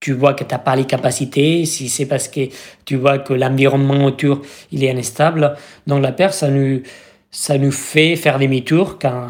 tu 0.00 0.12
vois 0.12 0.34
que 0.34 0.44
tu 0.44 0.54
n'as 0.54 0.58
pas 0.58 0.76
les 0.76 0.84
capacités, 0.84 1.64
si 1.64 1.88
c'est 1.88 2.06
parce 2.06 2.28
que 2.28 2.48
tu 2.84 2.96
vois 2.96 3.18
que 3.18 3.32
l'environnement 3.32 4.04
autour 4.04 4.42
il 4.72 4.84
est 4.84 4.90
instable. 4.90 5.56
Donc, 5.86 6.02
la 6.02 6.12
peur, 6.12 6.34
ça 6.34 6.48
nous 6.48 6.82
ça 7.30 7.58
nous 7.58 7.72
fait 7.72 8.16
faire 8.16 8.38
demi-tour 8.38 8.98
quand, 8.98 9.28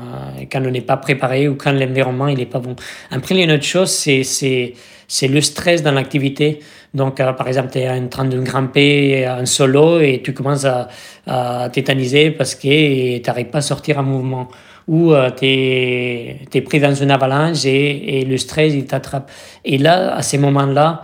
quand 0.51 0.65
on 0.65 0.71
n'est 0.71 0.81
pas 0.81 0.97
préparé 0.97 1.49
ou 1.49 1.57
quand 1.57 1.73
l'environnement 1.73 2.29
il 2.29 2.41
est 2.41 2.47
pas 2.47 2.61
bon. 2.61 2.77
Après, 3.11 3.43
une 3.43 3.51
autre 3.51 3.65
chose, 3.65 3.91
c'est, 3.91 4.23
c'est, 4.23 4.75
c'est 5.09 5.29
le 5.29 5.41
stress 5.41 5.83
dans 5.83 5.93
l'activité. 5.93 6.61
Donc, 6.95 7.19
euh, 7.21 7.33
par 7.33 7.49
exemple, 7.49 7.71
tu 7.73 7.79
es 7.79 7.91
en 7.91 8.09
train 8.09 8.25
de 8.25 8.41
grimper 8.41 9.29
en 9.29 9.47
solo 9.47 10.01
et 10.01 10.23
tu 10.23 10.33
commences 10.33 10.65
à, 10.65 10.89
à 11.27 11.69
tétaniser 11.71 12.31
parce 12.31 12.55
que 12.55 13.19
tu 13.19 13.23
n'arrives 13.27 13.47
pas 13.47 13.59
à 13.59 13.63
sortir 13.63 13.99
en 13.99 14.05
mouvement. 14.05 14.49
Ou 14.87 15.13
euh, 15.13 15.31
tu 15.31 15.45
es, 15.45 16.61
pris 16.65 16.81
dans 16.81 16.95
une 16.95 17.11
avalanche 17.11 17.67
et, 17.67 18.21
et 18.21 18.25
le 18.25 18.39
stress, 18.39 18.73
il 18.75 18.87
t'attrape. 18.87 19.31
Et 19.65 19.77
là, 19.77 20.15
à 20.15 20.23
ces 20.23 20.39
moments-là, 20.39 21.03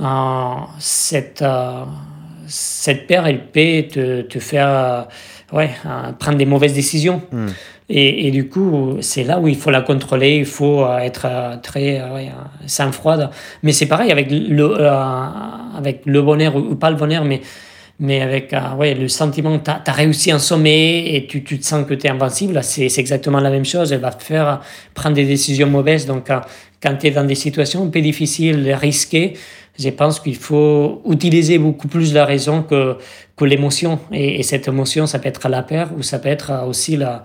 euh, 0.00 0.54
cette, 0.78 1.40
euh, 1.40 1.84
cette 2.46 3.06
paire, 3.06 3.26
elle 3.26 3.46
peut 3.46 3.84
te, 3.88 4.22
te 4.22 4.38
faire 4.40 5.06
ouais, 5.54 5.70
prendre 6.18 6.36
des 6.36 6.46
mauvaises 6.46 6.74
décisions. 6.74 7.22
Hmm. 7.32 7.48
Et, 7.88 8.28
et, 8.28 8.30
du 8.30 8.48
coup, 8.48 8.96
c'est 9.00 9.24
là 9.24 9.38
où 9.38 9.46
il 9.46 9.56
faut 9.56 9.70
la 9.70 9.82
contrôler, 9.82 10.36
il 10.36 10.46
faut 10.46 10.84
euh, 10.84 10.98
être 10.98 11.26
euh, 11.26 11.56
très 11.62 12.00
euh, 12.00 12.14
ouais, 12.14 12.30
sans 12.66 12.90
froide. 12.92 13.28
Mais 13.62 13.72
c'est 13.72 13.86
pareil 13.86 14.10
avec 14.10 14.28
le, 14.30 14.88
avec 15.76 16.02
le 16.06 16.22
bonheur 16.22 16.56
ou 16.56 16.76
pas 16.76 16.90
le 16.90 16.96
bonheur, 16.96 17.26
mais, 17.26 17.42
mais 18.00 18.22
avec 18.22 18.54
ouais, 18.78 18.94
le 18.94 19.08
sentiment 19.08 19.58
que 19.58 19.64
tu 19.64 19.70
as, 19.70 19.92
réussi 19.92 20.30
un 20.30 20.38
sommet 20.38 21.14
et 21.14 21.26
tu, 21.26 21.44
tu 21.44 21.58
te 21.58 21.64
sens 21.66 21.86
que 21.86 21.92
tu 21.92 22.06
es 22.06 22.10
invincible, 22.10 22.58
c'est 22.62 22.86
exactement 22.98 23.40
la 23.40 23.50
même 23.50 23.66
chose. 23.66 23.92
Elle 23.92 24.00
va 24.00 24.12
te 24.12 24.22
faire 24.22 24.62
prendre 24.94 25.16
des 25.16 25.26
décisions 25.26 25.68
mauvaises. 25.68 26.06
Donc, 26.06 26.30
quand 26.82 26.96
tu 26.98 27.08
es 27.08 27.10
dans 27.10 27.24
des 27.24 27.34
situations 27.34 27.84
un 27.84 27.88
peu 27.88 28.00
difficiles, 28.00 28.72
risquées, 28.80 29.34
je 29.78 29.90
pense 29.90 30.20
qu'il 30.20 30.36
faut 30.36 31.02
utiliser 31.10 31.58
beaucoup 31.58 31.88
plus 31.88 32.14
la 32.14 32.24
raison 32.24 32.62
que, 32.62 32.96
que 33.36 33.44
l'émotion. 33.44 33.98
Et, 34.12 34.42
cette 34.42 34.68
émotion, 34.68 35.06
ça 35.06 35.18
peut 35.18 35.28
être 35.28 35.48
la 35.48 35.62
peur 35.62 35.90
ou 35.96 36.02
ça 36.02 36.18
peut 36.18 36.28
être 36.28 36.66
aussi 36.66 36.96
la, 36.96 37.22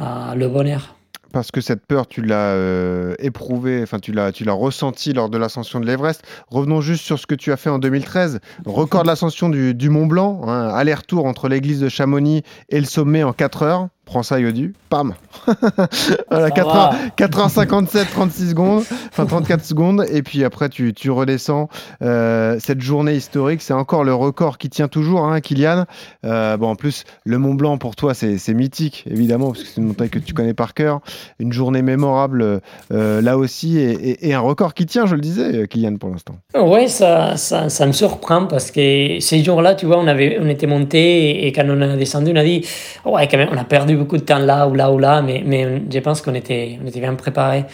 euh, 0.00 0.34
le 0.34 0.48
bonheur. 0.48 0.96
Parce 1.32 1.50
que 1.50 1.62
cette 1.62 1.86
peur, 1.86 2.06
tu 2.06 2.22
l'as 2.22 2.52
euh, 2.52 3.14
éprouvée, 3.18 3.80
enfin 3.82 3.98
tu 3.98 4.12
l'as, 4.12 4.32
tu 4.32 4.44
l'as 4.44 4.52
ressentie 4.52 5.14
lors 5.14 5.30
de 5.30 5.38
l'ascension 5.38 5.80
de 5.80 5.86
l'Everest. 5.86 6.22
Revenons 6.48 6.82
juste 6.82 7.04
sur 7.04 7.18
ce 7.18 7.26
que 7.26 7.34
tu 7.34 7.52
as 7.52 7.56
fait 7.56 7.70
en 7.70 7.78
2013. 7.78 8.40
Record 8.66 9.02
de 9.02 9.08
l'ascension 9.08 9.48
du, 9.48 9.74
du, 9.74 9.88
Mont 9.88 10.06
Blanc, 10.06 10.42
hein, 10.46 10.68
aller-retour 10.68 11.24
entre 11.24 11.48
l'église 11.48 11.80
de 11.80 11.88
Chamonix 11.88 12.42
et 12.68 12.78
le 12.78 12.84
sommet 12.84 13.22
en 13.22 13.32
4 13.32 13.62
heures 13.62 13.88
prends 14.12 14.22
ça 14.22 14.38
Yodu, 14.38 14.74
pam 14.90 15.14
voilà, 16.30 16.50
4h, 16.50 17.14
4h57, 17.16 18.10
36 18.10 18.50
secondes, 18.50 18.84
enfin 19.08 19.24
34 19.24 19.64
secondes, 19.64 20.04
et 20.12 20.22
puis 20.22 20.44
après 20.44 20.68
tu, 20.68 20.92
tu 20.92 21.10
redescends. 21.10 21.70
Euh, 22.02 22.56
cette 22.60 22.82
journée 22.82 23.14
historique, 23.14 23.62
c'est 23.62 23.72
encore 23.72 24.04
le 24.04 24.12
record 24.14 24.58
qui 24.58 24.68
tient 24.68 24.88
toujours, 24.88 25.24
hein, 25.24 25.40
Kylian. 25.40 25.86
Euh, 26.26 26.58
bon, 26.58 26.68
en 26.68 26.74
plus, 26.74 27.04
le 27.24 27.38
Mont 27.38 27.54
Blanc 27.54 27.78
pour 27.78 27.96
toi, 27.96 28.12
c'est, 28.12 28.36
mythique, 28.52 29.04
évidemment, 29.10 29.52
parce 29.52 29.62
que 29.62 29.68
c'est 29.70 29.80
une 29.80 29.86
montagne 29.86 30.10
que 30.10 30.18
tu 30.18 30.34
connais 30.34 30.52
par 30.52 30.74
cœur. 30.74 31.00
Une 31.38 31.54
journée 31.54 31.80
mémorable 31.80 32.60
euh, 32.92 33.22
là 33.22 33.38
aussi, 33.38 33.78
et, 33.78 34.34
un 34.34 34.40
record 34.40 34.74
qui 34.74 34.84
tient, 34.84 35.06
je 35.06 35.14
le 35.14 35.22
disais, 35.22 35.66
Kylian, 35.68 35.96
pour 35.96 36.10
l'instant. 36.10 36.34
Oui, 36.54 36.90
ça, 36.90 37.38
ça, 37.38 37.70
ça, 37.70 37.86
me 37.86 37.92
surprend 37.92 38.44
parce 38.44 38.70
que 38.70 39.20
ces 39.20 39.42
jours-là, 39.42 39.74
tu 39.74 39.86
vois, 39.86 39.98
on, 39.98 40.06
avait, 40.06 40.38
on 40.38 40.48
était 40.50 40.66
monté 40.66 41.46
et, 41.46 41.52
quand 41.52 41.64
on 41.66 41.80
a 41.80 41.96
descendu, 41.96 42.32
on 42.34 42.36
a 42.36 42.44
dit, 42.44 42.66
ouais, 43.06 43.26
quand 43.26 43.38
même, 43.38 43.48
on 43.50 43.56
a 43.56 43.64
perdu 43.64 44.01
beaucoup 44.02 44.16
de 44.16 44.22
temps 44.22 44.38
là 44.38 44.66
ou 44.68 44.74
là 44.74 44.90
ou 44.92 44.98
là, 44.98 45.22
mais, 45.22 45.42
mais 45.44 45.82
je 45.90 45.98
pense 46.00 46.20
qu'on 46.22 46.34
était, 46.34 46.78
on 46.82 46.86
était 46.86 47.00
bien 47.00 47.14
préparé. 47.14 47.64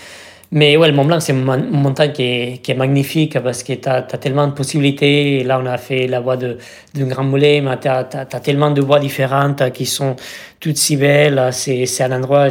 Mais 0.51 0.79
ouais, 0.79 0.89
le 0.89 0.95
Mont 0.95 1.05
Blanc, 1.05 1.21
c'est 1.21 1.33
une 1.33 1.45
montagne 1.45 2.13
qui 2.13 2.23
est, 2.23 2.63
qui 2.63 2.73
est 2.73 2.75
magnifique 2.75 3.39
parce 3.39 3.63
que 3.63 3.75
tu 3.75 3.89
as, 3.89 4.03
tellement 4.03 4.47
de 4.47 4.53
possibilités. 4.53 5.45
là, 5.45 5.61
on 5.63 5.67
a 5.67 5.77
fait 5.77 6.07
la 6.07 6.21
voie 6.21 6.39
de, 6.39 6.57
de 6.95 7.05
Grand 7.05 7.25
Moulin, 7.25 7.61
mais 7.63 7.79
tu 7.79 7.89
as, 7.89 8.05
tellement 8.05 8.71
de 8.71 8.81
voies 8.81 8.99
différentes 8.99 9.71
qui 9.73 9.85
sont 9.85 10.17
toutes 10.59 10.79
si 10.79 10.97
belles. 10.97 11.51
C'est 11.53 12.03
un 12.03 12.13
endroit, 12.13 12.49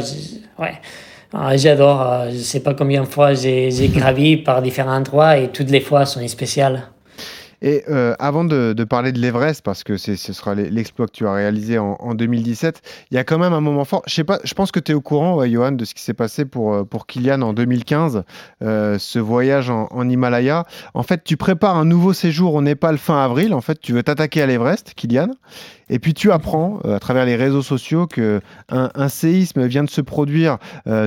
ouais. 0.58 0.74
Ah, 1.34 1.56
j'adore, 1.56 2.24
je 2.30 2.38
sais 2.38 2.60
pas 2.60 2.72
combien 2.74 3.02
de 3.02 3.06
fois 3.06 3.34
j'ai 3.34 3.90
gravi 3.92 4.38
par 4.38 4.62
différents 4.62 4.96
endroits 4.96 5.36
et 5.36 5.48
toutes 5.48 5.70
les 5.70 5.80
fois 5.80 6.06
sont 6.06 6.26
spéciales. 6.26 6.84
Et 7.62 7.84
euh, 7.88 8.14
avant 8.18 8.44
de, 8.44 8.72
parler 8.84 9.12
de 9.12 9.18
l'Everest, 9.18 9.62
parce 9.62 9.84
que 9.84 9.96
ce 9.96 10.16
sera 10.16 10.54
l'exploit 10.54 11.06
que 11.06 11.12
tu 11.12 11.26
as 11.26 11.32
réalisé 11.32 11.78
en, 11.78 12.14
2017, 12.14 12.82
il 13.10 13.14
y 13.14 13.18
a 13.18 13.24
quand 13.24 13.38
même 13.38 13.52
un 13.52 13.60
moment 13.60 13.84
fort. 13.84 14.02
Je 14.06 14.14
sais 14.14 14.24
pas, 14.24 14.38
pense 14.54 14.72
que 14.72 14.80
tu 14.80 14.92
es 14.92 14.94
au 14.94 15.00
courant, 15.00 15.44
Johan, 15.46 15.72
de 15.72 15.84
ce 15.84 15.94
qui 15.94 16.02
s'est 16.02 16.14
passé 16.14 16.44
pour, 16.44 16.74
euh, 16.74 16.84
pour 16.84 17.06
Kylian 17.06 17.42
en 17.42 17.52
2015, 17.52 18.24
euh, 18.62 18.98
ce 18.98 19.18
voyage 19.18 19.70
en, 19.70 19.88
en, 19.90 20.08
Himalaya. 20.08 20.64
En 20.94 21.02
fait, 21.02 21.22
tu 21.24 21.36
prépares 21.36 21.76
un 21.76 21.84
nouveau 21.84 22.12
séjour 22.12 22.54
au 22.54 22.62
Népal 22.62 22.98
fin 22.98 23.22
avril. 23.22 23.54
En 23.54 23.60
fait, 23.60 23.80
tu 23.80 23.92
veux 23.92 24.02
t'attaquer 24.02 24.42
à 24.42 24.46
l'Everest, 24.46 24.94
Kylian. 24.94 25.30
Et 25.90 25.98
puis 25.98 26.14
tu 26.14 26.30
apprends 26.32 26.78
à 26.80 26.98
travers 26.98 27.24
les 27.24 27.36
réseaux 27.36 27.62
sociaux 27.62 28.06
que 28.06 28.40
un, 28.68 29.08
séisme 29.08 29.66
vient 29.66 29.84
de 29.84 29.90
se 29.90 30.00
produire 30.00 30.58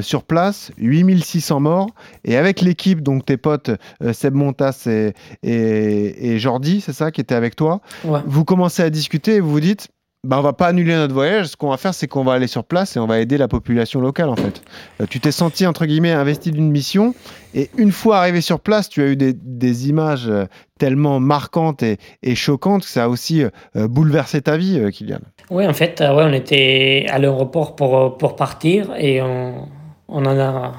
sur 0.02 0.24
place, 0.24 0.72
8600 0.78 1.60
morts. 1.60 1.90
Et 2.26 2.38
avec 2.38 2.62
l'équipe, 2.62 3.02
donc 3.02 3.26
tes 3.26 3.38
potes 3.38 3.72
Seb 4.14 4.34
Montas 4.34 4.88
et, 4.88 5.14
et, 5.44 6.34
et 6.34 6.40
Jordi, 6.40 6.82
c'est 6.82 6.94
ça, 6.94 7.12
qui 7.12 7.22
était 7.22 7.36
avec 7.36 7.56
toi. 7.56 7.82
Vous 8.26 8.46
commencez 8.46 8.82
à 8.84 8.90
discuter 8.90 9.36
et 9.36 9.40
vous 9.40 9.52
vous 9.52 9.60
dites 9.60 9.90
bah, 10.24 10.38
on 10.38 10.44
va 10.44 10.54
pas 10.54 10.68
annuler 10.68 10.94
notre 10.94 11.16
voyage. 11.16 11.48
Ce 11.48 11.58
qu'on 11.58 11.72
va 11.72 11.78
faire, 11.78 11.96
c'est 11.96 12.08
qu'on 12.08 12.24
va 12.24 12.34
aller 12.34 12.46
sur 12.46 12.64
place 12.64 12.96
et 12.96 13.00
on 13.00 13.08
va 13.08 13.20
aider 13.20 13.40
la 13.40 13.48
population 13.48 14.02
locale, 14.02 14.30
en 14.30 14.36
fait. 14.36 14.62
Euh, 15.02 15.06
tu 15.10 15.20
t'es 15.20 15.32
senti, 15.32 15.66
entre 15.66 15.88
guillemets, 15.88 16.12
investi 16.12 16.52
d'une 16.52 16.70
mission. 16.70 17.16
Et 17.56 17.72
une 17.76 17.92
fois 17.92 18.20
arrivé 18.20 18.40
sur 18.42 18.60
place, 18.60 18.88
tu 18.88 19.02
as 19.02 19.08
eu 19.08 19.16
des, 19.16 19.90
images 19.90 20.28
euh, 20.28 20.46
tellement 20.78 21.20
marquantes 21.20 21.82
et, 21.82 21.98
et, 22.22 22.36
choquantes 22.36 22.84
que 22.84 22.90
ça 22.90 23.06
a 23.06 23.08
aussi 23.08 23.44
euh, 23.44 23.88
bouleversé 23.88 24.42
ta 24.44 24.58
vie, 24.58 24.80
Kylian. 24.92 25.22
Oui, 25.50 25.66
en 25.66 25.74
fait, 25.74 26.02
ouais, 26.02 26.08
on 26.24 26.34
était 26.34 27.08
à 27.10 27.18
l'aéroport 27.18 27.76
pour, 27.76 28.18
pour 28.18 28.36
partir 28.36 28.92
et 28.98 29.24
on, 29.24 29.68
on 30.08 30.26
a, 30.26 30.74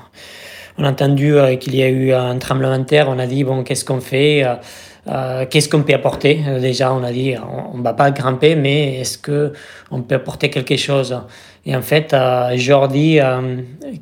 on 0.78 0.84
a 0.84 0.90
entendu 0.90 1.34
qu'il 1.58 1.74
y 1.74 1.82
a 1.82 1.88
eu 1.88 2.12
un 2.12 2.38
tremblement 2.38 2.78
de 2.78 2.84
terre. 2.84 3.08
On 3.08 3.18
a 3.18 3.26
dit, 3.26 3.42
bon, 3.42 3.64
qu'est-ce 3.64 3.84
qu'on 3.84 4.00
fait? 4.00 4.44
Euh, 5.08 5.46
qu'est-ce 5.50 5.68
qu'on 5.68 5.82
peut 5.82 5.94
apporter 5.94 6.40
euh, 6.46 6.60
Déjà, 6.60 6.92
on 6.92 7.02
a 7.02 7.10
dit, 7.10 7.34
on 7.72 7.78
ne 7.78 7.82
va 7.82 7.92
pas 7.92 8.10
grimper, 8.12 8.54
mais 8.54 9.00
est-ce 9.00 9.18
qu'on 9.18 10.02
peut 10.02 10.14
apporter 10.14 10.48
quelque 10.48 10.76
chose 10.76 11.20
Et 11.66 11.74
en 11.74 11.82
fait, 11.82 12.14
euh, 12.14 12.56
Jordi, 12.56 13.18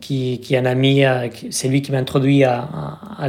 qui, 0.00 0.40
qui 0.40 0.54
est 0.54 0.58
un 0.58 0.66
ami, 0.66 1.02
c'est 1.50 1.68
lui 1.68 1.80
qui 1.80 1.92
m'a 1.92 1.98
introduit 1.98 2.44
à, 2.44 2.68
à. 3.18 3.28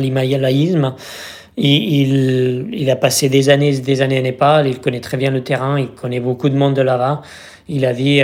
Il, 1.58 2.70
il, 2.74 2.90
a 2.90 2.96
passé 2.96 3.28
des 3.30 3.50
années 3.50 3.78
des 3.78 4.02
années 4.02 4.18
à 4.18 4.22
Népal, 4.22 4.68
il 4.68 4.80
connaît 4.80 5.02
très 5.02 5.18
bien 5.18 5.30
le 5.32 5.44
terrain, 5.44 5.78
il 5.78 5.90
connaît 5.90 6.22
beaucoup 6.22 6.48
de 6.50 6.56
monde 6.56 6.74
de 6.74 6.82
là-bas. 6.82 7.22
Il 7.68 7.86
a 7.86 7.94
dit, 7.94 8.24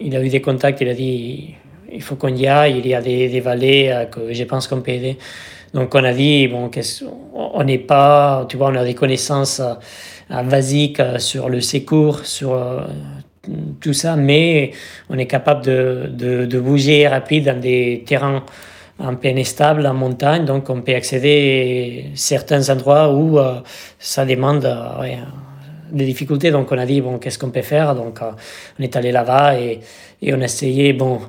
il 0.00 0.16
a 0.16 0.22
eu 0.22 0.28
des 0.28 0.40
contacts, 0.40 0.80
il 0.82 0.88
a 0.88 0.94
dit, 0.94 1.54
il 1.90 2.02
faut 2.02 2.14
qu'on 2.14 2.28
y 2.28 2.46
aille, 2.46 2.78
il 2.78 2.86
y 2.86 2.94
a 2.94 3.00
des, 3.00 3.28
des 3.28 3.40
vallées 3.40 4.06
que 4.12 4.32
je 4.32 4.44
pense 4.44 4.68
qu'on 4.68 4.82
peut 4.82 4.92
aider. 4.92 5.16
Donc 5.74 5.94
on 5.94 6.04
a 6.04 6.12
dit, 6.12 6.48
bon, 6.48 6.70
on 7.32 7.64
n'est 7.64 7.78
pas, 7.78 8.46
tu 8.48 8.56
vois, 8.56 8.68
on 8.70 8.74
a 8.74 8.84
des 8.84 8.94
connaissances 8.94 9.60
euh, 9.60 10.42
basiques 10.42 11.00
euh, 11.00 11.18
sur 11.18 11.48
le 11.48 11.60
secours, 11.60 12.24
sur 12.24 12.54
euh, 12.54 12.86
tout 13.80 13.92
ça, 13.92 14.16
mais 14.16 14.72
on 15.08 15.18
est 15.18 15.26
capable 15.26 15.64
de, 15.64 16.10
de, 16.10 16.46
de, 16.46 16.60
bouger 16.60 17.08
rapide 17.08 17.46
dans 17.46 17.60
des 17.60 18.04
terrains 18.06 18.44
un 18.98 19.14
peu 19.14 19.28
instables, 19.28 19.86
en 19.86 19.94
montagne, 19.94 20.44
donc 20.44 20.68
on 20.70 20.82
peut 20.82 20.94
accéder 20.94 22.06
à 22.12 22.16
certains 22.16 22.68
endroits 22.68 23.14
où 23.14 23.38
ça 23.98 24.26
demande 24.26 24.68
des 25.92 26.04
difficultés. 26.04 26.50
Donc 26.50 26.72
on 26.72 26.78
a 26.78 26.84
dit, 26.84 27.00
bon, 27.00 27.18
qu'est-ce 27.18 27.38
qu'on 27.38 27.50
peut 27.50 27.62
faire? 27.62 27.94
Donc 27.94 28.18
on 28.20 28.82
est 28.82 28.96
allé 28.96 29.12
là-bas 29.12 29.56
et, 29.56 29.78
et, 30.20 30.34
on 30.34 30.40
a 30.40 30.44
essayé, 30.44 30.94
bon, 30.94 31.20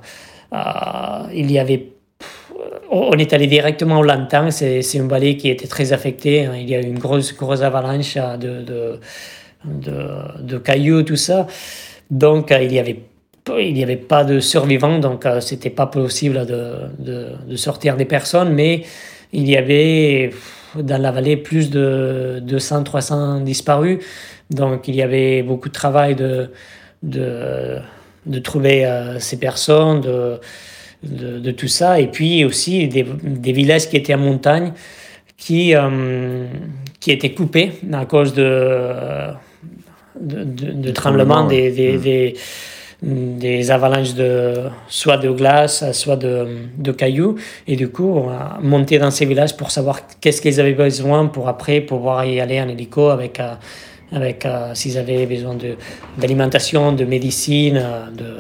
il 1.32 1.52
y 1.52 1.60
avait 1.60 1.90
on 2.92 3.14
est 3.14 3.34
allé 3.34 3.48
directement 3.48 4.00
au 4.00 4.04
Lantan, 4.04 4.52
c'est 4.52 4.82
une 4.94 5.08
vallée 5.08 5.38
qui 5.38 5.50
était 5.50 5.68
très 5.68 5.94
affectée. 5.94 6.46
Hein. 6.46 6.54
Il 6.56 6.70
y 6.70 6.76
a 6.76 6.80
eu 6.80 6.86
une 6.86 7.00
grosse, 7.00 7.36
grosse 7.36 7.62
avalanche 7.62 8.16
de, 8.16 8.62
de, 8.62 9.00
de, 10.40 10.58
cailloux, 10.58 11.04
tout 11.04 11.16
ça. 11.16 11.48
Donc, 12.10 12.52
euh, 12.52 12.62
il 12.64 12.70
n'y 12.70 12.80
avait, 12.80 13.04
avait 13.48 13.96
pas 13.96 14.24
de 14.24 14.40
survivants, 14.40 15.00
donc 15.00 15.26
euh, 15.26 15.40
c'était 15.40 15.70
pas 15.70 15.86
possible 15.86 16.46
de, 16.46 17.36
de, 17.48 17.56
sortir 17.56 17.96
des 17.96 18.06
personnes, 18.06 18.54
mais 18.54 18.84
il 19.34 19.48
y 19.48 19.56
avait 19.56 20.32
dans 20.76 21.02
la 21.02 21.12
vallée 21.12 21.38
plus 21.38 21.70
de 21.70 22.42
200-300 22.46 23.44
disparus. 23.44 24.00
Donc, 24.50 24.88
il 24.88 24.96
y 24.96 25.04
avait 25.04 25.44
beaucoup 25.44 25.70
de 25.70 25.74
travail 25.74 26.16
de, 26.16 26.50
de, 27.04 27.78
de 28.26 28.40
trouver 28.40 28.86
euh, 28.86 29.20
ces 29.20 29.38
personnes, 29.38 30.02
de 30.02 30.40
de, 31.04 31.52
tout 31.52 31.68
ça. 31.68 32.00
Et 32.00 32.08
puis 32.08 32.45
aussi 32.45 32.88
des, 32.88 33.06
des, 33.24 33.52
villages 33.52 33.89
qui 33.89 33.97
étaient 33.97 34.14
en 34.14 34.20
montagne 34.20 34.74
qui, 35.38 35.74
euh, 35.74 36.45
qui 37.00 37.12
étaient 37.12 37.32
coupés 37.34 37.72
à 37.93 38.06
cause 38.06 38.34
de, 38.34 38.91
de, 40.20 40.43
de 40.43 40.91
tremblements, 40.91 41.45
des, 41.45 41.72
des, 41.72 41.97
mmh. 41.97 42.02
des, 42.02 42.36
des, 43.02 43.72
avalanches 43.72 44.14
de, 44.14 44.66
soit 44.89 45.18
de 45.18 45.30
glace, 45.30 45.89
soit 45.93 46.18
de, 46.18 46.47
de, 46.78 46.91
cailloux. 46.91 47.36
Et 47.68 47.78
du 47.78 47.89
coup, 47.89 48.12
on 48.18 48.30
a 48.30 48.60
monté 48.62 49.00
dans 49.00 49.12
ces 49.12 49.26
villages 49.26 49.56
pour 49.56 49.72
savoir 49.72 50.02
qu'est-ce 50.20 50.41
qu'ils 50.41 50.60
avaient 50.60 50.74
besoin 50.74 51.28
pour 51.28 51.47
après 51.47 51.80
pouvoir 51.80 52.26
y 52.26 52.41
aller 52.41 52.60
en 52.62 52.68
hélico 52.68 53.08
avec, 53.08 53.39
euh, 53.39 53.54
avec 54.12 54.45
euh, 54.45 54.74
s'ils 54.74 54.97
avaient 54.97 55.26
besoin 55.26 55.56
d'alimentation, 56.18 56.91
de, 56.91 57.06
de 57.06 57.10
médecine, 57.10 57.82
de 58.18 58.39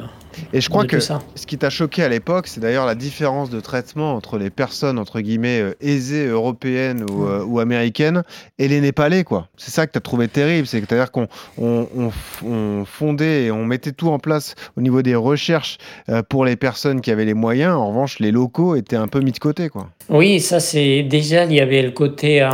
et 0.53 0.61
je 0.61 0.69
crois 0.69 0.85
que 0.85 0.99
ce 0.99 1.17
qui 1.47 1.57
t'a 1.57 1.69
choqué 1.69 2.03
à 2.03 2.09
l'époque, 2.09 2.47
c'est 2.47 2.59
d'ailleurs 2.59 2.85
la 2.85 2.95
différence 2.95 3.49
de 3.49 3.59
traitement 3.59 4.13
entre 4.13 4.37
les 4.37 4.49
personnes, 4.49 4.99
entre 4.99 5.21
guillemets, 5.21 5.61
euh, 5.61 5.75
aisées, 5.81 6.27
européennes 6.27 7.05
ou, 7.09 7.25
euh, 7.25 7.43
ou, 7.43 7.59
américaines, 7.59 8.23
et 8.57 8.67
les 8.67 8.81
Népalais, 8.81 9.23
quoi. 9.23 9.47
C'est 9.57 9.71
ça 9.71 9.87
que 9.87 9.91
tu 9.91 9.97
as 9.97 10.01
trouvé 10.01 10.27
terrible. 10.27 10.67
C'est-à-dire 10.67 11.11
qu'on 11.11 11.27
on, 11.57 12.11
on, 12.45 12.85
fondait 12.85 13.45
et 13.45 13.51
on 13.51 13.65
mettait 13.65 13.91
tout 13.91 14.09
en 14.09 14.19
place 14.19 14.55
au 14.77 14.81
niveau 14.81 15.01
des 15.01 15.15
recherches 15.15 15.77
euh, 16.09 16.21
pour 16.27 16.45
les 16.45 16.55
personnes 16.55 17.01
qui 17.01 17.11
avaient 17.11 17.25
les 17.25 17.33
moyens. 17.33 17.73
En 17.73 17.89
revanche, 17.89 18.19
les 18.19 18.31
locaux 18.31 18.75
étaient 18.75 18.95
un 18.95 19.07
peu 19.07 19.19
mis 19.19 19.31
de 19.31 19.39
côté, 19.39 19.69
quoi. 19.69 19.89
Oui, 20.09 20.39
ça, 20.39 20.59
c'est. 20.59 21.03
Déjà, 21.03 21.45
il 21.45 21.53
y 21.53 21.59
avait 21.59 21.81
le 21.81 21.91
côté. 21.91 22.47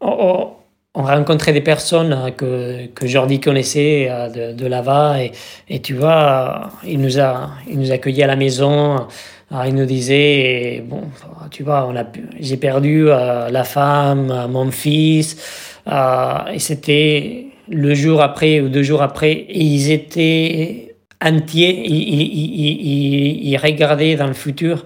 Oh, 0.00 0.57
on 0.94 1.02
rencontrait 1.02 1.52
des 1.52 1.60
personnes 1.60 2.12
euh, 2.12 2.30
que, 2.30 2.86
que 2.86 3.06
Jordi 3.06 3.40
connaissait 3.40 4.08
euh, 4.10 4.52
de, 4.52 4.56
de 4.56 4.66
là-bas 4.66 5.22
et, 5.22 5.32
et, 5.68 5.80
tu 5.80 5.94
vois, 5.94 6.70
il 6.84 7.00
nous 7.00 7.20
a, 7.20 7.50
il 7.68 7.78
nous 7.78 7.92
à 7.92 8.26
la 8.26 8.36
maison. 8.36 9.06
Euh, 9.52 9.64
il 9.66 9.74
nous 9.74 9.86
disait, 9.86 10.84
bon, 10.86 11.04
tu 11.50 11.62
vois, 11.62 11.90
j'ai 12.38 12.58
perdu 12.58 13.06
la 13.06 13.64
femme, 13.64 14.46
mon 14.50 14.70
fils, 14.70 15.38
et 15.86 16.58
c'était 16.58 17.46
le 17.70 17.94
jour 17.94 18.20
après 18.20 18.60
ou 18.60 18.68
deux 18.68 18.82
jours 18.82 19.00
après, 19.00 19.32
et 19.32 19.62
ils 19.62 19.90
étaient 19.90 20.96
entiers, 21.24 21.82
ils, 21.86 21.96
ils, 21.96 23.48
ils, 23.48 23.56
regardaient 23.56 24.16
dans 24.16 24.26
le 24.26 24.34
futur. 24.34 24.84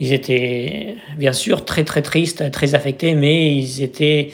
Ils 0.00 0.14
étaient 0.14 0.94
bien 1.18 1.34
sûr 1.34 1.66
très 1.66 1.84
très 1.84 2.00
tristes, 2.00 2.50
très 2.50 2.74
affectés, 2.74 3.14
mais 3.14 3.54
ils 3.56 3.82
étaient 3.82 4.30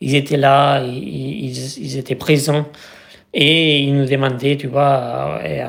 ils 0.00 0.14
étaient 0.14 0.36
là, 0.36 0.84
ils, 0.84 1.78
ils, 1.78 1.98
étaient 1.98 2.14
présents 2.14 2.66
et 3.32 3.80
ils 3.80 3.94
nous 3.94 4.06
demandaient, 4.06 4.56
tu 4.56 4.66
vois, 4.66 5.40
euh, 5.42 5.66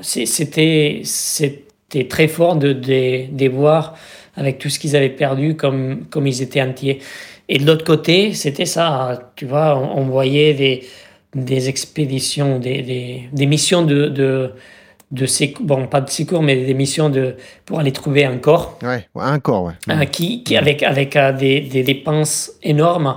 c'était 0.00 1.00
c'était 1.04 2.08
très 2.08 2.28
fort 2.28 2.56
de, 2.56 2.72
de, 2.72 3.48
voir 3.48 3.94
avec 4.36 4.58
tout 4.58 4.68
ce 4.68 4.78
qu'ils 4.78 4.94
avaient 4.96 5.08
perdu 5.08 5.56
comme, 5.56 6.06
comme 6.10 6.26
ils 6.26 6.42
étaient 6.42 6.62
entiers. 6.62 7.00
Et 7.48 7.58
de 7.58 7.66
l'autre 7.66 7.84
côté, 7.84 8.34
c'était 8.34 8.66
ça, 8.66 9.32
tu 9.36 9.46
vois, 9.46 9.76
on, 9.78 10.04
voyait 10.04 10.52
des, 10.52 10.84
des 11.34 11.68
expéditions, 11.68 12.58
des, 12.58 12.82
des, 12.82 13.22
des 13.32 13.46
missions 13.46 13.82
de, 13.82 14.08
de, 14.08 14.52
de 15.10 15.26
secours, 15.26 15.64
bon, 15.64 15.86
pas 15.86 16.02
de 16.02 16.10
secours, 16.10 16.42
mais 16.42 16.56
des 16.56 16.74
missions 16.74 17.08
de, 17.08 17.36
pour 17.64 17.80
aller 17.80 17.92
trouver 17.92 18.24
un 18.26 18.36
corps. 18.36 18.78
Ouais, 18.82 19.08
un 19.16 19.38
corps, 19.38 19.64
ouais. 19.64 19.72
Euh, 19.88 20.04
qui, 20.04 20.44
qui, 20.44 20.56
avec, 20.56 20.82
avec 20.82 21.16
euh, 21.16 21.32
des, 21.32 21.60
des 21.60 21.82
dépenses 21.82 22.52
énormes. 22.62 23.16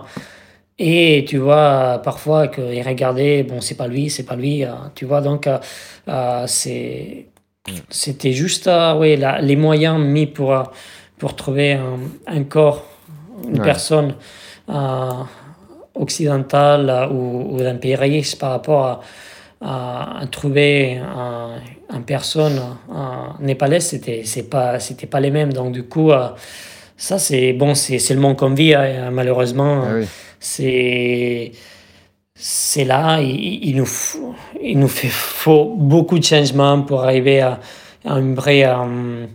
Et 0.83 1.25
tu 1.27 1.37
vois, 1.37 2.01
parfois, 2.03 2.47
qu'il 2.47 2.81
regardait, 2.81 3.43
bon, 3.43 3.61
c'est 3.61 3.75
pas 3.75 3.85
lui, 3.85 4.09
c'est 4.09 4.23
pas 4.23 4.35
lui, 4.35 4.65
euh, 4.65 4.71
tu 4.95 5.05
vois, 5.05 5.21
donc 5.21 5.45
euh, 5.45 5.59
euh, 6.07 6.45
c'est, 6.47 7.27
c'était 7.91 8.31
juste 8.31 8.65
ouais, 8.65 9.15
les 9.41 9.55
moyens 9.55 9.99
mis 9.99 10.25
pour, 10.25 10.71
pour 11.19 11.35
trouver 11.35 11.77
un, 12.25 12.43
corps, 12.45 12.87
une 13.47 13.61
personne 13.61 14.15
occidentale 15.93 17.09
ou, 17.11 17.57
d'un 17.59 17.75
pays 17.75 17.95
riche 17.95 18.35
par 18.39 18.49
rapport 18.49 19.03
à, 19.61 20.21
trouver 20.31 20.99
une 21.93 22.03
personne 22.07 22.59
népalaise, 23.39 23.85
c'était, 23.85 24.23
c'est 24.25 24.49
pas, 24.49 24.79
c'était 24.79 25.05
pas 25.05 25.19
les 25.19 25.29
mêmes. 25.29 25.53
Donc, 25.53 25.73
du 25.73 25.83
coup, 25.83 26.09
ça, 26.97 27.19
c'est 27.19 27.53
bon, 27.53 27.75
c'est, 27.75 27.99
le 28.09 28.19
monde 28.19 28.35
qu'on 28.35 28.55
vit, 28.55 28.73
hein, 28.73 29.11
malheureusement. 29.11 29.83
Ah 29.85 29.99
c'est 30.41 31.53
c'est 32.43 32.85
là, 32.85 33.21
il, 33.21 33.75
nous, 33.75 33.87
il 34.61 34.79
nous 34.79 34.87
fait, 34.87 35.09
faut 35.09 35.75
beaucoup 35.77 36.17
de 36.17 36.23
changements 36.23 36.81
pour 36.81 37.03
arriver 37.03 37.39
à, 37.39 37.59
à 38.03 38.13
un 38.13 38.33
vrai. 38.33 38.63
Euh, 38.65 39.27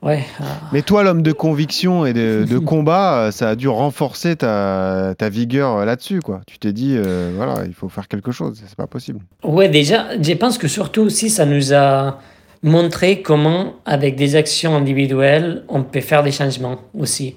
ouais, 0.00 0.24
Mais 0.72 0.80
toi, 0.80 1.02
l'homme 1.02 1.20
de 1.20 1.32
conviction 1.32 2.06
et 2.06 2.14
de, 2.14 2.46
de, 2.48 2.58
combat, 2.72 3.30
ça 3.30 3.50
a 3.50 3.56
dû 3.56 3.68
renforcer 3.68 4.36
ta, 4.36 5.14
ta 5.18 5.28
vigueur 5.28 5.84
là-dessus. 5.84 6.20
quoi. 6.20 6.40
Tu 6.46 6.58
t'es 6.58 6.72
dit, 6.72 6.94
euh, 6.96 7.32
voilà, 7.36 7.66
il 7.66 7.74
faut 7.74 7.90
faire 7.90 8.08
quelque 8.08 8.32
chose, 8.32 8.58
c'est 8.66 8.76
pas 8.76 8.86
possible. 8.86 9.20
Ouais, 9.42 9.68
déjà, 9.68 10.06
je 10.18 10.32
pense 10.32 10.56
que 10.56 10.66
surtout 10.66 11.02
aussi, 11.02 11.28
ça 11.28 11.44
nous 11.44 11.74
a 11.74 12.20
montré 12.62 13.20
comment, 13.20 13.74
avec 13.84 14.16
des 14.16 14.34
actions 14.34 14.74
individuelles, 14.74 15.64
on 15.68 15.82
peut 15.82 16.00
faire 16.00 16.22
des 16.22 16.32
changements 16.32 16.78
aussi. 16.98 17.36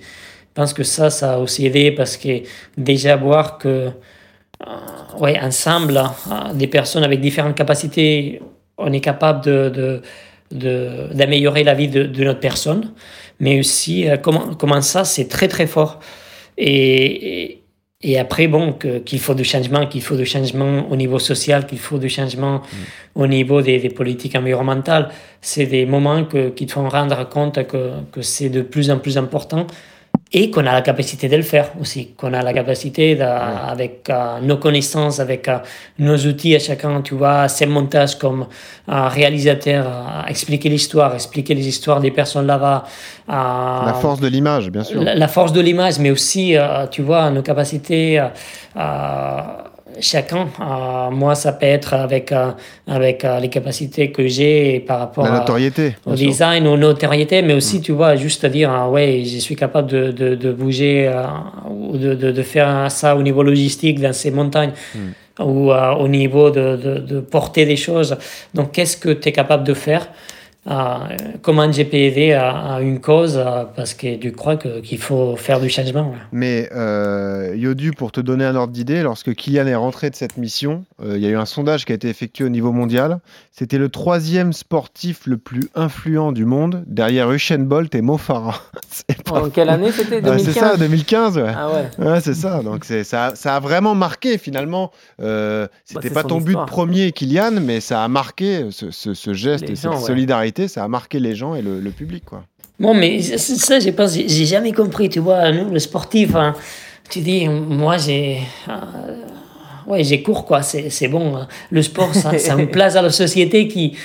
Je 0.58 0.62
pense 0.64 0.74
que 0.74 0.84
ça, 0.84 1.12
ça 1.12 1.36
a 1.36 1.38
aussi 1.38 1.68
aidé 1.68 1.92
parce 1.92 2.18
que 2.18 2.42
déjà 2.76 3.16
voir 3.16 3.60
que, 3.60 3.68
euh, 3.68 4.70
ouais, 5.20 5.40
ensemble, 5.40 5.98
euh, 5.98 6.54
des 6.56 6.66
personnes 6.66 7.04
avec 7.04 7.22
différentes 7.22 7.54
capacités, 7.54 8.42
on 8.76 8.92
est 8.92 9.00
capable 9.00 9.46
de, 9.46 10.02
de, 10.50 11.14
d'améliorer 11.14 11.64
la 11.64 11.76
vie 11.76 11.90
de, 11.90 12.06
de, 12.06 12.24
notre 12.24 12.40
personne, 12.40 12.92
mais 13.40 13.60
aussi 13.60 14.10
euh, 14.10 14.18
comment, 14.18 14.56
comment 14.56 14.82
ça, 14.82 15.04
c'est 15.04 15.28
très 15.28 15.48
très 15.48 15.68
fort. 15.68 16.00
Et, 16.58 17.62
et 18.02 18.18
après, 18.18 18.48
bon, 18.48 18.74
qu'il 19.06 19.20
faut 19.20 19.36
du 19.36 19.44
changement, 19.44 19.86
qu'il 19.86 20.02
faut 20.02 20.16
du 20.16 20.26
changement 20.26 20.90
au 20.90 20.96
niveau 20.96 21.20
social, 21.20 21.68
qu'il 21.68 21.78
faut 21.78 22.00
du 22.00 22.10
changement 22.10 22.64
au 23.14 23.28
niveau 23.28 23.62
des, 23.62 23.78
des, 23.78 23.90
politiques 23.90 24.36
environnementales, 24.36 25.10
c'est 25.40 25.68
des 25.68 25.86
moments 25.86 26.26
que, 26.26 26.50
qui 26.50 26.66
te 26.66 26.72
font 26.72 26.90
rendre 26.90 27.30
compte 27.30 27.68
que, 27.68 27.92
que 28.12 28.24
c'est 28.24 28.50
de 28.50 28.64
plus 28.64 28.90
en 28.90 28.98
plus 28.98 29.20
important 29.20 29.68
et 30.34 30.52
qu'on 30.52 30.66
a 30.66 30.74
la 30.74 30.82
capacité 30.82 31.30
de 31.30 31.38
le 31.38 31.44
faire 31.44 31.72
aussi, 31.80 32.14
qu'on 32.18 32.34
a 32.34 32.42
la 32.42 32.54
capacité, 32.54 33.16
de, 33.16 33.22
avec 33.22 34.10
euh, 34.10 34.40
nos 34.42 34.58
connaissances, 34.58 35.20
avec 35.20 35.48
euh, 35.48 35.58
nos 36.00 36.18
outils 36.18 36.56
à 36.56 36.60
chacun, 36.60 37.02
tu 37.02 37.16
vois, 37.16 37.48
ces 37.48 37.66
montages 37.66 38.18
comme 38.18 38.48
euh, 38.90 39.08
réalisateur, 39.08 40.26
expliquer 40.28 40.70
l'histoire, 40.70 41.16
expliquer 41.16 41.54
les 41.56 41.68
histoires 41.68 42.02
des 42.02 42.12
personnes 42.12 42.48
là-bas. 42.48 42.86
la 43.28 43.94
force 44.02 44.20
de 44.20 44.28
l'image, 44.28 44.70
bien 44.70 44.84
sûr. 44.84 45.02
La, 45.02 45.16
la, 45.16 45.28
force 45.28 45.54
de 45.54 45.62
l'image, 45.62 46.00
mais 46.00 46.12
aussi, 46.12 46.56
tu 46.92 47.02
vois, 47.02 47.30
nos 47.30 47.42
capacités 47.42 48.22
chacun. 50.00 50.48
Euh, 50.60 51.10
moi, 51.12 51.36
ça 51.36 51.52
peut 51.54 51.66
être 51.66 51.94
avec, 51.94 52.32
euh, 52.32 52.52
avec 52.88 53.24
euh, 53.24 53.40
les 53.40 53.50
capacités 53.50 54.12
que 54.12 54.28
j'ai 54.28 54.80
par 54.80 55.00
rapport 55.00 55.26
La 55.26 55.40
notoriété, 55.40 55.96
au 56.06 56.14
design, 56.14 56.68
aux 56.68 56.78
notoriété, 56.78 57.42
mais 57.42 57.54
aussi, 57.54 57.80
mm. 57.80 57.82
tu 57.82 57.92
vois, 57.92 58.16
juste 58.16 58.44
à 58.44 58.50
dire, 58.50 58.70
ah 58.72 58.90
ouais, 58.90 59.24
je 59.26 59.38
suis 59.40 59.56
capable 59.56 59.90
de, 59.90 60.12
de, 60.12 60.36
de 60.36 60.52
bouger 60.52 61.12
ou 61.70 61.98
de, 61.98 62.14
de, 62.14 62.42
faire 62.44 62.92
ça 62.92 63.16
au 63.16 63.22
niveau 63.22 63.44
logistique 63.44 64.00
dans 64.00 64.14
ces 64.14 64.32
montagnes. 64.32 64.74
Mm. 64.96 65.44
ou 65.44 65.72
au 65.72 66.08
niveau 66.08 66.50
de, 66.50 66.76
de, 66.76 67.20
porter 67.20 67.66
des 67.66 67.76
choses. 67.78 68.18
Donc, 68.54 68.72
qu'est-ce 68.72 68.98
que 68.98 69.10
tu 69.10 69.30
es 69.30 69.32
capable 69.32 69.64
de 69.64 69.74
faire? 69.74 70.08
Comment 71.42 71.72
j'ai 71.72 71.88
aider 72.08 72.34
à, 72.34 72.80
une 72.82 73.00
cause 73.00 73.42
parce 73.76 73.94
que 73.94 74.16
tu 74.18 74.32
crois 74.32 74.58
qu'il 74.58 74.98
faut 74.98 75.36
faire 75.36 75.60
du 75.60 75.70
changement. 75.70 76.14
Mais 76.32 76.70
euh, 76.76 77.54
Yodu, 77.56 77.92
pour 77.92 78.12
te 78.12 78.20
donner 78.20 78.46
un 78.46 78.56
ordre 78.56 78.74
d'idée, 78.74 79.02
lorsque 79.04 79.34
Kylian 79.34 79.68
est 79.68 79.76
rentré 79.76 80.10
de 80.10 80.16
cette 80.16 80.38
mission, 80.38 80.86
euh, 81.02 81.18
il 81.18 81.24
y 81.24 81.28
a 81.28 81.30
eu 81.30 81.38
un 81.38 81.46
sondage 81.46 81.86
qui 81.86 81.92
a 81.92 81.96
été 81.96 82.10
effectué 82.10 82.44
au 82.46 82.50
niveau 82.50 82.72
mondial. 82.72 83.20
C'était 83.52 83.78
le 83.78 83.90
troisième 83.90 84.54
sportif 84.54 85.26
le 85.26 85.38
plus 85.38 85.70
influent 85.76 86.32
du 86.32 86.46
monde, 86.46 86.84
derrière 86.88 87.32
Usain 87.32 87.60
Bolt 87.60 87.94
et 87.96 88.02
Mo 88.02 88.18
Farah. 88.18 88.62
En 89.30 89.50
quelle 89.50 89.70
année 89.70 89.92
c'était 89.92 90.22
2015 90.22 90.46
C'est 90.46 90.60
ça, 90.60 90.78
2015. 90.78 91.38
Ouais. 91.38 91.52
Ah 91.56 91.70
ouais. 92.00 92.22
c'est 92.22 92.34
ça. 92.34 92.64
Donc 92.64 92.86
ça, 92.86 93.36
ça 93.36 93.56
a 93.56 93.60
vraiment 93.60 93.94
marqué 93.94 94.38
finalement. 94.38 94.92
Euh, 95.22 95.68
c'était 95.84 96.10
bah, 96.10 96.24
pas 96.24 96.30
ton 96.30 96.40
but 96.40 96.58
premier, 96.66 97.12
Kylian, 97.12 97.60
mais 97.62 97.82
ça 97.82 98.04
a 98.04 98.08
marqué 98.08 98.68
ce, 98.72 98.90
ce, 98.92 99.34
geste 99.34 99.70
et 99.70 99.76
cette 99.76 99.98
solidarité 99.98 100.57
ça 100.68 100.84
a 100.84 100.88
marqué 100.88 101.20
les 101.20 101.36
gens 101.36 101.54
et 101.54 101.62
le, 101.62 101.92
public. 101.92 102.26
Quoi. 102.26 102.44
Bon, 102.80 102.96
mais 102.96 103.22
ça, 103.22 103.80
je 103.80 103.90
pense, 103.92 104.14
j'ai 104.16 104.46
jamais 104.46 104.72
compris. 104.72 105.10
Tu 105.10 105.20
vois, 105.20 105.52
nous, 105.52 105.70
le 105.70 105.80
sportif, 105.80 106.36
hein, 106.36 106.56
tu 107.10 107.20
dis, 107.20 107.48
moi, 107.48 107.98
j'ai. 107.98 108.40
Euh, 108.68 109.22
ouais, 109.86 110.04
j'ai 110.04 110.24
cours, 110.24 110.46
quoi, 110.46 110.64
c'est 110.64 111.08
bon. 111.08 111.38
Hein. 111.38 111.48
Le 111.70 111.84
sport, 111.84 112.16
ça, 112.16 112.38
ça 112.40 112.56
me 112.56 112.66
place 112.72 112.96
à 112.96 113.04
la 113.04 113.12
société 113.12 113.68
qui, 113.68 113.96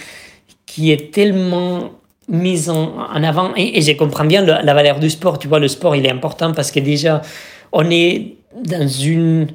qui 0.66 0.92
est 0.92 1.10
tellement 1.12 1.92
mise 2.28 2.68
en, 2.68 2.96
en 2.98 3.22
avant. 3.22 3.54
Et, 3.56 3.78
et, 3.78 3.80
je 3.80 3.92
comprends 3.92 4.26
bien 4.26 4.42
la 4.42 4.74
valeur 4.74 5.00
du 5.00 5.08
sport. 5.08 5.38
Tu 5.38 5.48
vois, 5.48 5.58
le 5.58 5.68
sport, 5.68 5.96
il 5.96 6.04
est 6.04 6.12
important 6.12 6.52
parce 6.52 6.70
que 6.70 6.80
déjà, 6.80 7.22
on 7.72 7.88
est 7.90 8.34
dans 8.54 8.86
une. 8.86 9.46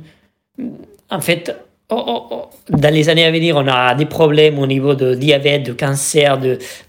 En 1.10 1.22
fait. 1.22 1.56
Dans 1.90 2.94
les 2.94 3.08
années 3.08 3.24
à 3.24 3.32
venir, 3.32 3.56
on 3.56 3.66
a 3.66 3.96
des 3.96 4.06
problèmes 4.06 4.60
au 4.60 4.68
niveau 4.68 4.94
de 4.94 5.16
diabète, 5.16 5.64
de 5.64 5.72
cancer, 5.72 6.38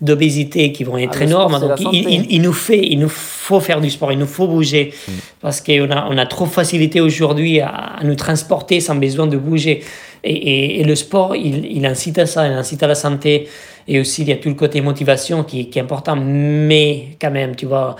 d'obésité 0.01 0.73
qui 0.73 0.83
vont 0.83 0.99
être 0.99 1.19
ah, 1.21 1.25
énormes. 1.25 1.61
Donc, 1.61 1.79
il, 1.93 2.27
il, 2.29 2.43
nous 2.43 2.53
fait, 2.53 2.85
il 2.85 2.99
nous 2.99 3.09
faut 3.09 3.61
faire 3.61 3.81
du 3.81 3.91
sport, 3.91 4.11
il 4.11 4.19
nous 4.19 4.27
faut 4.27 4.49
bouger. 4.49 4.93
Mm. 5.07 5.13
Parce 5.41 5.61
qu'on 5.61 5.89
a, 5.93 6.09
on 6.11 6.19
a 6.19 6.27
trop 6.27 6.47
facilité 6.47 7.01
aujourd'hui 7.01 7.61
à, 7.61 7.69
à, 7.69 8.03
nous 8.03 8.17
transporter 8.17 8.81
sans 8.81 8.97
besoin 8.97 9.29
de 9.29 9.37
bouger. 9.37 9.85
Et, 10.25 10.81
et, 10.81 10.85
le 10.85 10.95
sport, 10.95 11.37
il, 11.37 11.65
il, 11.65 11.87
incite 11.87 12.19
à 12.19 12.27
ça, 12.27 12.47
il 12.47 12.53
incite 12.53 12.83
à 12.83 12.87
la 12.87 12.95
santé. 12.95 13.49
Et 13.87 14.01
aussi, 14.01 14.23
il 14.23 14.29
y 14.29 14.33
a 14.33 14.37
tout 14.37 14.49
le 14.49 14.55
côté 14.55 14.81
motivation 14.81 15.45
qui, 15.45 15.71
qui 15.71 15.79
est 15.79 15.83
important. 15.83 16.17
Mais 16.17 17.17
quand 17.21 17.31
même, 17.31 17.57
tu 17.57 17.67
vois, 17.67 17.97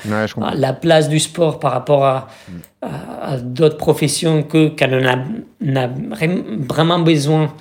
la 0.55 0.73
place 0.73 1.09
du 1.09 1.19
sport 1.19 1.59
par 1.59 1.73
rapport 1.73 2.05
à, 2.05 2.29
à, 2.83 3.37
d'autres 3.39 3.79
professions 3.79 4.43
que 4.43 4.69
quand 4.69 4.89
on 4.93 5.77
a, 5.77 5.89
vraiment 6.69 6.99
besoin, 6.99 7.55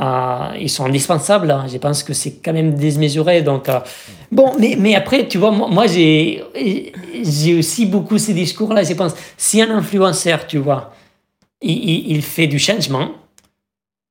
euh, 0.00 0.48
ils 0.58 0.70
sont 0.70 0.86
indispensables. 0.86 1.50
Hein. 1.50 1.66
Je 1.70 1.78
pense 1.78 2.02
que 2.02 2.12
c'est 2.12 2.42
quand 2.42 2.52
même 2.52 2.74
démesuré. 2.74 3.42
Donc, 3.42 3.68
euh, 3.68 3.78
bon, 4.32 4.52
mais, 4.58 4.76
mais 4.78 4.94
après, 4.94 5.28
tu 5.28 5.38
vois, 5.38 5.50
moi, 5.52 5.68
moi 5.68 5.86
j'ai, 5.86 6.42
j'ai 7.22 7.54
aussi 7.54 7.86
beaucoup 7.86 8.18
ces 8.18 8.34
discours-là. 8.34 8.82
Je 8.82 8.94
pense, 8.94 9.14
si 9.36 9.62
un 9.62 9.70
influenceur, 9.70 10.46
tu 10.46 10.58
vois, 10.58 10.92
il, 11.62 12.10
il 12.10 12.22
fait 12.22 12.46
du 12.46 12.58
changement, 12.58 13.10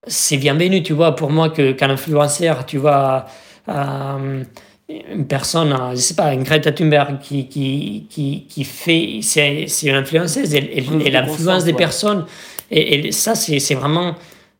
c'est 0.08 0.38
bienvenu, 0.38 0.82
tu 0.84 0.94
vois, 0.94 1.16
pour 1.16 1.30
moi, 1.30 1.50
que, 1.50 1.72
qu'un 1.72 1.90
influenceur, 1.90 2.66
tu 2.66 2.78
vois, 2.78 3.26
euh, 3.68 4.44
une 4.88 5.28
personne, 5.28 5.76
je 5.92 5.98
sais 5.98 6.16
pas, 6.16 6.34
une 6.34 6.44
Greta 6.44 6.72
Thunberg 6.72 7.20
qui, 7.20 7.48
qui, 7.48 8.08
qui, 8.10 8.46
qui 8.50 8.64
fait, 8.64 9.20
c'est, 9.22 9.66
c'est 9.68 9.88
une 9.88 9.96
influenceuse, 9.96 10.54
elle, 10.56 10.70
elle, 11.06 11.16
influence 11.16 11.64
des 11.64 11.74
personnes. 11.74 12.26
Et, 12.72 13.12
ça, 13.12 13.36
c'est, 13.36 13.60
c'est 13.60 13.76
vraiment 13.76 14.16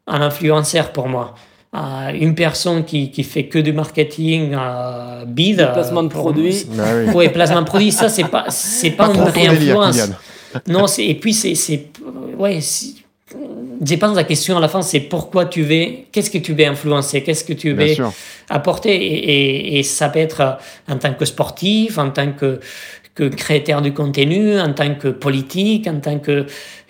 un 0.08 0.22
influenceur 0.22 0.92
pour 0.92 1.08
moi. 1.08 1.36
Euh, 1.76 2.12
une 2.14 2.34
personne 2.34 2.84
qui, 2.84 3.12
qui 3.12 3.24
fait 3.24 3.46
que 3.46 3.60
du 3.60 3.74
marketing 3.74 4.56
euh, 4.56 5.26
bide. 5.26 5.70
placement 5.74 6.02
de 6.04 6.10
produits. 6.10 6.66
Bah 6.72 6.84
oui. 7.14 7.30
placement 7.30 7.62
de 7.62 7.68
produits, 7.68 7.92
ça, 7.92 8.10
c'est 8.10 8.24
pas, 8.24 8.46
c'est 8.50 8.92
pas, 8.92 9.08
une 9.08 9.22
vraie 9.22 9.48
influence. 9.48 10.10
Non, 10.68 10.88
c'est, 10.88 11.06
et 11.06 11.16
puis 11.16 11.34
c'est, 11.34 11.54
c'est, 11.54 11.90
ouais, 12.38 12.60
je 13.82 13.96
pense 13.96 14.16
la 14.16 14.24
question 14.24 14.58
à 14.58 14.60
la 14.60 14.68
fin, 14.68 14.82
c'est 14.82 15.00
pourquoi 15.00 15.46
tu 15.46 15.64
veux, 15.64 15.86
qu'est-ce 16.12 16.30
que 16.30 16.38
tu 16.38 16.54
veux 16.54 16.66
influencer, 16.66 17.24
qu'est-ce 17.24 17.44
que 17.44 17.54
tu 17.54 17.74
veux 17.74 17.96
apporter. 18.50 18.96
Et, 18.96 19.80
et, 19.80 19.84
ça 19.84 20.10
peut 20.10 20.20
être 20.20 20.58
en 20.90 20.98
tant 20.98 21.14
que 21.14 21.26
sportif, 21.26 21.98
en 21.98 22.10
tant 22.10 22.32
que, 22.32 22.60
que 23.16 23.28
créateur 23.30 23.82
de 23.82 23.90
contenu, 23.90 24.60
en 24.60 24.74
tant 24.74 24.96
que 24.96 25.08
politique, 25.08 25.88
en 25.88 26.00
tant 26.00 26.20
que, 26.20 26.46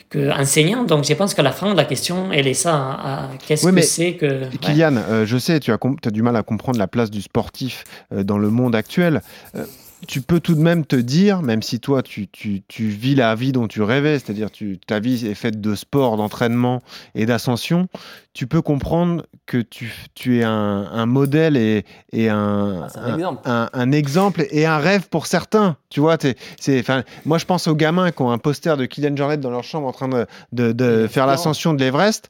que 0.09 0.31
enseignant. 0.31 0.83
Donc 0.83 1.05
je 1.05 1.13
pense 1.13 1.33
qu'à 1.33 1.43
la 1.43 1.51
fin, 1.51 1.73
la 1.73 1.85
question, 1.85 2.31
elle 2.31 2.47
est 2.47 2.53
ça. 2.53 3.29
Qu'est-ce 3.45 3.67
que 3.67 3.81
c'est 3.81 4.13
que... 4.13 4.55
Kylian, 4.57 4.95
euh, 4.97 5.25
je 5.25 5.37
sais, 5.37 5.59
tu 5.59 5.71
as, 5.71 5.77
as, 6.05 6.11
du 6.11 6.21
mal 6.23 6.35
à 6.35 6.43
comprendre 6.43 6.79
la 6.79 6.87
place 6.87 7.11
du 7.11 7.21
sportif 7.21 7.83
euh, 8.11 8.23
dans 8.23 8.37
le 8.37 8.49
monde 8.49 8.75
actuel. 8.75 9.21
Euh, 9.55 9.65
tu 10.07 10.21
peux 10.21 10.39
tout 10.39 10.55
de 10.55 10.61
même 10.61 10.85
te 10.85 10.95
dire, 10.95 11.41
même 11.41 11.61
si 11.61 11.79
toi 11.79 12.01
tu, 12.01 12.27
tu, 12.27 12.63
tu 12.67 12.87
vis 12.87 13.15
la 13.15 13.35
vie 13.35 13.51
dont 13.51 13.67
tu 13.67 13.81
rêvais, 13.81 14.19
c'est-à-dire 14.19 14.49
ta 14.87 14.99
vie 14.99 15.27
est 15.27 15.35
faite 15.35 15.59
de 15.59 15.75
sport, 15.75 16.17
d'entraînement 16.17 16.81
et 17.15 17.25
d'ascension, 17.25 17.87
tu 18.33 18.47
peux 18.47 18.61
comprendre 18.61 19.25
que 19.45 19.57
tu, 19.57 19.91
tu 20.13 20.39
es 20.39 20.43
un, 20.43 20.87
un 20.91 21.05
modèle 21.05 21.57
et, 21.57 21.83
et 22.13 22.29
un, 22.29 22.87
ah, 22.95 22.99
un, 23.03 23.13
exemple. 23.15 23.41
un, 23.45 23.91
exemple. 23.91 24.45
et 24.51 24.65
un 24.65 24.77
rêve 24.77 25.09
pour 25.09 25.25
certains. 25.25 25.75
Tu 25.89 25.99
vois, 25.99 26.17
c'est, 26.59 26.85
moi 27.25 27.37
je 27.37 27.45
pense 27.45 27.67
aux 27.67 27.75
gamins 27.75 28.11
qui 28.11 28.21
ont 28.21 28.31
un 28.31 28.37
poster 28.37 28.77
de 28.77 28.85
Kylian 28.85 29.15
Jornet 29.15 29.37
dans 29.37 29.49
leur 29.49 29.63
chambre 29.63 29.87
en 29.87 29.91
train 29.91 30.07
de, 30.07 30.25
de, 30.53 30.71
de 30.71 31.07
faire 31.07 31.25
l'ascension 31.25 31.73
de 31.73 31.79
l'Everest. 31.83 32.29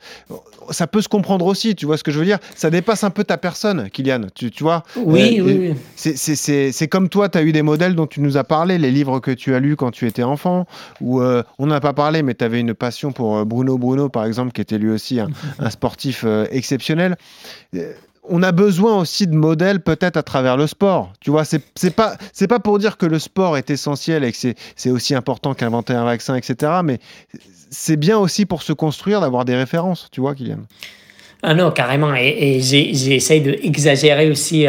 Ça 0.71 0.87
peut 0.87 1.01
se 1.01 1.09
comprendre 1.09 1.45
aussi, 1.45 1.75
tu 1.75 1.85
vois 1.85 1.97
ce 1.97 2.03
que 2.03 2.11
je 2.11 2.19
veux 2.19 2.25
dire? 2.25 2.39
Ça 2.55 2.69
dépasse 2.69 3.03
un 3.03 3.09
peu 3.09 3.23
ta 3.23 3.37
personne, 3.37 3.89
Kylian. 3.89 4.27
Tu, 4.33 4.51
tu 4.51 4.63
vois? 4.63 4.83
Oui, 4.95 5.39
euh, 5.39 5.43
oui, 5.43 5.75
oui. 5.95 6.13
C'est 6.15 6.87
comme 6.87 7.09
toi, 7.09 7.27
tu 7.27 7.37
as 7.37 7.43
eu 7.43 7.51
des 7.51 7.58
modèles 7.63 7.95
dont 7.95 8.07
tu 8.07 8.21
nous 8.21 8.37
as 8.37 8.43
parlé, 8.43 8.77
les 8.77 8.91
livres 8.91 9.19
que 9.19 9.31
tu 9.31 9.55
as 9.55 9.59
lus 9.59 9.75
quand 9.75 9.91
tu 9.91 10.07
étais 10.07 10.23
enfant, 10.23 10.65
ou 11.01 11.21
euh, 11.21 11.43
on 11.57 11.67
n'a 11.67 11.79
pas 11.79 11.93
parlé, 11.93 12.23
mais 12.23 12.35
tu 12.35 12.43
avais 12.43 12.59
une 12.59 12.73
passion 12.73 13.11
pour 13.11 13.37
euh, 13.37 13.45
Bruno 13.45 13.77
Bruno, 13.77 14.09
par 14.09 14.25
exemple, 14.25 14.51
qui 14.51 14.61
était 14.61 14.77
lui 14.77 14.91
aussi 14.91 15.19
un, 15.19 15.29
un 15.59 15.69
sportif 15.69 16.25
exceptionnel 16.51 17.17
on 18.29 18.43
a 18.43 18.51
besoin 18.51 18.97
aussi 18.97 19.27
de 19.27 19.35
modèles 19.35 19.81
peut-être 19.81 20.15
à 20.15 20.23
travers 20.23 20.55
le 20.55 20.67
sport. 20.67 21.11
Tu 21.19 21.31
vois, 21.31 21.43
c'est 21.45 21.61
pas 21.95 22.15
c'est 22.31 22.47
pas 22.47 22.59
pour 22.59 22.79
dire 22.79 22.97
que 22.97 23.05
le 23.05 23.19
sport 23.19 23.57
est 23.57 23.69
essentiel 23.69 24.23
et 24.23 24.31
que 24.31 24.37
c'est 24.75 24.89
aussi 24.91 25.15
important 25.15 25.53
qu'inventer 25.53 25.93
un 25.93 26.05
vaccin, 26.05 26.35
etc. 26.35 26.71
Mais 26.83 26.99
c'est 27.69 27.97
bien 27.97 28.17
aussi 28.17 28.45
pour 28.45 28.61
se 28.61 28.71
construire 28.71 29.21
d'avoir 29.21 29.45
des 29.45 29.55
références. 29.55 30.07
Tu 30.11 30.21
vois, 30.21 30.35
Kylian. 30.35 30.59
Ah 31.41 31.53
non, 31.53 31.71
carrément. 31.71 32.13
Et, 32.15 32.57
et 32.57 32.61
j'essaye 32.61 33.41
d'exagérer 33.41 34.29
aussi. 34.29 34.67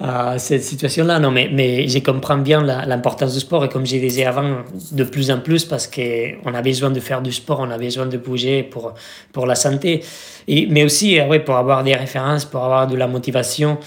À 0.00 0.38
cette 0.38 0.62
situation-là. 0.62 1.18
Non, 1.18 1.30
mais, 1.30 1.50
mais 1.52 1.88
je 1.88 1.98
comprends 1.98 2.38
bien 2.38 2.62
l'importance 2.62 3.34
du 3.34 3.40
sport 3.40 3.64
et 3.64 3.68
comme 3.68 3.84
j'ai 3.84 3.98
disais 3.98 4.24
avant, 4.24 4.58
de 4.92 5.04
plus 5.04 5.30
en 5.30 5.40
plus 5.40 5.64
parce 5.64 5.86
qu'on 5.86 6.54
a 6.54 6.62
besoin 6.62 6.90
de 6.90 7.00
faire 7.00 7.20
du 7.20 7.32
sport, 7.32 7.60
on 7.60 7.70
a 7.70 7.78
besoin 7.78 8.06
de 8.06 8.16
bouger 8.16 8.62
pour, 8.62 8.94
pour 9.32 9.46
la 9.46 9.54
santé, 9.54 10.04
et, 10.46 10.66
mais 10.66 10.84
aussi 10.84 11.18
euh, 11.18 11.26
ouais, 11.26 11.40
pour 11.40 11.56
avoir 11.56 11.82
des 11.82 11.94
références, 11.94 12.44
pour 12.44 12.64
avoir 12.64 12.86
de 12.86 12.96
la 12.96 13.08
motivation. 13.08 13.78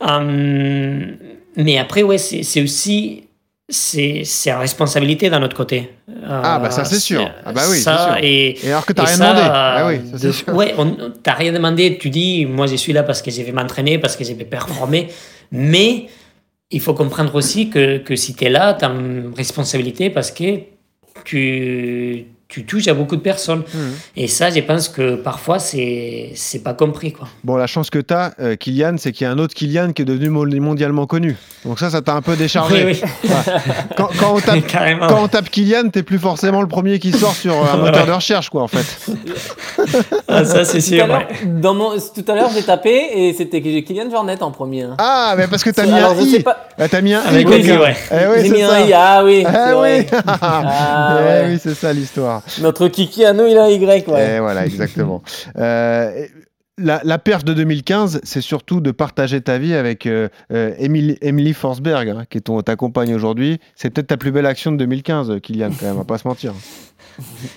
Hum, 0.00 1.16
mais 1.56 1.78
après, 1.78 2.02
ouais, 2.02 2.18
c'est 2.18 2.62
aussi 2.62 3.24
c'est 3.66 4.24
une 4.46 4.52
responsabilité 4.56 5.30
d'un 5.30 5.42
autre 5.42 5.56
côté. 5.56 5.90
ah, 6.28 6.58
bah 6.58 6.70
ça 6.70 6.84
c'est 6.84 6.98
sûr. 6.98 7.30
Ah, 7.46 7.52
bah 7.52 7.62
oui, 7.70 7.78
ça, 7.78 8.08
sûr. 8.08 8.16
Et, 8.22 8.58
alors 8.66 8.84
que 8.84 8.92
tu 8.92 9.00
n'as 9.00 9.06
rien 9.06 9.16
demandé. 9.16 9.40
Ah, 9.42 9.86
oui, 9.86 10.00
ça, 10.18 10.32
sûr. 10.32 10.54
Ouais, 10.54 10.74
tu 10.76 11.30
n'as 11.30 11.34
rien 11.34 11.52
demandé. 11.52 11.96
Tu 11.98 12.10
dis, 12.10 12.44
moi 12.44 12.66
je 12.66 12.76
suis 12.76 12.92
là 12.92 13.02
parce 13.04 13.22
que 13.22 13.30
je 13.30 13.40
vais 13.40 13.52
m'entraîner, 13.52 13.98
parce 13.98 14.16
que 14.16 14.24
je 14.24 14.34
vais 14.34 14.44
performer. 14.44 15.08
Mais 15.56 16.08
il 16.72 16.80
faut 16.80 16.94
comprendre 16.94 17.36
aussi 17.36 17.70
que, 17.70 17.98
que 17.98 18.16
si 18.16 18.34
tu 18.34 18.44
es 18.44 18.50
là, 18.50 18.74
tu 18.74 18.84
as 18.84 18.88
une 18.88 19.32
responsabilité 19.36 20.10
parce 20.10 20.32
que 20.32 20.58
tu, 21.24 22.26
tu 22.54 22.64
touches 22.64 22.86
à 22.86 22.94
beaucoup 22.94 23.16
de 23.16 23.20
personnes. 23.20 23.64
Mhm. 23.74 23.92
Et 24.16 24.28
ça, 24.28 24.48
je 24.50 24.60
pense 24.60 24.88
que 24.88 25.16
parfois, 25.16 25.58
c'est 25.58 26.30
c'est 26.36 26.62
pas 26.62 26.72
compris. 26.72 27.12
Quoi. 27.12 27.26
Bon, 27.42 27.56
la 27.56 27.66
chance 27.66 27.90
que 27.90 27.98
tu 27.98 28.14
as, 28.14 28.32
Kylian, 28.60 28.94
c'est 28.98 29.10
qu'il 29.10 29.24
y 29.26 29.28
a 29.28 29.32
un 29.32 29.38
autre 29.38 29.54
Kylian 29.54 29.90
qui 29.92 30.02
est 30.02 30.04
devenu 30.04 30.28
mo- 30.28 30.46
mondialement 30.46 31.06
connu. 31.06 31.36
Donc 31.64 31.80
ça, 31.80 31.90
ça 31.90 32.00
t'a 32.00 32.12
un 32.14 32.22
peu 32.22 32.36
déchargé. 32.36 32.84
Oui, 32.84 33.00
oui. 33.02 33.30
Quand, 33.96 34.08
quand 34.20 34.34
on 34.36 34.40
tape, 34.40 34.60
quand 35.08 35.22
on 35.24 35.26
tape 35.28 35.50
Kylian, 35.50 35.88
t'es 35.90 36.04
plus 36.04 36.18
forcément 36.20 36.60
le 36.62 36.68
premier 36.68 37.00
qui 37.00 37.10
sort 37.12 37.34
sur 37.34 37.54
un 37.72 37.76
moteur 37.78 38.06
de 38.06 38.12
recherche, 38.12 38.50
quoi, 38.50 38.62
en 38.62 38.68
fait. 38.68 38.86
Ah, 40.28 40.44
ça, 40.44 40.64
c'est 40.64 40.78
Tout 40.78 40.94
à 41.02 41.06
sûr. 41.06 41.08
ouais. 41.14 41.26
dans 41.60 41.74
mon- 41.74 41.92
tout 41.98 42.24
à 42.28 42.34
l'heure, 42.34 42.50
j'ai 42.54 42.62
tapé 42.62 42.90
et 43.14 43.32
c'était 43.34 43.60
Kylian 43.60 44.10
Jornet 44.10 44.42
en 44.42 44.50
premier. 44.50 44.82
hein. 44.82 44.94
Ah, 44.98 45.34
mais 45.36 45.46
parce 45.46 45.62
que 45.62 45.70
t'as 45.70 45.84
mis 45.86 45.92
Alors, 45.92 46.12
un 46.12 46.20
I. 46.20 46.40
pas. 46.40 46.66
Ah, 46.78 46.88
T'as 46.88 47.00
mis 47.00 47.14
un 47.14 47.20
Avec 47.20 47.46
I, 47.46 47.50
quelqu'un. 47.50 47.90
I. 47.90 47.94
Eh 48.10 48.14
oui, 48.14 48.36
j'ai 48.42 48.48
c'est 48.48 48.54
mis 48.54 48.60
ça. 48.62 48.74
un 48.74 48.80
I, 48.86 48.92
ah 48.92 49.22
oui. 49.24 49.44
Ah 49.46 49.72
oui. 49.80 50.02
vrai. 50.02 50.06
Ah, 50.26 51.18
Eh 51.44 51.46
oui, 51.52 51.58
c'est 51.62 51.74
ça 51.74 51.92
l'histoire. 51.92 52.42
Notre 52.60 52.88
Kiki 52.88 53.24
à 53.24 53.32
nous, 53.32 53.46
il 53.46 53.56
a 53.56 53.64
un 53.64 53.68
Y, 53.68 54.08
ouais. 54.08 54.36
Et 54.36 54.40
voilà, 54.40 54.66
exactement. 54.66 55.22
Euh, 55.56 56.26
la, 56.76 57.00
la 57.04 57.18
perf 57.18 57.44
de 57.44 57.52
2015, 57.54 58.20
c'est 58.24 58.40
surtout 58.40 58.80
de 58.80 58.90
partager 58.90 59.40
ta 59.40 59.58
vie 59.58 59.74
avec 59.74 60.06
euh, 60.06 60.28
euh, 60.52 60.72
Emily, 60.78 61.16
Emily 61.22 61.52
Forsberg, 61.52 62.08
hein, 62.08 62.24
qui 62.28 62.38
est 62.38 62.40
ton, 62.40 62.60
ta 62.62 62.74
compagne 62.74 63.14
aujourd'hui. 63.14 63.60
C'est 63.76 63.90
peut-être 63.90 64.08
ta 64.08 64.16
plus 64.16 64.32
belle 64.32 64.46
action 64.46 64.72
de 64.72 64.78
2015, 64.78 65.40
Kylian, 65.40 65.70
quand 65.78 65.86
même, 65.86 65.94
on 65.94 65.98
va 65.98 66.04
pas 66.04 66.18
se 66.18 66.26
mentir. 66.26 66.52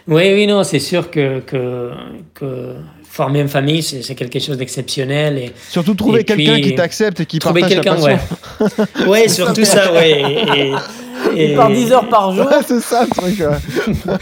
Oui, 0.08 0.34
oui, 0.36 0.46
non, 0.46 0.64
c'est 0.64 0.78
sûr 0.78 1.10
que, 1.10 1.40
que, 1.40 1.90
que 2.36 2.76
former 3.04 3.40
une 3.40 3.48
famille, 3.48 3.82
c'est 3.82 4.04
c'est 4.04 4.14
quelque 4.14 4.38
chose 4.40 4.58
d'exceptionnel. 4.58 5.40
Et 5.40 5.52
Surtout 5.70 5.96
trouver 5.96 6.22
Et 6.22 6.24
puis, 6.24 6.46
quelqu'un 6.46 6.62
qui 6.62 6.76
t'accepte 6.76 7.20
et 7.22 7.26
qui 7.26 7.40
trouver 7.40 7.62
partage 7.62 7.78
ta 7.78 7.84
quelqu'un, 7.84 8.00
passion. 8.00 8.86
ouais. 9.00 9.08
ouais, 9.08 9.28
surtout 9.28 9.66
ça, 9.66 9.92
ouais. 9.94 10.12
Et, 10.22 10.60
et- 10.70 10.76
Il 11.36 11.56
part 11.56 11.70
10 11.70 11.92
heures 11.94 12.10
par 12.10 12.32
jour. 12.34 12.46
Ouais, 12.46 12.62
c'est 12.66 12.80
ça 12.80 13.04
le 13.04 13.10
truc. 13.10 13.40
ouais. 13.40 14.18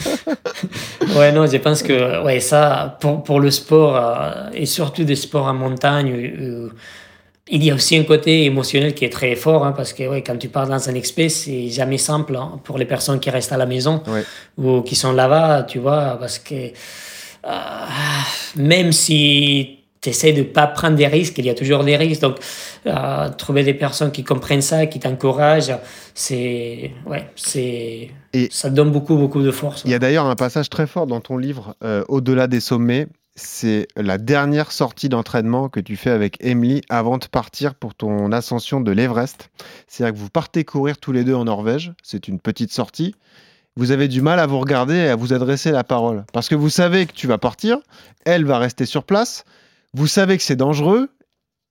Ouais, 1.18 1.32
non, 1.32 1.46
je 1.48 1.58
pense 1.58 1.84
que 1.84 2.24
ouais, 2.24 2.40
ça, 2.40 2.98
pour, 3.00 3.24
pour 3.24 3.40
le 3.40 3.52
sport, 3.52 3.96
euh, 3.96 4.50
et 4.54 4.66
surtout 4.66 5.04
des 5.04 5.16
sports 5.16 5.46
en 5.46 5.54
montagne, 5.54 6.12
euh, 6.14 6.70
il 7.48 7.64
y 7.64 7.70
a 7.72 7.76
aussi 7.76 7.96
un 7.96 8.04
côté 8.04 8.46
émotionnel 8.46 8.94
qui 8.96 9.06
est 9.06 9.10
très 9.12 9.36
fort, 9.36 9.66
hein, 9.66 9.74
parce 9.76 9.94
que 9.94 10.04
ouais, 10.08 10.24
quand 10.24 10.38
tu 10.38 10.48
pars 10.50 10.68
dans 10.68 10.90
un 10.90 10.96
expé, 10.96 11.30
c'est 11.30 11.70
jamais 11.70 11.98
simple 12.00 12.36
hein, 12.36 12.60
pour 12.64 12.78
les 12.78 12.86
personnes 12.86 13.20
qui 13.20 13.30
restent 13.30 13.52
à 13.54 13.58
la 13.58 13.66
maison 13.68 14.02
Ouais. 14.08 14.24
ou 14.58 14.82
qui 14.82 14.96
sont 14.96 15.12
là-bas, 15.14 15.64
tu 15.64 15.80
vois, 15.80 16.18
parce 16.20 16.40
que 16.40 16.56
euh, 16.56 17.50
même 18.56 18.92
si 18.92 19.80
tu 20.02 20.10
essaies 20.10 20.34
de 20.34 20.42
pas 20.44 20.68
prendre 20.68 20.96
des 20.96 21.08
risques, 21.08 21.38
il 21.38 21.46
y 21.46 21.50
a 21.50 21.54
toujours 21.56 21.84
des 21.84 21.96
risques. 21.98 22.22
Donc, 22.22 22.38
euh, 22.88 23.30
trouver 23.30 23.64
des 23.64 23.74
personnes 23.74 24.12
qui 24.12 24.24
comprennent 24.24 24.62
ça, 24.62 24.86
qui 24.86 25.00
t'encouragent, 25.00 25.76
c'est, 26.14 26.92
ouais, 27.06 27.30
c'est, 27.36 28.12
ça 28.52 28.70
donne 28.70 28.92
beaucoup, 28.92 29.16
beaucoup 29.16 29.42
de 29.42 29.52
force. 29.52 29.84
Il 29.86 29.92
y 29.92 29.94
a 29.94 30.00
d'ailleurs 30.00 30.26
un 30.26 30.36
passage 30.36 30.70
très 30.70 30.86
fort 30.86 31.08
dans 31.08 31.22
ton 31.22 31.38
livre, 31.38 31.76
euh, 31.84 32.04
Au-delà 32.08 32.48
des 32.48 32.60
sommets. 32.60 33.08
C'est 33.38 33.88
la 33.98 34.18
dernière 34.18 34.72
sortie 34.72 35.10
d'entraînement 35.10 35.68
que 35.68 35.82
tu 35.82 35.98
fais 35.98 36.10
avec 36.10 36.38
Emily 36.40 36.82
avant 36.88 37.18
de 37.18 37.26
partir 37.26 37.76
pour 37.76 37.94
ton 37.94 38.32
ascension 38.32 38.80
de 38.80 38.92
l'Everest. 38.92 39.50
C'est-à-dire 39.88 40.14
que 40.14 40.20
vous 40.20 40.30
partez 40.30 40.64
courir 40.64 40.98
tous 40.98 41.12
les 41.12 41.26
deux 41.26 41.36
en 41.36 41.44
Norvège. 41.44 41.92
C'est 42.02 42.30
une 42.30 42.40
petite 42.40 42.72
sortie. 42.72 43.14
Vous 43.76 43.92
avez 43.92 44.08
du 44.08 44.22
mal 44.22 44.40
à 44.40 44.46
vous 44.46 44.60
regarder 44.60 44.96
et 44.96 45.10
à 45.10 45.18
vous 45.18 45.34
adresser 45.34 45.72
la 45.72 45.84
parole. 45.84 46.24
Parce 46.32 46.48
que 46.48 46.56
vous 46.56 46.70
savez 46.70 47.08
que 47.08 47.12
tu 47.12 47.28
vas 47.28 47.38
partir, 47.38 47.78
elle 48.24 48.46
va 48.46 48.58
rester 48.58 48.86
sur 48.86 49.04
place. 49.04 49.44
Vous 49.94 50.08
savez 50.08 50.38
que 50.38 50.44
c'est 50.44 50.56
dangereux 50.56 51.10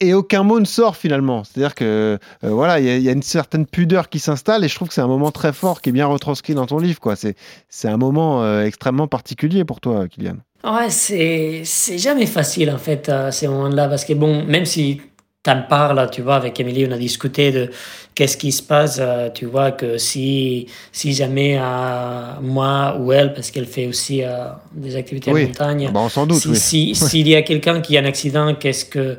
et 0.01 0.13
aucun 0.15 0.43
mot 0.43 0.61
ne 0.61 0.65
sort 0.65 0.97
finalement. 0.97 1.45
C'est-à-dire 1.45 1.75
que 1.75 2.19
euh, 2.45 2.49
voilà, 2.51 2.81
il 2.81 2.87
y, 2.87 2.91
a- 2.91 2.97
il 2.97 3.03
y 3.03 3.09
a 3.09 3.13
une 3.13 3.23
certaine 3.23 3.65
pudeur 3.67 4.09
qui 4.09 4.19
s'installe 4.19 4.65
et 4.65 4.69
je 4.69 4.75
trouve 4.75 4.89
que 4.89 4.95
c'est 4.95 5.01
un 5.01 5.07
moment 5.07 5.31
très 5.31 5.53
fort 5.53 5.81
qui 5.81 5.91
est 5.91 5.93
bien 5.93 6.07
retranscrit 6.07 6.55
dans 6.55 6.67
ton 6.67 6.79
livre. 6.79 7.01
Quoi. 7.01 7.17
C'est, 7.17 7.37
c'est 7.69 7.89
un 7.89 7.97
moment 7.97 8.43
euh, 8.43 8.65
extrêmement 8.65 9.07
particulier 9.07 9.65
pour 9.65 9.81
toi, 9.81 10.07
Kylian. 10.09 10.37
Ouais, 10.65 10.89
c'est, 10.91 11.63
c'est 11.65 11.99
jamais 11.99 12.27
facile 12.27 12.71
en 12.71 12.79
fait, 12.79 13.09
à 13.09 13.31
ces 13.31 13.47
moments-là, 13.49 13.87
parce 13.89 14.05
que 14.05 14.15
bon, 14.15 14.45
même 14.45 14.65
si 14.65 15.01
t'en 15.43 15.61
parles, 15.61 16.09
tu 16.11 16.23
vois, 16.23 16.37
avec 16.37 16.59
Émilie, 16.59 16.87
on 16.89 16.93
a 16.93 16.97
discuté 16.97 17.53
de 17.53 17.71
qu'est-ce 18.15 18.39
qui 18.39 18.51
se 18.51 18.63
passe, 18.63 18.97
euh, 18.99 19.29
tu 19.29 19.45
vois, 19.45 19.73
que 19.73 19.99
si, 19.99 20.67
si 20.91 21.13
jamais 21.13 21.59
euh, 21.61 22.41
moi 22.41 22.97
ou 22.99 23.13
elle, 23.13 23.35
parce 23.35 23.51
qu'elle 23.51 23.67
fait 23.67 23.87
aussi 23.87 24.23
euh, 24.25 24.47
des 24.73 24.97
activités 24.97 25.31
Oui. 25.33 25.45
en 25.45 25.47
montagne, 25.49 25.87
Ah 25.91 25.93
bah, 25.93 26.01
on 26.01 26.09
s'en 26.09 26.27
doute, 26.27 26.41
si, 26.41 26.49
oui. 26.49 26.57
si- 26.57 26.95
s'il 27.11 27.29
y 27.29 27.35
a 27.37 27.43
quelqu'un 27.43 27.83
qui 27.83 27.99
a 27.99 28.01
un 28.01 28.07
accident, 28.07 28.55
qu'est-ce 28.55 28.87
que, 28.87 29.19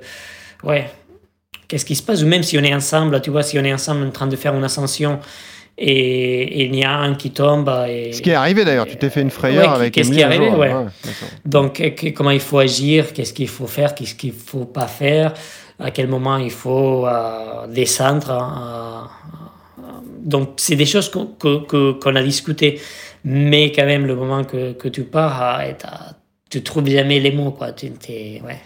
ouais, 0.65 0.89
qu'est-ce 1.67 1.85
qui 1.85 1.95
se 1.95 2.03
passe, 2.03 2.21
ou 2.23 2.27
même 2.27 2.43
si 2.43 2.57
on 2.57 2.63
est 2.63 2.73
ensemble, 2.73 3.21
tu 3.21 3.29
vois, 3.29 3.43
si 3.43 3.57
on 3.59 3.63
est 3.63 3.73
ensemble 3.73 4.05
en 4.05 4.11
train 4.11 4.27
de 4.27 4.35
faire 4.35 4.53
une 4.55 4.63
ascension 4.63 5.19
et, 5.77 6.61
et 6.61 6.65
il 6.65 6.75
y 6.75 6.83
a 6.83 6.91
un 6.95 7.15
qui 7.15 7.31
tombe 7.31 7.69
et 7.89 8.13
Ce 8.13 8.21
qui 8.21 8.29
est 8.29 8.33
arrivé 8.35 8.63
d'ailleurs, 8.65 8.85
tu 8.87 8.95
t'es 8.97 9.09
fait 9.09 9.21
une 9.21 9.29
frayeur 9.31 9.71
Ouais, 9.71 9.75
avec 9.75 9.93
qu'est-ce 9.93 10.11
qui 10.11 10.19
est 10.21 10.23
arrivé, 10.23 10.49
jour, 10.49 10.57
ouais. 10.59 10.73
donc, 11.45 11.73
que- 11.95 12.09
comment 12.11 12.31
il 12.31 12.39
faut 12.39 12.59
agir, 12.59 13.11
qu'est-ce 13.13 13.33
qu'il 13.33 13.49
faut 13.49 13.67
faire, 13.67 13.93
qu'est-ce 13.95 14.15
qu'il 14.15 14.31
faut 14.33 14.65
pas 14.65 14.87
faire, 14.87 15.33
à 15.79 15.91
quel 15.91 16.07
moment 16.07 16.37
il 16.37 16.51
faut 16.51 17.05
euh, 17.05 17.67
descendre. 17.67 18.31
euh, 18.31 19.81
euh, 19.83 19.83
donc, 20.23 20.51
c'est 20.57 20.77
des 20.77 20.85
choses 20.85 21.09
qu'on 21.09 21.25
que- 21.25 21.65
que- 21.65 21.91
qu'on 21.91 22.15
a 22.15 22.23
discuté. 22.23 22.79
Mais 23.25 23.71
quand 23.73 23.85
même, 23.85 24.05
le 24.05 24.15
moment 24.15 24.43
que, 24.45 24.71
que 24.73 24.87
tu 24.87 25.03
pars, 25.03 25.59
euh, 25.59 25.71
t'as- 25.77 26.13
tu 26.49 26.63
trouves 26.63 26.87
jamais 26.89 27.19
les 27.19 27.31
mots. 27.31 27.51
Quoi. 27.51 27.73
Tu, 27.73 27.89
t'es- 27.91 28.41
ouais. 28.45 28.61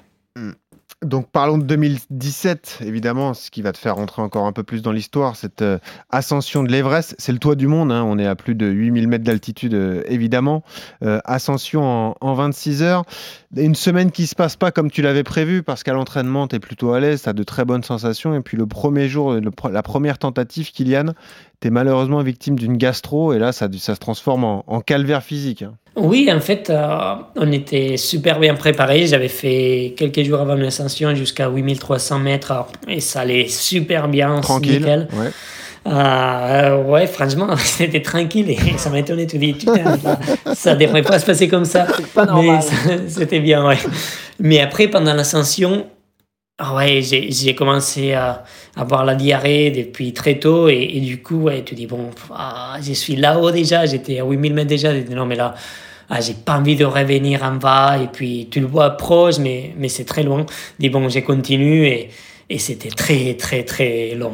Donc 1.05 1.29
parlons 1.31 1.57
de 1.57 1.63
2017, 1.63 2.79
évidemment, 2.81 3.33
ce 3.33 3.51
qui 3.51 3.61
va 3.61 3.71
te 3.71 3.77
faire 3.77 3.95
rentrer 3.95 4.21
encore 4.21 4.45
un 4.47 4.51
peu 4.51 4.63
plus 4.63 4.81
dans 4.81 4.91
l'histoire, 4.91 5.37
cette 5.37 5.61
euh, 5.61 5.79
ascension 6.09 6.61
de 6.61 6.69
l'Everest. 6.69 7.15
C'est 7.17 7.31
le 7.31 7.39
toit 7.39 7.55
du 7.55 7.67
monde, 7.67 7.89
hein, 7.89 8.03
on 8.05 8.19
est 8.19 8.27
à 8.27 8.35
plus 8.35 8.53
de 8.53 8.65
8000 8.65 9.07
mètres 9.07 9.23
d'altitude, 9.23 9.75
euh, 9.75 10.03
évidemment. 10.07 10.61
Euh, 11.03 11.21
ascension 11.23 11.83
en, 11.83 12.15
en 12.19 12.33
26 12.33 12.83
heures. 12.83 13.05
Une 13.55 13.75
semaine 13.75 14.11
qui 14.11 14.27
se 14.27 14.35
passe 14.35 14.57
pas 14.57 14.71
comme 14.71 14.91
tu 14.91 15.01
l'avais 15.01 15.23
prévu, 15.23 15.63
parce 15.63 15.83
qu'à 15.83 15.93
l'entraînement, 15.93 16.49
tu 16.49 16.57
es 16.57 16.59
plutôt 16.59 16.91
à 16.91 16.99
l'aise, 16.99 17.21
tu 17.21 17.29
as 17.29 17.33
de 17.33 17.43
très 17.43 17.63
bonnes 17.63 17.83
sensations. 17.83 18.35
Et 18.35 18.41
puis 18.41 18.57
le 18.57 18.67
premier 18.67 19.07
jour, 19.07 19.39
la 19.71 19.83
première 19.83 20.17
tentative, 20.17 20.69
Kylian, 20.73 21.13
tu 21.61 21.67
es 21.67 21.71
malheureusement 21.71 22.21
victime 22.23 22.57
d'une 22.57 22.77
gastro, 22.77 23.33
et 23.33 23.39
là, 23.39 23.51
ça, 23.51 23.67
ça 23.79 23.95
se 23.95 23.99
transforme 23.99 24.43
en, 24.43 24.63
en 24.67 24.81
calvaire 24.81 25.23
physique. 25.23 25.61
hein. 25.63 25.73
Oui, 25.95 26.29
en 26.33 26.39
fait, 26.39 26.69
euh, 26.69 27.15
on 27.35 27.51
était 27.51 27.97
super 27.97 28.39
bien 28.39 28.55
préparés. 28.55 29.07
J'avais 29.07 29.27
fait 29.27 29.93
quelques 29.97 30.23
jours 30.23 30.39
avant 30.39 30.55
l'ascension 30.55 31.13
jusqu'à 31.13 31.49
8300 31.49 32.19
mètres 32.19 32.53
et 32.87 33.01
ça 33.01 33.21
allait 33.21 33.47
super 33.49 34.07
bien. 34.07 34.39
Tranquille. 34.39 34.79
nickel. 34.79 35.07
Ouais. 35.13 35.29
Euh, 35.87 36.83
ouais, 36.83 37.07
franchement, 37.07 37.47
c'était 37.57 38.01
tranquille 38.01 38.49
et 38.51 38.77
ça 38.77 38.89
m'a 38.89 38.99
étonné. 38.99 39.27
Tu 39.27 39.37
dis, 39.39 39.53
putain, 39.53 39.97
ça, 40.53 40.75
devrait 40.75 41.01
pas 41.01 41.19
se 41.19 41.25
passer 41.25 41.47
comme 41.49 41.65
ça. 41.65 41.87
pas 42.13 42.25
normal. 42.25 42.59
Mais 42.87 42.99
c'était 43.09 43.39
bien, 43.41 43.65
ouais. 43.67 43.77
Mais 44.39 44.61
après, 44.61 44.87
pendant 44.87 45.13
l'ascension, 45.13 45.85
ouais, 46.73 47.01
j'ai 47.01 47.31
j'ai 47.31 47.55
commencé 47.55 48.13
à 48.13 48.43
avoir 48.75 49.05
la 49.05 49.15
diarrhée 49.15 49.71
depuis 49.71 50.13
très 50.13 50.39
tôt 50.39 50.69
et, 50.69 50.89
et 50.93 50.99
du 50.99 51.21
coup, 51.21 51.43
ouais, 51.43 51.63
tu 51.63 51.75
dis, 51.75 51.87
bon, 51.87 52.09
ah, 52.33 52.77
je 52.81 52.93
suis 52.93 53.15
là-haut 53.15 53.51
déjà, 53.51 53.85
j'étais 53.85 54.19
à 54.19 54.25
8000 54.25 54.53
mètres 54.53 54.67
déjà. 54.69 54.93
Dis, 54.93 55.13
non, 55.13 55.25
mais 55.25 55.35
là, 55.35 55.55
ah, 56.09 56.21
j'ai 56.21 56.33
pas 56.33 56.57
envie 56.57 56.75
de 56.75 56.85
revenir 56.85 57.43
en 57.43 57.53
bas 57.53 57.97
et 58.01 58.07
puis 58.07 58.47
tu 58.51 58.59
le 58.59 58.67
vois 58.67 58.91
proche, 58.91 59.37
mais, 59.39 59.73
mais 59.77 59.89
c'est 59.89 60.05
très 60.05 60.23
loin. 60.23 60.45
Dis, 60.79 60.89
bon, 60.89 61.07
je 61.09 61.19
continue 61.19 61.85
et, 61.85 62.09
et 62.49 62.57
c'était 62.57 62.89
très, 62.89 63.35
très, 63.35 63.63
très 63.63 64.15
long. 64.15 64.33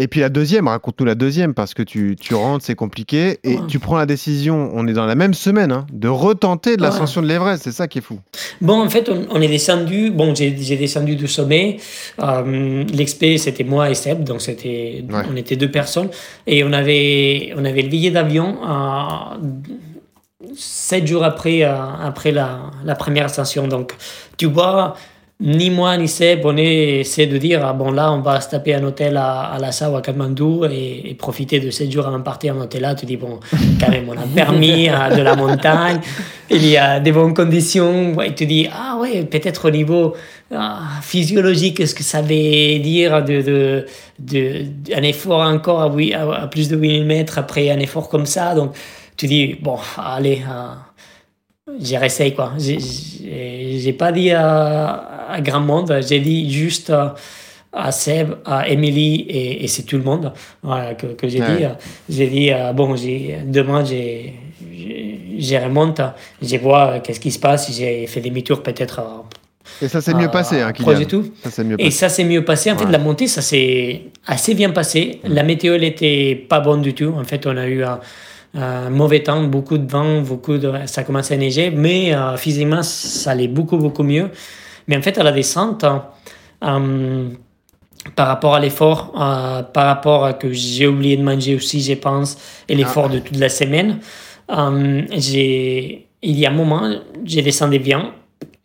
Et 0.00 0.06
puis 0.08 0.20
la 0.20 0.28
deuxième, 0.28 0.68
raconte-nous 0.68 1.04
la 1.04 1.16
deuxième, 1.16 1.54
parce 1.54 1.74
que 1.74 1.82
tu, 1.82 2.16
tu 2.18 2.34
rentres, 2.34 2.64
c'est 2.64 2.76
compliqué, 2.76 3.40
et 3.42 3.56
Ouais. 3.56 3.66
tu 3.66 3.80
prends 3.80 3.96
la 3.96 4.06
décision, 4.06 4.70
on 4.72 4.86
est 4.86 4.92
dans 4.92 5.06
la 5.06 5.16
même 5.16 5.34
semaine, 5.34 5.72
hein, 5.72 5.86
de 5.92 6.06
retenter 6.08 6.76
de 6.76 6.82
Ouais. 6.82 6.88
l'ascension 6.88 7.20
de 7.20 7.26
l'Everest, 7.26 7.64
c'est 7.64 7.72
ça 7.72 7.88
qui 7.88 7.98
est 7.98 8.00
fou. 8.02 8.20
Bon, 8.60 8.80
en 8.80 8.88
fait, 8.88 9.08
on, 9.08 9.26
on 9.30 9.40
est 9.42 9.48
descendu. 9.48 10.10
Bon, 10.12 10.34
j'ai 10.34 10.52
descendu 10.52 11.16
du 11.16 11.26
sommet. 11.26 11.78
Euh, 12.22 12.84
L'expé, 12.94 13.38
c'était 13.38 13.64
moi 13.64 13.90
et 13.90 13.94
Seb, 13.94 14.22
donc 14.22 14.40
c'était, 14.40 15.04
Ouais. 15.10 15.22
on 15.30 15.36
était 15.36 15.56
deux 15.56 15.70
personnes. 15.70 16.08
Et 16.46 16.62
on 16.62 16.72
avait, 16.72 17.52
on 17.56 17.64
avait 17.64 17.82
le 17.82 17.88
billet 17.88 18.12
d'avion 18.12 18.56
euh, 18.64 19.36
sept 20.54 21.06
jours 21.06 21.24
après, 21.24 21.64
euh, 21.64 21.74
après 22.02 22.30
la, 22.30 22.60
la 22.84 22.94
première 22.94 23.24
ascension. 23.26 23.66
Donc, 23.66 23.94
tu 24.36 24.46
vois, 24.46 24.94
ni 25.40 25.70
moi 25.70 25.96
ni 25.96 26.08
Seb, 26.08 26.44
on 26.44 26.56
essaie 26.56 27.26
de 27.28 27.38
dire 27.38 27.64
ah, 27.64 27.72
bon, 27.72 27.92
là, 27.92 28.12
on 28.12 28.20
va 28.20 28.40
se 28.40 28.50
taper 28.50 28.74
un 28.74 28.82
hôtel 28.82 29.16
à, 29.16 29.42
à 29.42 29.58
Lhasa 29.60 29.88
ou 29.88 29.94
à 29.94 30.02
Katmandou 30.02 30.64
et, 30.64 31.10
et 31.10 31.14
profiter 31.14 31.60
de 31.60 31.70
sept 31.70 31.92
jours 31.92 32.08
avant 32.08 32.18
de 32.18 32.24
partir 32.24 32.56
en 32.56 32.60
hôtel 32.62 32.82
là. 32.82 32.96
Tu 32.96 33.06
dis 33.06 33.16
bon, 33.16 33.38
quand 33.80 33.88
même, 33.88 34.08
on 34.08 34.18
a 34.18 34.26
permis 34.34 34.88
euh, 34.90 35.14
de 35.14 35.22
la 35.22 35.36
montagne, 35.36 36.00
il 36.50 36.66
y 36.66 36.76
a 36.76 36.98
des 36.98 37.12
bonnes 37.12 37.34
conditions. 37.34 38.14
Ouais, 38.16 38.34
tu 38.34 38.46
dis 38.46 38.68
ah 38.72 38.98
ouais, 39.00 39.24
peut-être 39.26 39.68
au 39.68 39.70
niveau 39.70 40.16
ah, 40.52 40.80
physiologique, 41.02 41.86
ce 41.86 41.94
que 41.94 42.02
ça 42.02 42.20
veut 42.20 42.78
dire 42.80 43.22
de, 43.24 43.40
de, 43.40 43.86
de, 44.18 44.64
un 44.92 45.02
effort 45.02 45.42
encore 45.42 45.82
à, 45.82 45.92
à, 46.16 46.42
à 46.42 46.46
plus 46.48 46.68
de 46.68 46.76
8000 46.76 47.04
mètres 47.04 47.38
après 47.38 47.70
un 47.70 47.78
effort 47.78 48.08
comme 48.08 48.26
ça. 48.26 48.56
Donc, 48.56 48.74
tu 49.16 49.28
dis 49.28 49.54
bon, 49.62 49.78
allez. 49.96 50.42
j'ai 51.80 51.96
réessayé 51.96 52.34
quoi. 52.34 52.54
J'ai 52.58 53.92
pas 53.92 54.10
dit 54.10 54.32
à, 54.32 55.17
à 55.28 55.40
grand 55.40 55.60
monde, 55.60 56.00
j'ai 56.06 56.20
dit 56.20 56.50
juste 56.50 56.92
à, 57.72 57.92
Seb, 57.92 58.34
à 58.44 58.68
Emily 58.68 59.20
et, 59.28 59.64
et 59.64 59.68
c'est 59.68 59.82
tout 59.82 59.98
le 59.98 60.02
monde 60.04 60.32
voilà, 60.62 60.94
que, 60.94 61.08
que 61.08 61.28
j'ai 61.28 61.40
Ouais. 61.40 61.56
dit. 61.58 61.64
J'ai 62.08 62.26
dit, 62.26 62.52
euh, 62.52 62.72
bon, 62.72 62.94
demain 63.46 63.84
j'ai 63.84 64.34
je 65.38 65.54
remonte, 65.56 66.00
je 66.42 66.56
vois 66.56 66.98
qu'est-ce 67.00 67.20
qui 67.20 67.30
se 67.30 67.38
passe, 67.38 67.72
j'ai 67.72 68.06
fait 68.06 68.20
demi-tour 68.20 68.62
peut-être. 68.62 69.00
Et 69.80 69.88
ça 69.88 70.00
s'est 70.00 70.14
mieux 70.14 70.28
passé, 70.30 70.60
hein, 70.60 70.72
Kylian. 70.72 71.04
tout. 71.04 71.30
Ça 71.48 71.62
mieux 71.62 71.80
et 71.80 71.90
ça 71.90 72.08
s'est 72.08 72.24
mieux 72.24 72.44
passé. 72.44 72.72
En 72.72 72.76
fait, 72.78 72.86
la 72.86 72.98
montée, 72.98 73.28
ça 73.28 73.42
s'est 73.42 74.02
assez 74.26 74.54
bien 74.54 74.70
passé. 74.70 75.20
La 75.24 75.42
météo, 75.42 75.74
elle 75.74 75.84
était 75.84 76.34
pas 76.48 76.60
bonne 76.60 76.82
du 76.82 76.94
tout. 76.94 77.14
En 77.16 77.24
fait, 77.24 77.46
on 77.46 77.56
a 77.56 77.66
eu 77.68 77.84
un, 77.84 78.90
mauvais 78.90 79.22
temps, 79.22 79.44
beaucoup 79.44 79.78
de 79.78 79.88
vent, 79.90 80.22
beaucoup 80.22 80.58
de, 80.58 80.72
ça 80.86 81.04
commençait 81.04 81.34
à 81.34 81.36
neiger, 81.36 81.70
mais 81.70 82.14
euh, 82.14 82.36
physiquement, 82.36 82.82
ça 82.82 83.32
allait 83.32 83.46
beaucoup, 83.46 83.76
beaucoup 83.76 84.02
mieux. 84.02 84.30
Mais 84.88 84.96
en 84.96 85.02
fait, 85.02 85.16
à 85.18 85.22
la 85.22 85.32
descente, 85.32 85.84
euh, 86.64 87.28
par 88.16 88.26
rapport 88.26 88.54
à 88.54 88.60
l'effort, 88.60 89.12
euh, 89.14 89.62
par 89.62 89.86
rapport 89.86 90.24
à 90.24 90.32
que 90.32 90.50
j'ai 90.52 90.86
oublié 90.86 91.16
de 91.16 91.22
manger 91.22 91.54
aussi, 91.54 91.80
je 91.80 91.94
pense, 91.94 92.36
et 92.68 92.74
l'effort 92.74 93.06
ah. 93.08 93.14
de 93.14 93.18
toute 93.20 93.38
la 93.38 93.48
semaine, 93.48 94.00
j'ai, 95.12 96.08
il 96.22 96.38
y 96.38 96.46
a 96.46 96.50
un 96.50 96.54
moment, 96.54 96.90
j'ai 97.24 97.42
descendu 97.42 97.78
bien 97.78 98.12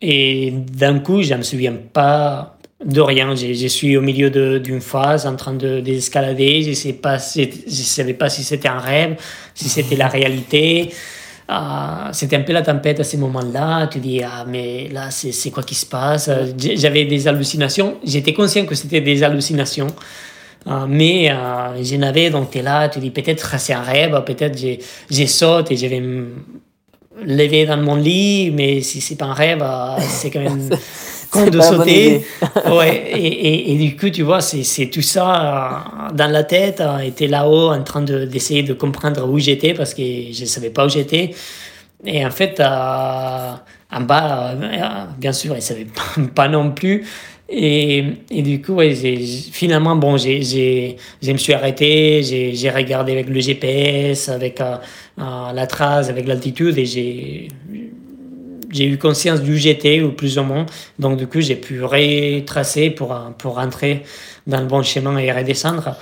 et 0.00 0.50
d'un 0.50 0.98
coup, 0.98 1.22
je 1.22 1.32
ne 1.32 1.38
me 1.38 1.42
souviens 1.42 1.74
pas 1.92 2.58
de 2.84 3.00
rien. 3.00 3.34
Je, 3.34 3.66
suis 3.68 3.96
au 3.96 4.02
milieu 4.02 4.30
d'une 4.60 4.80
phase 4.80 5.26
en 5.26 5.36
train 5.36 5.54
d'escalader. 5.54 6.60
De, 6.60 6.64
je 6.64 6.68
ne 6.68 7.70
savais 7.70 8.14
pas 8.14 8.28
si 8.28 8.44
c'était 8.44 8.68
un 8.68 8.78
rêve, 8.78 9.16
si 9.54 9.68
c'était 9.68 9.96
la 9.96 10.08
réalité. 10.08 10.90
Euh, 11.50 12.08
c'était 12.12 12.36
un 12.36 12.40
peu 12.42 12.52
la 12.52 12.62
tempête 12.62 13.00
à 13.00 13.04
ce 13.04 13.16
moment-là. 13.18 13.86
Tu 13.88 13.98
dis, 13.98 14.22
ah, 14.22 14.44
mais 14.48 14.88
là, 14.90 15.10
c'est 15.10 15.50
quoi 15.50 15.62
qui 15.62 15.74
se 15.74 15.86
passe? 15.86 16.30
J'avais 16.58 17.04
des 17.04 17.28
hallucinations. 17.28 17.98
J'étais 18.04 18.32
conscient 18.32 18.64
que 18.64 18.74
c'était 18.74 19.00
des 19.00 19.22
hallucinations. 19.22 19.88
Euh, 20.66 20.86
mais 20.88 21.30
euh, 21.30 21.82
je 21.82 21.96
n'avais, 21.96 22.30
donc 22.30 22.50
tu 22.50 22.58
es 22.58 22.62
là, 22.62 22.88
tu 22.88 22.98
dis, 22.98 23.10
peut-être 23.10 23.58
c'est 23.58 23.74
un 23.74 23.82
rêve, 23.82 24.22
peut-être 24.24 24.58
j'ai 24.58 25.26
saute 25.26 25.70
et 25.70 25.76
je 25.76 25.86
vais 25.86 26.02
lever 27.22 27.66
dans 27.66 27.76
mon 27.76 27.96
lit, 27.96 28.50
mais 28.50 28.80
si 28.80 29.00
c'est 29.00 29.16
pas 29.16 29.26
un 29.26 29.34
rêve, 29.34 29.62
euh, 29.62 29.96
c'est 30.00 30.30
quand 30.30 30.40
même 30.40 30.70
con 31.34 31.50
de 31.50 31.60
sauter. 31.60 32.24
ouais, 32.78 33.04
et, 33.12 33.72
et, 33.72 33.76
du 33.76 33.96
coup, 33.96 34.08
tu 34.10 34.22
vois, 34.22 34.40
c'est 34.40 34.86
tout 34.86 35.02
ça 35.02 35.26
euh, 36.08 36.14
dans 36.14 36.30
la 36.30 36.44
tête. 36.44 36.82
J'étais 37.02 37.26
euh, 37.26 37.30
là-haut 37.30 37.70
en 37.72 37.82
train 37.82 38.02
d'essayer 38.02 38.62
de, 38.62 38.72
comprendre 38.74 39.28
où 39.28 39.38
j'étais 39.38 39.74
parce 39.74 39.94
que 39.94 40.02
je 40.02 40.42
ne 40.42 40.46
savais 40.46 40.70
pas 40.70 40.86
où 40.86 40.88
j'étais. 40.88 41.34
Et 42.04 42.24
en 42.24 42.30
fait, 42.30 42.60
en 42.60 44.00
bas, 44.00 44.54
bien 45.18 45.32
sûr, 45.32 45.52
je 45.52 45.56
ne 45.56 45.60
savais 45.60 45.86
pas, 46.34 46.48
non 46.48 46.70
plus. 46.70 47.04
Et, 47.48 48.04
et, 48.30 48.42
du 48.42 48.62
coup, 48.62 48.74
ouais, 48.74 48.94
finalement, 48.94 49.96
bon, 49.96 50.16
j'ai, 50.16 50.96
je 51.22 51.32
me 51.32 51.36
suis 51.36 51.52
arrêté, 51.52 52.22
j'ai 52.22 52.70
regardé 52.70 53.12
avec 53.12 53.28
le 53.28 53.40
GPS, 53.40 54.28
avec 54.28 54.60
la 55.18 55.66
trace, 55.66 56.08
avec 56.08 56.26
l'altitude, 56.26 56.78
et 56.78 56.86
j'ai 56.86 57.48
j'ai 58.74 58.86
eu 58.86 58.98
conscience 58.98 59.40
du 59.40 59.56
GT 59.56 60.02
ou 60.02 60.10
plus 60.10 60.38
ou 60.38 60.42
moins. 60.42 60.66
Donc, 60.98 61.16
du 61.16 61.26
coup, 61.26 61.40
j'ai 61.40 61.56
pu 61.56 61.82
retracer 61.82 62.90
pour, 62.90 63.16
pour 63.38 63.54
rentrer 63.54 64.02
dans 64.46 64.60
le 64.60 64.66
bon 64.66 64.82
chemin 64.82 65.16
et 65.16 65.32
redescendre. 65.32 65.96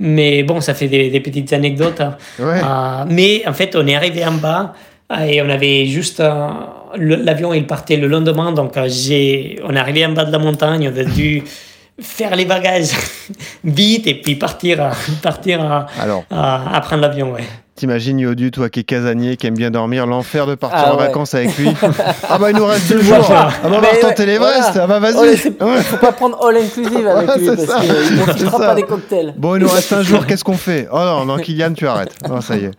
Mais 0.00 0.42
bon, 0.42 0.60
ça 0.60 0.74
fait 0.74 0.88
des, 0.88 1.20
petites 1.20 1.52
anecdotes. 1.52 2.00
Hein. 2.00 2.16
Euh, 2.40 3.04
mais 3.08 3.42
en 3.46 3.52
fait, 3.52 3.74
on 3.74 3.86
est 3.86 3.96
arrivé 3.96 4.24
en 4.24 4.32
bas 4.32 4.74
euh, 5.12 5.24
et 5.24 5.42
on 5.42 5.48
avait 5.48 5.86
juste. 5.86 6.20
Euh, 6.20 6.48
l'avion, 6.96 7.52
il 7.52 7.66
partait 7.66 7.96
le 7.96 8.06
lendemain. 8.06 8.52
Donc, 8.52 8.74
j'ai, 8.86 9.58
on 9.64 9.74
est 9.74 9.78
arrivé 9.78 10.06
en 10.06 10.12
bas 10.12 10.24
de 10.24 10.32
la 10.32 10.38
montagne. 10.38 10.90
On 10.92 10.98
a 10.98 11.04
dû 11.04 11.42
faire 12.00 12.36
les 12.36 12.44
bagages 12.44 12.90
vite 13.64 14.06
et 14.06 14.14
puis 14.14 14.36
partir, 14.36 14.90
partir 15.22 15.60
à, 15.62 15.86
Alors. 16.00 16.24
à 16.30 16.80
prendre 16.80 17.02
l'avion. 17.02 17.32
Ouais. 17.32 17.44
T'imagines 17.78 18.18
Yodu, 18.18 18.50
toi 18.50 18.70
qui 18.70 18.80
es 18.80 18.82
casanier, 18.82 19.36
qui 19.36 19.46
aime 19.46 19.54
bien 19.54 19.70
dormir, 19.70 20.04
l'enfer 20.04 20.48
de 20.48 20.56
partir 20.56 20.86
ah 20.86 20.94
en 20.94 20.96
vacances 20.96 21.32
avec 21.34 21.56
lui. 21.56 21.68
ah 22.28 22.36
bah 22.36 22.50
il 22.50 22.56
nous 22.56 22.66
reste 22.66 22.88
deux 22.88 23.00
jours. 23.00 23.24
Ah 23.30 23.52
bah 23.62 23.70
on 23.76 23.80
va 23.80 23.88
retenter 23.90 24.26
l'Everest. 24.26 24.72
Ah 24.82 24.88
bah 24.88 24.98
vas-y. 24.98 25.36
Faut 25.36 25.96
pas 25.98 26.10
prendre 26.10 26.44
all 26.44 26.56
inclusive 26.56 27.06
avec 27.06 27.36
lui 27.36 27.46
parce 27.46 27.80
qu'il 28.36 28.46
ne 28.46 28.50
pas 28.50 28.74
des 28.74 28.82
cocktails. 28.82 29.32
Bon, 29.36 29.54
il 29.54 29.62
nous 29.62 29.68
reste 29.68 29.92
un 29.92 30.02
jour. 30.02 30.26
Qu'est-ce 30.26 30.42
qu'on 30.42 30.56
fait? 30.56 30.88
Oh 30.90 30.98
non, 30.98 31.24
non, 31.24 31.36
Kylian, 31.36 31.72
tu 31.72 31.86
arrêtes. 31.86 32.16
Oh, 32.28 32.40
ça 32.40 32.56
y 32.56 32.64
est. 32.64 32.72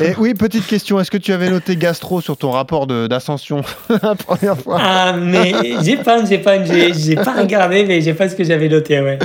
Et 0.00 0.14
oui, 0.16 0.32
petite 0.32 0.66
question. 0.66 0.98
Est-ce 1.00 1.10
que 1.10 1.18
tu 1.18 1.34
avais 1.34 1.50
noté 1.50 1.76
gastro 1.76 2.22
sur 2.22 2.38
ton 2.38 2.50
rapport 2.50 2.86
d'ascension 2.86 3.60
la 4.02 4.14
première 4.14 4.56
fois? 4.56 4.78
Ah 4.80 5.12
mais 5.12 5.52
j'ai 5.82 5.98
pas, 5.98 6.24
j'ai 6.24 6.38
pas, 6.38 6.64
j'ai 6.64 7.16
pas 7.16 7.34
regardé, 7.34 7.84
mais 7.84 8.00
j'ai 8.00 8.14
pas 8.14 8.26
ce 8.30 8.34
que 8.34 8.42
j'avais 8.42 8.70
noté. 8.70 9.02
Ouais. 9.02 9.18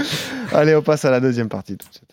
Allez, 0.54 0.76
on 0.76 0.82
passe 0.82 1.06
à 1.06 1.10
la 1.10 1.22
deuxième 1.22 1.48
partie 1.48 1.78
tout 1.78 1.88
de 1.88 1.94
suite. 1.94 2.11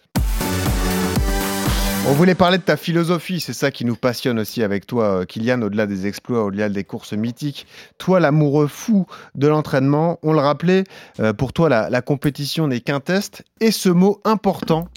On 2.09 2.13
voulait 2.13 2.35
parler 2.35 2.57
de 2.57 2.63
ta 2.63 2.79
philosophie, 2.79 3.39
c'est 3.39 3.53
ça 3.53 3.71
qui 3.71 3.85
nous 3.85 3.95
passionne 3.95 4.39
aussi 4.39 4.63
avec 4.63 4.87
toi, 4.87 5.21
euh, 5.21 5.25
Kylian, 5.27 5.61
au-delà 5.61 5.87
des 5.87 6.07
exploits, 6.07 6.43
au-delà 6.43 6.71
des 6.71 6.83
courses 6.83 7.13
mythiques. 7.13 7.67
Toi, 7.99 8.19
l'amoureux 8.19 8.67
fou 8.67 9.07
de 9.35 9.47
l'entraînement, 9.47 10.19
on 10.23 10.33
le 10.33 10.39
rappelait, 10.39 10.85
euh, 11.21 11.35
pour 11.35 11.53
toi, 11.53 11.69
la, 11.69 12.01
compétition 12.01 12.67
n'est 12.67 12.81
qu'un 12.81 13.01
test. 13.01 13.45
Et 13.61 13.71
ce 13.71 13.91
mot 13.91 14.23
important, 14.25 14.89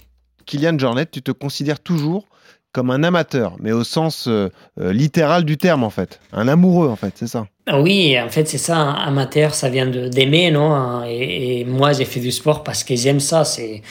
Kylian 0.46 0.78
Jornet, 0.78 1.04
tu 1.04 1.20
te 1.20 1.32
considères 1.32 1.80
toujours 1.80 2.24
comme 2.72 2.90
un 2.90 3.02
amateur, 3.02 3.56
mais 3.60 3.72
au 3.72 3.84
sens 3.84 4.26
euh, 4.26 4.48
littéral 4.78 5.44
du 5.44 5.58
terme, 5.58 5.84
en 5.84 5.90
fait. 5.90 6.18
Un 6.32 6.48
amoureux, 6.48 6.88
en 6.88 6.96
fait, 6.96 7.12
c'est 7.16 7.26
ça. 7.26 7.46
Oui, 7.70 8.18
en 8.18 8.30
fait, 8.30 8.48
c'est 8.48 8.56
ça. 8.56 8.90
Amateur, 8.90 9.54
ça 9.54 9.68
vient 9.68 9.86
d'aimer, 9.86 10.50
non 10.50 11.04
et, 11.04 11.60
et, 11.60 11.64
moi, 11.66 11.92
j'ai 11.92 12.06
fait 12.06 12.20
du 12.20 12.32
sport 12.32 12.64
parce 12.64 12.82
que 12.84 12.96
j'aime 12.96 13.20
ça. 13.20 13.44
C'est 13.44 13.82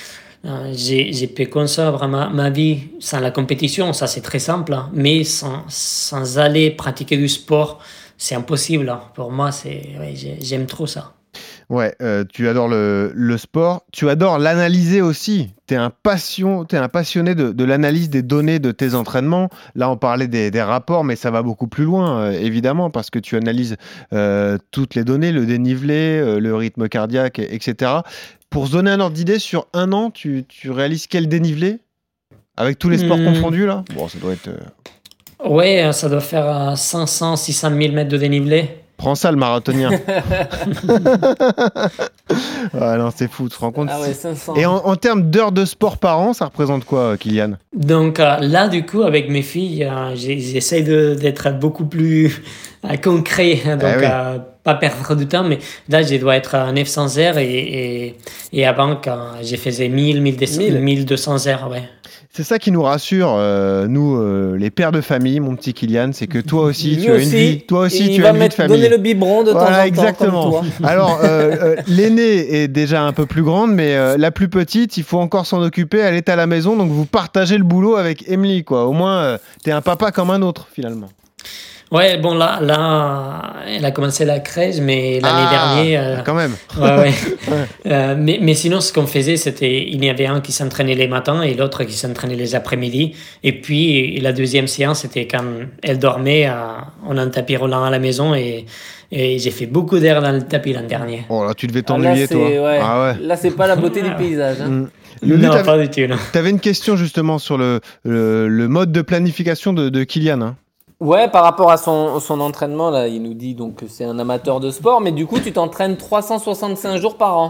euh, 0.44 0.72
j'ai 0.74 1.28
pu 1.28 1.46
conserver 1.46 2.08
ma, 2.08 2.30
ma, 2.30 2.50
vie 2.50 2.80
sans 3.00 3.20
la 3.20 3.30
compétition, 3.30 3.94
ça 3.94 4.08
c'est 4.08 4.22
très 4.22 4.40
simple, 4.40 4.74
hein. 4.74 4.90
mais 4.92 5.24
sans, 5.24 5.64
sans, 5.68 6.40
aller 6.40 6.72
pratiquer 6.72 7.16
du 7.16 7.28
sport, 7.28 7.80
c'est 8.18 8.34
impossible. 8.34 8.90
Hein. 8.90 9.02
Pour 9.14 9.32
moi, 9.32 9.52
j'aime 10.42 10.66
trop 10.66 10.88
ça. 10.88 11.14
Ouais, 11.70 11.96
euh, 12.02 12.26
tu 12.28 12.50
adores 12.50 12.68
le, 12.68 13.14
le, 13.16 13.38
sport, 13.38 13.86
tu 13.94 14.10
adores 14.10 14.40
l'analyser 14.40 15.02
aussi. 15.02 15.52
Tu 15.68 15.76
es, 15.76 15.78
un 15.78 15.94
es 16.04 16.76
un 16.76 16.90
passionné 16.90 17.34
de, 17.34 17.52
de 17.52 17.64
l'analyse 17.64 18.10
des 18.10 18.24
données 18.24 18.60
de 18.60 18.72
tes 18.72 18.94
entraînements. 18.94 19.50
Là, 19.76 19.90
on 19.90 19.96
parlait 19.96 20.28
des, 20.28 20.52
des 20.52 20.62
rapports, 20.62 21.06
mais 21.06 21.16
ça 21.16 21.32
va 21.32 21.44
beaucoup 21.44 21.68
plus 21.68 21.86
loin, 21.86 22.20
euh, 22.20 22.32
évidemment, 22.32 22.90
parce 22.90 23.10
que 23.10 23.20
tu 23.20 23.38
analyses 23.38 23.78
toutes 24.72 24.96
les 24.96 25.04
données, 25.06 25.32
le 25.32 25.46
dénivelé, 25.46 26.40
le 26.40 26.56
rythme 26.56 26.90
cardiaque, 26.90 27.40
etc. 27.40 28.02
Pour 28.52 28.68
se 28.68 28.74
donner 28.74 28.92
un 28.92 29.00
ordre 29.00 29.16
d'idée, 29.16 29.40
sur 29.40 29.66
un 29.72 29.94
an, 29.94 30.12
tu, 30.12 30.44
tu, 30.48 30.72
réalises 30.72 31.08
quel 31.08 31.30
dénivelé 31.30 31.80
Avec 32.58 32.78
tous 32.78 32.90
les 32.90 32.98
sports 32.98 33.18
hmm. 33.18 33.34
confondus, 33.34 33.66
là? 33.66 33.86
Bon, 33.96 34.10
ça 34.10 34.20
doit 34.20 34.34
être. 34.34 34.50
Euh, 34.50 35.48
ouais, 35.48 35.94
ça 35.94 36.10
doit 36.10 36.20
faire 36.20 36.78
500, 36.78 37.38
600 37.38 37.70
000 37.70 37.94
mètres 37.94 38.10
de 38.10 38.18
dénivelé. 38.18 38.70
Prends 38.98 39.16
ça, 39.16 39.32
le 39.32 39.38
marathonien. 39.38 39.90
ah 42.78 42.98
non, 42.98 43.10
c'est 43.16 43.32
fou, 43.32 43.48
tu 43.48 43.56
te 43.56 43.62
rends 43.62 43.72
compte 43.72 43.88
ah 43.90 44.02
ouais, 44.02 44.14
500. 44.14 44.56
Et 44.58 44.66
en, 44.66 44.96
termes 44.98 45.32
d'heures 45.32 45.54
de 45.54 45.64
sport 45.64 45.98
par 45.98 46.20
an, 46.20 46.34
ça 46.34 46.46
représente 46.46 46.84
quoi, 46.84 47.18
Kylian? 47.18 47.54
Donc 47.74 48.20
euh, 48.20 48.38
là, 48.42 48.68
du 48.68 48.86
coup, 48.86 49.04
avec 49.04 49.30
mes 49.30 49.44
filles, 49.44 49.86
euh, 49.86 50.14
j'essaie 50.16 50.82
d'être 50.82 51.58
beaucoup 51.58 51.86
plus 51.86 52.44
concret. 53.02 53.62
Donc, 53.66 54.04
eh 54.04 54.42
pas 54.64 54.76
perdre 54.76 55.16
du 55.16 55.28
temps, 55.28 55.44
mais 55.44 55.60
là, 55.90 56.04
je 56.04 56.16
dois 56.16 56.36
être 56.36 56.56
à 56.56 56.72
900 56.72 57.18
heures 57.18 57.38
et, 57.38 57.52
et, 57.52 58.18
et 58.54 58.66
avant, 58.66 58.96
quand 58.96 59.20
j'ai 59.42 59.58
fait 59.58 59.90
1000, 59.90 60.22
1200 60.22 61.48
heures, 61.48 61.70
ouais. 61.70 61.84
C'est 62.34 62.44
ça 62.44 62.60
qui 62.60 62.72
nous 62.72 62.82
rassure, 62.82 63.34
euh, 63.36 63.88
nous, 63.88 64.16
euh, 64.16 64.56
les 64.58 64.70
pères 64.70 64.94
de 64.94 65.02
famille, 65.02 65.42
mon 65.42 65.58
petit 65.58 65.74
Kylian, 65.74 66.12
c'est 66.14 66.28
que 66.28 66.40
toi 66.40 66.64
aussi, 66.64 66.98
tu 66.98 67.12
as 67.12 67.18
une 67.18 67.28
vie. 67.28 67.62
Toi 67.68 67.82
aussi, 67.82 68.10
tu 68.16 68.26
as 68.26 68.30
une 68.30 68.38
vie 68.38 68.48
de 68.48 68.54
famille. 68.54 68.78
donner 68.78 68.88
le 68.88 68.98
biberon 68.98 69.44
de 69.44 69.52
temps 69.52 69.60
en 69.60 69.66
temps. 69.66 69.84
Exactement. 69.84 70.64
Alors, 70.84 71.20
euh, 71.26 71.76
l'aînée 71.88 72.62
est 72.62 72.68
déjà 72.70 73.04
un 73.04 73.12
peu 73.12 73.26
plus 73.26 73.44
grande, 73.44 73.74
mais 73.74 74.18
la 74.18 74.32
plus 74.32 74.48
petite, 74.48 74.96
il 74.96 75.04
faut 75.04 75.20
encore 75.20 75.46
s'en 75.46 75.62
occuper. 75.62 75.98
Elle 75.98 76.16
est 76.16 76.30
à 76.30 76.38
la 76.38 76.48
maison, 76.48 76.78
donc 76.78 76.90
vous 76.90 77.06
partagez 77.06 77.58
le 77.58 77.66
boulot 77.66 77.98
avec 77.98 78.24
Emily, 78.30 78.64
quoi. 78.64 78.86
Au 78.86 78.94
moins, 78.94 79.38
tu 79.62 79.70
es 79.70 79.74
un 79.74 79.82
papa 79.82 80.12
comme 80.12 80.30
un 80.30 80.42
autre, 80.42 80.70
finalement. 80.74 81.10
Ouais, 81.92 82.18
bon, 82.18 82.36
là, 82.36 82.60
là, 82.62 83.54
elle 83.68 83.84
a 83.84 83.92
commencé 83.92 84.24
la 84.24 84.40
crèche, 84.40 84.78
mais 84.82 85.20
l'année 85.20 85.48
ah, 85.50 85.76
dernière. 85.76 86.04
Euh, 86.20 86.22
quand 86.26 86.34
même. 86.34 86.56
Ouais, 86.80 86.96
ouais. 86.98 87.12
euh, 87.88 88.16
mais, 88.18 88.40
mais 88.42 88.54
sinon, 88.54 88.80
ce 88.80 88.94
qu'on 88.94 89.06
faisait, 89.06 89.36
c'était 89.36 89.90
il 89.90 90.04
y 90.04 90.10
avait 90.10 90.26
un 90.26 90.40
qui 90.40 90.54
s'entraînait 90.54 90.96
les 90.96 91.10
matins 91.10 91.42
et 91.42 91.54
l'autre 91.54 91.84
qui 91.84 91.94
s'entraînait 91.94 92.36
les 92.36 92.56
après-midi. 92.56 93.14
Et 93.44 93.60
puis, 93.60 94.18
la 94.22 94.32
deuxième 94.32 94.68
séance, 94.68 95.02
c'était 95.02 95.28
quand 95.28 95.44
elle 95.84 96.00
dormait, 96.00 96.48
euh, 96.48 96.54
on 97.06 97.18
a 97.18 97.22
un 97.24 97.28
tapis 97.28 97.58
roulant 97.58 97.84
à 97.84 97.90
la 97.90 98.00
maison 98.00 98.34
et. 98.34 98.66
Et 99.14 99.40
j'ai 99.40 99.52
fait 99.52 99.66
beaucoup 99.66 100.00
d'air 100.00 100.22
dans 100.22 100.32
le 100.32 100.42
tapis 100.42 100.72
l'an 100.72 100.88
dernier. 100.88 101.26
Oh 101.28 101.44
là, 101.44 101.54
tu 101.54 101.68
devais 101.68 101.82
t'ennuyer, 101.82 102.24
ah, 102.24 102.28
toi. 102.34 102.48
Ouais. 102.48 102.80
Ah 102.82 103.02
ouais. 103.02 103.28
Là, 103.28 103.36
c'est 103.36 103.52
pas 103.52 103.68
la 103.68 103.76
beauté 103.76 104.02
du 104.02 104.10
paysage. 104.18 104.62
Hein. 104.62 104.88
Mm. 105.22 105.36
non, 105.36 105.64
pas 105.66 105.78
du 105.78 105.90
tout. 105.90 106.16
Tu 106.32 106.38
avais 106.38 106.50
une 106.50 106.62
question 106.62 106.96
justement 106.96 107.38
sur 107.38 107.58
le, 107.58 107.82
le, 108.06 108.68
mode 108.70 108.94
de 108.94 109.02
planification 109.02 109.74
de, 109.74 109.90
de 109.90 110.06
Kylian. 110.06 110.42
Hein. 110.42 110.56
Ouais, 111.02 111.28
par 111.28 111.44
rapport 111.44 111.72
à 111.72 111.78
son, 111.78 112.20
son, 112.20 112.40
entraînement, 112.40 112.92
là, 112.92 113.08
il 113.08 113.24
nous 113.24 113.34
dit 113.34 113.56
donc 113.56 113.78
que 113.78 113.88
c'est 113.88 114.06
un 114.06 114.20
amateur 114.20 114.60
de 114.60 114.70
sport, 114.70 115.02
mais 115.02 115.12
du 115.12 115.26
coup, 115.26 115.40
tu 115.40 115.52
t'entraînes 115.52 115.98
365 115.98 116.98
jours 116.98 117.18
par 117.18 117.40
an. 117.40 117.50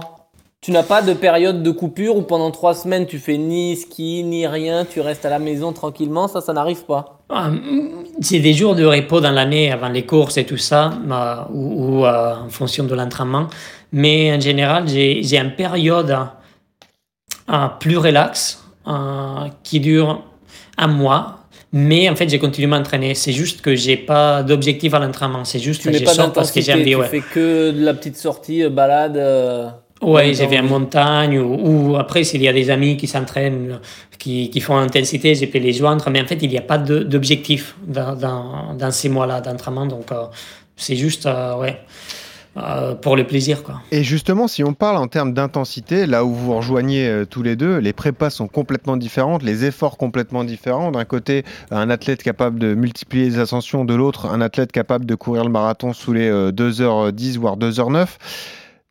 Tu 0.61 0.71
n'as 0.71 0.83
pas 0.83 1.01
de 1.01 1.13
période 1.13 1.61
de 1.61 1.71
coupure 1.71 2.15
où 2.15 2.21
pendant 2.21 2.49
trois 2.51 2.73
semaines 2.75 3.07
tu 3.07 3.19
fais 3.19 3.37
ni 3.37 3.75
ski 3.75 4.23
ni 4.23 4.47
rien, 4.47 4.85
tu 4.85 5.01
restes 5.01 5.25
à 5.25 5.29
la 5.29 5.39
maison 5.39 5.73
tranquillement, 5.73 6.29
ça, 6.29 6.39
ça 6.39 6.53
n'arrive 6.53 6.85
pas. 6.85 7.19
Ah, 7.29 7.49
J'ai 8.21 8.39
des 8.39 8.53
jours 8.53 8.73
de 8.73 8.85
repos 8.85 9.19
dans 9.19 9.31
l'année 9.31 9.69
avant 9.69 9.89
les 9.89 10.05
courses 10.05 10.37
et 10.37 10.45
tout 10.45 10.57
ça, 10.57 10.91
euh, 11.11 11.35
ou, 11.51 12.05
euh, 12.05 12.35
en 12.45 12.49
fonction 12.49 12.85
de 12.85 12.95
l'entraînement. 12.95 13.47
Mais 13.91 14.33
en 14.33 14.39
général, 14.39 14.87
j'ai 14.87 15.37
une 15.37 15.55
période 15.55 16.15
euh, 17.51 17.67
plus 17.81 17.97
relax 17.97 18.63
euh, 18.87 19.49
qui 19.63 19.81
dure 19.81 20.21
un 20.77 20.87
mois. 20.87 21.40
Mais 21.73 22.09
en 22.09 22.15
fait, 22.17 22.27
j'ai 22.29 22.37
continué 22.39 22.65
à 22.73 22.77
m'entraîner. 22.77 23.15
C'est 23.15 23.31
juste 23.31 23.61
que 23.61 23.75
j'ai 23.75 23.95
pas 23.95 24.43
d'objectif 24.43 24.93
à 24.93 24.99
l'entraînement. 24.99 25.45
C'est 25.45 25.59
juste 25.59 25.81
Tu 25.81 25.91
que 25.91 25.97
je 25.97 26.05
sors 26.05 26.33
parce 26.33 26.51
que 26.51 26.59
j'ai 26.61 26.73
envie. 26.73 26.83
tu 26.91 26.95
Ouais. 26.95 27.07
fais 27.07 27.21
que 27.21 27.71
de 27.71 27.83
la 27.83 27.93
petite 27.93 28.17
sortie, 28.17 28.63
euh, 28.63 28.69
balade. 28.69 29.15
euh, 29.17 29.69
Ouais, 30.01 30.33
j'ai 30.33 30.47
fait 30.47 30.59
en 30.59 30.63
montagne 30.63 31.37
ou, 31.37 31.91
ou 31.91 31.95
après, 31.95 32.23
s'il 32.23 32.41
y 32.41 32.47
a 32.47 32.53
des 32.53 32.71
amis 32.71 32.97
qui 32.97 33.05
s'entraînent, 33.07 33.79
qui, 34.17 34.49
qui 34.49 34.59
font 34.59 34.75
intensité, 34.75 35.35
j'ai 35.35 35.45
pu 35.47 35.59
les 35.59 35.73
joindre. 35.73 36.09
Mais 36.09 36.19
en 36.21 36.25
fait, 36.25 36.39
il 36.41 36.49
n'y 36.49 36.57
a 36.57 36.61
pas 36.63 36.79
d'objectif 36.79 37.75
dans, 37.87 38.15
dans, 38.15 38.73
dans 38.73 38.91
ces 38.91 39.09
mois-là 39.09 39.41
d'entraînement. 39.41 39.85
Donc, 39.85 40.11
euh, 40.11 40.23
c'est 40.75 40.95
juste, 40.95 41.25
euh, 41.27 41.55
ouais, 41.57 41.77
euh, 42.57 42.95
pour 42.95 43.15
le 43.15 43.25
plaisir, 43.25 43.63
quoi. 43.63 43.81
Et 43.91 44.03
justement, 44.03 44.47
si 44.49 44.61
on 44.63 44.73
parle 44.73 44.97
en 44.97 45.07
termes 45.07 45.33
d'intensité, 45.33 46.05
là 46.05 46.25
où 46.25 46.33
vous 46.33 46.47
vous 46.47 46.57
rejoignez 46.57 47.07
euh, 47.07 47.25
tous 47.25 47.43
les 47.43 47.55
deux, 47.55 47.77
les 47.77 47.93
prépas 47.93 48.29
sont 48.29 48.49
complètement 48.49 48.97
différentes, 48.97 49.41
les 49.41 49.63
efforts 49.63 49.97
complètement 49.97 50.43
différents. 50.43 50.91
D'un 50.91 51.05
côté, 51.05 51.45
un 51.71 51.89
athlète 51.89 52.23
capable 52.23 52.59
de 52.59 52.73
multiplier 52.73 53.25
les 53.25 53.39
ascensions, 53.39 53.85
de 53.85 53.95
l'autre, 53.95 54.25
un 54.25 54.41
athlète 54.41 54.73
capable 54.73 55.05
de 55.05 55.15
courir 55.15 55.45
le 55.45 55.49
marathon 55.49 55.93
sous 55.93 56.11
les 56.11 56.29
euh, 56.29 56.51
2h10 56.51 57.37
voire 57.37 57.57
2h09. 57.57 58.07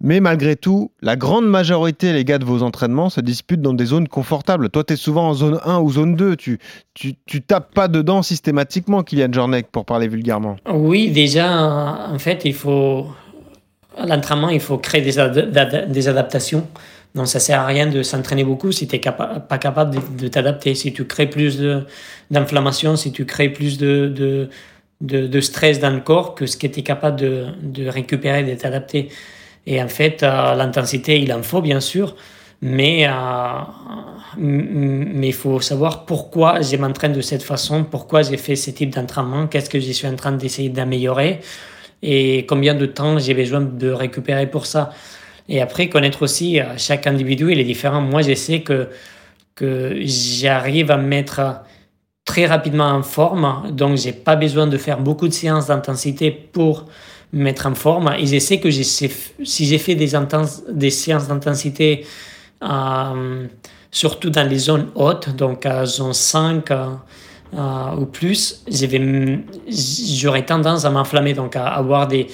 Mais 0.03 0.21
malgré 0.21 0.57
tout, 0.57 0.93
la 1.03 1.17
grande 1.17 1.47
majorité, 1.47 2.15
les 2.15 2.25
gars, 2.25 2.39
de 2.39 2.47
vos 2.47 2.63
entraînements 2.63 3.11
se 3.11 3.21
disputent 3.21 3.61
dans 3.61 3.75
des 3.75 3.85
zones 3.85 4.09
confortables. 4.09 4.71
Toi, 4.71 4.85
tu 4.85 4.95
es 4.95 4.97
souvent 4.97 5.29
en 5.29 5.35
zone 5.35 5.61
1 5.67 5.79
ou 5.81 5.93
zone 5.93 6.17
2. 6.17 6.37
Tu, 6.37 6.59
tu, 6.95 7.15
tu 7.27 7.43
tapes 7.43 7.75
pas 7.75 7.87
dedans 7.87 8.23
systématiquement, 8.23 9.03
Kylian 9.03 9.31
Jornet, 9.31 9.65
pour 9.71 9.85
parler 9.85 10.09
vulgairement. 10.09 10.57
Oui, 10.73 11.11
déjà, 11.11 12.09
en 12.11 12.19
fait, 12.19 12.47
il 12.47 12.55
faut. 12.55 13.09
L'entraînement, 13.99 14.49
il 14.49 14.61
faut 14.61 14.79
créer 14.79 15.03
des, 15.03 15.13
des 15.89 16.09
adaptations. 16.09 16.67
Donc, 17.15 17.27
ça 17.27 17.41
sert 17.41 17.61
à 17.61 17.67
rien 17.67 17.87
de 17.87 18.03
s'entraîner 18.03 18.45
beaucoup 18.45 18.71
si 18.71 18.87
tu 18.87 18.95
n'es 18.97 19.01
pas 19.01 19.59
capable 19.59 19.97
de, 19.97 20.23
de 20.25 20.29
t'adapter. 20.29 20.75
Si 20.75 20.93
tu 20.93 21.05
crées 21.07 21.27
plus 21.27 21.61
d'inflammation, 22.31 22.97
si 22.97 23.11
tu 23.11 23.25
crées 23.27 23.49
plus 23.49 23.79
de, 23.79 24.49
de, 25.01 25.27
de, 25.27 25.41
stress 25.41 25.81
dans 25.81 25.91
le 25.91 26.01
corps 26.01 26.35
que 26.35 26.47
ce 26.47 26.57
que 26.57 26.67
tu 26.67 26.81
es 26.81 26.83
capable 26.83 27.19
de, 27.19 27.89
récupérer, 27.89 28.45
de 28.45 28.55
t'adapter. 28.55 29.09
Et 29.67 29.83
en 29.83 29.89
fait, 29.89 30.23
euh, 30.23 30.55
l'intensité, 30.55 31.19
il 31.21 31.33
en 31.33 31.43
faut, 31.43 31.61
bien 31.61 31.81
sûr. 31.81 32.15
Mais 32.63 33.07
euh, 33.09 33.13
mais 34.37 35.29
il 35.29 35.35
faut 35.35 35.61
savoir 35.61 36.05
pourquoi 36.05 36.61
je 36.61 36.77
m'entraîne 36.77 37.13
de 37.13 37.21
cette 37.21 37.43
façon, 37.43 37.85
pourquoi 37.85 38.23
j'ai 38.23 38.37
fait 38.37 38.55
ce 38.55 38.71
type 38.71 38.91
d'entraînement, 38.95 39.47
qu'est-ce 39.47 39.71
que 39.71 39.81
je 39.81 39.91
suis 39.93 40.07
en 40.07 40.15
train 40.15 40.33
d'essayer 40.33 40.69
d'améliorer 40.69 41.41
et 42.03 42.47
combien 42.47 42.75
de 42.75 42.87
temps 42.87 43.19
j'ai 43.19 43.35
besoin 43.35 43.61
de 43.61 43.91
récupérer 43.91 44.47
pour 44.47 44.67
ça? 44.67 44.91
Et 45.49 45.61
après, 45.61 45.89
connaître 45.89 46.23
aussi, 46.23 46.61
euh, 46.61 46.65
chaque 46.77 47.07
individu, 47.07 47.51
il 47.53 47.59
est 47.59 47.65
différent. 47.65 48.01
Moi, 48.01 48.23
je 48.23 48.35
sais 48.35 48.61
que, 48.61 48.89
que 49.55 49.97
j'arrive 50.05 50.91
à 50.91 50.97
me 50.97 51.07
mettre 51.07 51.63
très 52.25 52.47
rapidement 52.47 52.91
en 52.91 53.03
forme, 53.03 53.71
donc 53.73 53.97
j'ai 53.97 54.13
pas 54.13 54.37
besoin 54.37 54.67
de 54.69 54.77
faire 54.79 55.01
beaucoup 55.01 55.27
de 55.27 55.33
séances 55.33 55.67
d'intensité 55.67 56.31
pour 56.31 56.87
me 57.33 57.43
mettre 57.43 57.67
en 57.67 57.75
forme. 57.75 58.15
Et 58.19 58.27
je 58.27 58.39
sais 58.39 58.61
que 58.61 58.71
si 58.71 59.67
j'ai 59.67 59.79
fait 59.79 59.97
des 59.97 60.91
séances 60.91 61.29
d'intensité 61.29 62.07
euh, 62.63 63.47
surtout 63.91 64.31
dans 64.31 64.49
les 64.49 64.59
zones 64.59 64.91
hautes, 64.95 65.35
donc 65.35 65.67
à 65.67 65.85
zone 65.87 66.13
5 66.13 66.71
euh, 67.55 67.97
ou 67.97 68.07
plus, 68.07 68.65
j'aurais 68.69 70.45
tendance 70.45 70.85
à 70.85 70.91
m'enflammer, 70.91 71.35
donc 71.35 71.57
à 71.57 71.67
avoir 71.67 72.07
des, 72.07 72.27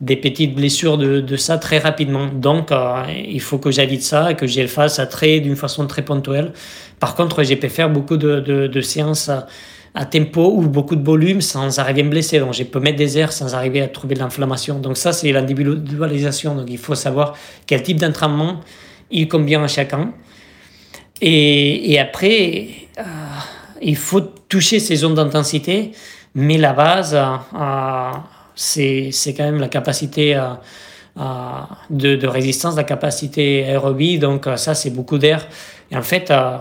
des 0.00 0.16
petites 0.16 0.54
blessures 0.54 0.98
de, 0.98 1.20
de 1.20 1.36
ça 1.36 1.58
très 1.58 1.78
rapidement. 1.78 2.26
Donc, 2.26 2.70
euh, 2.70 3.02
il 3.28 3.40
faut 3.40 3.58
que 3.58 3.70
j'évite 3.70 4.02
ça 4.02 4.34
que 4.34 4.46
je 4.46 4.60
le 4.60 4.66
fasse 4.68 4.98
à 4.98 5.06
très, 5.06 5.40
d'une 5.40 5.56
façon 5.56 5.86
très 5.86 6.02
ponctuelle. 6.02 6.52
Par 7.00 7.14
contre, 7.14 7.42
j'ai 7.42 7.56
pu 7.56 7.68
faire 7.68 7.90
beaucoup 7.90 8.16
de, 8.16 8.40
de, 8.40 8.66
de 8.66 8.80
séances 8.80 9.28
à, 9.28 9.46
à 9.94 10.04
tempo 10.04 10.52
ou 10.54 10.62
beaucoup 10.68 10.96
de 10.96 11.04
volume 11.04 11.40
sans 11.40 11.78
arriver 11.78 12.02
à 12.02 12.04
me 12.04 12.10
blesser. 12.10 12.38
Donc, 12.38 12.52
je 12.52 12.62
peux 12.62 12.78
mettre 12.78 12.98
des 12.98 13.18
airs 13.18 13.32
sans 13.32 13.54
arriver 13.54 13.80
à 13.80 13.88
trouver 13.88 14.14
de 14.14 14.20
l'inflammation. 14.20 14.78
Donc, 14.78 14.96
ça, 14.96 15.12
c'est 15.12 15.32
l'individualisation. 15.32 16.54
Donc, 16.54 16.66
il 16.68 16.78
faut 16.78 16.94
savoir 16.94 17.34
quel 17.66 17.82
type 17.82 17.98
d'entraînement 17.98 18.60
il 19.10 19.26
convient 19.26 19.62
à 19.64 19.68
chacun. 19.68 20.12
Et, 21.20 21.92
et 21.92 21.98
après, 21.98 22.68
euh, 22.98 23.02
il 23.82 23.96
faut 23.96 24.20
toucher 24.20 24.80
ces 24.80 24.96
zones 24.96 25.14
d'intensité, 25.14 25.92
mais 26.34 26.58
la 26.58 26.72
base, 26.72 27.14
euh, 27.14 28.10
c'est 28.54 29.10
c'est 29.12 29.34
quand 29.34 29.44
même 29.44 29.60
la 29.60 29.68
capacité 29.68 30.36
euh, 30.36 30.54
euh, 31.18 31.60
de, 31.90 32.26
résistance, 32.28 32.76
la 32.76 32.84
capacité 32.84 33.64
aérobie. 33.64 34.18
Donc, 34.18 34.46
euh, 34.46 34.56
ça, 34.56 34.74
c'est 34.74 34.90
beaucoup 34.90 35.18
d'air. 35.18 35.46
Et 35.90 35.96
en 35.96 36.02
fait, 36.02 36.30
euh, 36.30 36.58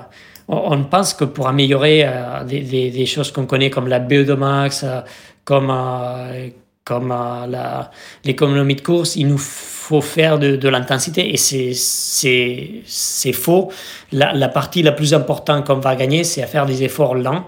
on, 0.48 0.84
pense 0.84 1.14
que 1.14 1.26
pour 1.26 1.48
améliorer 1.48 2.04
euh, 2.06 2.44
des, 2.44 3.06
choses 3.06 3.32
qu'on 3.32 3.46
connaît 3.46 3.70
comme 3.70 3.88
la 3.88 4.00
BO2 4.00 4.34
max, 4.34 4.84
euh, 4.84 5.02
comme, 5.44 5.70
euh, 5.70 6.50
comme 6.84 7.12
euh, 7.12 7.84
l'économie 8.24 8.76
de 8.76 8.82
course, 8.82 9.16
il 9.16 9.28
nous 9.28 9.38
faut 9.38 9.77
faire 10.02 10.38
de, 10.40 10.70
l'intensité. 10.70 11.34
Et 11.34 11.38
c'est- 11.38 13.34
faux. 13.34 13.70
La, 14.12 14.50
partie 14.50 14.84
la 14.84 14.92
plus 14.92 15.14
importante 15.14 15.66
qu'on 15.66 15.76
va 15.80 15.96
gagner, 15.96 16.24
c'est 16.24 16.44
à 16.44 16.48
faire 16.48 16.66
des 16.66 16.84
efforts 16.84 17.16
lents. 17.16 17.46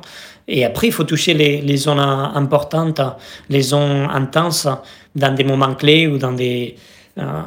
Et 0.48 0.66
après, 0.66 0.88
il 0.88 0.94
faut 0.94 1.04
toucher 1.04 1.34
les, 1.34 1.62
les 1.62 1.78
zones 1.78 2.00
importantes, 2.00 3.02
les 3.50 3.62
zones 3.62 4.08
intenses 4.12 4.68
dans 5.16 5.34
des 5.36 5.44
moments 5.44 5.76
clés 5.76 6.08
ou 6.08 6.18
dans 6.18 6.32
des, 6.32 6.76
euh, 7.18 7.42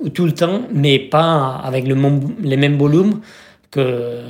ou 0.00 0.08
tout 0.10 0.26
le 0.26 0.34
temps, 0.34 0.62
mais 0.72 0.98
pas 0.98 1.60
avec 1.64 1.86
le, 1.86 1.96
les 2.42 2.56
mêmes 2.56 2.76
volumes 2.76 3.20
que, 3.70 4.22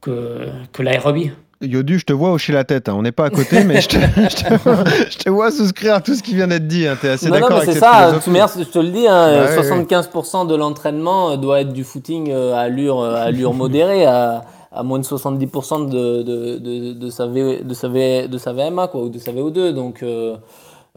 que, 0.00 0.46
que 0.72 0.82
l'aérobie. 0.82 1.30
Yodu, 1.60 1.98
je 1.98 2.04
te 2.04 2.12
vois 2.12 2.30
hocher 2.32 2.52
la 2.52 2.62
tête. 2.64 2.88
hein. 2.88 2.94
On 2.96 3.02
n'est 3.02 3.12
pas 3.12 3.24
à 3.26 3.30
côté, 3.30 3.64
mais 3.66 3.80
je 3.80 3.88
te, 3.88 3.96
je 3.96 4.36
te 4.44 4.54
vois, 4.62 4.84
je 5.10 5.18
te 5.18 5.28
vois 5.30 5.50
souscrire 5.50 5.94
à 5.94 6.00
tout 6.00 6.14
ce 6.14 6.22
qui 6.22 6.34
vient 6.34 6.46
d'être 6.46 6.68
dit. 6.68 6.86
Tu 7.00 7.06
es 7.06 7.10
assez 7.10 7.28
d'accord 7.30 7.52
avec 7.58 7.72
c'est 7.72 7.78
ça, 7.80 7.92
philosophie. 7.94 8.24
tu 8.24 8.30
merde, 8.30 8.50
je 8.58 8.62
te 8.64 8.78
le 8.78 8.90
dis, 8.90 9.06
hein, 9.08 9.44
Ouais, 9.46 9.56
ouais, 9.58 9.62
75% 9.86 10.46
de 10.46 10.54
l'entraînement 10.54 11.30
euh, 11.32 11.36
doit 11.36 11.60
être 11.62 11.72
du 11.72 11.82
footing 11.84 12.30
euh, 12.30 12.54
à 12.54 12.60
allure, 12.60 13.00
euh, 13.00 13.14
à 13.16 13.22
allure 13.22 13.54
modérée, 13.64 14.06
à, 14.06 14.44
à 14.70 14.82
moins 14.84 14.98
de 15.00 15.04
70% 15.04 15.88
de, 15.88 16.22
de, 16.22 16.58
de, 16.58 16.92
de, 16.92 17.10
sa 17.10 17.26
v, 17.26 17.62
de, 17.64 17.74
sa 17.74 17.88
v, 17.88 18.28
de 18.28 18.38
sa 18.38 18.52
VMA 18.52 18.86
quoi, 18.88 19.02
ou 19.02 19.08
de 19.08 19.18
sa 19.18 19.32
VO2. 19.32 19.72
Donc, 19.72 20.02
euh, 20.04 20.36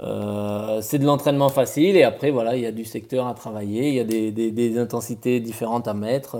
euh, 0.03 0.79
c'est 0.81 0.97
de 0.99 1.05
l'entraînement 1.05 1.49
facile 1.49 1.95
et 1.95 2.03
après, 2.03 2.31
voilà, 2.31 2.55
il 2.55 2.61
y 2.63 2.65
a 2.65 2.71
du 2.71 2.85
secteur 2.85 3.27
à 3.27 3.33
travailler, 3.33 3.89
il 3.89 3.95
y 3.95 3.99
a 3.99 4.03
des, 4.03 4.31
des, 4.31 4.51
des 4.51 4.77
intensités 4.79 5.39
différentes 5.39 5.87
à 5.87 5.93
mettre. 5.93 6.37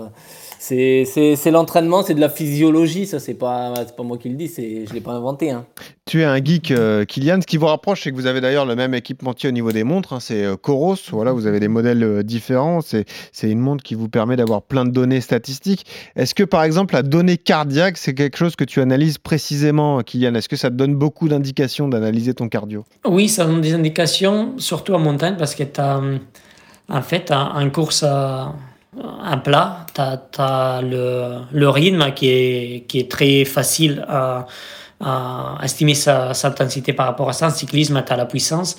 C'est 0.64 1.02
c'est- 1.06 1.34
c'est 1.34 1.50
l'entraînement, 1.50 2.04
c'est 2.04 2.14
de 2.14 2.20
la 2.20 2.28
physiologie, 2.28 3.04
ça, 3.06 3.18
c'est 3.18 3.34
pas, 3.34 3.74
c'est 3.84 3.96
pas 3.96 4.04
moi 4.04 4.16
qui 4.16 4.28
le 4.28 4.36
dis, 4.36 4.46
c'est- 4.46 4.86
je 4.86 4.94
l'ai 4.94 5.00
pas 5.00 5.10
inventé. 5.10 5.50
Hein. 5.50 5.64
Tu 6.06 6.20
es 6.20 6.24
un 6.24 6.36
geek, 6.36 6.70
euh, 6.70 7.04
Kylian. 7.04 7.40
Ce 7.40 7.48
qui 7.48 7.56
vous 7.56 7.66
rapproche, 7.66 8.02
c'est 8.04 8.12
que 8.12 8.14
vous 8.14 8.26
avez 8.26 8.40
d'ailleurs 8.40 8.64
le 8.64 8.76
même 8.76 8.94
équipementier 8.94 9.48
au 9.48 9.52
niveau 9.52 9.72
des 9.72 9.82
montres. 9.82 10.12
hein, 10.12 10.20
c'est 10.20 10.44
euh, 10.44 10.54
Coros. 10.56 10.94
Voilà, 11.10 11.32
vous 11.32 11.48
avez 11.48 11.58
des 11.58 11.66
modèles 11.66 12.04
euh, 12.04 12.22
différents. 12.22 12.80
C'est 12.80 13.06
c'est 13.32 13.50
une 13.50 13.58
montre 13.58 13.82
qui 13.82 13.96
vous 13.96 14.08
permet 14.08 14.36
d'avoir 14.36 14.62
plein 14.62 14.84
de 14.84 14.90
données 14.92 15.20
statistiques. 15.20 15.84
Est-ce 16.14 16.32
que, 16.32 16.44
par 16.44 16.62
exemple, 16.62 16.94
la 16.94 17.02
donnée 17.02 17.38
cardiaque, 17.38 17.96
c'est 17.98 18.14
quelque 18.14 18.36
chose 18.36 18.54
que 18.54 18.62
tu 18.62 18.80
analyses 18.80 19.18
précisément, 19.18 20.00
Kylian? 20.02 20.34
Est-ce 20.36 20.48
que 20.48 20.54
ça 20.56 20.70
te 20.70 20.76
donne 20.76 20.94
beaucoup 20.94 21.28
d'indications 21.28 21.88
d'analyser 21.88 22.34
ton 22.34 22.48
cardio? 22.48 22.84
Oui, 23.04 23.28
ça 23.28 23.46
donne 23.46 23.62
des 23.62 23.74
indications, 23.74 24.52
surtout 24.58 24.94
en 24.94 25.00
montagne, 25.00 25.34
parce 25.36 25.56
que 25.56 25.64
tu 25.64 25.80
as, 25.80 26.00
en 26.88 27.02
fait, 27.02 27.32
en 27.32 27.58
en 27.60 27.68
course 27.70 28.04
à, 28.04 28.54
à 29.22 29.36
plat, 29.38 29.86
tu 29.94 30.00
as, 30.00 30.82
le, 30.82 31.38
le 31.50 31.68
rythme 31.68 32.12
qui 32.12 32.28
est, 32.28 32.86
qui 32.86 33.00
est 33.00 33.10
très 33.10 33.44
facile 33.44 34.04
à, 34.08 34.46
à 35.00 35.58
estimer 35.62 35.94
sa, 35.94 36.34
sa 36.34 36.48
intensité 36.48 36.92
par 36.92 37.06
rapport 37.06 37.28
à 37.28 37.32
ça. 37.32 37.46
En 37.46 37.50
cyclisme, 37.50 38.02
tu 38.06 38.12
as 38.12 38.16
la 38.16 38.26
puissance. 38.26 38.76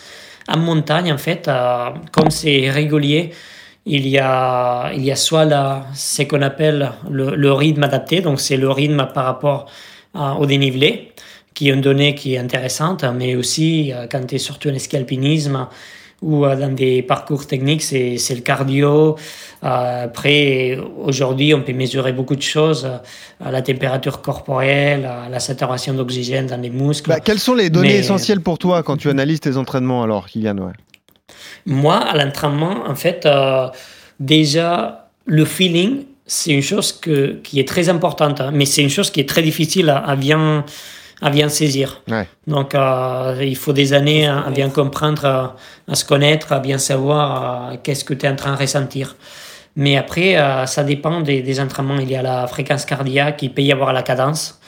En 0.47 0.57
montagne, 0.57 1.11
en 1.11 1.17
fait, 1.17 1.47
euh, 1.47 1.89
comme 2.11 2.29
c'est 2.29 2.69
régulier, 2.69 3.31
il 3.85 4.07
y 4.07 4.19
a, 4.19 4.91
il 4.93 5.03
y 5.03 5.11
a 5.11 5.15
soit 5.15 5.45
la, 5.45 5.85
ce 5.93 6.23
qu'on 6.23 6.41
appelle 6.41 6.91
le, 7.09 7.35
le 7.35 7.51
rythme 7.51 7.83
adapté, 7.83 8.21
donc 8.21 8.39
c'est 8.39 8.57
le 8.57 8.69
rythme 8.69 9.07
par 9.13 9.25
rapport 9.25 9.65
euh, 10.15 10.31
au 10.33 10.45
dénivelé, 10.45 11.11
qui 11.53 11.69
est 11.69 11.73
une 11.73 11.81
donnée 11.81 12.13
qui 12.15 12.35
est 12.35 12.37
intéressante, 12.37 13.03
mais 13.15 13.35
aussi 13.35 13.91
euh, 13.91 14.07
quand 14.09 14.25
tu 14.27 14.35
es 14.35 14.37
surtout 14.37 14.69
en 14.69 14.77
ski 14.79 14.97
ou 16.23 16.45
euh, 16.45 16.55
dans 16.55 16.73
des 16.73 17.01
parcours 17.03 17.45
techniques, 17.45 17.83
c'est 17.83 18.17
c'est 18.17 18.35
le 18.35 18.41
cardio. 18.41 19.15
Euh, 19.63 20.05
après, 20.09 20.77
aujourd'hui, 21.09 21.53
on 21.53 21.61
peut 21.61 21.73
mesurer 21.73 22.13
beaucoup 22.19 22.35
de 22.35 22.41
choses, 22.55 22.83
euh, 22.85 23.51
la 23.51 23.61
température 23.61 24.21
corporelle, 24.21 25.01
la 25.35 25.39
saturation 25.39 25.93
d'oxygène 25.93 26.47
dans 26.47 26.61
les 26.61 26.69
muscles. 26.69 27.09
Bah, 27.09 27.19
Quelles 27.19 27.39
sont 27.39 27.55
les 27.55 27.69
données 27.69 27.89
Mais- 27.89 27.99
essentielles 28.05 28.41
pour 28.41 28.57
toi 28.57 28.83
quand 28.83 28.97
tu 28.97 29.09
analyses 29.09 29.41
tes 29.47 29.55
entraînements, 29.57 30.01
alors, 30.03 30.27
Kylian 30.27 30.57
ouais? 30.57 30.73
Moi, 31.65 31.95
à 31.97 32.13
l'entraînement, 32.17 32.75
en 32.87 32.95
fait, 32.95 33.25
euh, 33.25 33.67
déjà, 34.19 35.09
le 35.25 35.45
feeling, 35.45 36.05
c'est 36.25 36.51
une 36.51 36.61
chose 36.61 36.91
que, 36.93 37.39
qui 37.43 37.59
est 37.59 37.67
très 37.67 37.89
importante, 37.89 38.41
hein, 38.41 38.51
mais 38.53 38.65
c'est 38.65 38.81
une 38.81 38.89
chose 38.89 39.09
qui 39.11 39.19
est 39.19 39.29
très 39.29 39.41
difficile 39.41 39.89
à, 39.89 39.97
à 39.97 40.15
bien, 40.15 40.65
à 41.21 41.29
bien 41.29 41.49
saisir. 41.49 42.01
Ouais. 42.09 42.27
Donc, 42.47 42.75
euh, 42.75 43.37
il 43.41 43.55
faut 43.55 43.73
des 43.73 43.93
années 43.93 44.27
à, 44.27 44.41
à 44.41 44.49
bien 44.51 44.69
comprendre, 44.69 45.25
à, 45.25 45.55
à 45.87 45.95
se 45.95 46.05
connaître, 46.05 46.51
à 46.51 46.59
bien 46.59 46.77
savoir 46.77 47.73
qu'est-ce 47.83 48.03
que 48.03 48.13
tu 48.13 48.25
es 48.25 48.29
en 48.29 48.35
train 48.35 48.53
de 48.53 48.59
ressentir. 48.59 49.15
Mais 49.75 49.97
après, 49.97 50.37
euh, 50.37 50.65
ça 50.65 50.83
dépend 50.83 51.21
des, 51.21 51.41
des 51.41 51.59
entraînements. 51.59 51.99
Il 51.99 52.09
y 52.09 52.15
a 52.15 52.21
la 52.21 52.45
fréquence 52.47 52.85
cardiaque, 52.85 53.41
il 53.41 53.53
peut 53.53 53.63
y 53.63 53.71
avoir 53.71 53.91
la 53.91 54.03
cadence, 54.03 54.59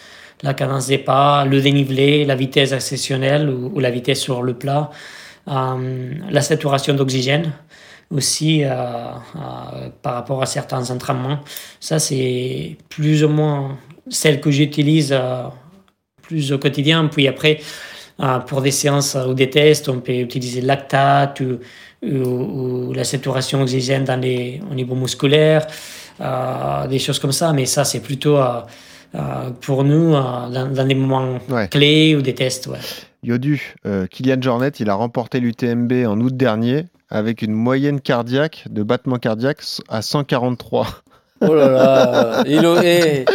la 0.41 0.53
cadence 0.53 0.87
des 0.87 0.97
pas, 0.97 1.45
le 1.45 1.61
dénivelé, 1.61 2.25
la 2.25 2.35
vitesse 2.35 2.71
accessionnelle 2.71 3.49
ou, 3.49 3.71
ou 3.75 3.79
la 3.79 3.91
vitesse 3.91 4.19
sur 4.19 4.41
le 4.41 4.53
plat, 4.53 4.89
euh, 5.47 6.13
la 6.29 6.41
saturation 6.41 6.93
d'oxygène 6.95 7.51
aussi 8.11 8.63
euh, 8.63 8.69
par 10.01 10.13
rapport 10.13 10.41
à 10.41 10.45
certains 10.45 10.89
entraînements. 10.89 11.39
Ça, 11.79 11.99
c'est 11.99 12.77
plus 12.89 13.23
ou 13.23 13.29
moins 13.29 13.77
celle 14.09 14.39
que 14.39 14.51
j'utilise 14.51 15.15
plus 16.27 16.51
au 16.51 16.57
quotidien. 16.57 17.07
Puis 17.07 17.27
après, 17.27 17.59
euh, 18.21 18.39
pour 18.39 18.61
des 18.61 18.71
séances 18.71 19.15
ou 19.27 19.33
des 19.33 19.49
tests, 19.49 19.89
on 19.89 19.99
peut 19.99 20.13
utiliser 20.13 20.61
lactate 20.61 21.41
ou, 21.41 21.59
ou- 22.03 22.87
ou 22.89 22.93
la 22.93 23.03
saturation 23.03 23.61
oxygène 23.61 24.03
dans 24.05 24.19
les, 24.19 24.61
au 24.71 24.73
niveau 24.73 24.95
musculaire, 24.95 25.65
euh, 26.21 26.87
des 26.87 26.99
choses 26.99 27.19
comme 27.19 27.31
ça. 27.31 27.51
Mais 27.53 27.65
ça, 27.65 27.83
c'est 27.83 27.99
plutôt 28.01 28.37
euh, 28.37 28.61
pour 29.61 29.83
nous 29.83 30.11
dans, 30.11 30.49
dans 30.73 30.87
des 30.87 30.95
moments 30.95 31.39
Ouais. 31.49 31.67
clés 31.69 32.15
ou 32.15 32.21
des 32.21 32.33
tests. 32.35 32.67
Ouais. 32.67 32.77
Yodu, 33.23 33.75
euh, 33.85 34.05
Kylian 34.07 34.41
Jornet, 34.41 34.69
il 34.79 34.89
a 34.89 34.93
remporté 34.95 35.39
l'UTMB 35.39 36.05
en 36.07 36.19
août 36.19 36.35
dernier 36.37 36.85
avec 37.09 37.41
une 37.41 37.53
moyenne 37.53 37.99
cardiaque 38.01 38.65
de 38.69 38.83
battement 38.83 39.17
cardiaque 39.17 39.59
à 39.89 40.01
143. 40.01 40.87
Oh 41.41 41.53
là 41.53 41.67
là, 41.67 42.43
il, 42.45 42.65
eh, 42.83 43.25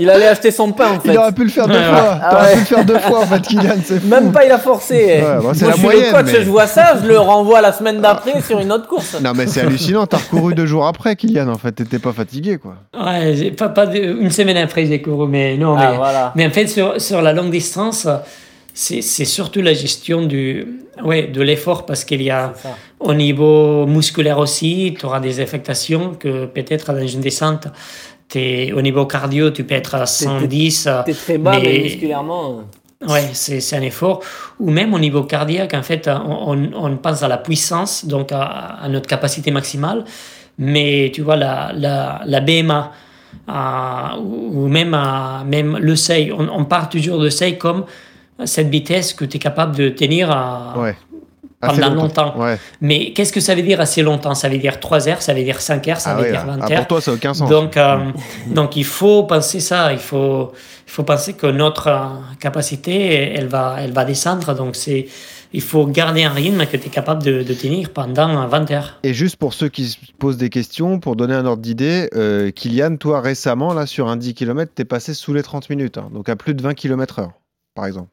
il 0.00 0.08
allait 0.08 0.26
acheter 0.28 0.50
son 0.50 0.72
pain 0.72 0.92
en 0.96 1.00
fait. 1.00 1.10
Il 1.12 1.18
aurait 1.18 1.32
pu 1.32 1.44
le 1.44 1.50
faire 1.50 1.66
deux 1.68 1.74
Ouais, 1.74 1.84
fois. 1.84 2.18
Ah 2.22 2.30
T'aurais 2.30 2.44
ouais. 2.46 2.52
pu 2.54 2.58
le 2.60 2.64
faire 2.64 2.84
deux 2.86 2.98
fois 2.98 3.18
en 3.20 3.26
fait, 3.26 3.40
Kylian. 3.42 3.74
C'est 3.84 4.00
fou. 4.00 4.06
Même 4.08 4.32
pas 4.32 4.46
il 4.46 4.50
a 4.52 4.58
forcé. 4.58 5.18
eh. 5.18 5.22
Ouais, 5.22 5.36
bon, 5.42 5.52
c'est 5.52 5.60
Moi, 5.64 5.68
la 5.68 5.72
je 5.72 5.72
suis 5.76 5.82
moyenne, 5.82 6.04
le 6.06 6.12
coach, 6.22 6.32
mais- 6.32 6.44
je 6.44 6.50
vois 6.50 6.66
ça, 6.66 6.94
je 7.02 7.06
le 7.06 7.18
renvoie 7.18 7.60
la 7.60 7.72
semaine 7.72 8.00
d'après 8.00 8.40
sur 8.46 8.58
une 8.58 8.72
autre 8.72 8.88
course. 8.88 9.16
Non 9.20 9.32
mais 9.36 9.46
c'est 9.46 9.60
hallucinant. 9.60 10.06
T'as 10.06 10.16
recouru 10.16 10.54
deux 10.54 10.64
jours 10.66 10.86
après, 10.86 11.14
Kylian. 11.14 11.48
En 11.48 11.58
fait, 11.58 11.72
t'étais 11.72 11.98
pas 11.98 12.12
fatigué 12.14 12.56
quoi. 12.56 12.76
Ouais, 12.98 13.34
j'ai 13.34 13.50
pas, 13.50 13.68
pas 13.68 13.84
de- 13.86 13.98
une 13.98 14.30
semaine 14.30 14.56
après, 14.56 14.86
j'ai 14.86 15.02
couru, 15.02 15.28
mais 15.28 15.58
non, 15.58 15.76
Ah 15.78 15.90
mais, 15.90 15.96
voilà. 15.98 16.32
mais 16.36 16.46
en 16.46 16.50
fait, 16.50 16.68
sur, 16.68 16.98
sur 17.00 17.20
la 17.20 17.34
longue 17.34 17.50
distance, 17.50 18.08
c'est 18.78 19.24
surtout 19.24 19.62
la 19.62 19.72
gestion 19.72 20.26
du, 20.26 20.80
ouais, 21.02 21.28
de 21.28 21.40
l'effort 21.40 21.86
parce 21.86 22.04
qu'il 22.04 22.20
y 22.20 22.28
a 22.30 22.52
au 23.00 23.14
niveau 23.14 23.86
musculaire 23.86 24.38
aussi, 24.38 24.94
tu 24.98 25.06
auras 25.06 25.20
des 25.20 25.40
affectations 25.40 26.14
que 26.14 26.44
peut-être 26.44 26.92
dans 26.92 27.06
une 27.06 27.22
descente, 27.22 27.68
t'es- 28.28 28.72
au 28.72 28.82
niveau 28.82 29.06
cardio, 29.06 29.50
tu 29.50 29.64
peux 29.64 29.74
être 29.76 29.94
à 29.94 30.04
110. 30.04 30.88
T'es 31.06 31.14
très 31.14 31.38
bas, 31.38 31.52
mais, 31.58 31.62
mais- 31.62 31.78
musculairement. 31.84 32.58
euh, 32.58 32.62
Ouais, 33.12 33.28
c'est 33.32 33.76
un 33.76 33.82
effort. 33.82 34.20
Ou 34.58 34.70
même 34.70 34.92
au 34.94 34.98
niveau 34.98 35.22
cardiaque, 35.24 35.74
en 35.74 35.82
fait, 35.82 36.08
on, 36.08 36.58
on- 36.74 36.96
pense 36.96 37.22
à 37.22 37.28
la 37.28 37.36
puissance, 37.38 38.04
donc 38.06 38.32
à, 38.32 38.42
à 38.42 38.88
notre 38.88 39.06
capacité 39.08 39.50
maximale. 39.50 40.04
Mais 40.58 41.10
tu 41.14 41.20
vois, 41.22 41.36
la, 41.36 41.72
la, 41.74 42.20
la 42.26 42.40
BMA, 42.40 42.92
euh, 43.48 44.16
ou 44.18 44.64
ou 44.64 44.68
même, 44.68 44.92
à- 44.94 45.44
même 45.46 45.76
le 45.78 45.94
seuil, 45.96 46.32
on, 46.32 46.48
on 46.50 46.64
part 46.64 46.88
toujours 46.88 47.18
de 47.20 47.28
seuil 47.28 47.58
comme 47.58 47.84
cette 48.44 48.68
vitesse 48.68 49.14
que 49.14 49.24
tu 49.24 49.36
es 49.36 49.40
capable 49.40 49.76
de 49.76 49.88
tenir 49.88 50.30
à- 50.30 50.74
Ouais. 50.78 50.96
pendant 51.60 51.94
longtemps. 51.94 52.38
Ouais. 52.38 52.58
Mais 52.80 53.12
qu'est-ce 53.12 53.32
que 53.32 53.40
ça 53.40 53.54
veut 53.54 53.62
dire 53.62 53.80
assez 53.80 54.02
longtemps? 54.02 54.34
Ça 54.34 54.48
veut 54.48 54.58
dire 54.58 54.78
3 54.78 55.08
heures, 55.08 55.22
ça 55.22 55.32
veut 55.34 55.42
dire 55.42 55.60
5 55.60 55.88
heures, 55.88 56.00
ça 56.00 56.10
Ah 56.10 56.14
veut 56.16 56.22
ouais, 56.24 56.30
dire 56.30 56.42
ah, 56.44 56.56
20 56.56 56.58
pour 56.66 56.70
heures. 56.72 56.86
toi, 56.86 57.00
ça 57.00 57.10
n'a 57.10 57.16
aucun 57.16 57.34
sens. 57.34 57.48
Donc, 57.50 57.76
euh, 57.76 57.96
donc 58.48 58.76
il 58.76 58.84
faut 58.84 59.24
penser 59.24 59.58
ça, 59.60 59.92
il 59.92 59.98
faut, 59.98 60.52
il 60.86 60.90
faut 60.92 61.02
penser 61.02 61.32
que 61.32 61.46
notre 61.46 61.88
euh, 61.88 61.98
capacité, 62.40 63.32
elle 63.34 63.46
va, 63.48 63.76
elle 63.80 63.92
va 63.92 64.04
descendre. 64.04 64.54
Donc 64.54 64.76
c'est, 64.76 65.08
il 65.52 65.62
faut 65.62 65.86
garder 65.86 66.24
un 66.24 66.30
rythme 66.30 66.66
que 66.66 66.76
tu 66.76 66.86
es 66.86 66.90
capable 66.90 67.22
de, 67.22 67.42
de 67.42 67.54
tenir 67.54 67.90
pendant 67.90 68.46
20 68.46 68.70
heures. 68.72 68.98
Et 69.02 69.14
juste 69.14 69.36
pour 69.36 69.54
ceux 69.54 69.68
qui 69.70 69.86
se 69.86 69.96
posent 70.18 70.36
des 70.36 70.50
questions, 70.50 71.00
pour 71.00 71.16
donner 71.16 71.34
un 71.34 71.46
ordre 71.46 71.62
d'idée, 71.62 72.08
euh, 72.14 72.50
Kylian, 72.50 72.96
toi 72.96 73.20
récemment, 73.22 73.72
là, 73.72 73.86
sur 73.86 74.08
un 74.08 74.16
10 74.16 74.34
km, 74.34 74.70
t'es 74.74 74.84
passé 74.84 75.14
sous 75.14 75.32
les 75.32 75.42
30 75.42 75.70
minutes, 75.70 75.96
hein, 75.98 76.10
donc 76.12 76.28
à 76.28 76.36
plus 76.36 76.54
de 76.54 76.62
20 76.62 76.74
km 76.74 77.20
heure, 77.20 77.30
par 77.76 77.86
exemple. 77.86 78.08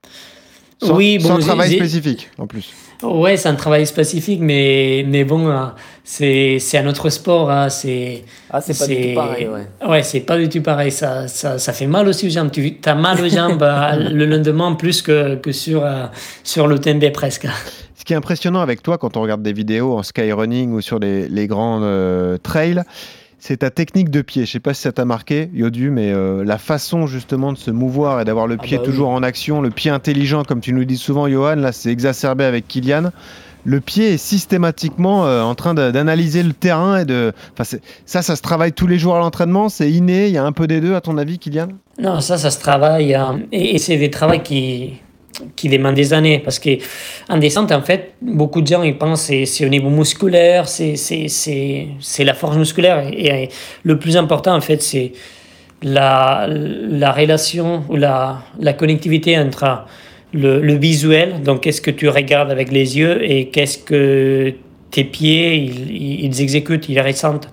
Sans, 0.82 0.96
Oui, 0.96 1.18
bon, 1.18 1.30
sans 1.30 1.40
travail 1.40 1.76
spécifique, 1.76 2.30
en 2.38 2.46
plus. 2.46 2.72
Ouais, 3.02 3.36
c'est 3.38 3.50
un 3.50 3.56
travail 3.56 3.86
spécifique, 3.86 4.40
mais, 4.42 5.04
mais 5.08 5.24
bon, 5.24 5.48
euh, 5.48 5.66
c'est, 6.04 6.58
c'est 6.60 6.78
un 6.78 6.88
autre 6.88 7.10
sport. 7.10 7.50
hein, 7.52 7.70
c'est, 7.70 8.24
Ah, 8.50 8.62
c'est 8.62 8.78
pas 8.78 8.88
du 8.88 8.96
tout 9.10 9.16
pareil, 9.16 9.48
ouais. 9.48 9.68
Ouais, 9.90 10.04
c'est 10.04 10.22
pas 10.22 10.38
du 10.38 10.48
tout 10.50 10.62
pareil. 10.62 10.92
Ça, 10.92 11.28
ça, 11.28 11.58
ça 11.58 11.74
fait 11.74 11.88
mal 11.88 12.08
aussi 12.08 12.28
aux 12.28 12.30
jambes. 12.30 12.52
Tu 12.52 12.78
as 12.86 12.96
mal 12.96 13.20
aux 13.22 13.28
jambes 13.30 13.62
euh, 13.64 14.10
le 14.10 14.26
lendemain 14.26 14.74
plus 14.74 15.02
que, 15.02 15.36
que 15.36 15.52
sur, 15.52 15.84
euh, 15.86 16.06
sur 16.44 16.68
le 16.68 16.80
TMB 16.80 17.12
presque. 17.12 17.48
Ce 17.96 18.06
qui 18.06 18.14
est 18.14 18.18
impressionnant 18.18 18.60
avec 18.62 18.84
toi 18.84 18.98
quand 18.98 19.16
on 19.18 19.22
regarde 19.22 19.42
des 19.44 19.54
vidéos 19.54 19.98
en 19.98 20.04
skyrunning 20.04 20.72
ou 20.72 20.82
sur 20.82 21.00
les, 21.00 21.28
les 21.30 21.48
grands 21.48 21.80
euh, 21.84 22.38
trails, 22.38 22.82
c'est 23.46 23.58
ta 23.58 23.70
technique 23.72 24.10
de 24.10 24.22
pied. 24.22 24.46
Je 24.46 24.52
sais 24.52 24.62
pas 24.62 24.74
si 24.74 24.82
ça 24.84 24.94
t'a 24.94 25.04
marqué, 25.04 25.50
Yodu, 25.54 25.90
mais 25.90 26.14
euh, 26.14 26.46
la 26.46 26.58
façon 26.58 27.08
justement 27.08 27.52
de 27.52 27.58
se 27.58 27.72
mouvoir 27.72 28.22
et 28.22 28.26
d'avoir 28.26 28.48
le 28.48 28.56
Ah 28.58 28.64
pied 28.64 28.78
bah 28.78 28.84
oui. 28.86 28.90
toujours 28.90 29.10
en 29.10 29.22
action, 29.22 29.60
le 29.62 29.70
pied 29.70 29.92
intelligent, 29.92 30.44
comme 30.46 30.62
tu 30.62 30.72
nous 30.72 30.86
dis 30.86 30.96
souvent, 30.98 31.28
Johan, 31.28 31.56
là 31.56 31.74
c'est 31.74 31.90
exacerbé 31.92 32.46
avec 32.46 32.70
Kylian. 32.70 33.12
Le 33.66 33.82
pied 33.82 34.14
est 34.14 34.18
systématiquement 34.18 35.26
euh, 35.26 35.42
en 35.42 35.56
train 35.56 35.74
d'analyser 35.74 36.42
le 36.44 36.54
terrain 36.54 37.00
et 37.00 37.06
de. 37.06 37.34
Enfin, 37.58 37.78
ça, 38.06 38.22
ça 38.22 38.36
se 38.38 38.42
travaille 38.42 38.72
tous 38.74 38.88
les 38.88 38.98
jours 38.98 39.16
à 39.16 39.20
l'entraînement. 39.20 39.68
C'est 39.70 39.90
inné. 39.92 40.28
Il 40.28 40.34
y 40.34 40.38
a 40.38 40.44
un 40.46 40.52
peu 40.54 40.68
des 40.68 40.80
deux, 40.82 40.96
à 40.96 41.02
ton 41.02 41.18
avis, 41.18 41.38
Kylian? 41.40 41.68
Non, 42.00 42.20
ça, 42.22 42.38
ça 42.38 42.50
se 42.50 42.60
travaille. 42.60 43.14
hein. 43.14 43.42
et, 43.52 43.76
et 43.76 43.78
c'est 43.78 43.98
des 43.98 44.10
travaux 44.10 44.40
qui, 44.40 45.02
qui 45.56 45.70
demandent 45.70 45.96
des 45.96 46.14
années. 46.14 46.40
Parce 46.40 46.60
qu'en 46.60 47.38
descente, 47.38 47.72
en 47.72 47.82
fait, 47.82 48.14
beaucoup 48.22 48.62
de 48.62 48.68
gens 48.68 48.84
ils 48.84 48.98
pensent 48.98 49.28
que 49.28 49.46
c'est- 49.46 49.66
au 49.66 49.70
niveau 49.70 49.90
musculaire, 49.90 50.68
c'est- 50.68 50.96
la 52.20 52.34
force 52.34 52.58
musculaire. 52.58 53.08
Et, 53.12 53.28
et 53.44 53.50
le 53.84 53.98
plus 54.00 54.16
important, 54.18 54.56
en 54.56 54.62
fait, 54.62 54.82
c'est 54.82 55.12
la, 55.82 56.48
la 56.48 57.12
relation 57.12 57.84
ou 57.90 57.96
la, 57.98 58.42
la 58.60 58.74
connectivité 58.74 59.38
entre 59.38 59.86
le, 60.34 60.62
le 60.62 60.74
visuel, 60.76 61.42
donc 61.44 61.62
qu'est-ce 61.62 61.82
que 61.82 61.92
tu 61.92 62.08
regardes 62.10 62.50
avec 62.52 62.72
les 62.72 62.98
yeux, 62.98 63.20
et 63.24 63.50
qu'est-ce 63.50 63.78
que 63.80 64.54
tes 64.92 65.04
pieds, 65.04 65.56
ils, 65.56 66.26
ils 66.26 66.42
exécutent, 66.42 66.88
ils 66.90 67.00
ressentent. 67.02 67.50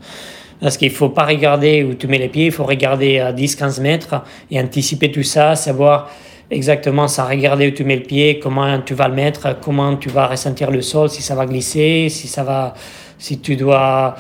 Parce 0.60 0.76
qu'il 0.76 0.88
ne 0.88 0.94
faut 0.94 1.08
pas 1.08 1.24
regarder 1.24 1.82
où 1.82 1.94
tu 1.94 2.06
mets 2.06 2.18
les 2.18 2.28
pieds, 2.28 2.46
il 2.46 2.52
faut 2.52 2.64
regarder 2.64 3.18
à 3.18 3.32
10-15 3.32 3.80
mètres 3.80 4.22
et 4.50 4.60
anticiper 4.60 5.10
tout 5.10 5.22
ça, 5.22 5.56
savoir 5.56 6.10
exactement 6.50 7.08
sans 7.08 7.28
regarder 7.28 7.68
où 7.68 7.70
tu 7.70 7.84
mets 7.84 7.96
le 7.96 8.02
pied, 8.02 8.38
comment 8.38 8.80
tu 8.80 8.94
vas 8.94 9.08
le 9.08 9.14
mettre, 9.14 9.58
comment 9.60 9.96
tu 9.96 10.08
vas 10.08 10.26
ressentir 10.26 10.70
le 10.70 10.82
sol, 10.82 11.08
si 11.08 11.22
ça 11.22 11.34
va 11.34 11.46
glisser, 11.46 12.08
si 12.08 12.26
ça 12.28 12.42
va, 12.42 12.74
si 13.18 13.40
tu 13.40 13.56
dois 13.56 14.16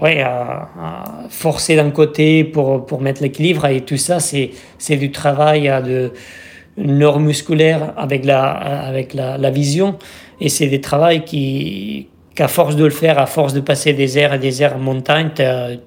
euh, 0.00 0.04
euh, 0.04 0.64
forcer 1.28 1.76
d'un 1.76 1.90
côté 1.90 2.44
pour, 2.44 2.86
pour 2.86 3.00
mettre 3.00 3.22
l'équilibre 3.22 3.66
et 3.66 3.80
tout 3.80 3.96
ça, 3.96 4.20
c'est, 4.20 4.50
c'est 4.78 4.96
du 4.96 5.10
travail 5.10 5.68
euh, 5.68 5.80
de 5.80 6.12
neuromusculaire 6.78 7.92
avec 7.96 8.24
la, 8.24 8.50
avec 8.50 9.12
la, 9.12 9.36
la 9.36 9.50
vision 9.50 9.98
et 10.40 10.48
c'est 10.48 10.68
des 10.68 10.80
travaux 10.80 11.20
qui, 11.20 12.08
qu'à 12.34 12.48
force 12.48 12.76
de 12.76 12.84
le 12.84 12.90
faire, 12.90 13.18
à 13.18 13.26
force 13.26 13.52
de 13.52 13.60
passer 13.60 13.92
des 13.92 14.16
heures 14.16 14.34
et 14.34 14.38
des 14.38 14.62
heures 14.62 14.76
en 14.76 14.80
montagne, 14.80 15.30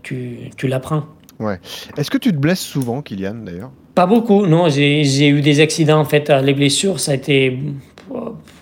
tu, 0.04 0.52
tu 0.58 0.68
l'apprends. 0.68 1.04
Ouais. 1.40 1.60
Est-ce 1.98 2.12
que 2.12 2.18
tu 2.18 2.32
te 2.32 2.38
blesses 2.38 2.62
souvent, 2.62 3.02
Kylian, 3.02 3.36
d'ailleurs? 3.44 3.72
Pas 3.96 4.06
beaucoup, 4.06 4.46
non. 4.46 4.68
J'ai 4.70 5.04
j'ai 5.06 5.28
eu 5.30 5.42
des 5.42 5.60
accidents, 5.62 6.00
en 6.00 6.06
fait. 6.06 6.30
euh, 6.30 6.42
Les 6.42 6.54
blessures, 6.54 7.00
ça 7.00 7.14
a 7.14 7.16
été 7.16 7.58
euh, 8.14 8.18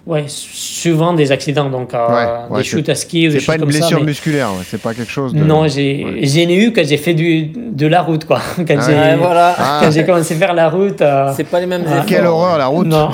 ouais, 0.06 0.26
souvent 0.28 1.14
des 1.14 1.32
accidents. 1.32 1.70
Donc, 1.70 1.94
euh, 1.94 2.08
Ouais, 2.08 2.14
ouais, 2.52 2.58
des 2.60 2.64
c'est- 2.64 2.70
chutes 2.70 2.90
à 2.90 2.96
ski 2.96 3.28
ou 3.28 3.32
des 3.32 3.40
C'est 3.40 3.46
pas 3.48 3.54
choses 3.54 3.56
une 3.56 3.62
comme 3.62 3.72
ça. 3.72 3.78
blessure 3.80 4.00
mais- 4.00 4.06
musculaire. 4.06 4.50
ouais, 4.52 4.64
C'est 4.68 4.80
pas 4.82 4.94
quelque 4.94 5.12
chose 5.12 5.34
de. 5.34 5.40
Non, 5.44 5.68
j'ai 5.68 6.06
Ouais. 6.06 6.54
eu 6.54 6.72
quand 6.72 6.86
j'ai 6.86 6.98
fait 6.98 7.16
du, 7.16 7.46
de 7.48 7.88
la 7.88 8.02
route, 8.04 8.26
quoi. 8.26 8.40
Quand 8.58 8.64
Ah 8.78 8.86
j'ai 8.88 8.94
Ouais, 8.94 9.16
voilà. 9.18 9.56
Ah. 9.58 9.80
quand 9.84 9.92
j'ai 9.92 10.06
commencé 10.06 10.36
à 10.36 10.38
faire 10.38 10.54
la 10.54 10.70
route. 10.70 11.02
euh, 11.02 11.32
C'est 11.36 11.46
pas 11.46 11.60
les 11.60 11.66
mêmes 11.66 11.84
Ah, 11.88 11.92
efforts. 11.94 12.06
Quelle 12.06 12.26
horreur 12.28 12.58
la 12.60 12.68
route 12.68 12.88
non. 12.88 13.10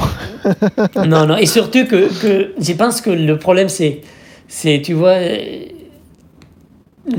non, 1.08 1.26
non. 1.26 1.38
Et 1.38 1.46
surtout 1.46 1.86
que, 1.86 2.10
que 2.22 2.54
je 2.60 2.74
pense 2.74 3.00
que 3.02 3.12
le 3.12 3.38
problème, 3.38 3.70
c'est, 3.70 4.02
c'est 4.48 4.82
tu 4.84 4.94
vois, 4.94 5.12
euh, 5.20 5.38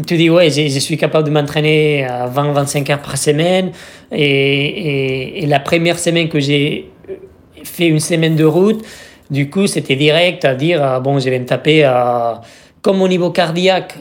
tu 0.07 0.17
dis, 0.17 0.31
ouais, 0.31 0.51
je, 0.51 0.69
je 0.69 0.79
suis 0.79 0.97
capable 0.97 1.27
de 1.27 1.33
m'entraîner 1.33 2.05
à 2.05 2.29
20-25 2.29 2.93
heures 2.93 3.03
par 3.03 3.17
semaine. 3.17 3.73
Et, 4.13 5.43
et, 5.43 5.47
la 5.47 5.61
première 5.61 5.99
semaine 5.99 6.29
que 6.29 6.41
j'ai 6.41 6.91
fait 7.65 7.87
une 7.87 8.01
semaine 8.01 8.37
de 8.37 8.45
route, 8.45 8.85
du 9.31 9.49
coup, 9.49 9.67
c'était 9.67 9.97
direct 9.97 10.45
à 10.45 10.55
dire, 10.55 10.83
ah, 10.83 11.01
bon, 11.01 11.19
je 11.19 11.31
vais 11.31 11.39
me 11.39 11.47
taper 11.47 11.85
à... 11.85 12.41
Comme 12.83 13.03
au 13.03 13.09
niveau 13.09 13.31
cardiaque, 13.31 13.95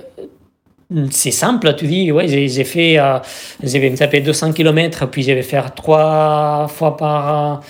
c'est 1.12 1.32
simple, 1.32 1.76
tu 1.76 1.86
dis, 1.86 2.12
ouais, 2.12 2.28
j'ai 2.28 2.64
fait, 2.64 2.98
euh, 2.98 3.20
je 3.62 3.78
vais 3.78 3.90
me 3.90 3.98
taper 3.98 4.22
200 4.22 4.54
km, 4.54 5.08
puis 5.08 5.22
je 5.22 5.32
vais 5.32 5.44
faire 5.44 5.76
trois 5.76 6.68
fois 6.68 6.98
par 6.98 7.62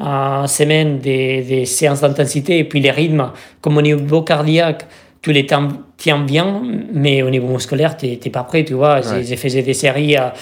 euh, 0.00 0.46
semaine 0.46 0.98
des, 0.98 1.42
des 1.42 1.64
séances 1.64 2.02
d'intensité, 2.02 2.58
et 2.58 2.64
puis 2.64 2.80
les 2.80 2.90
rythmes, 2.90 3.30
comme 3.62 3.78
au 3.78 3.82
niveau 3.82 4.22
cardiaque, 4.22 4.86
tu 5.22 5.32
les 5.32 5.46
tiens, 5.96 6.18
bien, 6.18 6.62
mais 6.92 7.22
au 7.22 7.30
niveau 7.30 7.48
musculaire, 7.48 7.96
tu 7.96 8.06
n'es 8.06 8.16
pas 8.30 8.42
prêt, 8.44 8.64
tu 8.64 8.74
vois. 8.74 9.00
J'ai- 9.00 9.08
Ouais. 9.10 9.22
J'ai 9.24 9.36
fait 9.36 9.62
des 9.62 9.74
séries 9.74 10.16
à, 10.16 10.32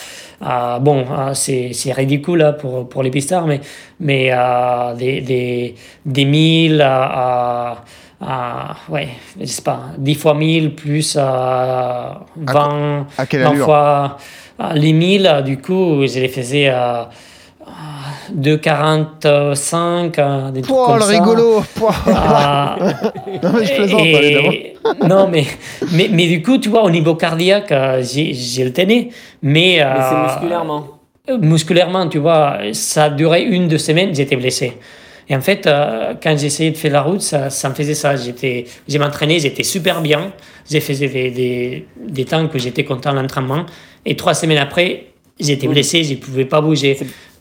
à- 0.41 0.79
bon, 0.81 1.05
c'est 1.35 1.71
ridicule 1.93 2.39
là, 2.39 2.53
pour, 2.53 2.89
pour 2.89 3.03
les 3.03 3.11
pistards, 3.11 3.47
mais, 3.47 3.61
mais 4.01 4.31
à 4.31 4.95
des, 4.99 5.21
des, 5.21 5.75
des 6.05 6.25
1000 6.25 6.81
à, 6.83 7.03
à, 7.03 7.77
à, 8.21 8.77
ouais, 8.89 9.09
je 9.41 9.47
sais 9.47 9.63
pas, 9.63 9.81
10 9.99 10.15
fois 10.15 10.35
1000 10.35 10.75
plus 10.75 11.17
à 11.21 12.21
20, 12.37 13.07
À 13.19 13.27
quelle 13.27 13.43
20 13.43 13.51
allure? 13.51 13.65
fois 13.65 14.17
à 14.59 14.75
les 14.75 14.93
1000, 14.93 15.43
du 15.45 15.59
coup, 15.59 16.07
je 16.07 16.19
les 16.21 16.29
faisais 16.29 16.69
à, 16.69 17.11
à 17.67 18.33
2,45, 18.35 20.19
à 20.21 20.51
des 20.51 20.63
trucs 20.63 20.75
Oh, 20.77 20.85
comme 20.87 20.97
le 20.97 21.01
ça. 21.03 21.09
rigolo 21.09 21.63
Pouah. 21.75 21.95
Ah, 22.07 22.77
Non, 23.43 23.51
mais 23.59 23.65
je 23.67 23.75
plaisante, 23.75 24.01
et- 24.01 24.15
évidemment. 24.17 24.53
non, 25.09 25.29
mais, 25.29 25.47
mais, 25.93 26.09
mais 26.11 26.27
du 26.29 26.43
coup, 26.43 26.59
tu 26.59 26.69
vois, 26.69 26.83
au 26.85 26.91
niveau 26.91 27.15
cardiaque, 27.15 27.73
euh, 27.73 28.03
j'ai 28.03 28.65
le 28.65 28.73
tenais. 28.73 29.09
Mais, 29.43 29.81
Mais 29.91 30.03
c'est 30.03 30.17
euh, 30.17 30.23
musculairement. 30.27 30.89
euh, 31.31 31.39
musculairement, 31.39 32.09
tu 32.09 32.19
vois, 32.19 32.59
ça 32.73 33.05
a 33.05 33.11
duré 33.11 33.43
une, 33.45 33.69
deux 33.69 33.79
semaines, 33.79 34.15
j'étais 34.15 34.37
blessé. 34.37 34.75
Et 35.29 35.35
en 35.35 35.41
fait, 35.41 35.67
euh, 35.67 36.15
quand 36.23 36.37
j'essayais 36.39 36.71
de 36.71 36.77
faire 36.77 36.93
la 36.93 37.01
route, 37.03 37.23
ça, 37.23 37.49
ça 37.49 37.71
me 37.71 37.75
faisait 37.75 37.95
ça. 37.95 38.15
J'étais, 38.17 38.67
j'ai 38.87 38.99
m'entraîné, 38.99 39.39
j'étais 39.41 39.63
super 39.63 40.03
bien. 40.03 40.33
J'ai 40.71 40.81
fait 40.81 40.95
des, 40.95 41.31
des, 41.31 41.89
des 41.97 42.25
temps 42.27 42.47
que 42.49 42.59
j'étais 42.59 42.85
content 42.85 43.13
de 43.13 43.21
l'entraînement. 43.21 43.65
Et 44.05 44.17
trois 44.17 44.35
semaines 44.35 44.59
après, 44.59 45.07
j'étais 45.41 45.67
blessé, 45.67 46.05
je 46.05 46.13
ne 46.13 46.19
pouvais 46.19 46.45
pas 46.45 46.61
bouger. 46.61 46.99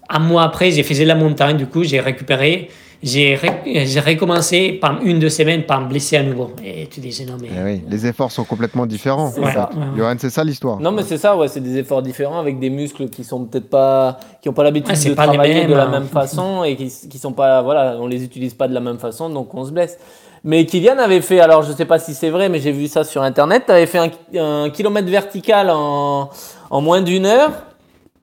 Un 0.09 0.19
mois 0.19 0.43
après, 0.43 0.71
j'ai 0.71 0.83
fait 0.83 1.03
la 1.05 1.15
montagne, 1.15 1.57
du 1.57 1.67
coup, 1.67 1.83
j'ai 1.83 1.99
récupéré. 1.99 2.69
J'ai, 3.05 3.35
ré- 3.35 3.85
j'ai 3.85 3.99
recommencé 3.99 4.71
par 4.81 5.01
une, 5.03 5.19
deux 5.19 5.29
semaines 5.29 5.63
par 5.63 5.81
me 5.81 5.89
blesser 5.89 6.15
à 6.15 6.23
nouveau. 6.23 6.51
Et 6.63 6.87
tu 6.87 7.01
disais, 7.01 7.25
non, 7.25 7.33
mais. 7.41 7.49
Eh 7.53 7.61
oui, 7.63 7.81
les 7.89 8.07
efforts 8.07 8.31
sont 8.31 8.45
complètement 8.45 8.85
différents. 8.85 9.29
C'est 9.31 9.41
Ouais, 9.41 9.51
ça. 9.53 9.69
ouais. 9.75 9.97
Johan, 9.97 10.15
c'est 10.17 10.29
ça 10.29 10.43
l'histoire. 10.43 10.79
Non, 10.79 10.91
mais 10.93 11.03
c'est 11.03 11.17
ça, 11.17 11.35
ouais, 11.35 11.49
c'est 11.49 11.59
des 11.59 11.77
efforts 11.77 12.01
différents 12.01 12.39
avec 12.39 12.59
des 12.59 12.69
muscles 12.69 13.09
qui 13.09 13.25
sont 13.25 13.43
peut-être 13.43 13.69
pas, 13.69 14.17
qui 14.41 14.47
ont 14.47 14.53
pas 14.53 14.63
l'habitude 14.63 14.95
de 14.95 15.13
pas 15.15 15.25
travailler 15.27 15.65
de 15.65 15.73
la 15.73 15.83
hein. 15.83 15.89
même 15.91 16.07
façon 16.07 16.63
et 16.63 16.77
qui, 16.77 16.89
qui 17.09 17.17
sont 17.19 17.33
pas, 17.33 17.61
voilà, 17.61 17.97
on 17.99 18.07
les 18.07 18.23
utilise 18.23 18.53
pas 18.53 18.69
de 18.69 18.73
la 18.73 18.79
même 18.79 18.99
façon, 18.99 19.29
donc 19.29 19.53
on 19.53 19.65
se 19.65 19.71
blesse. 19.71 19.97
Mais 20.45 20.65
Kylian 20.65 20.97
avait 20.97 21.21
fait, 21.21 21.39
alors 21.41 21.63
je 21.63 21.71
sais 21.73 21.85
pas 21.85 21.99
si 21.99 22.13
c'est 22.13 22.29
vrai, 22.29 22.47
mais 22.47 22.59
j'ai 22.59 22.71
vu 22.71 22.87
ça 22.87 23.03
sur 23.03 23.21
internet, 23.21 23.63
tu 23.65 23.71
avais 23.73 23.85
fait 23.85 23.97
un, 23.99 24.11
un 24.41 24.69
kilomètre 24.69 25.09
vertical 25.09 25.69
en, 25.69 26.29
en 26.69 26.81
moins 26.81 27.01
d'une 27.01 27.25
heure 27.25 27.51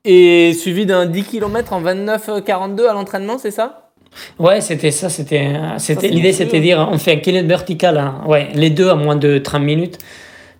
et 0.05 0.53
suivi 0.53 0.85
d'un 0.87 1.05
10 1.05 1.23
km 1.23 1.73
en 1.73 1.81
29-42 1.83 2.87
à 2.87 2.93
l'entraînement, 2.93 3.37
c'est 3.37 3.51
ça? 3.51 3.90
Ouais, 4.39 4.61
c'était 4.61 4.91
ça. 4.91 5.09
C'était, 5.09 5.51
c'était 5.77 6.07
l'idée, 6.09 6.33
c'était 6.33 6.57
de 6.57 6.63
dire, 6.63 6.87
on 6.91 6.97
fait 6.97 7.13
un 7.13 7.17
kilomètre 7.17 7.47
vertical. 7.47 7.97
hein. 7.97 8.21
Ouais, 8.25 8.49
les 8.53 8.69
deux 8.69 8.89
à 8.89 8.95
moins 8.95 9.15
de 9.15 9.37
30 9.37 9.61
minutes. 9.63 9.97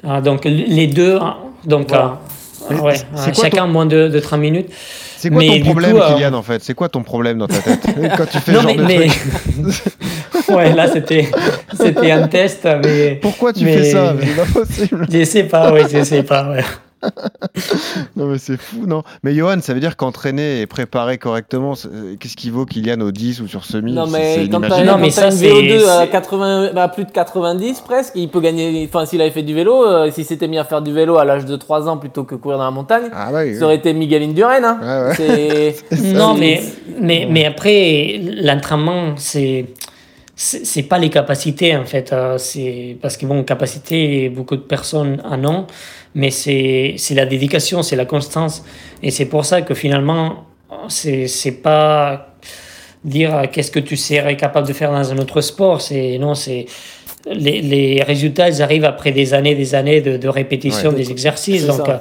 Ah, 0.08 0.22
donc 0.22 0.46
les 0.46 0.88
deux, 0.88 1.18
hein, 1.18 1.36
donc 1.66 1.90
Voilà. 1.90 2.20
euh, 2.72 2.76
ouais, 2.78 2.96
quoi 3.12 3.34
chacun 3.34 3.68
moins 3.68 3.86
de, 3.86 4.08
de 4.08 4.20
30 4.20 4.40
minutes. 4.40 4.70
C'est 5.18 5.30
quoi 5.30 5.38
Mais 5.40 5.60
ton 5.60 5.66
problème, 5.66 5.92
coup, 5.92 5.98
euh, 6.00 6.32
en 6.32 6.42
fait? 6.42 6.64
C'est 6.64 6.74
quoi 6.74 6.90
ton 6.90 7.04
problème 7.04 7.38
dans 7.38 7.48
ta 7.48 7.60
tête? 7.60 7.80
Quand 8.18 8.26
tu 8.26 8.40
fais 8.40 8.54
non 8.54 8.62
genre 8.62 8.72
mais, 8.76 8.78
de 8.78 8.84
mais... 10.50 10.54
ouais, 10.56 10.74
là 10.74 10.88
c'était, 10.88 11.30
c'était 11.80 12.10
un 12.12 12.28
test, 12.28 12.68
mais 12.84 13.20
Pourquoi 13.22 13.54
tu 13.54 13.64
mais- 13.64 13.78
fais 13.78 13.92
ça? 13.92 14.16
C'est 14.20 14.36
pas 14.36 14.46
possible. 14.60 15.08
je 15.12 15.24
sais 15.24 15.44
pas, 15.44 15.72
ouais, 15.72 15.84
je 15.92 16.04
sais 16.04 16.24
pas. 16.24 16.50
Ouais. 16.50 16.64
Non, 18.16 18.28
mais 18.28 18.38
c'est 18.38 18.58
fou, 18.58 18.86
non? 18.86 19.04
Mais 19.24 19.34
Johan, 19.34 19.60
ça 19.62 19.74
veut 19.74 19.80
dire 19.80 19.98
qu'entraîner 19.98 20.62
et 20.62 20.68
préparer 20.68 21.18
correctement, 21.18 21.74
euh, 21.86 22.16
qu'est-ce 22.20 22.36
qui 22.38 22.50
vaut 22.50 22.66
Kylian 22.66 23.02
au 23.02 23.12
10 23.12 23.42
ou 23.42 23.48
sur 23.48 23.66
semi? 23.66 23.94
Non, 23.94 24.08
mais 24.08 24.36
c'est 24.36 24.50
quand 24.50 24.62
t'as 24.62 24.84
une 24.84 25.10
c'est- 25.12 25.30
VO2 25.30 25.88
à 25.88 26.02
c'est- 26.02 26.10
80, 26.10 26.72
bah, 26.74 26.88
plus 26.88 27.06
de 27.06 27.12
90 27.12 27.82
presque, 27.82 28.14
il 28.16 28.30
peut 28.30 28.42
gagner. 28.42 28.88
Enfin, 28.88 29.06
s'il 29.06 29.22
avait 29.22 29.32
fait 29.32 29.44
du 29.44 29.54
vélo, 29.54 29.86
euh, 29.86 30.12
s'il 30.12 30.26
s'était 30.26 30.48
mis 30.48 30.58
à 30.58 30.64
faire 30.64 30.82
du 30.82 30.94
vélo 30.94 31.18
à 31.18 31.26
l'âge 31.26 31.46
de 31.46 31.56
3 31.56 31.88
ans 31.90 31.98
plutôt 31.98 32.24
que 32.24 32.36
courir 32.36 32.58
dans 32.58 32.66
la 32.66 32.72
montagne, 32.72 33.10
Ah 33.14 33.32
ouais, 33.32 33.54
ça 33.56 33.66
aurait 33.66 33.76
été 33.76 33.94
Miguel 33.94 34.24
Indurain. 34.24 34.64
Hein. 34.64 34.80
Ouais, 34.82 35.26
ouais. 35.26 35.76
C'est- 35.92 35.92
Non, 36.14 36.36
mais, 36.36 36.62
mais, 37.00 37.28
mais 37.30 37.46
après, 37.46 38.20
l'entraînement, 38.22 39.14
c'est. 39.18 39.66
C'est 40.34 40.66
c'est 40.66 40.84
pas 40.84 40.98
les 40.98 41.10
capacités 41.12 41.76
en 41.76 41.84
fait, 41.86 42.12
euh, 42.14 42.38
c'est 42.40 42.98
parce 43.00 43.16
que 43.16 43.28
bon, 43.28 43.44
capacité, 43.44 44.28
beaucoup 44.30 44.56
de 44.56 44.62
personnes 44.62 45.22
en 45.24 45.44
ont, 45.46 45.68
mais 46.16 46.32
c'est 46.32 46.96
c'est 46.98 47.16
la 47.16 47.26
dédication, 47.26 47.84
c'est 47.84 47.96
la 47.96 48.06
constance, 48.06 48.64
et 49.04 49.12
c'est 49.12 49.26
pour 49.26 49.46
ça 49.46 49.62
que 49.62 49.74
finalement, 49.74 50.46
c'est 50.88 51.28
c'est 51.28 51.62
pas 51.64 52.28
dire 53.04 53.36
euh, 53.36 53.46
qu'est-ce 53.52 53.72
que 53.72 53.80
tu 53.80 53.98
serais 53.98 54.38
capable 54.38 54.68
de 54.68 54.74
faire 54.74 54.92
dans 54.92 55.12
un 55.12 55.18
autre 55.18 55.42
sport, 55.42 55.82
c'est 55.82 56.18
non, 56.20 56.36
c'est 56.36 56.66
les, 57.32 57.62
les 57.62 58.04
résultats, 58.04 58.50
ils 58.50 58.62
arrivent 58.62 58.86
après 58.86 59.12
des 59.12 59.34
années, 59.34 59.56
des 59.56 59.74
années 59.76 60.02
de, 60.02 60.18
de 60.18 60.28
répétition 60.28 60.90
Ouais. 60.90 60.96
des 60.96 61.12
exercices, 61.12 61.66
donc. 61.68 61.88
euh, 61.90 61.98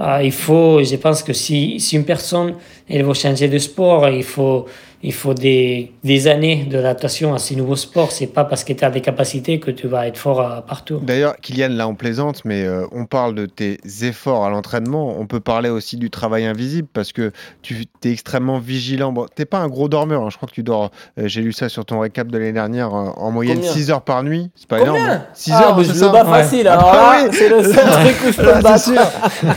euh, 0.00 0.20
il 0.22 0.32
faut, 0.32 0.82
je 0.82 0.96
pense 0.96 1.22
que 1.22 1.32
si, 1.32 1.78
si 1.78 1.96
une 1.96 2.04
personne 2.04 2.54
elle 2.88 3.04
veut 3.04 3.14
changer 3.14 3.48
de 3.48 3.58
sport, 3.58 4.08
il 4.08 4.24
faut, 4.24 4.66
il 5.02 5.12
faut 5.12 5.34
des, 5.34 5.92
des 6.04 6.28
années 6.28 6.64
d'adaptation 6.70 7.34
à 7.34 7.38
ces 7.38 7.56
nouveaux 7.56 7.76
sports. 7.76 8.12
C'est 8.12 8.26
pas 8.28 8.44
parce 8.44 8.62
que 8.64 8.72
tu 8.72 8.84
as 8.84 8.90
des 8.90 9.00
capacités 9.00 9.58
que 9.58 9.70
tu 9.70 9.86
vas 9.88 10.06
être 10.06 10.16
fort 10.18 10.40
euh, 10.40 10.60
partout. 10.60 10.98
D'ailleurs, 11.02 11.36
Kylian, 11.40 11.70
là, 11.70 11.88
on 11.88 11.94
plaisante, 11.94 12.44
mais 12.44 12.62
euh, 12.64 12.84
on 12.92 13.04
parle 13.06 13.34
de 13.34 13.46
tes 13.46 13.78
efforts 14.02 14.44
à 14.44 14.50
l'entraînement. 14.50 15.16
On 15.18 15.26
peut 15.26 15.40
parler 15.40 15.70
aussi 15.70 15.96
du 15.96 16.10
travail 16.10 16.44
invisible 16.44 16.88
parce 16.92 17.12
que 17.12 17.32
tu 17.62 17.84
es 18.04 18.10
extrêmement 18.10 18.58
vigilant. 18.58 19.12
Bon, 19.12 19.26
t'es 19.34 19.44
pas 19.44 19.58
un 19.58 19.68
gros 19.68 19.88
dormeur. 19.88 20.22
hein. 20.22 20.28
Je 20.30 20.36
crois 20.36 20.48
que 20.48 20.54
tu 20.54 20.62
dors, 20.62 20.90
euh, 21.18 21.24
j'ai 21.26 21.40
lu 21.42 21.52
ça 21.52 21.68
sur 21.68 21.84
ton 21.84 21.98
récap 22.00 22.28
de 22.28 22.38
l'année 22.38 22.52
dernière, 22.52 22.94
euh, 22.94 23.10
en 23.16 23.30
moyenne 23.30 23.56
Combien 23.58 23.72
6 23.72 23.90
heures 23.90 24.02
par 24.02 24.22
nuit. 24.22 24.50
C'est 24.54 24.68
pas 24.68 24.78
Combien 24.78 24.94
énorme. 24.94 25.10
hein. 25.10 25.26
6 25.34 25.50
Ah, 25.54 25.62
heures, 25.64 25.76
mais 25.76 25.84
c'est 25.84 25.94
je 25.94 25.98
ça 25.98 26.06
le 26.06 26.12
bats 26.12 26.24
Ouais. 26.24 26.42
facile. 26.42 26.68
Alors 26.68 26.90
Ah 26.94 27.16
oui. 27.24 27.30
c'est 27.32 27.48
le 27.48 27.62
seul 27.64 27.74
truc 27.90 28.16
où 28.28 28.32
je 28.32 28.36
peux 28.36 28.50
Ah, 28.52 28.56
le 28.58 28.62
battre. 28.62 28.90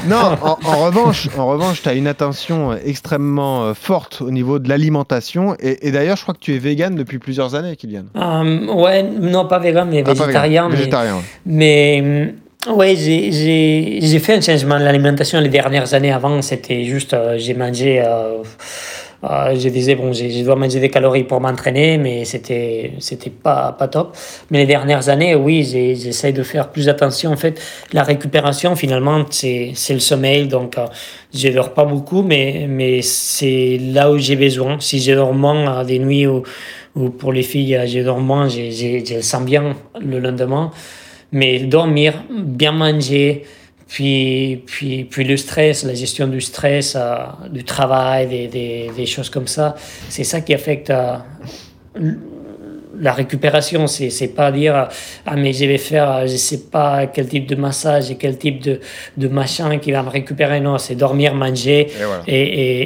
Non, 0.07 0.37
en, 0.41 0.57
en 0.67 0.85
revanche, 0.85 1.29
en 1.37 1.45
revanche, 1.47 1.81
tu 1.83 1.89
as 1.89 1.93
une 1.93 2.07
attention 2.07 2.73
extrêmement 2.73 3.63
euh, 3.65 3.73
forte 3.73 4.21
au 4.21 4.31
niveau 4.31 4.59
de 4.59 4.69
l'alimentation. 4.69 5.34
Et, 5.61 5.87
et 5.87 5.91
d'ailleurs, 5.91 6.17
je 6.17 6.21
crois 6.23 6.33
que 6.33 6.39
tu 6.39 6.53
es 6.55 6.57
vegan 6.57 6.95
depuis 6.95 7.19
plusieurs 7.19 7.55
années, 7.55 7.75
Kylian. 7.75 8.05
Euh, 8.15 8.73
ouais, 8.73 9.03
non 9.03 9.45
pas 9.47 9.59
vegan, 9.59 9.87
mais 9.89 10.03
Ah, 10.05 10.09
vegan, 10.11 10.25
végétarien. 10.27 10.69
mais, 10.69 10.75
Végétarien. 10.75 11.15
ouais. 11.15 11.21
mais 11.45 12.33
hum, 12.67 12.75
ouais, 12.77 12.95
j'ai- 12.95 14.19
fait 14.19 14.35
un 14.35 14.41
changement 14.41 14.79
de 14.79 14.83
l'alimentation 14.83 15.39
les 15.39 15.49
dernières 15.49 15.93
années. 15.93 16.11
Avant, 16.11 16.41
c'était 16.41 16.83
juste, 16.85 17.13
euh, 17.13 17.35
j'ai 17.37 17.53
mangé. 17.53 18.01
euh, 18.01 18.37
euh, 19.23 19.55
je 19.57 19.69
disais, 19.69 19.95
bon, 19.95 20.13
je 20.13 20.43
dois 20.43 20.55
manger 20.55 20.79
des 20.79 20.89
calories 20.89 21.23
pour 21.23 21.41
m'entraîner, 21.41 21.97
mais 21.97 22.25
c'était 22.25 22.91
pas, 23.41 23.71
pas 23.71 23.87
top. 23.87 24.15
Mais 24.51 24.59
les 24.59 24.65
dernières 24.67 25.09
années, 25.09 25.33
oui, 25.33 25.63
j'essaie 25.63 26.31
de 26.31 26.43
faire 26.43 26.69
plus 26.69 26.89
attention. 26.89 27.31
En 27.31 27.35
fait, 27.37 27.59
la 27.91 28.03
récupération, 28.03 28.75
finalement, 28.75 29.25
c'est 29.31 29.71
c'est 29.73 29.93
le 29.95 29.99
sommeil. 29.99 30.47
Donc, 30.47 30.77
euh, 30.77 30.85
je 31.35 31.49
dors 31.49 31.73
pas 31.73 31.85
beaucoup, 31.85 32.21
mais, 32.21 32.65
mais 32.67 33.01
c'est 33.01 33.77
là 33.79 34.11
où 34.11 34.17
j'ai 34.17 34.35
besoin. 34.35 34.79
Si 34.79 34.99
je 34.99 35.13
dors 35.13 35.33
moins 35.33 35.79
euh, 35.79 35.83
des 35.83 35.99
nuits 35.99 36.27
où, 36.27 36.43
où 36.95 37.09
pour 37.09 37.33
les 37.33 37.43
filles, 37.43 37.79
je 37.87 37.99
dors 37.99 38.19
moins, 38.19 38.47
je, 38.47 38.71
je, 38.71 39.05
je 39.05 39.15
le 39.15 39.21
sens 39.21 39.43
bien 39.43 39.75
le 39.99 40.19
lendemain. 40.19 40.71
Mais 41.31 41.59
dormir, 41.59 42.23
bien 42.29 42.71
manger, 42.71 43.43
puis, 43.87 44.63
puis, 44.65 45.03
puis 45.05 45.23
le 45.23 45.37
stress, 45.37 45.83
la 45.83 45.93
gestion 45.93 46.27
du 46.27 46.41
stress, 46.41 46.95
euh, 46.95 47.17
du 47.51 47.63
travail, 47.63 48.27
des, 48.27 48.47
des, 48.47 48.91
des 48.95 49.05
choses 49.05 49.29
comme 49.29 49.47
ça, 49.47 49.75
c'est 50.09 50.23
ça 50.23 50.41
qui 50.41 50.53
affecte 50.53 50.89
euh, 50.89 51.17
la 52.99 53.13
récupération. 53.13 53.87
C'est, 53.87 54.09
c'est 54.09 54.27
pas 54.29 54.51
dire, 54.51 54.87
ah, 55.25 55.35
mais 55.35 55.53
je 55.53 55.65
vais 55.65 55.77
faire, 55.77 56.27
je 56.27 56.35
sais 56.37 56.59
pas 56.71 57.07
quel 57.07 57.27
type 57.27 57.47
de 57.47 57.55
massage 57.55 58.11
et 58.11 58.15
quel 58.15 58.37
type 58.37 58.61
de, 58.61 58.79
de 59.17 59.27
machin 59.27 59.77
qui 59.79 59.91
va 59.91 60.03
me 60.03 60.09
récupérer. 60.09 60.59
Non, 60.61 60.77
c'est 60.77 60.95
dormir, 60.95 61.33
manger 61.35 61.87
Et 61.87 62.03
voilà. 62.05 62.23
et, 62.27 62.41
et, 62.41 62.81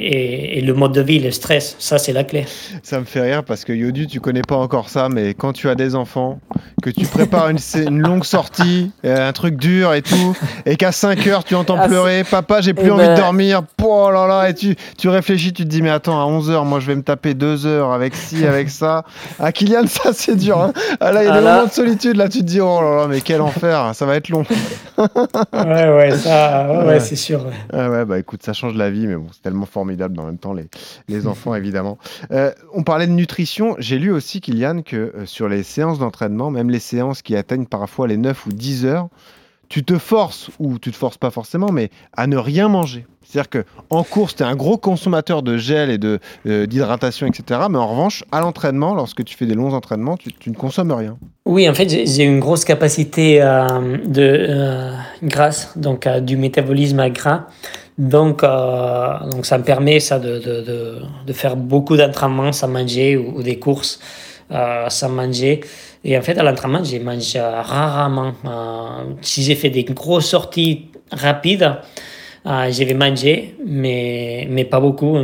et, 0.56 0.58
et 0.58 0.62
le 0.62 0.74
mode 0.74 0.94
de 0.94 1.02
vie, 1.02 1.20
le 1.20 1.32
stress. 1.32 1.76
Ça, 1.80 1.98
c'est 1.98 2.14
la 2.14 2.24
clé. 2.24 2.46
Ça 2.84 3.00
me 3.00 3.06
fait 3.06 3.22
rire 3.22 3.44
parce 3.44 3.66
que 3.66 3.74
Yodu, 3.74 4.08
tu 4.08 4.20
connais 4.20 4.42
pas 4.42 4.56
encore 4.58 4.90
ça, 4.90 5.10
mais 5.10 5.34
quand 5.34 5.54
tu 5.54 5.70
as 5.70 5.76
des 5.76 5.96
enfants, 5.96 6.40
que 6.82 6.90
tu 6.90 7.06
prépares 7.06 7.50
une, 7.50 7.58
une 7.76 8.00
longue 8.00 8.24
sortie, 8.26 8.92
euh, 9.06 9.28
un 9.30 9.34
truc 9.34 9.56
dur 9.58 9.94
et 9.94 10.02
tout, 10.02 10.36
et 10.66 10.76
qu'à 10.78 10.92
5 10.92 11.26
heures 11.28 11.44
tu 11.44 11.56
entends 11.56 11.78
Ah, 11.80 11.88
pleurer, 11.88 12.24
papa 12.24 12.62
j'ai 12.62 12.74
plus 12.74 12.88
Eh 12.88 12.92
envie 12.92 13.06
ben- 13.06 13.16
de 13.16 13.20
dormir, 13.22 13.62
oh 13.84 14.10
là 14.12 14.28
là, 14.28 14.50
et 14.50 14.54
tu, 14.54 14.76
tu 14.98 15.10
réfléchis, 15.10 15.54
tu 15.54 15.64
te 15.64 15.68
dis 15.68 15.82
mais 15.82 15.90
attends, 15.90 16.20
à 16.22 16.26
11 16.26 16.50
heures, 16.52 16.66
moi 16.66 16.80
je 16.80 16.88
vais 16.88 16.96
me 16.96 17.02
taper 17.04 17.34
2 17.34 17.66
heures 17.66 17.92
avec 17.92 18.16
ci, 18.16 18.46
avec 18.46 18.70
ça. 18.70 19.04
À 19.40 19.52
Kylian, 19.52 19.86
ça 20.04 20.14
c'est 20.14 20.36
dur. 20.36 20.60
Hein. 20.62 20.74
Ah 21.00 21.12
là, 21.12 21.24
il 21.24 21.28
y 21.28 21.30
a 21.30 21.34
Ah 21.34 21.40
des 21.40 21.46
là. 21.46 21.54
moments 21.56 21.68
de 21.68 21.72
solitude, 21.72 22.16
là 22.18 22.30
tu 22.30 22.40
te 22.40 22.44
dis 22.44 22.62
oh 22.62 22.80
là 22.82 22.96
là, 23.02 23.08
mais 23.08 23.22
quel 23.22 23.42
enfer, 23.42 23.92
ça 23.94 24.06
va 24.06 24.16
être 24.16 24.30
long. 24.30 24.44
Ouais, 24.98 25.90
ouais, 25.90 26.12
ça, 26.18 26.68
ouais, 26.72 26.86
Ouais. 26.86 27.00
c'est 27.00 27.16
sûr. 27.16 27.46
ouais. 27.46 27.54
Ah 27.74 27.90
ouais, 27.90 28.06
bah 28.06 28.20
écoute, 28.20 28.44
ça 28.44 28.54
change 28.54 28.76
la 28.76 28.90
vie, 28.90 29.08
mais 29.08 29.16
bon, 29.16 29.28
c'est 29.32 29.42
tellement 29.42 29.66
formidable 29.66 30.16
dans 30.16 30.24
le 30.24 30.30
même 30.30 30.38
temps, 30.38 30.54
les, 30.54 30.68
les 31.08 31.28
enfants, 31.28 31.56
évidemment. 31.56 31.98
Euh, 32.32 32.52
on 32.74 32.84
parlait 32.84 33.08
de 33.08 33.12
nutrition. 33.14 33.76
J'ai 33.80 33.98
lu 34.00 34.12
aussi, 34.12 34.42
Kylian, 34.42 34.82
que 34.82 34.96
euh, 34.96 35.26
sur 35.26 35.48
les 35.50 35.64
séances 35.64 36.00
d'entraînement, 36.00 36.52
même 36.52 36.70
les 36.70 36.80
séances 36.80 37.22
qui 37.22 37.36
atteignent 37.36 37.66
parfois 37.66 38.08
les 38.08 38.18
9 38.18 38.46
ou 38.48 38.50
10 38.52 38.86
heures, 38.86 39.08
tu 39.70 39.84
te 39.84 39.98
forces, 39.98 40.50
ou 40.60 40.80
tu 40.80 40.92
te 40.92 40.98
forces 40.98 41.18
pas 41.18 41.30
forcément, 41.30 41.72
mais 41.72 41.90
à 42.18 42.28
ne 42.28 42.38
rien 42.38 42.68
manger. 42.68 43.06
C'est-à-dire 43.24 43.50
que 43.50 43.64
en 43.92 44.04
course, 44.04 44.36
tu 44.36 44.42
es 44.42 44.46
un 44.46 44.56
gros 44.56 44.78
consommateur 44.78 45.44
de 45.44 45.56
gel 45.58 45.92
et 45.92 46.00
euh, 46.48 46.66
d'hydratation, 46.66 47.28
etc. 47.28 47.62
Mais 47.70 47.78
en 47.78 47.88
revanche, 47.88 48.24
à 48.32 48.42
l'entraînement, 48.42 48.96
lorsque 48.96 49.24
tu 49.24 49.38
fais 49.38 49.46
des 49.46 49.54
longs 49.54 49.74
entraînements, 49.74 50.18
tu, 50.18 50.50
ne 50.50 50.56
consommes 50.56 50.92
rien. 50.92 51.16
Oui, 51.46 51.70
en 51.70 51.76
fait, 51.76 51.90
j'ai 51.90 52.24
une 52.24 52.40
grosse 52.40 52.66
capacité 52.66 53.40
euh, 53.42 53.98
de 54.04 54.48
euh, 54.50 54.92
graisse, 55.22 55.74
donc 55.76 56.08
euh, 56.08 56.20
du 56.22 56.38
métabolisme 56.38 57.00
à 57.00 57.12
gras. 57.12 57.46
Donc, 58.00 58.44
donc 58.44 59.46
ça 59.46 59.58
me 59.58 59.64
permet 59.64 60.00
ça 60.00 60.20
de, 60.20 60.40
de, 60.40 61.02
de, 61.28 61.34
faire 61.34 61.58
beaucoup 61.58 61.98
d'entraînements 61.98 62.54
sans 62.54 62.70
manger 62.70 63.18
ou 63.18 63.44
des 63.44 63.60
courses 63.60 64.00
euh, 64.52 64.90
sans 64.90 65.10
manger. 65.10 65.62
Et 66.04 66.18
en 66.18 66.22
fait, 66.24 66.38
à 66.38 66.44
l'entraînement, 66.44 66.84
je 66.84 66.98
mange 66.98 67.36
euh, 67.36 67.62
rarement. 67.62 68.34
Euh, 68.46 69.14
si 69.22 69.44
j'ai 69.44 69.54
fait 69.54 69.70
des 69.70 69.84
grosses 69.84 70.28
sorties 70.28 70.88
rapides, 71.12 71.76
je 72.46 72.84
vais 72.84 72.94
manger, 72.96 73.56
mais, 73.64 74.48
mais 74.50 74.66
pas 74.66 74.80
beaucoup. 74.80 75.18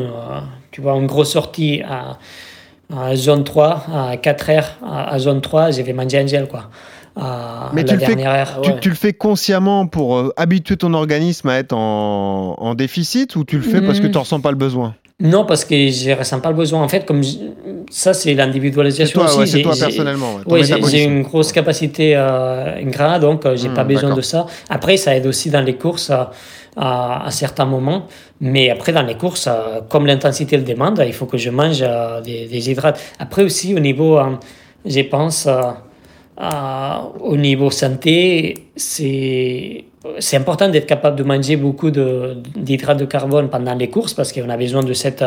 Tu 0.69 0.81
vois, 0.81 0.93
une 0.93 1.07
grosse 1.07 1.31
sortie 1.31 1.81
à, 1.81 3.15
zone 3.15 3.43
3, 3.43 3.85
à 4.11 4.17
4 4.17 4.49
heures, 4.51 4.77
à, 4.85 5.11
à 5.13 5.17
zone 5.17 5.41
3, 5.41 5.71
je 5.71 5.81
vais 5.81 5.93
manger 5.93 6.19
un 6.19 6.27
gel, 6.27 6.47
quoi. 6.47 6.69
À 7.17 7.71
Mais 7.73 7.83
la 7.83 7.87
tu 7.87 7.93
le, 7.95 7.99
fais, 8.01 8.15
dernière 8.15 8.31
heure. 8.31 8.61
tu, 8.61 8.69
ouais. 8.71 8.79
tu 8.81 8.89
le 8.89 8.95
fais 8.95 9.13
consciemment 9.13 9.87
pour 9.87 10.17
euh, 10.17 10.33
habituer 10.37 10.75
ton 10.75 10.93
organisme 10.93 11.47
à 11.49 11.57
être 11.57 11.73
en, 11.73 12.55
en 12.59 12.75
déficit 12.75 13.35
ou 13.37 13.43
tu 13.45 13.55
le 13.57 13.63
fais 13.63 13.81
parce 13.81 13.99
que 14.01 14.07
Mm. 14.07 14.11
tu 14.11 14.17
ressens 14.17 14.41
pas 14.41 14.51
le 14.51 14.57
besoin? 14.57 14.95
Non, 15.21 15.45
parce 15.45 15.63
que 15.63 15.73
je 15.91 16.09
ne 16.09 16.15
ressens 16.15 16.41
pas 16.41 16.49
le 16.49 16.57
besoin. 16.57 16.81
En 16.83 16.89
fait, 16.89 17.05
comme 17.05 17.23
je- 17.23 17.37
ça, 17.89 18.13
c'est 18.13 18.33
l'individualisation 18.33 19.21
toi, 19.21 19.29
aussi. 19.29 19.39
ouais, 19.39 19.45
c'est 19.45 19.61
toi 19.61 19.73
personnellement. 19.79 20.35
ouais, 20.35 20.41
Oui, 20.45 20.89
j'ai- 20.89 21.03
une 21.05 21.21
grosse 21.21 21.53
capacité 21.53 22.13
euh, 22.17 22.81
gras, 22.83 23.17
donc 23.19 23.45
euh, 23.45 23.55
j'ai 23.55 23.69
Hmm, 23.69 23.75
pas 23.75 23.85
besoin 23.85 24.13
de 24.13 24.19
ça. 24.21 24.45
Après, 24.69 24.97
ça 24.97 25.15
aide 25.15 25.25
aussi 25.25 25.49
dans 25.49 25.61
les 25.61 25.75
courses 25.77 26.09
euh, 26.09 26.25
à, 26.75 27.25
à 27.27 27.31
certains 27.31 27.63
moments. 27.63 28.07
Mais 28.41 28.69
après, 28.69 28.91
dans 28.91 29.03
les 29.03 29.15
courses, 29.15 29.47
euh, 29.47 29.79
comme 29.87 30.05
l'intensité 30.05 30.57
le 30.57 30.63
demande, 30.63 31.01
il 31.07 31.13
faut 31.13 31.27
que 31.27 31.37
je 31.37 31.49
mange 31.49 31.79
des, 32.25 32.47
des 32.47 32.69
hydrates. 32.69 32.99
Après 33.17 33.43
aussi, 33.43 33.73
au 33.73 33.79
niveau, 33.79 34.19
je 34.83 34.99
pense, 34.99 35.47
euh, 36.41 36.93
au 37.21 37.37
niveau 37.37 37.71
santé, 37.71 38.67
c'est 38.75 39.85
important 40.33 40.69
d'être 40.69 40.85
capable 40.85 41.15
de 41.17 41.23
manger 41.23 41.55
beaucoup 41.55 41.91
d'hydrates 41.91 42.99
de, 42.99 43.05
carbone 43.05 43.49
pendant 43.49 43.73
les 43.73 43.89
courses 43.89 44.13
parce 44.13 44.33
qu'on 44.33 44.49
a 44.49 44.57
besoin 44.57 44.83
de 44.83 44.93
cette 44.93 45.23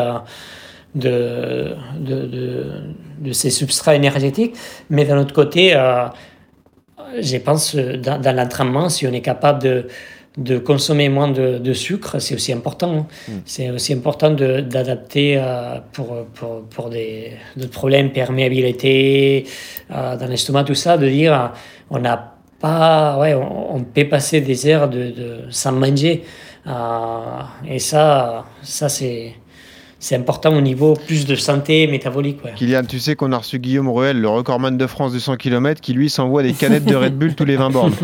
euh, 1.05 1.75
de, 1.99 2.25
de, 2.25 2.71
de, 3.19 3.31
ces 3.31 3.51
substrats 3.51 3.93
énergétiques. 3.93 4.55
Mais 4.89 5.05
d'un 5.05 5.19
autre 5.19 5.33
côté, 5.33 5.75
euh, 5.75 6.07
je 7.21 7.37
pense 7.37 7.75
euh, 7.75 7.97
dans 7.97 8.35
l'entraînement, 8.35 8.89
si 8.89 9.05
on 9.05 9.13
est 9.13 9.21
capable 9.21 9.61
de, 9.61 9.87
de 10.37 10.57
consommer 10.59 11.09
moins 11.09 11.27
de, 11.29 11.57
de 11.57 11.73
sucre, 11.73 12.19
c'est 12.19 12.35
aussi 12.35 12.53
important. 12.53 13.07
hein. 13.29 13.33
C'est 13.45 13.69
aussi 13.71 13.93
important 13.93 14.31
d'adapter 14.31 15.37
euh, 15.37 15.79
pour, 15.91 16.25
pour, 16.33 16.61
pour 16.69 16.89
des, 16.89 17.33
des 17.57 17.67
problèmes, 17.67 18.11
perméabilité, 18.11 19.45
euh, 19.91 20.15
dans 20.15 20.27
l'estomac, 20.27 20.63
tout 20.65 20.75
ça, 20.75 20.97
de 20.97 21.09
dire 21.09 21.51
on 21.89 21.99
n'a 21.99 22.35
pas, 22.59 23.17
ouais, 23.19 23.33
on, 23.33 23.75
on 23.75 23.83
peut 23.83 24.07
passer 24.07 24.41
des 24.41 24.67
heures 24.67 24.87
de, 24.89 25.11
de, 25.11 25.39
sans 25.49 25.71
manger. 25.71 26.23
Euh, 26.67 26.71
et 27.67 27.79
ça, 27.79 28.45
ça 28.61 28.87
c'est 28.87 29.33
c'est 29.99 30.15
important 30.15 30.55
au 30.55 30.61
niveau 30.61 30.93
plus 31.07 31.25
de 31.25 31.35
santé 31.35 31.85
métabolique. 31.87 32.43
Ouais. 32.43 32.53
Kylian, 32.55 32.83
tu 32.83 32.99
sais 32.99 33.15
qu'on 33.15 33.31
a 33.31 33.37
reçu 33.37 33.59
Guillaume 33.59 33.89
Ruel, 33.89 34.19
le 34.21 34.29
recordman 34.29 34.77
de 34.77 34.87
France 34.87 35.11
du 35.11 35.19
100 35.19 35.35
km, 35.37 35.81
qui 35.81 35.93
lui 35.93 36.09
s'envoie 36.09 36.41
des 36.43 36.53
canettes 36.53 36.85
de 36.85 36.95
Red 36.95 37.17
Bull 37.17 37.35
tous 37.35 37.45
les 37.45 37.55
20 37.57 37.69
bornes. 37.69 37.93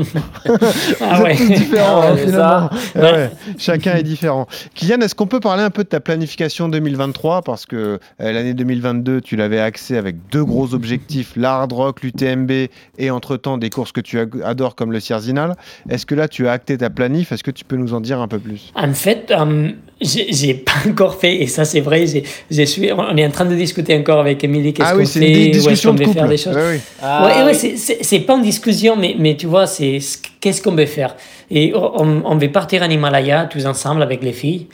Ah 1.01 1.15
Vous 1.17 1.23
ouais. 1.23 1.35
différents, 1.35 2.01
Ah 2.03 2.07
hein, 2.11 2.17
finalement. 2.17 2.69
Ouais, 2.95 3.01
ouais, 3.01 3.29
chacun 3.57 3.95
est 3.95 4.03
différent. 4.03 4.47
Kylian, 4.73 4.99
est-ce 5.01 5.15
qu'on 5.15 5.27
peut 5.27 5.39
parler 5.39 5.63
un 5.63 5.69
peu 5.69 5.83
de 5.83 5.89
ta 5.89 5.99
planification 5.99 6.69
2023 6.69 7.41
Parce 7.41 7.65
que 7.65 7.75
euh, 7.75 7.97
l'année 8.19 8.53
2022, 8.53 9.21
tu 9.21 9.35
l'avais 9.35 9.59
axée 9.59 9.97
avec 9.97 10.15
deux 10.31 10.43
gros 10.43 10.73
objectifs, 10.73 11.33
l'Hard 11.35 11.71
Rock, 11.71 12.01
l'UTMB 12.03 12.51
et 12.97 13.09
entre-temps 13.11 13.57
des 13.57 13.69
courses 13.69 13.91
que 13.91 14.01
tu 14.01 14.19
adores 14.43 14.75
comme 14.75 14.91
le 14.91 14.99
Cierzinal. 14.99 15.55
Est-ce 15.89 16.05
que 16.05 16.15
là, 16.15 16.27
tu 16.27 16.47
as 16.47 16.51
acté 16.51 16.77
ta 16.77 16.89
planif? 16.89 17.31
Est-ce 17.31 17.43
que 17.43 17.51
tu 17.51 17.63
peux 17.65 17.77
nous 17.77 17.93
en 17.93 18.01
dire 18.01 18.19
un 18.19 18.27
peu 18.27 18.39
plus? 18.39 18.71
En 18.75 18.93
fait, 18.93 19.31
euh, 19.31 19.71
j'ai 20.05 20.53
pas 20.53 20.71
encore 20.89 21.15
fait, 21.15 21.41
et 21.41 21.47
ça 21.47 21.65
c'est 21.65 21.81
vrai, 21.81 22.05
j'ai- 22.07 22.23
j'ai 22.49 22.65
suis, 22.65 22.91
on 22.91 23.15
est 23.17 23.25
en 23.25 23.31
train 23.31 23.45
de 23.45 23.55
discuter 23.55 23.97
encore 23.97 24.19
avec 24.19 24.43
Émilie 24.43 24.73
qu'est-ce 24.73 24.87
Ah 24.89 24.93
qu'on 24.93 24.99
oui, 24.99 25.07
c'est 25.07 25.19
fait, 25.19 25.31
une 25.31 25.35
où 25.37 25.39
est-ce 25.49 25.57
discussion 25.59 25.89
qu'on 25.91 25.95
de 25.95 25.99
veut 25.99 26.05
couple. 26.05 26.19
faire 26.19 26.27
des 26.29 26.37
choses. 26.37 26.55
Ouais, 26.55 26.71
oui. 26.75 26.79
Ah, 27.01 27.25
ouais, 27.25 27.33
ouais, 27.43 27.49
oui. 27.49 27.55
c'est- 27.55 27.77
c'est 27.77 27.97
c'est 28.01 28.19
pas 28.19 28.35
une 28.35 28.43
discussion, 28.43 28.95
mais, 28.95 29.15
mais 29.17 29.35
tu 29.35 29.45
vois, 29.47 29.67
c'est 29.67 29.99
c'est- 29.99 30.19
qu'est-ce 30.39 30.61
qu'on 30.61 30.75
veut 30.75 30.85
faire. 30.85 31.15
Et 31.51 31.73
on, 31.75 32.21
on 32.25 32.35
veut 32.37 32.51
partir 32.51 32.81
en 32.83 32.89
Himalaya 32.89 33.45
tous 33.45 33.65
ensemble 33.65 34.01
avec 34.03 34.23
les 34.23 34.33
filles. 34.33 34.67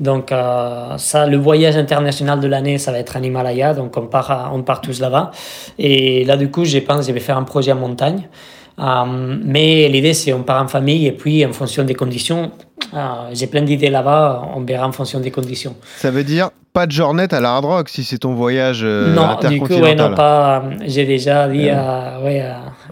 Donc, 0.00 0.30
euh, 0.30 0.96
ça, 0.96 1.26
le 1.26 1.36
voyage 1.38 1.76
international 1.76 2.38
de 2.38 2.46
l'année, 2.46 2.78
ça 2.78 2.92
va 2.92 2.98
être 3.00 3.16
en 3.16 3.22
Himalaya. 3.22 3.74
Donc, 3.74 3.96
on 3.96 4.06
part, 4.06 4.30
à- 4.30 4.50
on 4.54 4.62
part 4.62 4.80
tous 4.80 5.00
là-bas. 5.00 5.32
Et 5.78 6.24
là, 6.24 6.36
du 6.36 6.50
coup, 6.50 6.64
je 6.64 6.78
pense 6.78 7.00
que 7.00 7.06
je 7.08 7.12
vais 7.12 7.18
faire 7.20 7.36
un 7.36 7.42
projet 7.42 7.72
en 7.72 7.76
montagne. 7.76 8.28
Euh, 8.78 8.84
mais 9.44 9.88
l'idée, 9.88 10.14
c'est 10.14 10.32
on 10.32 10.44
part 10.44 10.62
en 10.62 10.68
famille 10.68 11.06
et 11.08 11.12
puis 11.12 11.44
en 11.44 11.52
fonction 11.52 11.82
des 11.82 11.94
conditions, 11.94 12.52
euh, 12.94 12.98
j'ai 13.32 13.46
plein 13.46 13.62
d'idées 13.62 13.90
là-bas, 13.90 14.42
on 14.54 14.60
verra 14.60 14.86
en 14.86 14.92
fonction 14.92 15.20
des 15.20 15.30
conditions. 15.30 15.74
Ça 15.96 16.10
veut 16.10 16.24
dire 16.24 16.50
pas 16.72 16.86
de 16.86 16.92
journée 16.92 17.26
à 17.30 17.40
la 17.40 17.54
Hard 17.54 17.64
Rock 17.64 17.88
si 17.88 18.04
c'est 18.04 18.18
ton 18.18 18.34
voyage 18.34 18.80
euh, 18.84 19.12
non, 19.14 19.36
du 19.48 19.58
coup, 19.60 19.66
ouais, 19.74 19.90
intercontinental. 19.92 20.10
non, 20.10 20.14
pas, 20.16 20.58
euh, 20.58 20.70
j'ai 20.86 21.04
déjà 21.06 21.48
dit, 21.48 21.68
euh, 21.70 22.22
ouais, 22.24 22.42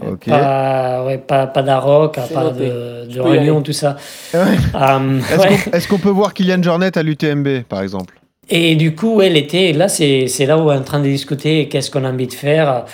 Ok. 0.06 0.28
pas, 0.28 1.04
ouais, 1.04 1.18
pas, 1.18 1.46
pas 1.46 1.62
C'est 2.26 2.34
pas 2.34 2.50
de, 2.50 3.20
réunion, 3.20 3.62
tout 3.62 3.72
ça. 3.72 3.96
Ouais. 4.34 4.40
Euh, 4.74 5.20
Est-ce 5.32 5.70
ouais. 5.72 5.80
qu'on 5.88 5.98
peut 5.98 6.10
voir 6.10 6.34
Kylian 6.34 6.62
Jornet 6.62 6.96
à 6.98 7.02
l'UTMB, 7.02 7.62
par 7.68 7.82
exemple? 7.82 8.14
Et 8.48 8.76
du 8.76 8.94
coup, 8.94 9.16
ouais, 9.16 9.28
l'été, 9.28 9.72
là, 9.72 9.88
c'est 9.88 10.28
c'est 10.28 10.46
là 10.46 10.56
où 10.56 10.70
on 10.70 10.72
est 10.72 10.76
en 10.76 10.82
train 10.82 11.00
de 11.00 11.04
discuter 11.08 11.66
qu'est-ce 11.68 11.90
qu'on 11.90 12.04
a 12.04 12.10
envie 12.10 12.28
de 12.28 12.32
faire, 12.34 12.84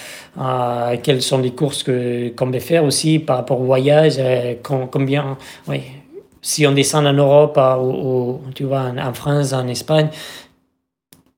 euh, 0.40 0.96
quelles 1.02 1.20
sont 1.22 1.38
les 1.38 1.50
courses 1.50 1.82
que- 1.82 2.30
qu'on 2.30 2.50
veut 2.50 2.58
faire 2.58 2.84
aussi 2.84 3.18
par 3.18 3.36
rapport 3.36 3.60
au 3.60 3.64
voyage, 3.64 4.14
euh, 4.18 4.54
com- 4.62 4.88
combien, 4.90 5.36
oui, 5.68 5.82
si 6.42 6.66
on 6.66 6.72
descend 6.72 7.06
en 7.06 7.12
Europe 7.12 7.56
euh, 7.56 7.76
ou, 7.76 8.40
ou, 8.46 8.52
tu 8.54 8.64
vois, 8.64 8.80
en, 8.82 8.98
en 8.98 9.14
France, 9.14 9.52
en 9.52 9.66
Espagne, 9.68 10.10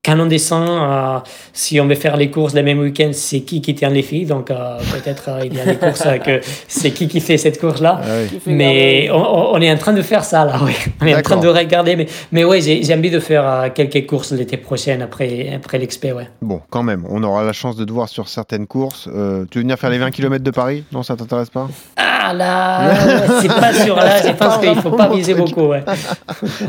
quand 0.05 0.19
on 0.19 0.27
descend, 0.27 0.69
euh, 0.69 1.19
si 1.51 1.79
on 1.79 1.87
veut 1.87 1.95
faire 1.95 2.15
les 2.15 2.29
courses 2.29 2.53
le 2.53 2.61
même 2.61 2.79
week-end, 2.79 3.09
c'est 3.11 3.41
qui 3.41 3.61
qui 3.61 3.73
tient 3.73 3.89
les 3.89 4.03
filles, 4.03 4.25
donc 4.25 4.51
euh, 4.51 4.77
peut-être 4.91 5.29
euh, 5.29 5.45
il 5.45 5.55
y 5.55 5.59
a 5.59 5.65
des 5.65 5.77
courses 5.77 6.05
euh, 6.05 6.17
que 6.17 6.39
c'est 6.67 6.91
qui 6.91 7.07
qui 7.07 7.19
fait 7.19 7.37
cette 7.37 7.59
course-là. 7.59 8.01
Ah 8.03 8.07
oui. 8.31 8.39
Mais 8.45 9.09
on, 9.11 9.59
est 9.59 9.71
en 9.71 9.77
train 9.77 9.93
de 9.93 10.03
faire 10.03 10.23
ça 10.23 10.45
là, 10.45 10.59
oui. 10.63 10.73
On 11.01 11.07
est 11.07 11.15
en 11.15 11.21
train 11.23 11.37
de 11.37 11.47
regarder. 11.47 11.95
Mais, 11.95 12.05
mais 12.31 12.43
ouais, 12.43 12.61
j'ai 12.61 12.93
envie 12.93 13.09
de 13.09 13.19
faire 13.19 13.47
euh, 13.47 13.69
quelques 13.73 14.05
courses 14.05 14.31
l'été 14.31 14.57
prochain 14.57 14.99
après, 15.01 15.53
après 15.55 15.79
l'expé, 15.79 16.11
ouais. 16.13 16.29
Bon, 16.41 16.61
quand 16.69 16.83
même, 16.83 17.03
on 17.09 17.23
aura 17.23 17.43
la 17.43 17.53
chance 17.53 17.75
de 17.75 17.83
te 17.83 17.91
voir 17.91 18.07
sur 18.07 18.27
certaines 18.27 18.67
courses. 18.67 19.09
Euh, 19.11 19.45
tu 19.49 19.57
veux 19.57 19.63
venir 19.63 19.79
faire 19.79 19.89
les 19.89 19.97
20 19.97 20.11
km 20.11 20.43
de 20.43 20.51
Paris? 20.51 20.83
Non, 20.91 21.01
ça 21.01 21.15
t'intéresse 21.15 21.49
pas? 21.49 21.67
Là, 22.33 22.95
c'est 23.41 23.47
pas 23.47 23.73
sûr 23.73 23.95
là, 23.95 24.21
je 24.21 24.31
pense 24.31 24.57
qu'il 24.57 24.75
faut 24.75 24.91
pas 24.91 25.09
viser 25.09 25.33
truc. 25.33 25.47
beaucoup, 25.47 25.67
ouais. 25.67 25.83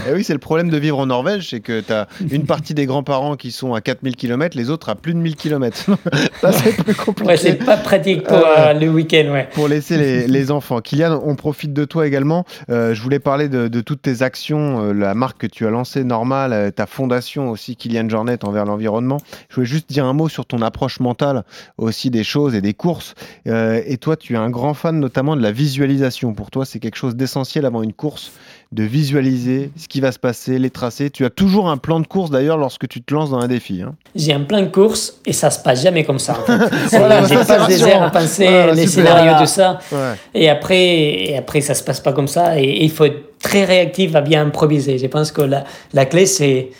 Eh 0.08 0.12
oui, 0.14 0.24
c'est 0.24 0.32
le 0.32 0.38
problème 0.38 0.70
de 0.70 0.76
vivre 0.76 0.98
en 0.98 1.06
Norvège, 1.06 1.50
c'est 1.50 1.60
que 1.60 1.80
tu 1.80 1.92
as 1.92 2.06
une 2.30 2.44
partie 2.44 2.74
des 2.74 2.86
grands-parents 2.86 3.36
qui 3.36 3.50
sont 3.50 3.74
à 3.74 3.80
4000 3.80 4.16
km, 4.16 4.56
les 4.56 4.70
autres 4.70 4.88
à 4.88 4.94
plus 4.94 5.14
de 5.14 5.18
1000 5.18 5.36
km. 5.36 5.76
ça, 6.40 6.52
c'est 6.52 6.76
plus 6.76 6.94
compliqué. 6.94 7.28
Ouais, 7.30 7.36
c'est 7.36 7.54
pas 7.54 7.76
pratique 7.76 8.24
pour 8.24 8.36
euh, 8.36 8.72
le 8.72 8.88
week-end, 8.88 9.32
ouais. 9.32 9.48
pour 9.52 9.68
laisser 9.68 9.96
les, 9.96 10.26
les 10.26 10.50
enfants. 10.50 10.80
Kylian, 10.80 11.20
on 11.24 11.34
profite 11.36 11.72
de 11.72 11.84
toi 11.84 12.06
également. 12.06 12.44
Euh, 12.70 12.94
je 12.94 13.02
voulais 13.02 13.18
parler 13.18 13.48
de, 13.48 13.68
de 13.68 13.80
toutes 13.80 14.02
tes 14.02 14.22
actions, 14.22 14.82
euh, 14.82 14.92
la 14.92 15.14
marque 15.14 15.38
que 15.38 15.46
tu 15.46 15.66
as 15.66 15.70
lancée, 15.70 16.04
Normal, 16.04 16.52
euh, 16.52 16.70
ta 16.70 16.86
fondation 16.86 17.50
aussi, 17.50 17.76
Kylian 17.76 18.08
Jornet, 18.08 18.44
envers 18.44 18.64
l'environnement. 18.64 19.18
Je 19.48 19.56
voulais 19.56 19.66
juste 19.66 19.88
dire 19.90 20.04
un 20.04 20.12
mot 20.12 20.28
sur 20.28 20.46
ton 20.46 20.62
approche 20.62 21.00
mentale 21.00 21.44
aussi 21.78 22.10
des 22.10 22.24
choses 22.24 22.54
et 22.54 22.60
des 22.60 22.74
courses. 22.74 23.14
Euh, 23.46 23.80
et 23.86 23.98
toi, 23.98 24.16
tu 24.16 24.34
es 24.34 24.36
un 24.36 24.50
grand 24.50 24.74
fan 24.74 24.98
notamment 24.98 25.36
de 25.36 25.42
la 25.42 25.45
visualisation. 25.52 26.34
Pour 26.34 26.50
toi, 26.50 26.64
c'est 26.64 26.78
quelque 26.78 26.96
chose 26.96 27.16
d'essentiel 27.16 27.64
avant 27.66 27.82
une 27.82 27.92
course, 27.92 28.32
de 28.72 28.82
visualiser 28.82 29.70
ce 29.76 29.86
qui 29.88 30.00
va 30.00 30.10
se 30.12 30.18
passer, 30.18 30.58
les 30.58 30.70
tracés. 30.70 31.10
Tu 31.10 31.24
as 31.24 31.30
toujours 31.30 31.68
un 31.70 31.76
plan 31.76 32.00
de 32.00 32.06
course 32.06 32.30
d'ailleurs 32.30 32.56
lorsque 32.58 32.88
tu 32.88 33.02
te 33.02 33.14
lances 33.14 33.30
dans 33.30 33.38
un 33.38 33.48
défi. 33.48 33.82
hein. 33.82 33.94
J'ai 34.14 34.32
un 34.32 34.40
plan 34.40 34.60
de 34.60 34.66
course 34.66 35.20
et 35.24 35.32
ça 35.32 35.50
se 35.50 35.60
passe 35.62 35.82
jamais 35.82 36.04
comme 36.04 36.18
ça. 36.18 36.38
En 36.40 36.44
fait. 36.46 36.76
C'est- 36.88 36.98
Voilà, 36.98 37.24
J'ai 37.26 37.34
pas 37.36 37.44
des 37.44 37.52
rassurant. 37.74 37.90
heures 37.90 38.02
à 38.02 38.10
penser 38.10 38.44
Voilà, 38.46 38.72
les 38.74 38.86
super. 38.86 39.06
scénarios, 39.06 39.38
tout 39.40 39.50
ça. 39.50 39.78
Ouais. 39.92 40.14
Et 40.34 40.48
après, 40.48 40.84
et 41.30 41.36
après, 41.38 41.60
ça 41.60 41.74
se 41.74 41.82
passe 41.84 42.00
pas 42.00 42.12
comme 42.12 42.28
ça. 42.28 42.58
Et, 42.60 42.64
et 42.64 42.84
il 42.84 42.90
faut 42.90 43.04
être 43.04 43.38
très 43.40 43.64
réactif 43.64 44.14
à 44.14 44.20
bien 44.20 44.46
improviser. 44.46 44.98
Je 44.98 45.06
pense 45.06 45.30
que 45.30 45.42
la, 45.42 45.64
la 45.92 46.04
clé, 46.06 46.26
c'est 46.26 46.70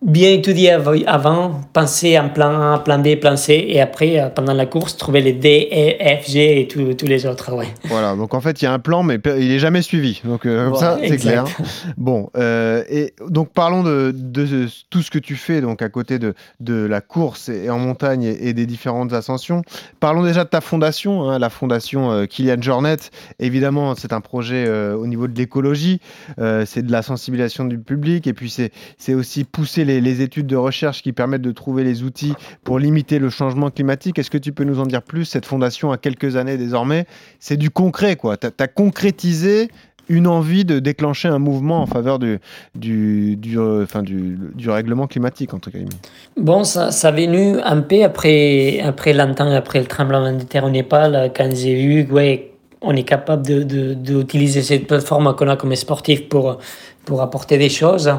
bien 0.00 0.30
étudier 0.30 0.70
avant, 0.70 1.60
penser 1.72 2.18
en 2.18 2.28
plan 2.28 2.60
A, 2.60 2.78
plan 2.78 2.98
B, 2.98 3.16
plan 3.16 3.36
C, 3.36 3.64
et 3.68 3.80
après, 3.80 4.20
euh, 4.20 4.28
pendant 4.28 4.52
la 4.52 4.66
course, 4.66 4.96
trouver 4.96 5.20
les 5.20 5.32
D, 5.32 5.68
E, 5.72 6.20
F, 6.20 6.30
G 6.30 6.60
et 6.60 6.68
tous 6.68 7.06
les 7.06 7.26
autres. 7.26 7.52
Ouais. 7.52 7.66
Voilà, 7.84 8.14
donc 8.14 8.34
en 8.34 8.40
fait, 8.40 8.62
il 8.62 8.66
y 8.66 8.68
a 8.68 8.72
un 8.72 8.78
plan, 8.78 9.02
mais 9.02 9.18
il 9.24 9.48
n'est 9.48 9.58
jamais 9.58 9.82
suivi. 9.82 10.20
Donc, 10.24 10.46
euh, 10.46 10.72
ça, 10.74 10.98
c'est 11.06 11.16
clair. 11.16 11.44
Bon, 11.96 12.30
euh, 12.36 12.84
et 12.88 13.14
donc 13.28 13.52
parlons 13.52 13.82
de, 13.82 14.12
de, 14.14 14.66
tout 14.90 15.02
ce 15.02 15.10
que 15.10 15.18
tu 15.18 15.36
fais 15.36 15.60
donc 15.60 15.82
à 15.82 15.88
côté 15.88 16.18
de, 16.18 16.34
de 16.60 16.74
la 16.74 17.00
course 17.00 17.48
et, 17.48 17.70
en 17.70 17.78
montagne 17.78 18.22
et, 18.22 18.52
des 18.52 18.66
différentes 18.66 19.12
ascensions. 19.12 19.62
Parlons 20.00 20.22
déjà 20.22 20.44
de 20.44 20.48
ta 20.48 20.60
fondation, 20.60 21.28
hein, 21.28 21.38
la 21.38 21.50
fondation 21.50 22.26
Kylian 22.26 22.60
Jornet. 22.60 22.96
Évidemment, 23.38 23.94
c'est 23.96 24.12
un 24.12 24.20
projet 24.20 24.68
au 24.68 25.06
niveau 25.06 25.26
de 25.28 25.36
l'écologie, 25.36 26.00
c'est 26.36 26.82
de 26.82 26.92
la 26.92 27.02
sensibilisation 27.02 27.64
du 27.64 27.78
public, 27.78 28.26
et 28.26 28.32
puis 28.32 28.50
c'est 28.50 29.14
aussi 29.14 29.44
pousser 29.44 29.84
les, 29.88 30.22
études 30.22 30.46
de 30.46 30.56
recherche 30.56 31.02
qui 31.02 31.12
permettent 31.12 31.42
de 31.42 31.52
trouver 31.52 31.84
les 31.84 32.02
outils 32.02 32.34
pour 32.64 32.78
limiter 32.78 33.18
le 33.18 33.30
changement 33.30 33.70
climatique. 33.70 34.18
Est-ce 34.18 34.30
que 34.30 34.38
tu 34.38 34.52
peux 34.52 34.64
nous 34.64 34.80
en 34.80 34.86
dire 34.86 35.02
plus? 35.02 35.24
Cette 35.24 35.46
fondation 35.46 35.92
a 35.92 35.98
quelques 35.98 36.36
années 36.36 36.56
désormais, 36.56 37.06
c'est 37.40 37.56
du 37.56 37.70
concret, 37.70 38.16
quoi. 38.16 38.36
Tu 38.36 38.46
as, 38.46 38.68
concrétisé 38.68 39.68
une 40.08 40.26
envie 40.26 40.64
de 40.64 40.78
déclencher 40.78 41.28
un 41.28 41.38
mouvement 41.38 41.82
en 41.82 41.86
faveur 41.86 42.18
du, 42.18 42.38
du, 42.74 43.36
du, 43.36 43.58
euh, 43.58 43.84
du, 44.02 44.38
du, 44.54 44.70
règlement 44.70 45.06
climatique, 45.06 45.52
entre 45.52 45.70
guillemets 45.70 45.88
Bon, 46.36 46.64
ça, 46.64 46.90
ça 46.90 47.10
venu 47.10 47.58
un 47.60 47.82
peu 47.82 48.04
après, 48.04 48.80
après 48.80 49.12
longtemps, 49.12 49.50
après 49.50 49.80
le 49.80 49.86
tremblement 49.86 50.32
de 50.32 50.42
terre 50.44 50.64
au 50.64 50.70
Népal, 50.70 51.32
quand 51.36 51.50
j'ai 51.54 51.74
vu 51.74 52.10
ouais, 52.10 52.52
on 52.80 52.94
est 52.94 53.02
capable 53.02 53.42
d'utiliser 53.42 54.60
de, 54.60 54.64
de, 54.64 54.66
cette 54.66 54.86
plateforme 54.86 55.34
qu'on 55.34 55.48
a 55.48 55.56
comme 55.56 55.74
sportif 55.74 56.28
pour, 56.28 56.58
pour 57.04 57.22
apporter 57.22 57.58
des 57.58 57.68
choses. 57.68 58.10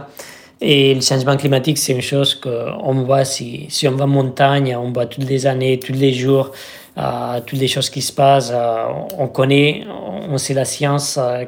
Et 0.62 0.94
le 0.94 1.02
changement 1.02 1.38
climatique, 1.38 1.78
c'est 1.78 1.94
une 1.94 2.02
chose 2.02 2.36
qu'on 2.36 3.04
voit 3.04 3.24
si, 3.24 3.66
si 3.70 3.88
on 3.88 3.96
va 3.96 4.04
en 4.04 4.08
montagne, 4.08 4.76
on 4.76 4.92
voit 4.92 5.06
toutes 5.06 5.24
les 5.24 5.48
années, 5.48 5.80
tous 5.80 5.94
les 5.94 6.12
jours, 6.12 6.52
euh, 6.98 7.40
toutes 7.46 7.60
les 7.60 7.70
choses 7.70 7.90
qui 7.90 8.02
se 8.02 8.12
passent. 8.12 8.52
Euh, 8.54 8.86
on 9.18 9.28
connaît, 9.30 9.86
on 9.88 10.38
sait 10.38 10.54
la 10.54 10.66
science 10.66 11.18
euh, 11.18 11.46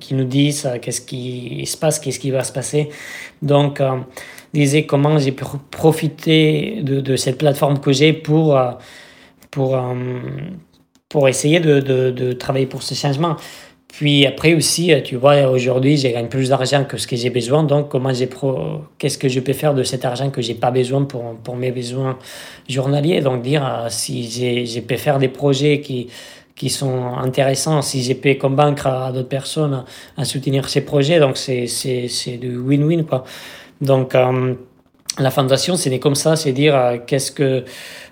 qui 0.00 0.14
nous 0.14 0.24
dit 0.24 0.58
qu'est-ce 0.80 1.02
qui 1.02 1.66
se 1.66 1.76
passe, 1.76 1.98
qu'est-ce 1.98 2.18
qui 2.18 2.30
va 2.30 2.42
se 2.42 2.52
passer. 2.52 2.88
Donc, 3.42 3.82
disais 4.54 4.86
comment 4.86 5.18
j'ai 5.18 5.32
pu 5.32 5.44
profiter 5.70 6.80
de, 6.82 7.00
de, 7.00 7.16
cette 7.16 7.38
plateforme 7.38 7.78
que 7.78 7.92
j'ai 7.92 8.12
pour, 8.14 8.58
pour, 9.50 9.78
pour 11.08 11.28
essayer 11.28 11.60
de, 11.60 11.80
de, 11.80 12.10
de 12.10 12.32
travailler 12.32 12.66
pour 12.66 12.82
ce 12.82 12.94
changement. 12.94 13.36
Puis 13.88 14.26
après 14.26 14.54
aussi, 14.54 14.92
euh, 14.92 15.00
tu 15.00 15.16
vois, 15.16 15.48
aujourd'hui, 15.48 15.96
j'ai 15.96 16.12
gagne 16.12 16.28
plus 16.28 16.50
d'argent 16.50 16.84
que 16.84 16.98
ce 16.98 17.06
que 17.06 17.16
j'ai 17.16 17.30
besoin. 17.30 17.64
Donc, 17.64 17.88
comment 17.88 18.12
j'ai 18.12 18.26
pro... 18.26 18.82
qu'est-ce 18.98 19.18
que 19.18 19.28
je 19.28 19.40
peux 19.40 19.54
faire 19.54 19.74
de 19.74 19.82
cet 19.82 20.04
argent 20.04 20.30
que 20.30 20.42
j'ai 20.42 20.54
pas 20.54 20.70
besoin 20.70 21.04
pour, 21.04 21.34
pour 21.42 21.56
mes 21.56 21.72
besoins 21.72 22.18
journaliers? 22.68 23.20
Donc, 23.22 23.42
dire 23.42 23.64
euh, 23.66 23.86
si 23.88 24.24
j'ai 24.30 24.80
peux 24.82 24.96
faire 24.96 25.18
des 25.18 25.28
projets 25.28 25.80
qui, 25.80 26.08
qui 26.54 26.68
sont 26.68 27.14
intéressants, 27.16 27.82
si 27.82 28.02
j'ai 28.02 28.14
peux 28.14 28.34
convaincre 28.34 29.10
d'autres 29.12 29.28
personnes 29.28 29.84
à 30.16 30.24
soutenir 30.24 30.68
ces 30.68 30.82
projets. 30.82 31.18
Donc, 31.18 31.36
c'est 31.38 32.36
du 32.38 32.58
win-win, 32.58 33.04
quoi. 33.04 33.24
Donc, 33.80 34.14
euh, 34.14 34.54
la 35.18 35.30
fondation, 35.30 35.76
c'est 35.76 35.98
comme 35.98 36.14
ça, 36.14 36.36
c'est 36.36 36.52
dire 36.52 37.00
qu'est-ce 37.06 37.32
que, 37.32 37.64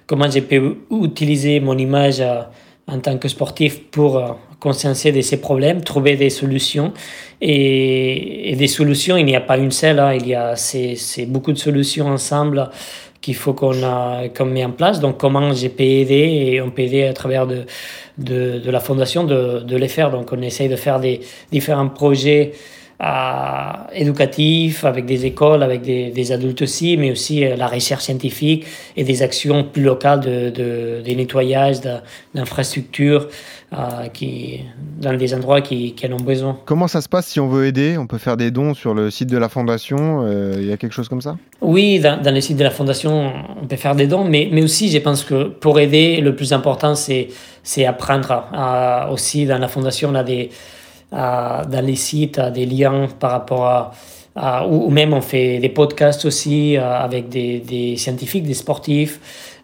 comment 0.06 0.28
j'ai 0.28 0.40
peux 0.40 0.78
utiliser 0.90 1.60
mon 1.60 1.76
image 1.76 2.22
en 2.88 2.98
tant 2.98 3.18
que 3.18 3.28
sportif 3.28 3.84
pour 3.90 4.38
conscientiser 4.60 5.12
de 5.12 5.20
ces 5.20 5.40
problèmes, 5.40 5.82
trouver 5.82 6.16
des 6.16 6.30
solutions. 6.30 6.92
Et, 7.40 8.54
des 8.56 8.68
solutions, 8.68 9.16
il 9.16 9.26
n'y 9.26 9.36
a 9.36 9.40
pas 9.40 9.58
une 9.58 9.70
seule, 9.70 9.98
hein. 9.98 10.14
il 10.14 10.26
y 10.26 10.34
a 10.34 10.56
c'est, 10.56 11.26
beaucoup 11.26 11.52
de 11.52 11.58
solutions 11.58 12.06
ensemble 12.06 12.70
qu'il 13.20 13.34
faut 13.34 13.52
qu'on, 13.52 13.72
qu'on 14.36 14.44
met 14.46 14.64
en 14.64 14.70
place. 14.70 15.00
Donc, 15.00 15.18
comment 15.18 15.52
j'ai 15.52 15.68
pu 15.68 15.84
aider 15.84 16.14
et 16.14 16.60
on 16.60 16.70
peut 16.70 16.82
aider 16.82 17.04
à 17.04 17.12
travers 17.12 17.46
de, 17.46 17.64
de, 18.18 18.58
de 18.58 18.70
la 18.70 18.80
fondation 18.80 19.24
de, 19.24 19.60
de, 19.60 19.76
les 19.76 19.88
faire. 19.88 20.10
Donc, 20.10 20.32
on 20.32 20.40
essaye 20.40 20.68
de 20.68 20.76
faire 20.76 21.00
des 21.00 21.20
différents 21.52 21.88
projets 21.88 22.52
éducatif, 23.92 24.84
avec 24.84 25.04
des 25.04 25.26
écoles, 25.26 25.62
avec 25.62 25.82
des, 25.82 26.10
des, 26.10 26.32
adultes 26.32 26.62
aussi, 26.62 26.96
mais 26.96 27.10
aussi 27.10 27.44
euh, 27.44 27.54
la 27.56 27.66
recherche 27.66 28.04
scientifique 28.04 28.64
et 28.96 29.04
des 29.04 29.22
actions 29.22 29.64
plus 29.64 29.82
locales 29.82 30.20
de, 30.20 30.50
de, 30.50 31.02
de 31.06 31.14
nettoyage 31.14 31.80
d'infrastructures 32.34 33.28
euh, 33.72 34.08
qui, 34.12 34.60
dans 34.98 35.14
des 35.14 35.34
endroits 35.34 35.60
qui, 35.60 35.92
qui, 35.92 36.06
en 36.06 36.12
ont 36.12 36.20
besoin. 36.20 36.58
Comment 36.64 36.88
ça 36.88 37.00
se 37.02 37.08
passe 37.08 37.26
si 37.26 37.38
on 37.38 37.48
veut 37.48 37.66
aider? 37.66 37.98
On 37.98 38.06
peut 38.06 38.16
faire 38.18 38.36
des 38.36 38.50
dons 38.50 38.72
sur 38.72 38.94
le 38.94 39.10
site 39.10 39.28
de 39.28 39.36
la 39.36 39.50
Fondation 39.50 40.22
euh, 40.24 40.54
Il 40.56 40.66
y 40.66 40.72
a 40.72 40.78
quelque 40.78 40.92
chose 40.94 41.08
comme 41.08 41.20
ça? 41.20 41.36
Oui, 41.60 42.00
dans, 42.00 42.20
dans, 42.22 42.34
le 42.34 42.40
site 42.40 42.56
de 42.56 42.64
la 42.64 42.70
Fondation, 42.70 43.32
on 43.60 43.66
peut 43.66 43.76
faire 43.76 43.94
des 43.94 44.06
dons, 44.06 44.24
mais, 44.24 44.48
mais 44.50 44.62
aussi, 44.62 44.88
je 44.90 44.98
pense 44.98 45.22
que 45.22 45.44
pour 45.44 45.78
aider, 45.80 46.20
le 46.22 46.34
plus 46.34 46.52
important, 46.54 46.94
c'est 46.94 47.28
apprendre. 47.84 48.44
Euh, 48.54 49.12
aussi, 49.12 49.44
dans 49.44 49.58
la 49.58 49.68
Fondation, 49.68 50.10
on 50.10 50.14
a 50.14 50.24
des 50.24 50.50
dans 51.12 51.84
les 51.84 51.96
sites 51.96 52.40
des 52.40 52.66
liens 52.66 53.08
par 53.18 53.30
rapport 53.30 53.66
à, 53.66 53.92
ou, 54.68 54.90
même 54.90 55.14
on 55.14 55.20
fait 55.20 55.58
des 55.58 55.68
podcasts 55.68 56.24
aussi 56.24 56.76
euh, 56.76 56.98
avec 56.98 57.28
des, 57.28 57.60
des, 57.60 57.96
scientifiques, 57.96 58.44
des 58.44 58.54
sportifs 58.54 59.18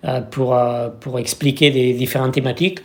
euh, 0.05 0.21
pour, 0.23 0.55
euh, 0.55 0.89
pour 1.01 1.19
expliquer 1.19 1.71
des 1.71 1.93
différentes 1.93 2.33
thématiques. 2.33 2.81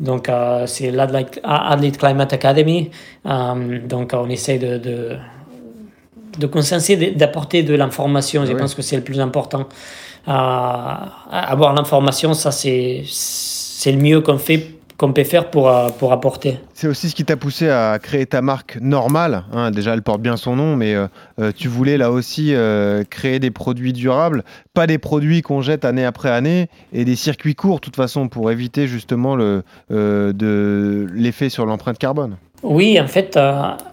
Donc, 0.00 0.28
c'est 0.66 0.90
l'Athlete 0.90 1.98
Climate 1.98 2.32
Academy. 2.32 2.90
donc, 3.24 4.12
on 4.14 4.28
essaie 4.30 4.58
de, 4.58 4.78
de, 4.78 5.16
de 6.38 7.10
d'apporter 7.16 7.62
de 7.62 7.74
l'information. 7.74 8.44
Je 8.44 8.52
pense 8.52 8.74
que 8.74 8.82
c'est 8.82 8.96
le 8.96 9.04
plus 9.04 9.20
important. 9.20 9.68
avoir 10.26 11.74
l'information, 11.74 12.34
ça, 12.34 12.50
c'est 12.50 13.04
le 13.86 13.98
mieux 13.98 14.22
qu'on 14.22 14.38
fait 14.38 14.70
qu'on 14.96 15.12
peut 15.12 15.24
faire 15.24 15.50
pour, 15.50 15.68
euh, 15.68 15.88
pour 15.98 16.12
apporter. 16.12 16.58
C'est 16.74 16.86
aussi 16.86 17.10
ce 17.10 17.14
qui 17.14 17.24
t'a 17.24 17.36
poussé 17.36 17.68
à 17.68 17.98
créer 17.98 18.26
ta 18.26 18.42
marque 18.42 18.78
normale. 18.80 19.44
Hein. 19.52 19.70
déjà, 19.70 19.94
elle 19.94 20.02
porte 20.02 20.20
bien 20.20 20.36
son 20.36 20.56
nom, 20.56 20.76
mais 20.76 20.94
euh, 20.94 21.06
euh, 21.40 21.52
tu 21.56 21.68
voulais 21.68 21.96
là 21.96 22.10
aussi 22.10 22.54
créer 23.10 23.38
des 23.38 23.50
produits 23.50 23.92
durables, 23.92 24.44
pas 24.74 24.86
des 24.86 24.98
produits 24.98 25.42
qu'on 25.42 25.60
jette 25.60 25.84
année 25.84 26.04
après 26.04 26.30
année, 26.30 26.68
et 26.92 27.04
des 27.04 27.16
circuits 27.16 27.54
courts, 27.54 27.76
de 27.76 27.80
toute 27.80 27.96
façon, 27.96 28.28
pour 28.28 28.50
éviter 28.50 28.86
justement 28.86 29.36
le, 29.36 29.62
de 29.90 31.06
l'effet 31.12 31.48
sur 31.48 31.66
l'empreinte 31.66 31.98
carbone. 31.98 32.36
Oui, 32.62 33.00
en 33.00 33.08
fait, 33.08 33.38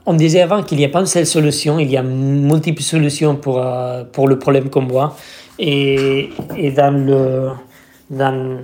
on 0.05 0.13
disait 0.13 0.41
avant 0.41 0.61
qu'il 0.63 0.77
n'y 0.77 0.85
a 0.85 0.89
pas 0.89 0.99
une 0.99 1.05
seule 1.05 1.26
solution, 1.26 1.80
il 1.80 1.89
y 1.89 1.97
a 1.97 2.03
multiples 2.03 2.84
solutions 2.84 3.35
pour, 3.35 3.65
pour 4.11 4.27
le 4.27 4.38
problème 4.38 4.69
qu'on 4.69 4.85
voit. 4.85 5.15
Et, 5.57 6.30
et 6.57 6.71
dans 6.71 6.91
le. 6.93 7.49
Dans, 8.09 8.59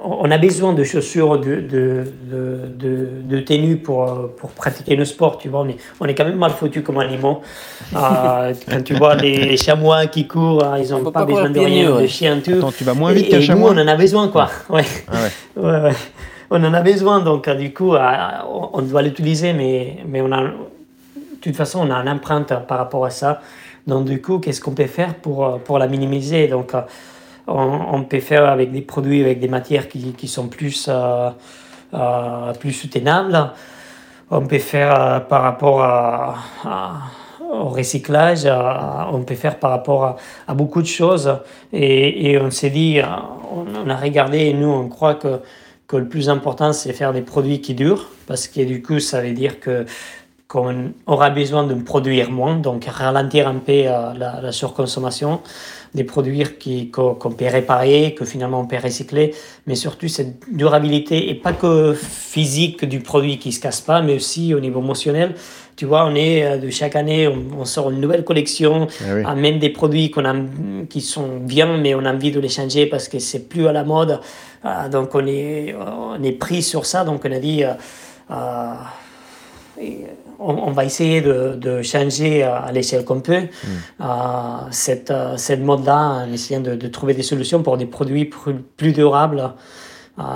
on 0.00 0.30
a 0.30 0.38
besoin 0.38 0.74
de 0.74 0.84
chaussures, 0.84 1.38
de, 1.38 1.56
de, 1.56 2.04
de, 2.30 3.08
de, 3.24 3.40
tenues 3.40 3.78
pour, 3.78 4.30
pour 4.36 4.50
pratiquer 4.50 4.94
le 4.94 5.04
sport. 5.04 5.38
Tu 5.38 5.48
vois, 5.48 5.60
on 5.60 5.68
est, 5.68 5.76
on 5.98 6.06
est 6.06 6.14
quand 6.14 6.24
même 6.24 6.38
mal 6.38 6.52
foutus 6.52 6.84
comme 6.84 6.98
animaux. 6.98 7.42
Euh, 7.94 8.54
quand 8.68 8.84
tu 8.84 8.94
vois 8.94 9.16
les 9.16 9.56
chamois 9.56 10.06
qui 10.06 10.26
courent, 10.28 10.64
hein, 10.64 10.78
ils 10.78 10.90
n'ont 10.90 11.10
pas, 11.10 11.24
besoin 11.24 11.50
de 11.50 11.58
rien, 11.58 12.00
de 12.00 12.06
chiens, 12.06 12.40
tout. 12.40 12.62
tu 12.76 12.84
vas 12.84 12.94
moins 12.94 13.12
vite 13.12 13.28
qu'un 13.28 13.40
chamois. 13.40 13.74
Nous, 13.74 13.80
on 13.80 13.84
en 13.84 13.88
a 13.88 13.96
besoin, 13.96 14.28
quoi. 14.28 14.48
Ouais. 14.68 14.84
Ah 15.08 15.16
ouais. 15.56 15.82
ouais, 15.82 15.92
On 16.50 16.62
en 16.62 16.74
a 16.74 16.80
besoin, 16.80 17.20
donc 17.20 17.48
du 17.50 17.74
coup, 17.74 17.94
euh, 17.94 18.00
on 18.72 18.82
doit 18.82 19.02
l'utiliser, 19.02 19.52
mais, 19.52 19.98
mais 20.06 20.20
on 20.20 20.30
a, 20.30 20.42
de 20.42 20.50
toute 21.40 21.56
façon, 21.56 21.80
on 21.80 21.90
a 21.90 21.96
une 21.96 22.08
empreinte 22.08 22.52
par 22.68 22.78
rapport 22.78 23.04
à 23.04 23.10
ça. 23.10 23.40
Donc, 23.86 24.04
du 24.04 24.20
coup, 24.20 24.38
qu'est-ce 24.38 24.60
qu'on 24.60 24.72
peut 24.72 24.86
faire 24.86 25.14
pour, 25.14 25.58
pour 25.60 25.78
la 25.78 25.88
minimiser? 25.88 26.46
Donc, 26.46 26.72
on, 27.48 28.04
peut 28.04 28.20
faire 28.20 28.48
avec 28.48 28.70
des 28.70 28.82
produits, 28.82 29.22
avec 29.22 29.40
des 29.40 29.48
matières 29.48 29.88
qui, 29.88 30.12
qui 30.12 30.28
sont 30.28 30.48
plus, 30.48 30.86
euh, 30.88 31.30
euh, 31.94 32.52
soutenables. 32.70 33.50
On 34.30 34.46
peut 34.46 34.58
faire 34.58 35.00
euh, 35.00 35.20
par 35.20 35.42
rapport 35.42 36.36
au 37.50 37.68
recyclage, 37.68 38.46
on 39.10 39.22
peut 39.22 39.34
faire 39.34 39.58
par 39.58 39.70
rapport 39.70 40.18
à, 40.46 40.54
beaucoup 40.54 40.82
de 40.82 40.86
choses. 40.86 41.38
Et, 41.72 42.38
on 42.38 42.50
s'est 42.50 42.70
dit, 42.70 43.00
on, 43.52 43.88
a 43.88 43.96
regardé 43.96 44.38
et 44.38 44.54
nous, 44.54 44.68
on 44.68 44.88
croit 44.88 45.14
que, 45.14 45.40
que 45.86 45.96
le 45.96 46.06
plus 46.06 46.28
important, 46.28 46.74
c'est 46.74 46.92
faire 46.92 47.14
des 47.14 47.22
produits 47.22 47.62
qui 47.62 47.72
durent, 47.72 48.08
parce 48.26 48.48
que 48.48 48.60
du 48.60 48.82
coup, 48.82 49.00
ça 49.00 49.22
veut 49.22 49.32
dire 49.32 49.60
que 49.60 49.86
qu'on 50.46 50.92
aura 51.06 51.28
besoin 51.28 51.64
de 51.64 51.74
produire 51.74 52.30
moins, 52.30 52.56
donc 52.56 52.86
ralentir 52.86 53.48
un 53.48 53.56
peu 53.56 53.84
la 53.84 54.50
surconsommation 54.50 55.42
des 55.94 56.04
produits 56.04 56.44
qu'on 56.92 57.14
peut 57.14 57.46
réparer, 57.46 58.14
que 58.14 58.24
finalement 58.24 58.60
on 58.60 58.66
peut 58.66 58.76
recycler, 58.82 59.34
mais 59.66 59.74
surtout 59.74 60.08
cette 60.08 60.36
durabilité, 60.50 61.30
et 61.30 61.34
pas 61.34 61.52
que 61.52 61.94
physique 61.94 62.84
du 62.84 63.00
produit 63.00 63.38
qui 63.38 63.52
se 63.52 63.60
casse 63.60 63.80
pas, 63.80 64.02
mais 64.02 64.14
aussi 64.14 64.54
au 64.54 64.60
niveau 64.60 64.80
émotionnel. 64.80 65.34
Tu 65.76 65.86
vois, 65.86 66.06
on 66.06 66.14
est 66.16 66.44
euh, 66.44 66.56
de 66.58 66.70
chaque 66.70 66.96
année, 66.96 67.28
on, 67.28 67.64
sort 67.64 67.90
une 67.90 68.00
nouvelle 68.00 68.24
collection, 68.24 68.88
ah 69.24 69.34
même 69.36 69.60
des 69.60 69.68
produits 69.70 70.10
qu'on 70.10 70.24
a, 70.24 70.34
qui 70.90 71.00
sont 71.00 71.36
bien, 71.36 71.78
mais 71.78 71.94
on 71.94 72.04
a 72.04 72.12
envie 72.12 72.32
de 72.32 72.40
les 72.40 72.48
changer 72.48 72.86
parce 72.86 73.06
que 73.06 73.20
c'est 73.20 73.48
plus 73.48 73.68
à 73.68 73.72
la 73.72 73.84
mode. 73.84 74.20
Ah, 74.64 74.88
donc 74.88 75.14
on 75.14 75.24
est, 75.24 75.76
on 75.76 76.20
est 76.20 76.32
pris 76.32 76.62
sur 76.62 76.84
ça, 76.84 77.04
donc 77.04 77.22
on 77.24 77.30
a 77.30 77.38
dit. 77.38 77.62
Euh, 77.62 77.74
euh, 78.30 78.74
on, 80.38 80.70
va 80.70 80.84
essayer 80.84 81.20
de, 81.20 81.56
de 81.56 81.82
changer 81.82 82.42
à 82.42 82.70
l'échelle 82.72 83.04
qu'on 83.04 83.20
peut 83.20 83.42
mm. 83.64 84.08
cette, 84.70 85.12
cette 85.36 85.60
mode-là 85.60 86.24
en 86.26 86.32
essayant 86.32 86.60
de, 86.60 86.74
de, 86.74 86.88
trouver 86.88 87.14
des 87.14 87.22
solutions 87.22 87.62
pour 87.62 87.76
des 87.76 87.86
produits 87.86 88.24
plus, 88.24 88.54
plus 88.76 88.92
durables 88.92 89.52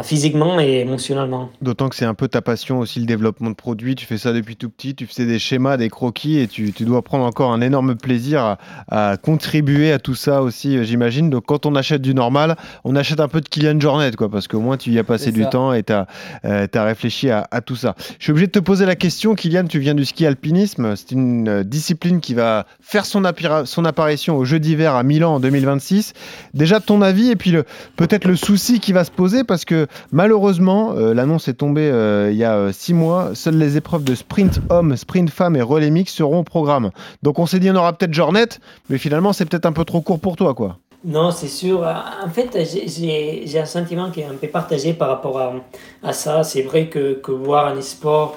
physiquement 0.03 0.61
et 0.61 0.81
émotionnellement. 0.81 1.51
D'autant 1.61 1.89
que 1.89 1.97
c'est 1.97 2.05
un 2.05 2.15
peu 2.15 2.29
ta 2.29 2.41
passion 2.41 2.79
aussi, 2.79 3.01
le 3.01 3.07
développement 3.07 3.51
de 3.51 3.55
produits. 3.55 3.95
Tu 3.95 4.07
fais 4.07 4.19
ça 4.19 4.33
depuis 4.33 4.57
tout 4.57 4.71
petit, 4.71 4.95
tu 4.95 5.07
fais 5.07 5.27
des 5.27 5.39
schémas, 5.39 5.77
des 5.77 5.89
croquis 5.91 6.39
et 6.39 6.47
tu, 6.47 6.73
tu 6.73 6.85
dois 6.85 7.03
prendre 7.03 7.25
encore 7.25 7.53
un 7.53 7.61
énorme 7.61 7.97
plaisir 7.97 8.57
à, 8.89 9.17
contribuer 9.17 9.93
à 9.93 9.99
tout 9.99 10.15
ça 10.15 10.43
aussi, 10.43 10.77
euh, 10.77 10.85
j'imagine. 10.85 11.31
Donc 11.31 11.47
quand 11.47 11.67
on 11.67 11.75
achète 11.75 12.03
du 12.03 12.15
normal, 12.15 12.57
on 12.85 12.97
achète 12.97 13.21
un 13.21 13.29
peu 13.29 13.41
de 13.41 13.49
Kylian 13.49 13.81
Jornet, 13.81 14.13
quoi, 14.13 14.31
parce 14.31 14.49
qu'au 14.49 14.61
moins 14.61 14.77
tu 14.77 14.91
y 14.91 14.99
as 14.99 15.05
passé 15.05 15.33
du 15.33 15.47
temps 15.47 15.73
et 15.73 15.83
tu 15.83 15.93
as, 15.93 16.07
euh, 16.45 16.67
réfléchi 16.75 17.31
à, 17.31 17.47
à, 17.51 17.61
tout 17.61 17.77
ça. 17.77 17.95
Je 18.19 18.25
suis 18.25 18.33
obligé 18.33 18.47
de 18.47 18.53
te 18.53 18.59
poser 18.59 18.87
la 18.87 18.97
question, 18.97 19.35
Kylian, 19.35 19.67
tu 19.67 19.79
viens 19.79 19.95
du 19.95 20.05
ski 20.05 20.27
alpinisme. 20.27 20.95
C'est 20.97 21.13
une 21.13 21.49
euh, 21.49 21.65
discipline 21.65 22.21
qui 22.21 22.35
va 22.35 22.67
faire 22.81 23.05
son, 23.05 23.23
son 23.65 23.85
apparition 23.85 24.37
aux 24.37 24.45
Jeux 24.45 24.61
d'hiver 24.61 24.95
à 24.95 25.03
Milan 25.03 25.35
en 25.35 25.41
2026. 25.41 26.13
Déjà 26.55 26.81
ton 26.81 27.03
avis 27.03 27.31
et 27.31 27.37
puis 27.37 27.55
peut-être 27.97 28.27
le 28.27 28.37
souci 28.37 28.81
qui 28.81 28.93
va 28.93 29.05
se 29.05 29.11
poser 29.11 29.45
parce 29.45 29.65
que 29.65 29.72
malheureusement, 30.11 30.93
euh, 30.93 31.15
l'annonce 31.15 31.49
est 31.49 31.55
tombée 31.55 31.90
euh, 31.90 32.31
il 32.31 32.36
y 32.36 32.44
a 32.44 32.57
euh, 32.57 32.73
six 32.73 32.94
mois, 32.94 33.35
seules 33.35 33.59
les 33.59 33.77
épreuves 33.77 34.05
de 34.05 34.15
sprint 34.15 34.61
homme, 34.70 34.97
sprint 34.97 35.31
femme 35.31 35.57
et 35.57 35.62
relais 35.62 35.90
mix 35.90 36.12
seront 36.12 36.40
au 36.40 36.44
programme. 36.44 36.90
Donc 37.23 37.39
on 37.39 37.47
s'est 37.47 37.59
dit 37.59 37.70
on 37.70 37.77
aura 37.77 37.93
peut-être 37.93 38.12
Jornet, 38.12 38.49
mais 38.89 38.99
finalement 38.99 39.32
c'est 39.32 39.44
peut-être 39.44 39.66
un 39.66 39.73
peu 39.73 39.85
trop 39.85 40.01
court 40.01 40.20
pour 40.20 40.36
toi 40.36 40.55
quoi. 40.55 40.78
Non, 41.05 41.32
c'est 41.32 41.49
sûr. 41.49 41.81
En 41.82 42.28
fait, 42.28 42.57
j'ai 42.86 43.59
un 43.59 43.65
sentiment 43.65 44.12
qui 44.12 44.20
est 44.20 44.24
un 44.24 44.35
peu 44.35 44.47
partagé 44.47 44.93
par 44.93 45.09
rapport 45.09 45.61
à, 46.05 46.12
ça. 46.12 46.44
C'est 46.44 46.62
vrai 46.62 46.86
que, 46.86 47.20
voir 47.32 47.66
un 47.66 47.81
sport, 47.81 48.36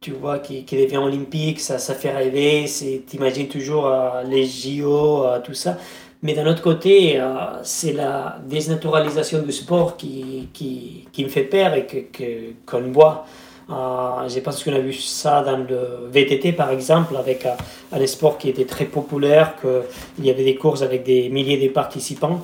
tu 0.00 0.12
vois, 0.12 0.38
qui, 0.38 0.64
devient 0.64 0.96
olympique, 0.96 1.60
ça, 1.60 1.78
ça 1.78 1.92
fait 1.92 2.10
rêver. 2.10 2.64
T'imagines 3.06 3.48
toujours 3.48 3.92
les 4.26 4.46
JO, 4.46 5.26
tout 5.44 5.52
ça. 5.52 5.76
Mais 6.22 6.34
d'un 6.34 6.46
autre 6.46 6.62
côté, 6.62 7.18
euh, 7.18 7.24
c'est 7.62 7.92
la 7.92 8.38
désnaturalisation 8.46 9.42
du 9.42 9.52
sport 9.52 9.96
qui, 9.96 10.48
qui, 10.52 11.06
qui 11.12 11.24
me 11.24 11.30
fait 11.30 11.44
peur 11.44 11.74
et 11.74 11.86
qu'on 11.86 12.02
que, 12.12 12.52
qu'on 12.66 12.92
voit. 12.92 13.24
Euh, 13.70 14.28
je 14.28 14.40
pense 14.40 14.62
qu'on 14.62 14.74
a 14.74 14.80
vu 14.80 14.92
ça 14.92 15.42
dans 15.42 15.56
le 15.56 16.08
VTT 16.10 16.52
par 16.52 16.70
exemple, 16.70 17.16
avec 17.16 17.46
euh, 17.46 17.54
un, 17.92 18.06
sport 18.06 18.36
qui 18.36 18.50
était 18.50 18.66
très 18.66 18.84
populaire, 18.84 19.54
qu'il 19.60 20.24
y 20.24 20.30
avait 20.30 20.44
des 20.44 20.56
courses 20.56 20.82
avec 20.82 21.04
des 21.04 21.30
milliers 21.30 21.56
de 21.56 21.72
participants. 21.72 22.42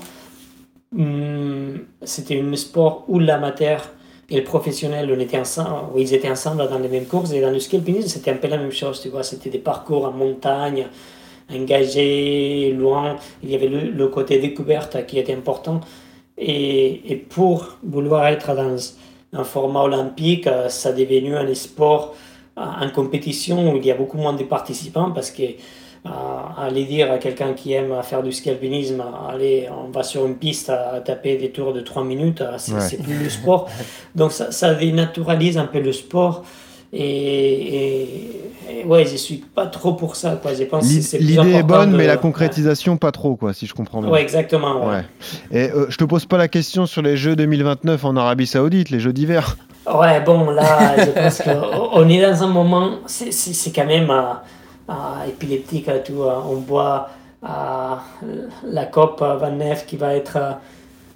Hum, 0.97 1.81
c'était 2.03 2.41
un 2.41 2.57
sport 2.57 3.05
où 3.09 3.19
l'amateur 3.19 3.91
et 4.31 4.37
le 4.37 4.45
professionnel, 4.45 5.13
on 5.15 5.21
était 5.21 5.39
ensemble, 5.39 6.01
ils 6.01 6.15
étaient 6.15 6.31
ensemble 6.31 6.67
dans 6.69 6.79
les 6.79 6.89
mêmes 6.89 7.07
courses. 7.07 7.33
Et 7.33 7.41
dans 7.41 7.51
le 7.51 7.61
ski 7.61 7.77
alpinisme, 7.77 8.09
c'était 8.09 8.31
un 8.31 8.37
peu 8.37 8.49
la 8.49 8.57
même 8.57 8.73
chose. 8.73 9.07
C'était 9.23 9.51
des 9.51 9.59
parcours 9.59 10.07
en 10.07 10.13
montagne, 10.13 10.87
engagé, 11.53 12.73
loin. 12.73 13.17
Il 13.43 13.51
y 13.51 13.55
avait 13.55 13.69
le, 13.69 14.09
côté 14.09 14.39
découverte 14.39 15.07
qui 15.07 15.19
était 15.19 15.35
important. 15.35 15.81
Et, 16.39 17.13
et, 17.13 17.17
pour 17.17 17.79
vouloir 17.83 18.27
être 18.27 18.55
dans 18.55 18.77
un 19.33 19.45
format 19.45 19.83
olympique, 19.83 20.47
euh, 20.47 20.69
ça 20.69 20.91
est 20.91 21.05
devenu 21.05 21.37
un 21.37 21.53
sport 21.55 22.15
euh, 22.59 22.63
en 22.63 22.91
compétition 22.91 23.73
où 23.73 23.77
il 23.77 23.87
y 23.87 23.91
a 23.91 23.95
beaucoup 23.95 24.19
moins 24.19 24.33
de 24.33 24.45
participants 24.45 25.11
parce 25.11 25.31
que 25.31 25.43
euh, 25.43 26.09
aller 26.57 26.85
dire 26.85 27.11
à 27.11 27.19
quelqu'un 27.19 27.53
qui 27.53 27.73
aime 27.73 27.93
faire 28.03 28.23
du 28.23 28.33
ski 28.33 28.51
alpinisme, 28.51 29.03
allez, 29.29 29.69
on 29.71 29.91
va 29.91 30.03
sur 30.03 30.25
une 30.27 30.37
piste 30.37 30.71
à, 30.71 31.01
taper 31.01 31.37
des 31.37 31.51
tours 31.51 31.73
de 31.73 31.81
3 31.81 32.05
minutes, 32.05 32.43
c'est 32.59 33.03
plus 33.03 33.25
le 33.25 33.29
sport. 33.29 33.69
Donc 34.15 34.33
ça, 34.33 34.53
ça 34.53 34.75
dénaturalise 34.75 35.59
un 35.59 35.67
peu 35.67 35.81
le 35.81 35.93
sport. 35.93 36.45
Et, 36.93 38.07
ouais, 38.85 39.05
je 39.05 39.17
suis 39.17 39.37
pas 39.37 39.67
trop 39.67 39.95
pour 39.95 40.17
ça. 40.17 40.39
Quoi. 40.41 40.53
L'idée 40.53 41.53
est 41.53 41.63
bonne, 41.63 41.95
mais 41.97 42.07
la 42.07 42.17
concrétisation 42.17 42.97
pas 42.97 43.13
trop, 43.13 43.37
quoi, 43.37 43.53
si 43.53 43.67
je 43.67 43.75
comprends 43.75 44.01
bien. 44.01 44.11
Ouais, 44.11 44.23
exactement. 44.23 44.87
Ouais. 44.87 45.05
Et 45.51 45.71
euh, 45.71 45.87
je 45.89 45.97
te 45.97 46.05
pose 46.05 46.27
pas 46.27 46.39
la 46.39 46.49
question 46.49 46.87
sur 46.87 47.03
les 47.03 47.17
Jeux 47.17 47.37
2029 47.37 48.05
en 48.05 48.17
Arabie 48.17 48.47
Saoudite, 48.47 48.91
les 48.91 49.01
Jeux 49.01 49.13
d'hiver. 49.13 49.57
Ouais, 49.93 50.21
bon, 50.21 50.51
là, 50.51 50.97
je 51.05 51.11
pense 51.11 51.43
qu'on 51.43 52.09
est 52.09 52.23
dans 52.23 52.43
un 52.43 52.49
moment, 52.49 52.91
c'est 53.07 53.73
quand 53.75 53.87
même 53.87 54.11
euh, 54.11 54.33
euh, 54.91 55.29
épileptique, 55.29 55.89
tout. 56.05 56.23
on 56.23 56.57
voit 56.57 57.11
la 57.43 58.87
COP 58.87 59.21
29 59.21 59.87
qui 59.87 59.97
va 59.97 60.15
être 60.15 60.39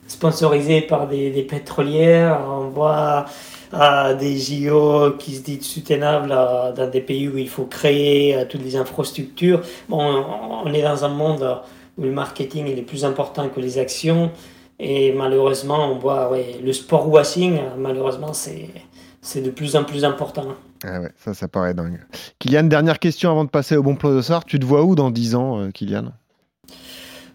sponsorisée 0.06 0.80
par 0.80 1.08
des, 1.08 1.30
des 1.30 1.42
pétrolières, 1.42 2.38
on 2.48 2.68
voit 2.68 3.26
à 3.72 4.14
des 4.14 4.36
JO 4.36 5.12
qui 5.18 5.34
se 5.36 5.42
disent 5.42 5.66
soutenables 5.66 6.28
dans 6.28 6.90
des 6.90 7.00
pays 7.00 7.28
où 7.28 7.36
il 7.36 7.48
faut 7.48 7.66
créer 7.66 8.44
toutes 8.48 8.62
les 8.62 8.76
infrastructures. 8.76 9.60
Bon, 9.88 10.24
on 10.64 10.72
est 10.72 10.82
dans 10.82 11.04
un 11.04 11.08
monde 11.08 11.60
où 11.96 12.02
le 12.02 12.12
marketing 12.12 12.66
est 12.66 12.82
plus 12.82 13.04
important 13.04 13.48
que 13.48 13.60
les 13.60 13.78
actions. 13.78 14.30
Et 14.78 15.12
malheureusement, 15.12 15.92
on 15.92 15.98
voit 15.98 16.30
le 16.62 16.72
sport 16.72 17.08
washing, 17.08 17.60
malheureusement, 17.76 18.32
c'est 18.32 19.42
de 19.42 19.50
plus 19.50 19.76
en 19.76 19.84
plus 19.84 20.04
important. 20.04 20.54
Ah 20.82 21.00
ouais, 21.00 21.10
ça, 21.18 21.34
ça 21.34 21.46
paraît 21.46 21.74
dingue. 21.74 22.00
Kylian, 22.38 22.64
dernière 22.64 22.98
question 22.98 23.30
avant 23.30 23.44
de 23.44 23.50
passer 23.50 23.76
au 23.76 23.82
bon 23.82 23.94
plan 23.94 24.10
de 24.10 24.22
Tu 24.46 24.58
te 24.58 24.64
vois 24.64 24.82
où 24.82 24.94
dans 24.94 25.10
10 25.10 25.34
ans, 25.34 25.60
euh, 25.60 25.70
Kylian? 25.70 26.12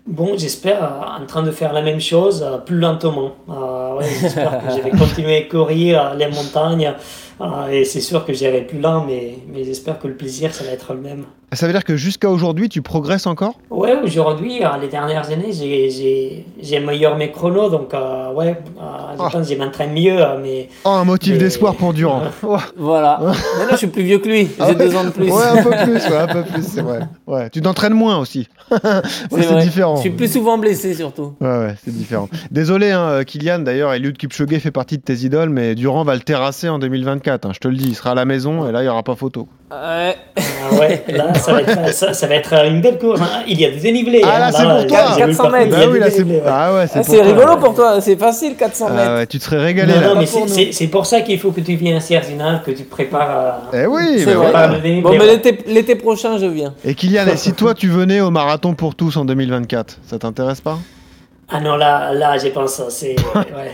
Bon, 0.07 0.37
j'espère 0.37 0.83
euh, 0.83 1.23
en 1.23 1.25
train 1.25 1.41
de 1.41 1.49
faire 1.49 1.73
la 1.73 1.81
même 1.81 1.99
chose, 1.99 2.43
euh, 2.45 2.59
plus 2.59 2.77
lentement. 2.77 3.31
Euh, 3.49 3.99
j'espère 4.21 4.59
que 4.59 4.75
je 4.75 4.81
vais 4.81 4.91
continuer 4.97 5.37
à 5.37 5.41
courir 5.49 6.13
les 6.13 6.27
montagnes 6.27 6.93
et 7.71 7.85
c'est 7.85 8.01
sûr 8.01 8.25
que 8.25 8.33
j'irai 8.33 8.61
plus 8.61 8.79
lent, 8.79 9.05
mais, 9.05 9.37
mais 9.51 9.63
j'espère 9.63 9.99
que 9.99 10.07
le 10.07 10.15
plaisir, 10.15 10.53
ça 10.53 10.63
va 10.63 10.71
être 10.71 10.93
le 10.93 11.01
même. 11.01 11.25
Ça 11.55 11.67
veut 11.67 11.73
dire 11.73 11.83
que 11.83 11.95
jusqu'à 11.95 12.29
aujourd'hui, 12.29 12.69
tu 12.69 12.81
progresses 12.81 13.27
encore? 13.27 13.53
Ouais, 13.69 13.95
aujourd'hui, 14.03 14.63
euh, 14.63 14.67
les 14.81 14.87
dernières 14.87 15.29
années, 15.31 15.53
j'ai 15.53 16.79
meilleur 16.79 17.17
mes 17.17 17.31
chronos, 17.31 17.69
donc 17.69 17.93
euh, 17.93 18.33
ouais, 18.33 18.57
euh, 18.77 19.15
ah. 19.17 19.29
que 19.31 19.43
je 19.43 19.55
m'entraîne 19.55 19.93
mieux. 19.93 20.17
Mais, 20.41 20.69
oh, 20.83 20.89
un 20.89 21.05
motif 21.05 21.37
d'espoir 21.37 21.75
pour 21.75 21.93
Durand. 21.93 22.23
voilà. 22.77 23.19
Maintenant, 23.21 23.71
je 23.71 23.77
suis 23.77 23.87
plus 23.87 24.03
vieux 24.03 24.17
que 24.19 24.27
lui, 24.27 24.47
j'ai 24.47 24.49
ah 24.59 24.73
deux 24.73 24.95
ans 24.95 25.05
de 25.05 25.11
plus. 25.11 25.31
Ouais, 25.31 25.45
un 25.45 25.63
peu 25.63 25.69
plus, 25.83 26.09
ouais, 26.09 26.17
un 26.17 26.27
peu 26.27 26.43
plus, 26.43 26.63
c'est 26.63 26.81
vrai. 26.81 27.01
Ouais, 27.25 27.49
tu 27.49 27.61
t'entraînes 27.61 27.93
moins 27.93 28.17
aussi. 28.17 28.49
c'est 29.31 29.59
différent. 29.59 29.97
Je 29.97 30.01
suis 30.01 30.09
plus 30.09 30.31
souvent 30.31 30.57
blessé 30.57 30.93
surtout. 30.95 31.35
Ouais, 31.39 31.47
ouais, 31.47 31.75
c'est 31.83 31.93
différent. 31.93 32.27
Désolé, 32.51 32.91
hein, 32.91 33.23
Kylian, 33.23 33.59
d'ailleurs, 33.59 33.93
Eliud 33.93 34.17
Kipchoge 34.17 34.57
fait 34.57 34.71
partie 34.71 34.97
de 34.97 35.03
tes 35.03 35.13
idoles, 35.13 35.49
mais 35.49 35.75
Durand 35.75 36.03
va 36.03 36.15
le 36.15 36.21
terrasser 36.21 36.67
en 36.67 36.79
2024. 36.79 37.24
Hein, 37.27 37.51
je 37.53 37.59
te 37.59 37.67
le 37.67 37.75
dis, 37.75 37.89
il 37.89 37.95
sera 37.95 38.11
à 38.11 38.15
la 38.15 38.25
maison 38.25 38.67
et 38.67 38.71
là 38.71 38.81
il 38.81 38.83
n'y 38.83 38.89
aura 38.89 39.03
pas 39.03 39.15
photo. 39.15 39.47
Ouais. 39.71 40.15
Ah 40.37 40.75
ouais, 40.79 41.03
là 41.09 41.33
ça 41.33 41.53
va, 41.53 41.61
être, 41.61 41.93
ça, 41.93 42.27
va 42.27 42.35
être 42.35 42.53
une 42.67 42.81
belle 42.81 42.97
course. 42.97 43.19
Hein. 43.21 43.43
Il 43.47 43.59
y 43.59 43.65
a 43.65 43.71
des 43.71 43.79
dénivelés. 43.79 44.21
Ah 44.23 44.39
là, 44.39 44.47
hein. 44.47 44.51
c'est 44.51 44.63
pour 44.63 44.87
toi 44.87 45.15
400 45.17 45.49
mètres. 45.49 45.71
Bah 45.71 45.85
oui, 45.91 45.99
là, 45.99 46.09
c'est 46.09 46.25
ah 46.45 46.73
ouais, 46.73 46.85
ah, 46.93 47.23
rigolo 47.23 47.57
pour 47.57 47.73
toi, 47.73 47.99
c'est 48.01 48.15
facile 48.15 48.55
400 48.55 48.89
mètres. 48.89 49.01
Ah 49.05 49.15
ouais, 49.15 49.27
tu 49.27 49.39
te 49.39 49.43
serais 49.43 49.59
régalé 49.59 49.93
non, 49.93 50.01
là. 50.01 50.07
Non, 50.13 50.19
mais 50.19 50.71
c'est 50.71 50.87
pour 50.87 51.05
ça 51.05 51.21
qu'il 51.21 51.39
faut 51.39 51.51
que 51.51 51.61
tu 51.61 51.75
viennes 51.75 51.97
à 51.97 51.99
Sierzinal, 51.99 52.61
que 52.63 52.71
tu 52.71 52.83
prépares. 52.83 53.69
Eh 53.73 53.85
oui, 53.87 54.23
mais 54.25 54.33
voilà. 54.33 54.67
Bon, 55.01 55.17
mais 55.17 55.41
l'été 55.67 55.95
prochain, 55.95 56.37
je 56.37 56.45
viens. 56.45 56.73
Et 56.83 56.93
Kylian, 56.93 57.25
si 57.35 57.53
toi 57.53 57.73
tu 57.73 57.89
venais 57.89 58.21
au 58.21 58.31
marathon 58.31 58.73
pour 58.73 58.95
tous 58.95 59.17
en 59.17 59.25
2024, 59.25 59.99
ça 60.05 60.19
t'intéresse 60.19 60.61
pas? 60.61 60.77
Ah 61.47 61.59
non, 61.59 61.75
là, 61.75 62.11
là 62.13 62.37
je 62.37 62.47
pense 62.47 62.81
c'est. 62.89 63.15
Ouais, 63.35 63.73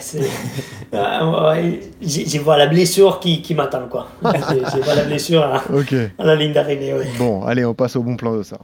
euh, 0.94 1.76
je, 2.02 2.40
vois 2.40 2.58
la 2.58 2.68
blessure 2.68 3.20
qui, 3.20 3.42
qui 3.42 3.56
m'attend, 3.56 3.88
quoi. 3.90 4.08
je, 4.24 4.82
vois 4.82 4.96
la 4.96 5.04
blessure 5.04 5.44
à, 5.44 5.64
à 6.20 6.26
la 6.26 6.36
ligne 6.36 6.54
d'arrivée. 6.54 6.94
Bon, 7.18 7.46
allez, 7.46 7.64
on 7.64 7.74
passe 7.74 7.96
au 7.96 8.04
bon 8.04 8.18
plan 8.18 8.36
de 8.36 8.44
ça. 8.44 8.58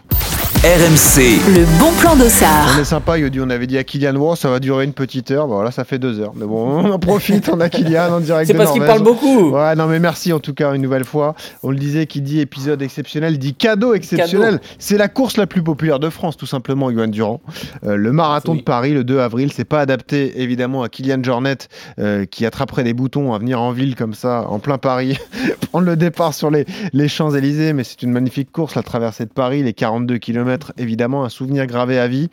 RMC. 0.63 1.37
Le 1.53 1.79
bon 1.79 1.91
plan 2.01 2.15
d'Ossard. 2.15 2.73
On 2.75 2.81
est 2.81 2.83
sympa, 2.83 3.19
Yodi. 3.19 3.39
On 3.39 3.49
avait 3.51 3.67
dit 3.67 3.77
à 3.77 3.83
Kylian, 3.83 4.15
wow, 4.15 4.35
ça 4.35 4.49
va 4.49 4.59
durer 4.59 4.85
une 4.85 4.93
petite 4.93 5.29
heure. 5.29 5.47
Bon, 5.47 5.61
là, 5.61 5.69
ça 5.69 5.83
fait 5.85 5.99
deux 5.99 6.19
heures. 6.19 6.33
Mais 6.35 6.47
bon, 6.47 6.83
on 6.83 6.91
en 6.91 6.97
profite. 6.97 7.47
On 7.53 7.59
a 7.59 7.69
Kylian 7.69 8.11
en 8.11 8.19
direct. 8.19 8.47
C'est 8.47 8.55
parce 8.55 8.71
qu'il 8.71 8.81
parle 8.81 9.03
beaucoup. 9.03 9.51
Ouais, 9.51 9.75
non, 9.75 9.85
mais 9.85 9.99
merci 9.99 10.33
en 10.33 10.39
tout 10.39 10.55
cas 10.55 10.73
une 10.73 10.81
nouvelle 10.81 11.05
fois. 11.05 11.35
On 11.61 11.69
le 11.69 11.77
disait, 11.77 12.07
qui 12.07 12.21
dit 12.21 12.39
épisode 12.39 12.81
exceptionnel 12.81 13.37
dit 13.37 13.53
cadeau 13.53 13.93
exceptionnel. 13.93 14.59
C'est 14.79 14.97
la 14.97 15.07
course 15.07 15.37
la 15.37 15.45
plus 15.45 15.61
populaire 15.61 15.99
de 15.99 16.09
France, 16.09 16.37
tout 16.37 16.47
simplement, 16.47 16.89
Yoann 16.89 17.11
Durand. 17.11 17.39
Euh, 17.85 17.95
le 17.95 18.11
marathon 18.11 18.55
de 18.55 18.61
Paris, 18.61 18.93
le 18.93 19.03
2 19.03 19.19
avril. 19.19 19.51
C'est 19.53 19.63
pas 19.63 19.81
adapté, 19.81 20.41
évidemment, 20.41 20.81
à 20.81 20.89
Kylian 20.89 21.21
Jornet, 21.21 21.57
euh, 21.99 22.25
qui 22.25 22.47
attraperait 22.47 22.83
des 22.83 22.95
boutons 22.95 23.35
à 23.35 23.37
venir 23.37 23.61
en 23.61 23.73
ville 23.73 23.95
comme 23.95 24.15
ça, 24.15 24.45
en 24.49 24.57
plein 24.57 24.79
Paris, 24.79 25.19
prendre 25.71 25.85
le 25.85 25.95
départ 25.95 26.33
sur 26.33 26.49
les, 26.49 26.65
les 26.93 27.07
Champs-Élysées. 27.07 27.73
Mais 27.73 27.83
c'est 27.83 28.01
une 28.01 28.11
magnifique 28.11 28.51
course, 28.51 28.73
la 28.73 28.81
traversée 28.81 29.25
de 29.25 29.31
Paris, 29.31 29.61
les 29.61 29.73
42 29.73 30.17
km 30.17 30.46
évidemment, 30.77 31.23
un 31.23 31.29
souvenir 31.29 31.65
gravé 31.67 31.99
à 31.99 32.07
vie. 32.07 32.29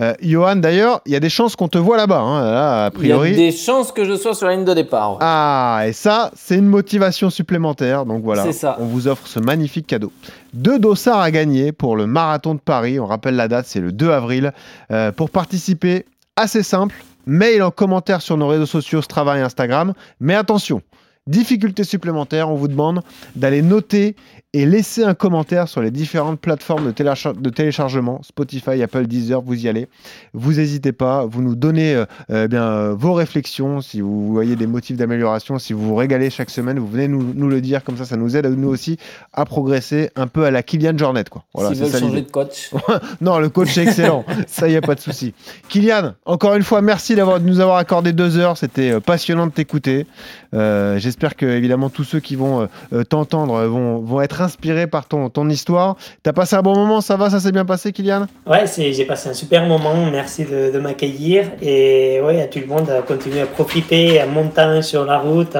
Euh, 0.00 0.14
Johan, 0.22 0.56
d'ailleurs, 0.56 1.00
il 1.06 1.12
y 1.12 1.16
a 1.16 1.20
des 1.20 1.28
chances 1.28 1.56
qu'on 1.56 1.68
te 1.68 1.78
voit 1.78 1.96
là-bas, 1.96 2.20
hein, 2.20 2.86
a 2.86 2.90
priori. 2.90 3.30
Il 3.30 3.38
y 3.38 3.42
a 3.42 3.50
des 3.50 3.56
chances 3.56 3.92
que 3.92 4.04
je 4.04 4.14
sois 4.14 4.34
sur 4.34 4.46
la 4.46 4.54
ligne 4.54 4.64
de 4.64 4.74
départ. 4.74 5.18
Ah, 5.20 5.82
et 5.86 5.92
ça, 5.92 6.30
c'est 6.34 6.56
une 6.56 6.66
motivation 6.66 7.30
supplémentaire. 7.30 8.06
Donc 8.06 8.22
voilà, 8.22 8.46
on 8.78 8.86
vous 8.86 9.08
offre 9.08 9.26
ce 9.26 9.40
magnifique 9.40 9.86
cadeau. 9.86 10.12
Deux 10.54 10.78
dossards 10.78 11.20
à 11.20 11.30
gagner 11.30 11.72
pour 11.72 11.96
le 11.96 12.06
marathon 12.06 12.54
de 12.54 12.60
Paris. 12.60 13.00
On 13.00 13.06
rappelle 13.06 13.36
la 13.36 13.48
date, 13.48 13.66
c'est 13.66 13.80
le 13.80 13.92
2 13.92 14.10
avril. 14.10 14.52
Euh, 14.90 15.12
pour 15.12 15.30
participer, 15.30 16.04
assez 16.36 16.62
simple, 16.62 16.94
mail 17.26 17.62
en 17.62 17.70
commentaire 17.70 18.22
sur 18.22 18.36
nos 18.36 18.48
réseaux 18.48 18.66
sociaux, 18.66 19.02
Strava 19.02 19.38
et 19.38 19.40
Instagram. 19.40 19.94
Mais 20.20 20.34
attention, 20.34 20.82
difficulté 21.26 21.84
supplémentaire, 21.84 22.50
on 22.50 22.56
vous 22.56 22.68
demande 22.68 23.02
d'aller 23.36 23.62
noter 23.62 24.16
et 24.54 24.66
laissez 24.66 25.02
un 25.02 25.14
commentaire 25.14 25.66
sur 25.66 25.80
les 25.80 25.90
différentes 25.90 26.38
plateformes 26.38 26.84
de, 26.84 26.90
téléchar- 26.90 27.32
de 27.40 27.48
téléchargement, 27.48 28.20
Spotify, 28.22 28.82
Apple, 28.82 29.06
Deezer, 29.06 29.40
vous 29.40 29.64
y 29.64 29.66
allez. 29.66 29.88
Vous 30.34 30.52
n'hésitez 30.54 30.92
pas, 30.92 31.24
vous 31.24 31.40
nous 31.40 31.54
donnez 31.54 31.94
euh, 31.94 32.04
euh, 32.30 32.48
bien, 32.48 32.62
euh, 32.64 32.94
vos 32.94 33.14
réflexions, 33.14 33.80
si 33.80 34.02
vous 34.02 34.30
voyez 34.30 34.54
des 34.54 34.66
motifs 34.66 34.98
d'amélioration, 34.98 35.58
si 35.58 35.72
vous 35.72 35.80
vous 35.88 35.94
régalez 35.94 36.28
chaque 36.28 36.50
semaine, 36.50 36.78
vous 36.78 36.86
venez 36.86 37.08
nous, 37.08 37.32
nous 37.34 37.48
le 37.48 37.62
dire, 37.62 37.82
comme 37.82 37.96
ça 37.96 38.04
ça 38.04 38.18
nous 38.18 38.36
aide 38.36 38.44
nous 38.46 38.68
aussi 38.68 38.98
à 39.32 39.46
progresser 39.46 40.10
un 40.16 40.26
peu 40.26 40.44
à 40.44 40.50
la 40.50 40.62
Kylian 40.62 40.98
Jornet. 40.98 41.24
Quoi. 41.30 41.44
Voilà, 41.54 41.70
S'ils 41.70 41.84
veulent 41.84 42.00
changer 42.00 42.20
de 42.20 42.30
coach. 42.30 42.70
Non, 43.22 43.38
le 43.38 43.48
coach 43.48 43.78
est 43.78 43.84
excellent. 43.84 44.26
ça, 44.46 44.68
y 44.68 44.76
a 44.76 44.82
pas 44.82 44.94
de 44.94 45.00
souci. 45.00 45.32
Kylian, 45.70 46.12
encore 46.26 46.54
une 46.56 46.62
fois, 46.62 46.82
merci 46.82 47.14
d'avoir, 47.14 47.40
de 47.40 47.46
nous 47.46 47.60
avoir 47.60 47.78
accordé 47.78 48.12
deux 48.12 48.36
heures. 48.36 48.58
C'était 48.58 49.00
passionnant 49.00 49.46
de 49.46 49.52
t'écouter. 49.52 50.06
Euh, 50.52 50.98
J'espère 50.98 51.36
que, 51.36 51.46
évidemment, 51.46 51.88
tous 51.88 52.04
ceux 52.04 52.20
qui 52.20 52.36
vont 52.36 52.68
t'entendre 53.08 53.64
vont, 53.64 53.98
vont 54.00 54.20
être 54.20 54.41
inspirés 54.42 54.86
par 54.86 55.06
ton, 55.06 55.30
ton 55.30 55.48
histoire. 55.48 55.96
T'as 56.22 56.32
passé 56.32 56.56
un 56.56 56.62
bon 56.62 56.74
moment, 56.74 57.00
ça 57.00 57.16
va, 57.16 57.30
ça 57.30 57.40
s'est 57.40 57.52
bien 57.52 57.64
passé, 57.64 57.92
Kylian? 57.92 58.26
Ouais, 58.46 58.64
j'ai 58.76 59.04
passé 59.04 59.30
un 59.30 59.34
super 59.34 59.66
moment. 59.66 60.10
Merci 60.10 60.44
de, 60.44 60.78
m'accueillir. 60.78 61.52
Et 61.60 62.20
ouais, 62.22 62.42
à 62.42 62.46
tout 62.46 62.58
le 62.58 62.66
monde 62.66 62.90
à 62.90 63.02
continuer 63.02 63.40
à 63.40 63.46
profiter, 63.46 64.20
à 64.20 64.26
monter 64.26 64.82
sur 64.82 65.04
la 65.04 65.18
route, 65.18 65.56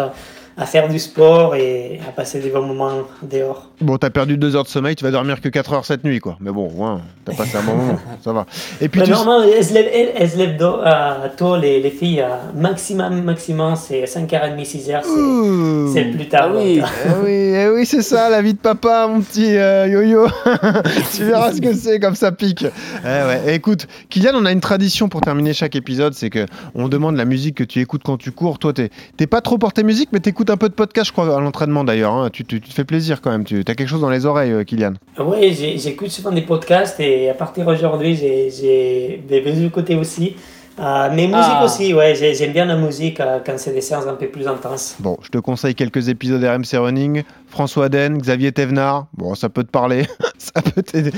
à 0.57 0.66
faire 0.66 0.89
du 0.89 0.99
sport 0.99 1.55
et 1.57 2.01
à 2.09 2.12
passer 2.12 2.41
des 2.41 2.51
bons 2.51 2.62
moments 2.66 3.03
dehors. 3.23 3.70
Bon, 3.81 3.97
t'as 3.99 4.11
perdu 4.11 4.37
deux 4.37 4.55
heures 4.57 4.65
de 4.65 4.69
sommeil, 4.69 4.95
tu 4.97 5.05
vas 5.05 5.11
dormir 5.11 5.41
que 5.41 5.49
4 5.49 5.73
heures 5.73 5.85
cette 5.85 6.05
nuit, 6.05 6.20
quoi. 6.20 6.37
Mais 6.41 6.51
bon, 6.51 6.69
ouais, 6.69 7.01
t'as 7.24 7.35
passé 7.35 7.57
un 7.57 7.62
bon 7.62 7.74
moment, 7.74 7.99
ça 8.24 8.33
va. 8.33 8.47
Et 8.81 8.89
puis, 8.89 9.03
tu- 9.03 9.11
normalement, 9.11 9.43
elles 9.45 9.65
se 9.65 9.74
lèvent, 9.74 9.91
elles, 9.93 10.11
elles 10.16 10.31
se 10.31 10.37
lèvent 10.37 10.57
tôt, 10.59 10.77
euh, 10.85 11.29
tôt, 11.37 11.57
les, 11.57 11.81
les 11.81 11.91
filles. 11.91 12.20
euh, 12.20 12.29
maximum, 12.55 13.23
maximum, 13.23 13.74
c'est 13.77 14.05
5h30, 14.05 14.65
6h. 14.65 15.93
C'est 15.93 16.05
plus 16.05 16.29
tard. 16.29 16.51
Ah 16.53 16.57
oui. 16.57 16.79
donc, 16.81 16.89
Eh 17.07 17.09
oui, 17.24 17.31
eh 17.55 17.69
oui 17.70 17.87
c'est 17.87 18.03
ça, 18.03 18.29
la 18.31 18.43
vie 18.43 18.55
de 18.55 18.59
papa, 18.59 19.07
mon 19.09 19.20
petit 19.20 19.57
euh, 19.57 19.87
yo-yo. 19.89 20.27
tu 21.15 21.24
verras 21.24 21.53
ce 21.53 21.61
que 21.61 21.73
c'est, 21.74 21.99
comme 22.01 22.15
ça 22.15 22.33
pique. 22.33 22.65
Eh 22.65 23.07
ouais. 23.07 23.55
Écoute, 23.55 23.87
Kylian, 24.11 24.33
on 24.35 24.45
a 24.47 24.53
une 24.53 24.61
tradition 24.61 25.09
pour 25.09 25.20
terminer 25.20 25.53
chaque 25.55 25.77
épisode, 25.77 26.15
c'est 26.15 26.31
que 26.31 26.47
on 26.74 26.89
demande 26.89 27.16
la 27.16 27.24
musique 27.24 27.57
que 27.57 27.65
tu 27.65 27.81
écoutes 27.81 28.03
quand 28.05 28.16
tu 28.19 28.33
cours. 28.33 28.59
Toi, 28.59 28.73
t'es 28.73 29.27
pas 29.27 29.41
trop 29.41 29.59
porté 29.59 29.83
musique, 29.83 30.11
mais 30.12 30.20
t'écoutes 30.20 30.41
un 30.51 30.56
peu 30.56 30.69
de 30.69 30.74
podcast, 30.74 31.09
je 31.09 31.12
crois, 31.12 31.36
à 31.36 31.40
l'entraînement 31.40 31.85
d'ailleurs. 31.85 32.12
hein. 32.12 32.31
Tu, 32.32 32.44
tu- 32.44 32.60
tu 32.60 32.69
te 32.70 32.74
fais 32.74 32.85
plaisir 32.85 33.20
quand 33.20 33.31
même. 33.31 33.44
Tu 33.44 33.60
as 33.60 33.74
quelque 33.74 33.86
chose 33.89 34.01
dans 34.01 34.10
les 34.10 34.27
oreilles, 34.27 34.52
euh, 34.52 34.64
Kylian. 34.64 34.94
Oui, 35.19 35.52
j'écoute 35.78 36.10
souvent 36.10 36.31
des 36.32 36.43
podcasts 36.43 36.98
et 37.01 37.28
à 37.31 37.35
partir 37.35 37.64
d'aujourd'hui, 37.64 38.16
j'ai- 38.16 39.23
des 39.28 39.40
besoins 39.40 39.69
côté 39.69 39.94
aussi. 39.97 40.36
Euh, 40.81 41.09
mais 41.14 41.27
musique 41.27 41.35
Ah. 41.36 41.64
aussi, 41.66 41.93
ouais, 41.93 42.14
j'ai- 42.14 42.35
j'aime 42.35 42.52
bien 42.52 42.64
la 42.64 42.77
musique 42.77 43.20
euh, 43.20 43.40
quand 43.44 43.52
c'est 43.59 43.74
des 43.74 43.82
séances 43.82 44.06
un 44.06 44.14
peu 44.14 44.27
plus 44.28 44.48
intenses. 44.48 44.97
Bon, 45.01 45.19
je 45.23 45.28
te 45.28 45.36
conseille 45.36 45.74
quelques 45.74 46.09
épisodes 46.09 46.43
RMC 46.43 46.78
Running. 46.78 47.24
François 47.53 47.89
Den, 47.91 48.16
Xavier 48.19 48.51
Thévenard. 48.51 49.07
Bon, 49.16 49.35
ça 49.35 49.49
peut 49.51 49.62
te 49.62 49.70
parler. 49.70 50.07
ça 50.39 50.62
peut 50.62 50.83
t'aider. 50.83 51.12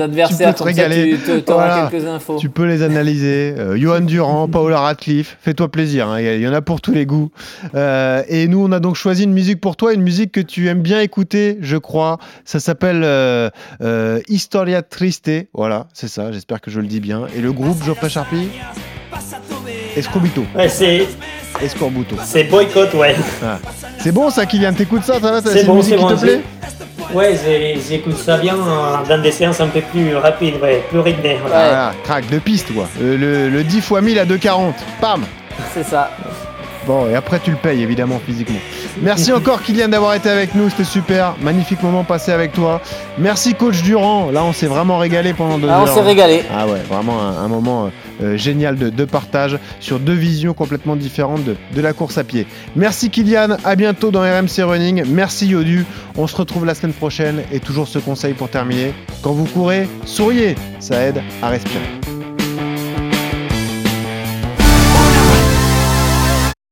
Adversaires, 0.00 0.54
tu 0.54 0.62
peux 0.62 0.70
te 0.70 0.76
ça, 0.76 0.82
régaler. 0.84 1.16
tu 1.24 1.42
Voilà. 1.46 1.88
quelques 1.90 2.06
infos. 2.06 2.36
Tu 2.38 2.50
peux 2.50 2.66
les 2.66 2.82
analyser. 2.82 3.54
Euh, 3.58 3.76
Johan 3.80 4.00
Durand, 4.02 4.48
Paola 4.48 4.80
Radcliffe, 4.80 5.38
fais-toi 5.40 5.70
plaisir. 5.70 6.08
hein, 6.08 6.20
Il 6.20 6.40
y 6.40 6.46
en 6.46 6.52
a 6.52 6.60
pour 6.60 6.80
tous 6.82 6.92
les 6.92 7.06
goûts. 7.06 7.30
Euh, 7.74 8.22
et 8.28 8.46
nous, 8.48 8.62
on 8.64 8.70
a 8.72 8.80
donc 8.80 8.96
choisi 8.96 9.24
une 9.24 9.32
musique 9.32 9.60
pour 9.60 9.76
toi, 9.76 9.94
une 9.94 10.02
musique 10.02 10.30
que 10.32 10.40
tu 10.40 10.68
aimes 10.68 10.82
bien 10.82 11.00
écouter, 11.00 11.56
je 11.62 11.76
crois. 11.78 12.18
Ça 12.44 12.60
s'appelle 12.60 13.00
euh, 13.02 13.48
euh, 13.80 14.20
Historia 14.28 14.82
Triste. 14.82 15.30
Voilà, 15.54 15.86
c'est 15.94 16.08
ça. 16.08 16.30
J'espère 16.32 16.60
que 16.60 16.70
je 16.70 16.80
le 16.80 16.86
dis 16.86 17.00
bien. 17.00 17.26
Et 17.34 17.40
le 17.40 17.52
groupe 17.52 17.82
Geoffrey 17.82 18.10
Charpie. 18.10 18.48
Ouais, 20.54 20.68
c'est 20.68 21.06
Escorbuto. 21.62 22.16
c'est 22.24 22.44
boycott, 22.44 22.94
ouais. 22.94 23.16
Ah. 23.44 23.58
C'est 23.98 24.12
bon 24.12 24.30
ça, 24.30 24.46
Kylian 24.46 24.72
T'écoutes 24.74 25.04
ça, 25.04 25.14
ça 25.14 25.30
va 25.32 25.40
C'est 25.42 25.60
une 25.62 25.66
bon, 25.66 25.74
musique 25.76 25.94
c'est 25.94 25.98
qui 25.98 26.02
bon. 26.04 26.14
te 26.16 26.20
plaît 26.20 26.40
Ouais, 27.14 27.38
j'ai- 27.42 27.78
j'écoute 27.88 28.18
ça 28.18 28.36
bien 28.36 28.54
euh, 28.54 28.96
dans 29.08 29.20
des 29.22 29.32
séances 29.32 29.60
un 29.60 29.68
peu 29.68 29.80
plus 29.80 30.14
rapides, 30.16 30.56
ouais, 30.62 30.82
plus 30.90 30.98
rythmées. 31.00 31.38
voilà. 31.40 31.56
Voilà, 31.68 31.92
crack, 32.04 32.28
de 32.28 32.38
piste 32.38 32.72
quoi. 32.74 32.86
Euh, 33.00 33.16
le, 33.16 33.48
le 33.48 33.64
10 33.64 33.78
x 33.78 33.90
1000 33.90 34.18
à 34.18 34.26
2,40. 34.26 34.74
Pam 35.00 35.24
C'est 35.74 35.84
ça. 35.84 36.10
Bon, 36.86 37.06
et 37.08 37.14
après 37.16 37.38
tu 37.40 37.50
le 37.50 37.56
payes 37.56 37.82
évidemment 37.82 38.20
physiquement. 38.24 38.58
Merci 39.02 39.32
encore 39.32 39.62
Kylian 39.62 39.88
d'avoir 39.88 40.14
été 40.14 40.28
avec 40.30 40.54
nous, 40.54 40.68
c'était 40.70 40.84
super. 40.84 41.34
Magnifique 41.40 41.82
moment 41.82 42.04
passé 42.04 42.30
avec 42.32 42.52
toi. 42.52 42.80
Merci 43.18 43.54
coach 43.54 43.82
Durand, 43.82 44.30
là 44.30 44.44
on 44.44 44.52
s'est 44.52 44.66
vraiment 44.66 44.98
régalé 44.98 45.32
pendant 45.32 45.58
deux 45.58 45.68
Ah, 45.70 45.80
on 45.82 45.86
heures. 45.86 45.94
s'est 45.94 46.00
régalé. 46.02 46.44
Ah 46.54 46.66
ouais, 46.66 46.80
vraiment 46.88 47.20
un, 47.22 47.44
un 47.44 47.48
moment 47.48 47.86
euh, 47.86 47.88
euh, 48.22 48.36
génial 48.36 48.76
de, 48.76 49.04
partage 49.04 49.58
sur 49.80 49.98
deux 50.00 50.12
visions 50.12 50.54
complètement 50.54 50.96
différentes 50.96 51.44
de, 51.44 51.56
de 51.74 51.80
la 51.80 51.92
course 51.92 52.18
à 52.18 52.24
pied. 52.24 52.46
Merci 52.76 53.10
Kylian, 53.10 53.56
à 53.64 53.76
bientôt 53.76 54.10
dans 54.10 54.20
RMC 54.20 54.62
Running. 54.62 55.04
Merci 55.06 55.46
Yodu, 55.46 55.84
on 56.16 56.26
se 56.26 56.36
retrouve 56.36 56.66
la 56.66 56.74
semaine 56.74 56.92
prochaine 56.92 57.42
et 57.52 57.60
toujours 57.60 57.88
ce 57.88 57.98
conseil 57.98 58.34
pour 58.34 58.50
terminer. 58.50 58.92
Quand 59.22 59.32
vous 59.32 59.46
courez, 59.46 59.88
souriez, 60.04 60.56
ça 60.80 61.00
aide 61.02 61.22
à 61.42 61.48
respirer. 61.48 62.17